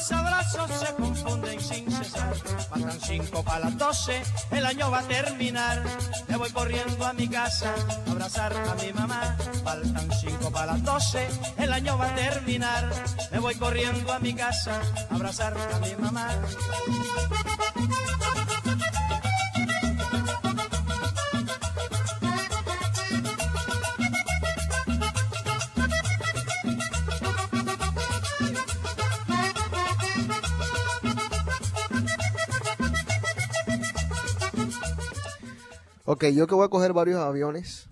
Los 0.00 0.12
abrazos 0.12 0.70
se 0.80 0.94
confunden 0.94 1.60
sin 1.60 1.92
cesar. 1.92 2.34
Faltan 2.70 2.98
cinco 3.02 3.44
para 3.44 3.66
las 3.66 3.76
doce, 3.76 4.22
el 4.50 4.64
año 4.64 4.90
va 4.90 5.00
a 5.00 5.02
terminar. 5.02 5.84
Me 6.26 6.36
voy 6.38 6.50
corriendo 6.52 7.04
a 7.04 7.12
mi 7.12 7.28
casa 7.28 7.74
a 8.06 8.10
abrazar 8.10 8.50
a 8.54 8.74
mi 8.76 8.94
mamá. 8.94 9.36
Faltan 9.62 10.08
cinco 10.18 10.50
para 10.50 10.72
las 10.72 10.82
doce, 10.84 11.28
el 11.58 11.70
año 11.70 11.98
va 11.98 12.06
a 12.06 12.14
terminar. 12.14 12.90
Me 13.30 13.40
voy 13.40 13.54
corriendo 13.56 14.10
a 14.10 14.18
mi 14.20 14.32
casa 14.32 14.80
a 15.10 15.14
abrazar 15.14 15.54
a 15.54 15.78
mi 15.80 15.94
mamá. 15.96 16.30
Ok, 36.12 36.24
yo 36.34 36.48
que 36.48 36.56
voy 36.56 36.66
a 36.66 36.70
coger 36.70 36.92
varios 36.92 37.20
aviones 37.20 37.88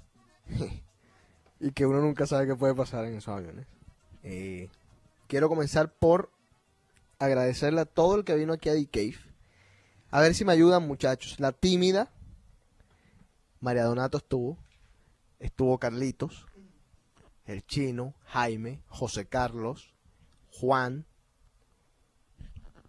y 1.60 1.70
que 1.70 1.86
uno 1.86 2.00
nunca 2.00 2.26
sabe 2.26 2.48
qué 2.48 2.56
puede 2.56 2.74
pasar 2.74 3.04
en 3.04 3.14
esos 3.14 3.32
aviones. 3.32 3.68
eh, 4.24 4.70
quiero 5.28 5.48
comenzar 5.48 5.92
por 5.92 6.32
agradecerle 7.20 7.82
a 7.82 7.84
todo 7.84 8.16
el 8.16 8.24
que 8.24 8.34
vino 8.34 8.54
aquí 8.54 8.70
a 8.70 8.72
The 8.72 8.88
Cave. 8.88 9.20
A 10.10 10.20
ver 10.20 10.34
si 10.34 10.44
me 10.44 10.50
ayudan 10.50 10.84
muchachos. 10.84 11.38
La 11.38 11.52
tímida, 11.52 12.10
María 13.60 13.84
Donato 13.84 14.18
estuvo, 14.18 14.58
estuvo 15.38 15.78
Carlitos, 15.78 16.48
el 17.46 17.64
chino, 17.66 18.14
Jaime, 18.24 18.82
José 18.88 19.26
Carlos, 19.26 19.94
Juan, 20.50 21.06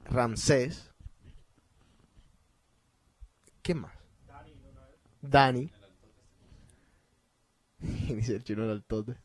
Ramsés. 0.05 0.89
¿Qué 3.61 3.75
más? 3.75 3.98
Dani. 5.21 5.69
El 7.81 8.43
chino 8.43 8.63
altote. 8.69 9.15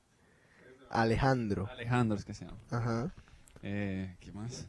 Alejandro. 0.91 1.69
Alejandro 1.71 2.17
es 2.17 2.25
que 2.25 2.35
se 2.35 2.45
llama. 2.45 2.59
Ajá. 2.71 3.13
Eh, 3.63 4.17
¿Qué 4.21 4.31
más? 4.33 4.69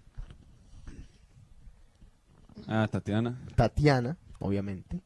Ah, 2.68 2.88
Tatiana. 2.90 3.38
Tatiana, 3.56 4.18
obviamente. 4.40 5.02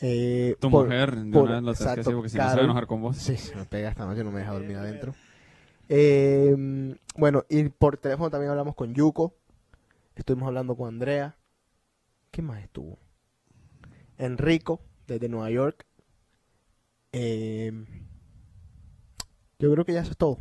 Eh, 0.00 0.56
Tu 0.60 0.70
por- 0.70 0.84
mujer, 0.84 1.16
de 1.16 1.32
por- 1.32 1.44
una 1.44 1.54
vez 1.54 1.62
lo 1.62 1.70
exacto, 1.72 1.96
decir 2.00 2.14
porque 2.14 2.28
si 2.28 2.36
no 2.36 2.42
se 2.42 2.46
va 2.46 2.50
a 2.52 2.54
Carol. 2.54 2.64
enojar 2.66 2.86
con 2.86 3.00
vos. 3.00 3.16
Sí, 3.16 3.36
se 3.36 3.54
me 3.56 3.64
pega 3.64 3.88
esta 3.88 4.04
noche, 4.04 4.22
no 4.24 4.30
me 4.32 4.40
deja 4.40 4.52
dormir 4.52 4.76
adentro. 4.76 5.14
Eh, 5.88 6.94
bueno, 7.16 7.44
y 7.48 7.68
por 7.70 7.96
teléfono 7.96 8.28
también 8.28 8.50
hablamos 8.50 8.74
con 8.74 8.92
Yuko. 8.92 9.34
Estuvimos 10.14 10.48
hablando 10.48 10.76
con 10.76 10.88
Andrea. 10.88 11.36
¿Qué 12.30 12.42
más 12.42 12.62
estuvo? 12.62 12.98
Enrico, 14.18 14.80
desde 15.06 15.28
Nueva 15.28 15.50
York. 15.50 15.86
Eh, 17.12 17.72
yo 19.58 19.72
creo 19.72 19.84
que 19.84 19.92
ya 19.92 20.00
eso 20.00 20.10
es 20.10 20.16
todo. 20.16 20.38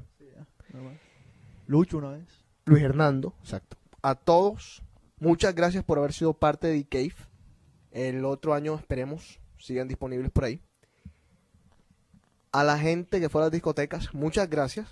Lucho 1.67 1.97
una 1.97 2.11
vez. 2.11 2.45
Luis 2.65 2.83
Hernando, 2.83 3.35
exacto. 3.41 3.77
A 4.01 4.15
todos, 4.15 4.83
muchas 5.19 5.55
gracias 5.55 5.83
por 5.83 5.97
haber 5.97 6.13
sido 6.13 6.33
parte 6.33 6.67
de 6.67 6.83
The 6.83 6.89
Cave. 6.89 7.15
El 7.91 8.25
otro 8.25 8.53
año 8.53 8.75
esperemos 8.75 9.39
sigan 9.57 9.87
disponibles 9.87 10.31
por 10.31 10.45
ahí. 10.45 10.61
A 12.51 12.63
la 12.63 12.77
gente 12.77 13.19
que 13.19 13.29
fue 13.29 13.41
a 13.41 13.45
las 13.45 13.51
discotecas, 13.51 14.13
muchas 14.13 14.49
gracias 14.49 14.87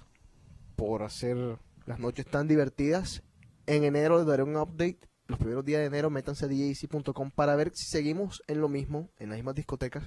por 0.76 1.04
hacer 1.04 1.58
las 1.86 2.00
noches 2.00 2.26
tan 2.26 2.48
divertidas. 2.48 3.24
En 3.66 3.84
enero 3.84 4.18
les 4.18 4.28
daré 4.28 4.44
un 4.44 4.58
update. 4.58 5.00
Los 5.34 5.40
primeros 5.40 5.66
días 5.66 5.80
de 5.80 5.88
enero 5.88 6.12
métanse 6.12 6.46
a 6.46 6.48
djc.com 6.48 7.32
para 7.32 7.56
ver 7.56 7.72
si 7.74 7.86
seguimos 7.88 8.44
en 8.46 8.62
lo 8.62 8.70
mismo, 8.70 9.10
en 9.18 9.30
las 9.30 9.38
mismas 9.40 9.56
discotecas, 9.56 10.04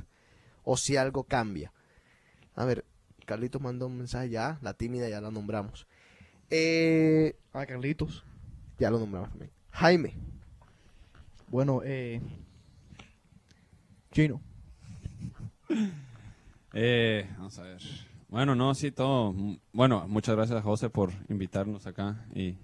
o 0.62 0.77
si 0.77 0.97
algo 0.97 1.24
cambia. 1.24 1.73
A 2.55 2.65
ver, 2.65 2.85
Carlitos 3.24 3.61
mandó 3.61 3.89
un 3.89 3.98
mensaje 3.98 4.28
ya, 4.31 4.57
la 4.62 4.74
tímida 4.74 5.09
ya 5.09 5.20
la 5.20 5.32
nombramos. 5.32 5.89
Eh, 6.48 7.36
Ah, 7.53 7.66
Carlitos. 7.66 8.23
ya 8.78 8.89
lo 8.89 9.01
nombramos 9.01 9.31
también. 9.31 9.51
Jaime. 9.73 10.15
Bueno, 11.48 11.81
eh. 11.85 12.20
Chino. 14.12 14.40
Eh, 16.78 17.27
vamos 17.39 17.59
a 17.59 17.62
ver. 17.62 17.81
Bueno, 18.28 18.55
no, 18.55 18.74
sí, 18.74 18.90
todo. 18.93 19.32
mm, 19.32 19.57
Bueno, 19.73 20.07
muchas 20.09 20.36
gracias 20.36 20.59
a 20.59 20.62
José 20.62 20.90
por 20.90 21.11
invitarnos 21.31 21.86
acá 21.86 22.27
y 22.35 22.59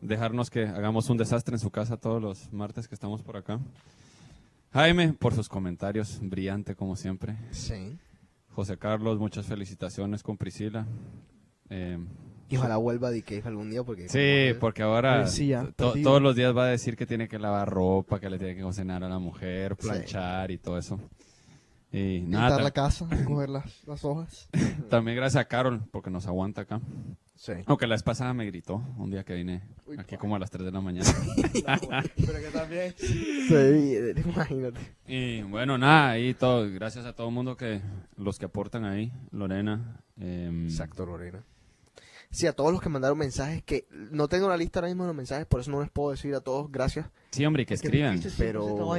dejarnos 0.00 0.50
que 0.50 0.66
hagamos 0.66 1.08
un 1.10 1.16
desastre 1.16 1.54
en 1.54 1.60
su 1.60 1.70
casa 1.70 1.96
todos 1.96 2.20
los 2.22 2.52
martes 2.52 2.88
que 2.88 2.94
estamos 2.94 3.22
por 3.22 3.36
acá. 3.36 3.58
Jaime, 4.72 5.12
por 5.12 5.34
sus 5.34 5.48
comentarios, 5.48 6.18
brillante 6.22 6.74
como 6.74 6.96
siempre. 6.96 7.36
Sí. 7.50 7.96
José 8.50 8.76
Carlos, 8.78 9.18
muchas 9.18 9.46
felicitaciones 9.46 10.22
con 10.22 10.36
Priscila. 10.36 10.86
Eh, 11.70 11.98
Y 12.48 12.56
ojalá 12.56 12.76
vuelva 12.76 13.08
a 13.08 13.10
The 13.12 13.22
Cave 13.22 13.42
algún 13.46 13.70
día 13.70 13.82
porque... 13.84 14.08
Sí, 14.08 14.56
porque 14.58 14.82
ahora 14.82 15.26
Sí, 15.26 15.48
ya, 15.48 15.64
to- 15.76 15.90
perdido. 15.92 16.10
todos 16.10 16.22
los 16.22 16.34
días 16.36 16.56
va 16.56 16.64
a 16.64 16.68
decir 16.68 16.96
que 16.96 17.06
tiene 17.06 17.28
que 17.28 17.38
lavar 17.38 17.68
ropa, 17.68 18.18
que 18.20 18.28
le 18.30 18.38
tiene 18.38 18.56
que 18.56 18.62
cocinar 18.62 19.02
a 19.04 19.08
la 19.08 19.18
mujer, 19.18 19.76
Sí. 19.78 19.86
planchar 19.88 20.50
y 20.50 20.58
todo 20.58 20.78
eso. 20.78 21.00
Y 21.92 22.20
nada, 22.26 22.60
la 22.60 22.70
casa, 22.70 23.08
coger 23.26 23.48
las, 23.48 23.84
las 23.86 24.04
hojas. 24.04 24.48
también 24.90 25.16
gracias 25.16 25.40
a 25.40 25.48
Carol 25.48 25.82
porque 25.90 26.10
nos 26.10 26.26
aguanta 26.28 26.60
acá. 26.62 26.80
Sí. 27.42 27.54
Aunque 27.64 27.86
la 27.86 27.94
vez 27.94 28.02
pasada 28.02 28.34
me 28.34 28.44
gritó 28.44 28.84
un 28.98 29.10
día 29.10 29.24
que 29.24 29.32
vine 29.32 29.62
Uy, 29.86 29.96
aquí 29.98 30.16
pa. 30.16 30.20
como 30.20 30.36
a 30.36 30.38
las 30.38 30.50
3 30.50 30.62
de 30.66 30.72
la 30.72 30.82
mañana. 30.82 31.08
Pero 32.14 32.38
que 32.38 32.50
también. 32.52 32.94
Sí, 32.98 33.96
imagínate. 34.26 34.78
y 35.08 35.40
bueno, 35.44 35.78
nada, 35.78 36.10
ahí 36.10 36.34
todo, 36.34 36.70
gracias 36.70 37.06
a 37.06 37.14
todo 37.14 37.28
el 37.28 37.34
mundo 37.34 37.56
que 37.56 37.80
los 38.18 38.38
que 38.38 38.44
aportan 38.44 38.84
ahí, 38.84 39.10
Lorena. 39.30 40.02
em, 40.20 40.66
Exacto, 40.66 41.06
Lorena. 41.06 41.42
Sí, 42.32 42.46
a 42.46 42.52
todos 42.52 42.70
los 42.70 42.80
que 42.80 42.88
mandaron 42.88 43.18
mensajes, 43.18 43.60
que 43.64 43.88
no 43.90 44.28
tengo 44.28 44.48
la 44.48 44.56
lista 44.56 44.78
ahora 44.78 44.88
mismo 44.88 45.02
de 45.02 45.08
los 45.08 45.16
mensajes, 45.16 45.46
por 45.46 45.60
eso 45.60 45.72
no 45.72 45.80
les 45.80 45.90
puedo 45.90 46.12
decir 46.12 46.32
a 46.36 46.40
todos 46.40 46.70
gracias. 46.70 47.10
Sí, 47.32 47.44
hombre, 47.44 47.66
que 47.66 47.74
escriban. 47.74 48.20
Pero 48.38 48.94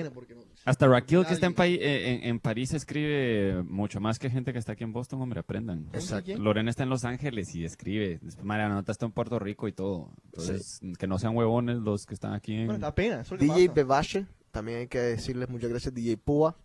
Hasta 0.65 0.87
Raquel, 0.87 1.25
que 1.25 1.33
está 1.33 1.47
en, 1.47 1.55
eh, 1.57 2.13
en, 2.13 2.23
en 2.27 2.39
París, 2.41 2.73
escribe 2.73 3.63
mucho 3.63 4.01
más 4.01 4.19
que 4.19 4.29
gente 4.29 4.51
que 4.51 4.59
está 4.59 4.73
aquí 4.73 4.83
en 4.83 4.91
Boston, 4.91 5.21
hombre, 5.21 5.39
aprendan. 5.39 5.87
Exacto. 5.93 6.37
Lorena 6.37 6.69
está 6.69 6.83
en 6.83 6.89
Los 6.89 7.05
Ángeles 7.05 7.55
y 7.55 7.63
escribe. 7.63 8.19
Después 8.21 8.45
Marianota 8.45 8.91
está 8.91 9.05
en 9.05 9.13
Puerto 9.13 9.39
Rico 9.39 9.69
y 9.69 9.71
todo. 9.71 10.11
Entonces, 10.25 10.81
que 10.99 11.07
no 11.07 11.17
sean 11.17 11.33
huevones 11.33 11.77
los 11.77 12.05
que 12.05 12.13
están 12.13 12.33
aquí 12.33 12.53
en... 12.53 12.65
Bueno, 12.65 12.81
da 12.81 12.93
pena, 12.93 13.21
eso 13.21 13.35
es 13.35 13.41
lo 13.41 13.53
que 13.53 13.61
DJ. 13.61 13.73
Bebache, 13.73 14.25
también 14.51 14.79
hay 14.79 14.87
que 14.87 14.99
decirles 14.99 15.47
muchas 15.49 15.69
gracias. 15.69 15.93
DJ 15.93 16.17
Púa, 16.17 16.57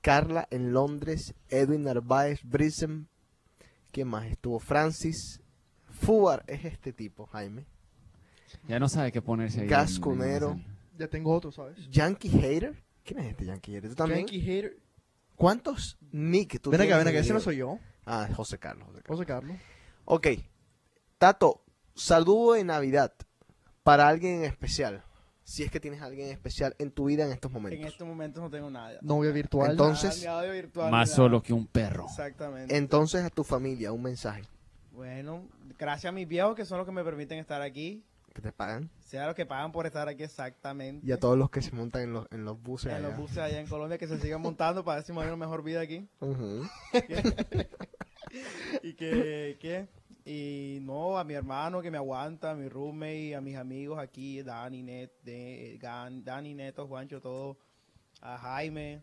Carla 0.00 0.48
en 0.50 0.72
Londres, 0.72 1.34
Edwin 1.50 1.82
Narváez, 1.82 2.40
Brisbane, 2.44 3.04
¿quién 3.90 4.08
más 4.08 4.24
estuvo? 4.26 4.58
Francis, 4.58 5.41
Fubar 6.04 6.44
es 6.46 6.64
este 6.64 6.92
tipo, 6.92 7.26
Jaime. 7.26 7.64
Ya 8.68 8.78
no 8.78 8.88
sabe 8.88 9.12
qué 9.12 9.22
ponerse 9.22 9.58
ahí. 9.60 9.64
en- 9.64 9.70
Gasconero, 9.70 10.50
en- 10.52 10.66
Ya 10.98 11.08
tengo 11.08 11.32
otro, 11.34 11.50
¿sabes? 11.52 11.78
Yankee 11.90 12.28
Hater. 12.28 12.82
¿Quién 13.04 13.20
es 13.20 13.26
este 13.30 13.46
Yankee 13.46 13.72
Hater? 13.74 13.90
¿Tú 13.90 13.96
también? 13.96 14.20
Yankee 14.20 14.40
Hater. 14.40 14.76
¿Cuántos 15.36 15.96
nick 16.12 16.60
tú 16.60 16.70
Ven 16.70 16.80
acá, 16.80 16.88
tienes 16.88 16.98
ven 17.04 17.08
acá, 17.08 17.18
en 17.18 17.24
ese 17.24 17.32
no 17.32 17.40
soy 17.40 17.56
yo. 17.56 17.78
Ah, 18.04 18.28
José 18.34 18.58
Carlos. 18.58 18.86
José 18.88 19.02
Carlos. 19.02 19.18
José 19.18 19.26
Carlos. 19.26 19.56
Ok. 20.04 20.26
Tato, 21.18 21.62
saludo 21.94 22.52
de 22.54 22.64
Navidad 22.64 23.12
para 23.82 24.08
alguien 24.08 24.40
en 24.40 24.44
especial. 24.44 25.02
Si 25.44 25.62
es 25.64 25.70
que 25.70 25.80
tienes 25.80 26.00
a 26.02 26.04
alguien 26.06 26.26
en 26.28 26.32
especial 26.32 26.76
en 26.78 26.92
tu 26.92 27.06
vida 27.06 27.24
en 27.24 27.32
estos 27.32 27.48
En 27.50 27.54
momentos. 27.54 27.86
estos 27.88 28.06
momentos 28.06 28.42
no 28.42 28.50
tengo 28.50 28.70
nada. 28.70 28.98
Novia 29.02 29.32
virtual. 29.32 29.72
Entonces- 29.72 30.24
Nada, 30.24 30.42
virtual, 30.50 30.90
Más 30.90 31.08
nada. 31.08 31.16
solo 31.16 31.42
que 31.42 31.52
un 31.52 31.66
perro. 31.66 32.04
Exactamente. 32.06 32.76
Entonces 32.76 33.24
a 33.24 33.30
tu 33.30 33.42
familia, 33.42 33.90
un 33.92 34.02
mensaje. 34.02 34.42
Bueno, 34.92 35.48
gracias 35.78 36.10
a 36.10 36.12
mis 36.12 36.28
viejos 36.28 36.54
que 36.54 36.64
son 36.64 36.78
los 36.78 36.86
que 36.86 36.92
me 36.92 37.02
permiten 37.04 37.38
estar 37.38 37.60
aquí. 37.62 38.04
Que 38.34 38.40
te 38.40 38.52
pagan. 38.52 38.88
Sea 39.00 39.26
los 39.26 39.34
que 39.34 39.44
pagan 39.44 39.72
por 39.72 39.84
estar 39.86 40.08
aquí 40.08 40.22
exactamente. 40.22 41.06
Y 41.06 41.12
a 41.12 41.18
todos 41.20 41.36
los 41.36 41.50
que 41.50 41.60
se 41.60 41.72
montan 41.72 42.02
en 42.02 42.12
los, 42.14 42.26
en 42.30 42.44
los 42.44 42.62
buses. 42.62 42.92
en 42.92 43.02
los 43.02 43.14
buses 43.16 43.38
allá 43.38 43.60
en 43.60 43.66
Colombia 43.66 43.98
que 43.98 44.06
se 44.08 44.18
sigan 44.18 44.40
montando 44.42 44.84
para 44.84 44.96
ver 44.96 45.04
si 45.06 45.12
me 45.12 45.18
una 45.20 45.36
mejor 45.36 45.62
vida 45.62 45.80
aquí. 45.80 46.08
Y 48.82 48.94
que, 48.94 49.58
¿qué? 49.60 49.88
Y 50.24 50.78
no, 50.82 51.18
a 51.18 51.24
mi 51.24 51.34
hermano 51.34 51.82
que 51.82 51.90
me 51.90 51.98
aguanta, 51.98 52.52
a 52.52 52.54
mi 52.54 52.68
roommate, 52.68 53.34
a 53.36 53.40
mis 53.40 53.56
amigos 53.56 53.98
aquí, 53.98 54.42
Dani, 54.42 54.82
Net, 54.82 55.10
de, 55.22 55.78
Gan- 55.80 56.22
Dani, 56.22 56.54
Neto, 56.54 56.86
Juancho, 56.86 57.20
todo, 57.20 57.58
a 58.20 58.38
Jaime, 58.38 59.02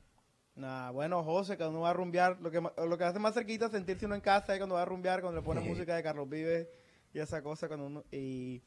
Nah, 0.59 0.91
bueno, 0.91 1.23
José, 1.23 1.55
cuando 1.55 1.71
uno 1.77 1.81
va 1.81 1.91
a 1.91 1.93
rumbear, 1.93 2.37
lo 2.41 2.51
que, 2.51 2.61
lo 2.61 2.97
que 2.97 3.03
hace 3.05 3.17
más 3.17 3.33
cerquita 3.33 3.67
es 3.67 3.71
sentirse 3.71 4.05
uno 4.05 4.15
en 4.15 4.21
casa 4.21 4.53
es 4.53 4.59
cuando 4.59 4.75
va 4.75 4.81
a 4.81 4.85
rumbear, 4.85 5.21
cuando 5.21 5.39
le 5.39 5.45
pone 5.45 5.61
Sí. 5.61 5.69
música 5.69 5.95
de 5.95 6.03
Carlos 6.03 6.27
Vives 6.29 6.67
y 7.13 7.19
esa 7.19 7.41
cosa, 7.41 7.69
cuando 7.69 7.85
uno, 7.85 8.03
y, 8.11 8.61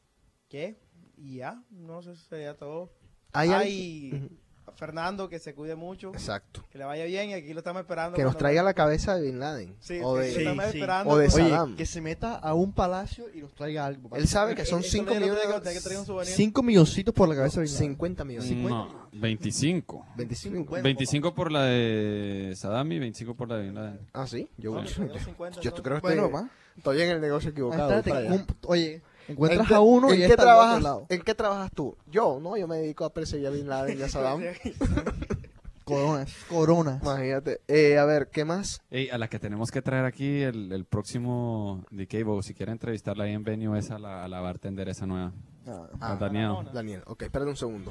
¿qué? 0.49 0.81
Y 1.19 1.37
ya, 1.37 1.63
no 1.71 2.01
sé 2.03 2.17
si 2.17 2.23
sería 2.25 2.57
todo. 2.57 2.95
¿Hay. 3.35 4.31
A 4.67 4.73
Fernando, 4.73 5.29
que 5.29 5.39
se 5.39 5.55
cuide 5.55 5.75
mucho. 5.75 6.11
Exacto. 6.13 6.65
Que 6.71 6.79
le 6.79 6.85
vaya 6.85 7.05
bien 7.05 7.31
y 7.31 7.35
aquí 7.35 7.53
lo 7.53 7.59
estamos 7.61 7.81
esperando. 7.81 8.17
Que 8.17 8.23
nos 8.23 8.37
traiga 8.37 8.63
la 8.63 8.75
cabeza 8.75 9.17
de 9.17 9.23
Bin 9.23 9.41
Laden. 9.41 9.75
Sí, 9.81 10.01
o 10.03 10.17
sí, 10.17 10.23
de, 10.27 10.33
sí, 10.33 10.39
estamos 10.41 10.65
esperando. 10.67 11.11
o 11.11 11.17
de 11.19 11.27
Oye, 11.27 11.31
Saddam. 11.51 11.77
Que 11.77 11.87
se 11.87 12.01
meta 12.01 12.37
a 12.37 12.55
un 12.55 12.73
palacio 12.73 13.27
y 13.35 13.41
nos 13.41 13.55
traiga 13.55 13.87
algo. 13.87 14.15
Él 14.17 14.29
sabe 14.29 14.55
que 14.55 14.65
son 14.65 14.81
Eso 14.81 14.91
5 14.91 15.11
le 15.15 15.21
digo, 15.21 15.35
millones. 15.37 15.63
tiene 15.63 15.77
que 15.79 15.83
traer 15.85 15.99
un 16.01 16.07
souvenir. 16.07 16.33
5 16.35 16.63
milloncitos 16.63 17.15
por 17.15 17.29
la 17.29 17.35
cabeza 17.35 17.61
de 17.61 17.67
Bin 17.67 17.73
Laden. 17.75 17.89
50 17.91 18.25
millones. 18.25 18.51
No, 18.57 19.09
25. 19.13 20.07
25. 20.17 20.77
25 20.83 21.35
por 21.35 21.51
la 21.53 21.65
de 21.65 22.53
Saddam 22.57 22.93
y 22.93 22.99
25 22.99 23.35
por 23.35 23.49
la 23.49 23.57
de 23.57 23.63
Bin 23.65 23.75
Laden. 23.75 24.01
Ah, 24.13 24.27
sí. 24.27 24.49
Yo, 24.57 24.75
No, 24.75 24.85
yo, 24.85 24.95
pero 25.07 25.19
50, 25.19 25.61
yo 25.61 25.71
entonces. 25.71 25.81
creo 25.83 25.97
que 25.97 26.01
Bueno, 26.03 26.27
estoy, 26.27 26.43
ma. 26.43 26.51
estoy 26.77 27.01
en 27.03 27.11
el 27.11 27.21
negocio 27.21 27.49
Ah, 27.49 27.53
equivocado. 27.53 27.83
espérate, 27.91 28.11
para 28.11 28.21
allá. 28.21 28.33
un- 28.35 28.47
oye, 28.67 29.03
encuentras 29.29 29.61
¿En 29.63 29.67
qué- 29.69 29.75
a 29.75 29.81
uno 29.81 30.11
¿en 30.13 30.23
y 30.23 30.27
qué, 30.27 30.37
trabajas, 30.37 30.83
lado. 30.83 31.07
¿En 31.09 31.23
qué 31.23 31.35
trabajas 31.35 31.71
tú? 31.73 31.97
Yo, 32.11 32.39
no, 32.41 32.57
yo 32.57 32.67
me 32.69 32.77
dedico 32.79 33.05
a 33.05 33.13
perseguir 33.13 33.47
a 33.47 33.51
Bin 33.51 33.69
Laden 33.69 33.99
y 33.99 34.03
a 34.03 34.09
Saddam. 34.09 34.43
Coronas, 35.85 36.33
coronas. 36.49 37.03
Imagínate. 37.03 37.61
Eh, 37.67 37.99
a 37.99 38.05
ver, 38.05 38.29
¿qué 38.33 38.45
más? 38.45 38.81
Ey, 38.91 39.11
a 39.11 39.19
la 39.19 39.29
que 39.29 39.41
tenemos 39.41 39.73
que 39.73 39.83
traer 39.83 40.05
aquí 40.05 40.41
el, 40.43 40.71
el 40.71 40.85
próximo 40.85 41.85
DK 41.91 42.23
Bow, 42.25 42.41
si 42.43 42.55
quiere 42.55 42.71
entrevistarla 42.71 43.25
ahí 43.25 43.33
en 43.33 43.43
venue, 43.43 43.77
es 43.79 43.91
a 43.91 43.99
la, 43.99 44.25
a 44.25 44.29
la 44.29 44.41
bartender 44.41 44.89
esa 44.89 45.07
nueva. 45.07 45.33
Ah, 45.67 45.89
a 46.01 46.17
Daniel. 46.17 46.55
Daniel, 46.73 47.03
ok, 47.07 47.23
espérate 47.23 47.51
un 47.51 47.57
segundo. 47.57 47.91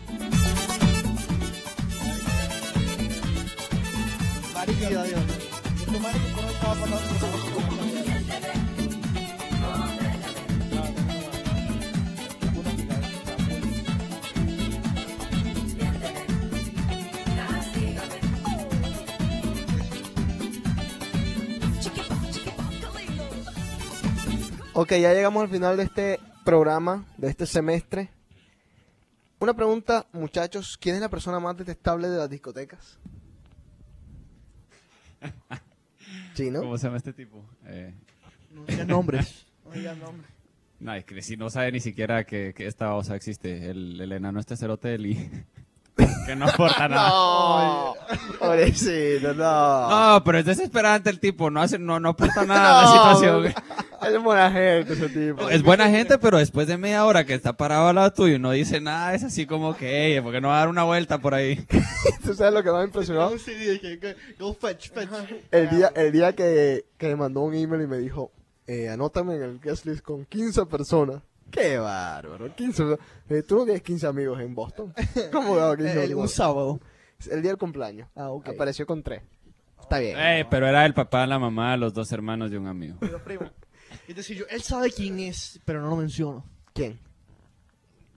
Marica, 4.53 4.89
esto, 4.89 5.99
marica, 5.99 6.35
¿cómo 6.35 6.49
estaba 6.49 6.73
pasando? 6.75 7.80
Ok, 24.81 24.93
ya 24.93 25.13
llegamos 25.13 25.43
al 25.43 25.49
final 25.49 25.77
de 25.77 25.83
este 25.83 26.19
programa, 26.43 27.05
de 27.15 27.29
este 27.29 27.45
semestre. 27.45 28.09
Una 29.37 29.53
pregunta, 29.53 30.07
muchachos, 30.11 30.75
¿quién 30.81 30.95
es 30.95 31.01
la 31.01 31.09
persona 31.09 31.39
más 31.39 31.55
detestable 31.55 32.09
de 32.09 32.17
las 32.17 32.27
discotecas? 32.27 32.97
Chino. 36.33 36.61
¿Cómo 36.61 36.79
se 36.79 36.87
llama 36.87 36.97
este 36.97 37.13
tipo? 37.13 37.45
Eh, 37.67 37.93
No 38.49 38.65
digas 38.65 38.87
nombres. 38.87 39.45
No 39.65 39.71
digas 39.73 39.95
nombre. 39.99 40.27
no, 40.79 40.95
es 40.95 41.05
que 41.05 41.21
si 41.21 41.37
no 41.37 41.51
sabe 41.51 41.71
ni 41.71 41.79
siquiera 41.79 42.23
que, 42.23 42.51
que 42.55 42.65
esta 42.65 42.95
osa 42.95 43.15
existe. 43.15 43.69
El, 43.69 44.01
el 44.01 44.11
enano 44.11 44.39
este 44.39 44.57
cerote 44.57 44.87
del 44.87 45.05
I. 45.05 45.45
que 46.25 46.35
no 46.35 46.45
aporta 46.47 46.87
nada. 46.87 47.09
No, 48.11 48.37
pobrecito, 48.39 49.33
no. 49.33 49.89
No, 50.15 50.23
pero 50.23 50.39
es 50.39 50.45
desesperante 50.45 51.09
el 51.09 51.19
tipo, 51.19 51.49
no 51.49 51.61
hace, 51.61 51.79
no, 51.79 51.99
no 51.99 52.09
aporta 52.09 52.45
nada 52.45 52.79
a 52.79 52.83
la 52.83 52.91
situación. 52.91 53.53
Es 54.05 54.21
buena 54.21 54.51
gente 54.51 54.93
ese 54.93 55.07
tipo. 55.09 55.49
Es 55.49 55.63
buena 55.63 55.87
gente, 55.89 56.17
pero 56.17 56.37
después 56.37 56.67
de 56.67 56.77
media 56.77 57.05
hora 57.05 57.25
que 57.25 57.33
está 57.33 57.53
parado 57.53 57.87
al 57.87 57.95
lado 57.95 58.11
tuyo 58.11 58.35
y 58.35 58.39
no 58.39 58.51
dice 58.51 58.81
nada, 58.81 59.13
es 59.13 59.23
así 59.23 59.45
como 59.45 59.77
que, 59.77 60.07
"Ey, 60.15 60.21
¿por 60.21 60.33
qué 60.33 60.41
no 60.41 60.49
va 60.49 60.55
a 60.55 60.59
dar 60.59 60.67
una 60.69 60.83
vuelta 60.83 61.19
por 61.19 61.33
ahí? 61.33 61.65
¿Tú 62.25 62.33
sabes 62.33 62.53
lo 62.53 62.63
que 62.63 62.71
más 62.71 62.79
me 62.79 62.85
impresionó? 62.85 63.29
Sí, 63.37 63.53
dije 63.53 63.99
que- 63.99 64.15
Go 64.39 64.53
fetch, 64.53 64.91
fetch. 64.91 65.09
El 65.51 65.69
día, 65.69 65.91
el 65.95 66.11
día 66.11 66.33
que, 66.35 66.85
que 66.97 67.07
me 67.07 67.15
mandó 67.15 67.41
un 67.41 67.53
email 67.55 67.83
y 67.83 67.87
me 67.87 67.97
dijo, 67.97 68.31
eh, 68.67 68.89
anótame 68.89 69.35
en 69.35 69.43
el 69.43 69.59
guest 69.61 69.85
list 69.85 70.01
con 70.01 70.25
15 70.25 70.65
personas. 70.65 71.21
Qué 71.51 71.77
bárbaro, 71.77 72.55
15 72.55 72.83
personas. 72.83 73.07
Eh, 73.29 73.43
Tú 73.43 73.57
no 73.57 73.63
tienes 73.65 73.81
15 73.83 74.07
amigos 74.07 74.39
en 74.41 74.55
Boston. 74.55 74.93
¿Cómo 75.31 75.55
que 75.55 75.59
no, 75.61 75.75
15 75.75 75.91
Eh, 75.91 75.97
un 75.97 76.03
amigos? 76.05 76.31
sábado. 76.33 76.79
El 77.29 77.41
día 77.41 77.51
del 77.51 77.57
cumpleaños. 77.57 78.09
Ah, 78.15 78.29
ok. 78.29 78.49
Apareció 78.49 78.85
con 78.85 79.03
3. 79.03 79.21
Está 79.79 79.99
bien. 79.99 80.17
Eh, 80.17 80.45
pero 80.49 80.67
era 80.67 80.85
el 80.85 80.93
papá, 80.93 81.27
la 81.27 81.37
mamá, 81.37 81.75
los 81.77 81.93
dos 81.93 82.11
hermanos 82.11 82.49
de 82.49 82.57
un 82.57 82.67
amigo. 82.67 82.97
Es 84.07 84.15
decir, 84.15 84.37
yo, 84.37 84.45
él 84.49 84.61
sabe 84.61 84.91
quién 84.91 85.19
es, 85.19 85.59
pero 85.65 85.81
no 85.81 85.89
lo 85.89 85.97
menciono. 85.97 86.45
¿Quién? 86.73 86.97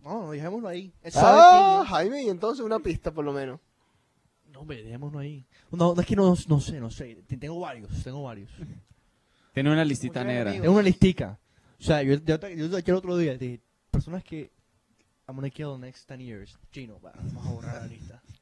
No, 0.03 0.31
dejémoslo 0.31 0.69
ahí. 0.69 0.93
Él 1.03 1.13
sabe 1.13 1.41
Ah, 1.43 1.81
quién 1.83 1.91
Jaime, 1.95 2.23
y 2.25 2.29
entonces 2.29 2.65
una 2.65 2.79
pista 2.79 3.11
por 3.13 3.25
lo 3.25 3.33
menos. 3.33 3.59
No, 4.53 4.61
hombre, 4.61 4.83
dejémoslo 4.83 5.19
ahí. 5.19 5.47
No, 5.73 5.95
no 5.95 6.01
es 6.01 6.07
que 6.07 6.15
no, 6.15 6.35
no 6.49 6.61
sé, 6.61 6.81
no 6.81 6.91
sé. 6.91 7.25
Tengo 7.27 7.59
varios, 7.61 7.91
tengo 8.05 8.23
varios. 8.23 8.51
Tiene 9.53 9.73
una 9.73 9.85
listita 9.85 10.23
negra. 10.23 10.53
Tengo 10.53 10.73
una 10.73 10.83
listica. 10.83 11.39
O 11.85 11.87
sea, 11.87 12.03
yo, 12.03 12.15
yo, 12.15 12.39
yo, 12.49 12.79
yo 12.79 12.95
el 12.95 12.95
otro 12.95 13.15
día 13.19 13.37
dije, 13.37 13.61
personas 13.91 14.25
que 14.25 14.51
I'm 15.29 15.37
gonna 15.37 15.51
kill 15.51 15.73
the 15.75 15.79
next 15.79 16.09
10 16.09 16.19
years. 16.21 16.59
Chino, 16.73 16.99
va, 16.99 17.13
vamos 17.15 17.47
a 17.47 17.51
borrar 17.51 17.75
la 17.83 17.87
lista. 17.87 18.23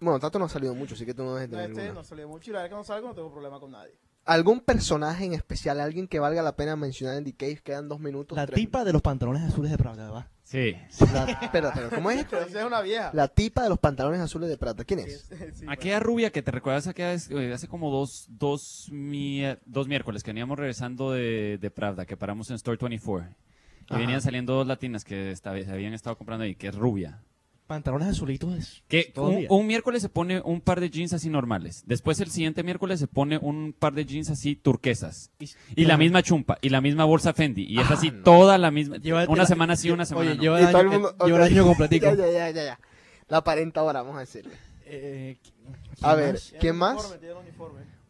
Bueno, 0.00 0.18
Tato 0.18 0.38
no 0.38 0.44
ha 0.46 0.48
salido 0.48 0.74
mucho, 0.74 0.94
así 0.94 1.04
que 1.04 1.12
tú 1.14 1.22
no 1.22 1.34
debes 1.34 1.48
No, 1.50 1.56
tener 1.58 1.70
este 1.70 1.82
ninguna. 1.82 2.00
no 2.00 2.04
salió 2.04 2.26
mucho 2.28 2.50
y 2.50 2.52
la 2.54 2.60
verdad 2.62 2.70
que 2.70 2.76
no 2.76 2.84
salgo, 2.84 3.08
no 3.08 3.14
tengo 3.14 3.30
problema 3.30 3.60
con 3.60 3.70
nadie. 3.72 3.92
¿Algún 4.24 4.60
personaje 4.60 5.24
en 5.24 5.32
especial, 5.34 5.80
alguien 5.80 6.08
que 6.08 6.18
valga 6.18 6.42
la 6.42 6.56
pena 6.56 6.74
mencionar 6.76 7.16
en 7.18 7.24
The 7.24 7.34
Cave? 7.34 7.56
Quedan 7.62 7.88
dos 7.88 8.00
minutos. 8.00 8.36
La 8.36 8.46
tres- 8.46 8.56
tipa 8.56 8.84
de 8.84 8.92
los 8.92 9.02
pantalones 9.02 9.42
azules 9.42 9.70
de 9.70 9.78
Pravda, 9.78 10.10
¿va? 10.10 10.28
Sí. 10.52 10.76
La, 11.14 11.24
espera, 11.40 11.68
espera, 11.70 11.88
¿cómo 11.94 12.10
es? 12.10 12.24
Pero 12.30 12.42
es 12.42 12.54
una 12.66 12.82
vieja. 12.82 13.10
La 13.14 13.26
tipa 13.28 13.62
de 13.62 13.70
los 13.70 13.78
pantalones 13.78 14.20
azules 14.20 14.50
de 14.50 14.58
plata. 14.58 14.84
¿Quién 14.84 15.00
es? 15.00 15.26
Sí, 15.54 15.64
Aquella 15.66 15.98
rubia 15.98 16.30
que 16.30 16.42
te 16.42 16.50
recuerdas 16.50 16.86
aquella 16.86 17.08
vez, 17.08 17.30
eh, 17.30 17.54
hace 17.54 17.68
como 17.68 17.90
dos, 17.90 18.26
dos, 18.28 18.90
mier- 18.92 19.60
dos 19.64 19.88
miércoles 19.88 20.22
que 20.22 20.28
veníamos 20.30 20.58
regresando 20.58 21.10
de, 21.12 21.56
de 21.58 21.70
Pravda, 21.70 22.04
que 22.04 22.18
paramos 22.18 22.50
en 22.50 22.56
Store 22.56 22.76
24. 22.78 23.30
Y 23.30 23.84
Ajá. 23.88 23.98
venían 23.98 24.20
saliendo 24.20 24.52
dos 24.54 24.66
latinas 24.66 25.04
que 25.06 25.30
esta 25.30 25.52
vez 25.52 25.68
habían 25.68 25.94
estado 25.94 26.16
comprando 26.18 26.44
ahí, 26.44 26.54
que 26.54 26.68
es 26.68 26.74
rubia. 26.74 27.22
Pantalones 27.66 28.08
azulitos 28.08 28.82
Que 28.88 29.12
un, 29.48 29.66
miércoles 29.66 30.02
se 30.02 30.08
pone 30.08 30.40
un 30.42 30.60
par 30.60 30.80
de 30.80 30.90
jeans 30.90 31.12
así 31.14 31.30
normales. 31.30 31.84
Después 31.86 32.20
el 32.20 32.30
siguiente 32.30 32.62
miércoles 32.62 32.98
se 33.00 33.06
pone 33.06 33.38
un 33.38 33.72
par 33.72 33.94
de 33.94 34.04
jeans 34.04 34.28
así 34.30 34.56
turquesas. 34.56 35.30
Y 35.74 35.84
la 35.86 35.96
misma 35.96 36.22
chumpa. 36.22 36.58
Y 36.60 36.68
la 36.68 36.80
misma 36.80 37.04
bolsa 37.04 37.32
Fendi. 37.32 37.62
Y 37.64 37.78
es 37.80 37.90
Ah, 37.90 37.94
así 37.94 38.10
no. 38.10 38.22
toda 38.24 38.58
la 38.58 38.70
misma. 38.70 38.96
Llévate 38.98 39.30
una 39.30 39.42
la- 39.42 39.46
semana 39.48 39.76
sí, 39.76 39.90
una 39.90 40.04
semana 40.04 40.26
oye, 40.32 40.36
no. 40.36 40.42
lleva 40.42 40.60
el 40.60 40.76
año, 40.76 40.90
mundo- 40.90 41.10
eh, 41.18 41.24
lleva 41.26 41.38
el 41.38 41.44
ok. 41.44 41.50
año 41.52 41.66
completico. 41.66 42.06
Ya, 42.06 42.16
ya, 42.30 42.50
ya, 42.50 42.64
ya. 42.64 42.80
La 43.28 43.38
aparentadora, 43.38 44.02
vamos 44.02 44.16
a 44.16 44.20
decirle. 44.20 44.52
Eh, 44.84 45.38
¿quién 45.42 45.54
A 46.02 46.14
ver, 46.14 46.34
más? 46.34 46.54
¿quién 46.60 46.76
más? 46.76 47.18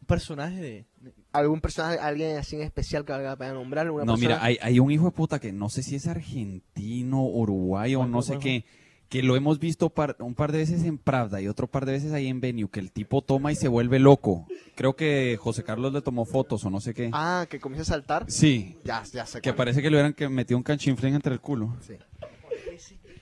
Un 0.01 0.05
personaje 0.07 0.59
de... 0.61 0.85
¿Algún 1.31 1.61
personaje, 1.61 1.97
alguien 1.99 2.37
así 2.37 2.55
en 2.57 2.63
especial 2.63 3.05
que 3.05 3.13
valga 3.13 3.29
la 3.29 3.35
pena 3.37 3.53
nombrar? 3.53 3.85
¿Alguna 3.85 4.03
No, 4.05 4.13
persona? 4.13 4.35
mira, 4.35 4.43
hay, 4.45 4.57
hay 4.61 4.79
un 4.79 4.91
hijo 4.91 5.05
de 5.05 5.11
puta 5.11 5.39
que 5.39 5.51
no 5.53 5.69
sé 5.69 5.81
si 5.81 5.95
es 5.95 6.05
argentino, 6.07 7.23
uruguayo, 7.23 7.99
¿Cuál, 7.99 8.11
no 8.11 8.21
sé 8.21 8.37
qué, 8.37 8.65
que 9.09 9.21
lo 9.21 9.35
hemos 9.35 9.59
visto 9.59 9.89
par- 9.91 10.15
un 10.19 10.33
par 10.33 10.51
de 10.51 10.57
veces 10.59 10.83
en 10.83 10.97
Pravda 10.97 11.39
y 11.41 11.47
otro 11.47 11.67
par 11.67 11.85
de 11.85 11.91
veces 11.91 12.13
ahí 12.13 12.27
en 12.27 12.41
Venue, 12.41 12.67
que 12.69 12.79
el 12.79 12.91
tipo 12.91 13.21
toma 13.21 13.51
y 13.51 13.55
se 13.55 13.67
vuelve 13.67 13.99
loco. 13.99 14.47
Creo 14.75 14.95
que 14.95 15.37
José 15.39 15.63
Carlos 15.63 15.93
le 15.93 16.01
tomó 16.01 16.25
fotos 16.25 16.65
o 16.65 16.69
no 16.71 16.81
sé 16.81 16.93
qué. 16.95 17.09
Ah, 17.13 17.45
que 17.49 17.59
comienza 17.59 17.83
a 17.93 17.95
saltar. 17.97 18.25
Sí, 18.29 18.75
Ya, 18.83 19.03
ya 19.03 19.25
sé. 19.27 19.39
que 19.41 19.49
cuál. 19.51 19.57
parece 19.57 19.81
que 19.83 19.89
le 19.91 19.97
hubieran 19.97 20.13
que 20.13 20.27
metido 20.29 20.57
un 20.57 20.63
canchinflín 20.63 21.13
entre 21.13 21.33
el 21.33 21.39
culo. 21.41 21.75
Sí. 21.81 21.93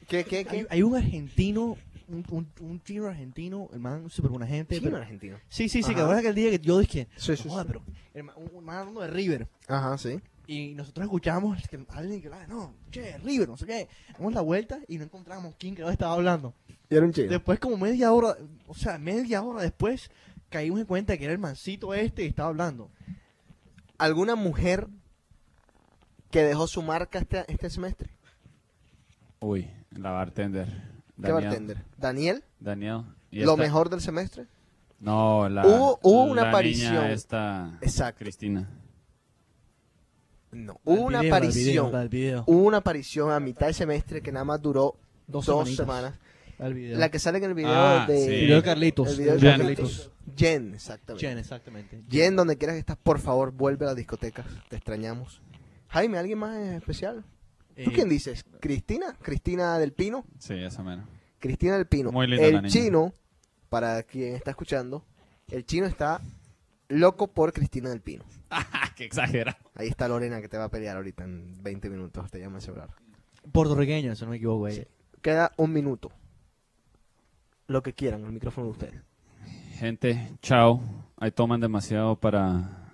¿Qué, 0.08 0.24
qué, 0.26 0.38
Hay, 0.38 0.46
qué? 0.46 0.68
hay 0.70 0.84
un 0.84 0.96
argentino, 0.96 1.78
un, 2.08 2.26
un, 2.32 2.48
un 2.60 2.82
chino 2.84 3.08
argentino, 3.08 3.70
el 3.74 3.80
man 3.80 4.10
súper 4.10 4.32
buena 4.32 4.48
gente. 4.48 4.76
Chino 4.78 4.92
pero- 4.92 5.02
argentino. 5.04 5.38
Sí, 5.50 5.70
sí, 5.70 5.80
sí, 5.84 5.92
Ajá. 5.92 5.96
que 5.96 6.02
ahora 6.02 6.20
aquel 6.20 6.36
día 6.36 6.50
que 6.52 6.60
yo 6.60 6.80
dije, 6.80 7.08
Sí, 7.16 7.36
sí, 7.38 7.48
"Joda, 7.48 7.64
sí. 7.64 7.68
pero 7.68 7.82
un, 8.38 8.58
un 8.58 8.66
man 8.66 8.78
hablando 8.78 9.02
de 9.02 9.08
River. 9.08 9.48
Ajá, 9.68 9.98
sí. 9.98 10.20
Y 10.52 10.74
nosotros 10.76 11.06
escuchamos 11.06 11.66
que 11.70 11.86
alguien 11.90 12.20
que 12.22 12.28
hablaba, 12.28 12.46
no, 12.48 12.74
che, 12.92 13.18
River, 13.20 13.48
no 13.48 13.56
sé 13.56 13.66
qué. 13.66 13.88
Damos 14.14 14.34
la 14.34 14.42
vuelta 14.42 14.80
y 14.90 14.98
no 14.98 15.06
encontramos 15.06 15.56
quién 15.58 15.76
que 15.76 15.90
estaba 15.90 16.14
hablando. 16.14 16.54
Y 16.90 16.96
era 16.96 17.06
un 17.06 17.14
chino. 17.14 17.30
Después, 17.30 17.58
como 17.58 17.78
media 17.78 18.12
hora, 18.12 18.36
o 18.68 18.74
sea, 18.76 18.98
media 18.98 19.42
hora 19.44 19.62
después, 19.62 20.12
caímos 20.50 20.82
en 20.82 20.86
cuenta 20.88 21.18
que 21.18 21.24
era 21.24 21.32
el 21.32 21.40
mancito 21.40 21.94
este 21.94 22.24
y 22.24 22.28
estaba 22.28 22.50
hablando. 22.50 22.92
¿Alguna 23.98 24.36
mujer 24.36 24.88
que 26.32 26.44
dejó 26.44 26.68
su 26.68 26.82
marca 26.82 27.20
este, 27.20 27.46
este 27.48 27.70
semestre? 27.70 28.10
Uy, 29.40 29.70
la 29.92 30.12
bartender. 30.12 30.68
¿Qué 30.68 31.30
Daniel- 31.30 31.44
bartender? 31.46 31.86
¿Daniel? 31.98 32.44
Daniel. 32.60 33.04
Y 33.32 33.40
¿Lo 33.46 33.52
esta- 33.54 33.64
mejor 33.64 33.90
del 33.90 34.02
semestre? 34.02 34.48
No, 35.00 35.48
la. 35.48 35.66
Hubo- 35.66 35.98
hubo 36.04 36.24
una 36.26 36.50
aparición. 36.50 36.94
niña 36.94 37.12
esta. 37.14 37.78
Exacto. 37.82 38.20
Cristina. 38.20 38.68
No. 40.52 40.80
Hubo 40.84 41.02
una 41.02 41.22
video, 41.22 41.36
el 41.36 41.38
aparición. 41.44 41.86
video, 41.88 42.02
el 42.02 42.10
video. 42.10 42.44
Hubo 42.48 42.64
una 42.64 42.78
aparición 42.78 43.32
a 43.32 43.40
mitad 43.40 43.68
de 43.68 43.74
semestre 43.74 44.22
que 44.22 44.32
nada 44.32 44.46
más 44.46 44.62
duró 44.62 44.96
Dos 45.28 45.46
semanas. 45.76 46.16
Video. 46.60 47.00
La 47.00 47.10
que 47.10 47.18
sale 47.20 47.38
en 47.40 47.46
el 47.46 47.54
video 47.56 47.72
Ah, 47.74 48.06
de... 48.08 48.18
sí. 48.18 48.32
El 48.34 48.42
video 48.42 48.56
de 48.58 48.64
Carlitos. 48.64 49.10
El 49.10 49.18
video 49.18 49.34
de 49.36 49.40
Jen. 49.40 49.58
Carlitos. 49.62 50.12
Jen, 50.38 50.74
exactamente. 50.76 52.02
Jen, 52.10 52.36
donde 52.36 52.58
quieras 52.58 52.76
que 52.76 52.80
estás, 52.82 52.98
por 52.98 53.20
favor, 53.20 53.52
vuelve 53.52 53.86
a 53.86 53.90
las 53.90 53.96
discotecas. 53.96 54.46
Te 54.70 54.76
extrañamos. 54.76 55.42
Jaime, 55.88 56.18
¿alguien 56.20 56.38
más 56.38 56.58
especial? 56.58 57.24
¿Tú 57.76 57.90
Eh, 57.90 57.94
quién 57.94 58.10
dices? 58.10 58.46
¿Cristina? 58.60 59.18
¿Cristina 59.22 59.80
del 59.80 59.94
Pino? 59.94 60.24
Sí, 60.38 60.54
esa 60.54 60.84
menos. 60.84 61.08
Cristina 61.40 61.78
del 61.78 61.88
Pino. 61.88 62.12
Muy 62.12 62.28
linda 62.28 62.44
la 62.44 62.48
el 62.50 62.56
niña. 62.64 62.70
chino, 62.70 63.14
para 63.70 64.04
quien 64.04 64.36
está 64.36 64.52
escuchando, 64.52 65.04
el 65.48 65.66
chino 65.66 65.88
está 65.88 66.22
loco 66.92 67.28
por 67.28 67.54
Cristina 67.54 67.90
del 67.90 68.02
Pino. 68.02 68.24
¡Qué 68.96 69.06
exagerado! 69.06 69.58
Ahí 69.76 69.88
está 69.88 70.08
Lorena 70.08 70.42
que 70.42 70.48
te 70.50 70.58
va 70.58 70.66
a 70.66 70.70
pelear 70.70 70.98
ahorita 70.98 71.24
en 71.24 71.62
20 71.64 71.90
minutos. 71.90 72.30
Te 72.32 72.40
llama 72.40 72.58
a 72.58 72.62
celular. 72.62 72.90
Puertorriqueño, 73.52 74.16
si 74.16 74.24
no 74.26 74.32
me 74.32 74.38
equivoco. 74.38 74.68
eh. 74.68 74.88
Queda 75.22 75.52
un 75.58 75.72
minuto. 75.74 76.12
Lo 77.68 77.82
que 77.82 77.94
quieran, 77.94 78.26
el 78.26 78.32
micrófono 78.32 78.68
de 78.68 78.72
ustedes. 78.72 79.02
Gente, 79.76 80.38
chao. 80.42 80.82
Ahí 81.18 81.32
toman 81.32 81.60
demasiado 81.62 82.16
para, 82.20 82.92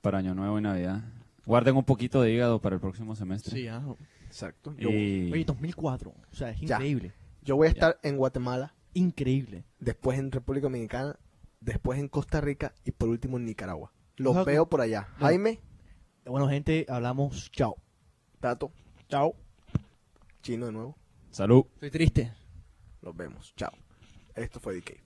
para 0.00 0.18
Año 0.18 0.34
Nuevo 0.34 0.58
y 0.58 0.62
Navidad. 0.62 1.02
Guarden 1.46 1.76
un 1.76 1.84
poquito 1.84 2.20
de 2.22 2.32
hígado 2.32 2.60
para 2.60 2.74
el 2.76 2.80
próximo 2.80 3.16
semestre. 3.16 3.52
Sí, 3.56 3.66
ah. 3.68 3.82
Exacto. 4.26 4.74
Y- 4.78 5.32
Oye, 5.32 5.44
2004. 5.44 6.10
O 6.10 6.34
sea, 6.34 6.50
es 6.50 6.60
Ya. 6.60 6.76
increíble. 6.76 7.12
Yo 7.42 7.56
voy 7.56 7.68
a 7.68 7.70
estar 7.70 7.98
en 8.02 8.18
Guatemala, 8.18 8.74
Increíble. 8.92 9.64
después 9.80 10.18
en 10.18 10.30
República 10.30 10.64
Dominicana, 10.66 11.16
después 11.60 11.98
en 11.98 12.08
Costa 12.08 12.40
Rica 12.40 12.74
y 12.84 12.92
por 12.92 13.08
último 13.08 13.36
en 13.36 13.44
Nicaragua. 13.44 13.92
Los 14.16 14.44
veo 14.44 14.68
por 14.68 14.80
allá. 14.80 15.08
Jaime. 15.18 15.60
Bueno, 16.24 16.48
gente, 16.48 16.86
hablamos. 16.88 17.50
Chao. 17.52 17.76
Tato. 18.40 18.72
Chao. 19.08 19.34
Chino 20.42 20.66
de 20.66 20.72
nuevo. 20.72 20.96
Salud. 21.30 21.64
Estoy 21.74 21.90
triste. 21.90 22.32
Nos 23.02 23.16
vemos. 23.16 23.54
Chao. 23.56 23.72
Esto 24.34 24.60
fue 24.60 24.74
DK. 24.74 24.98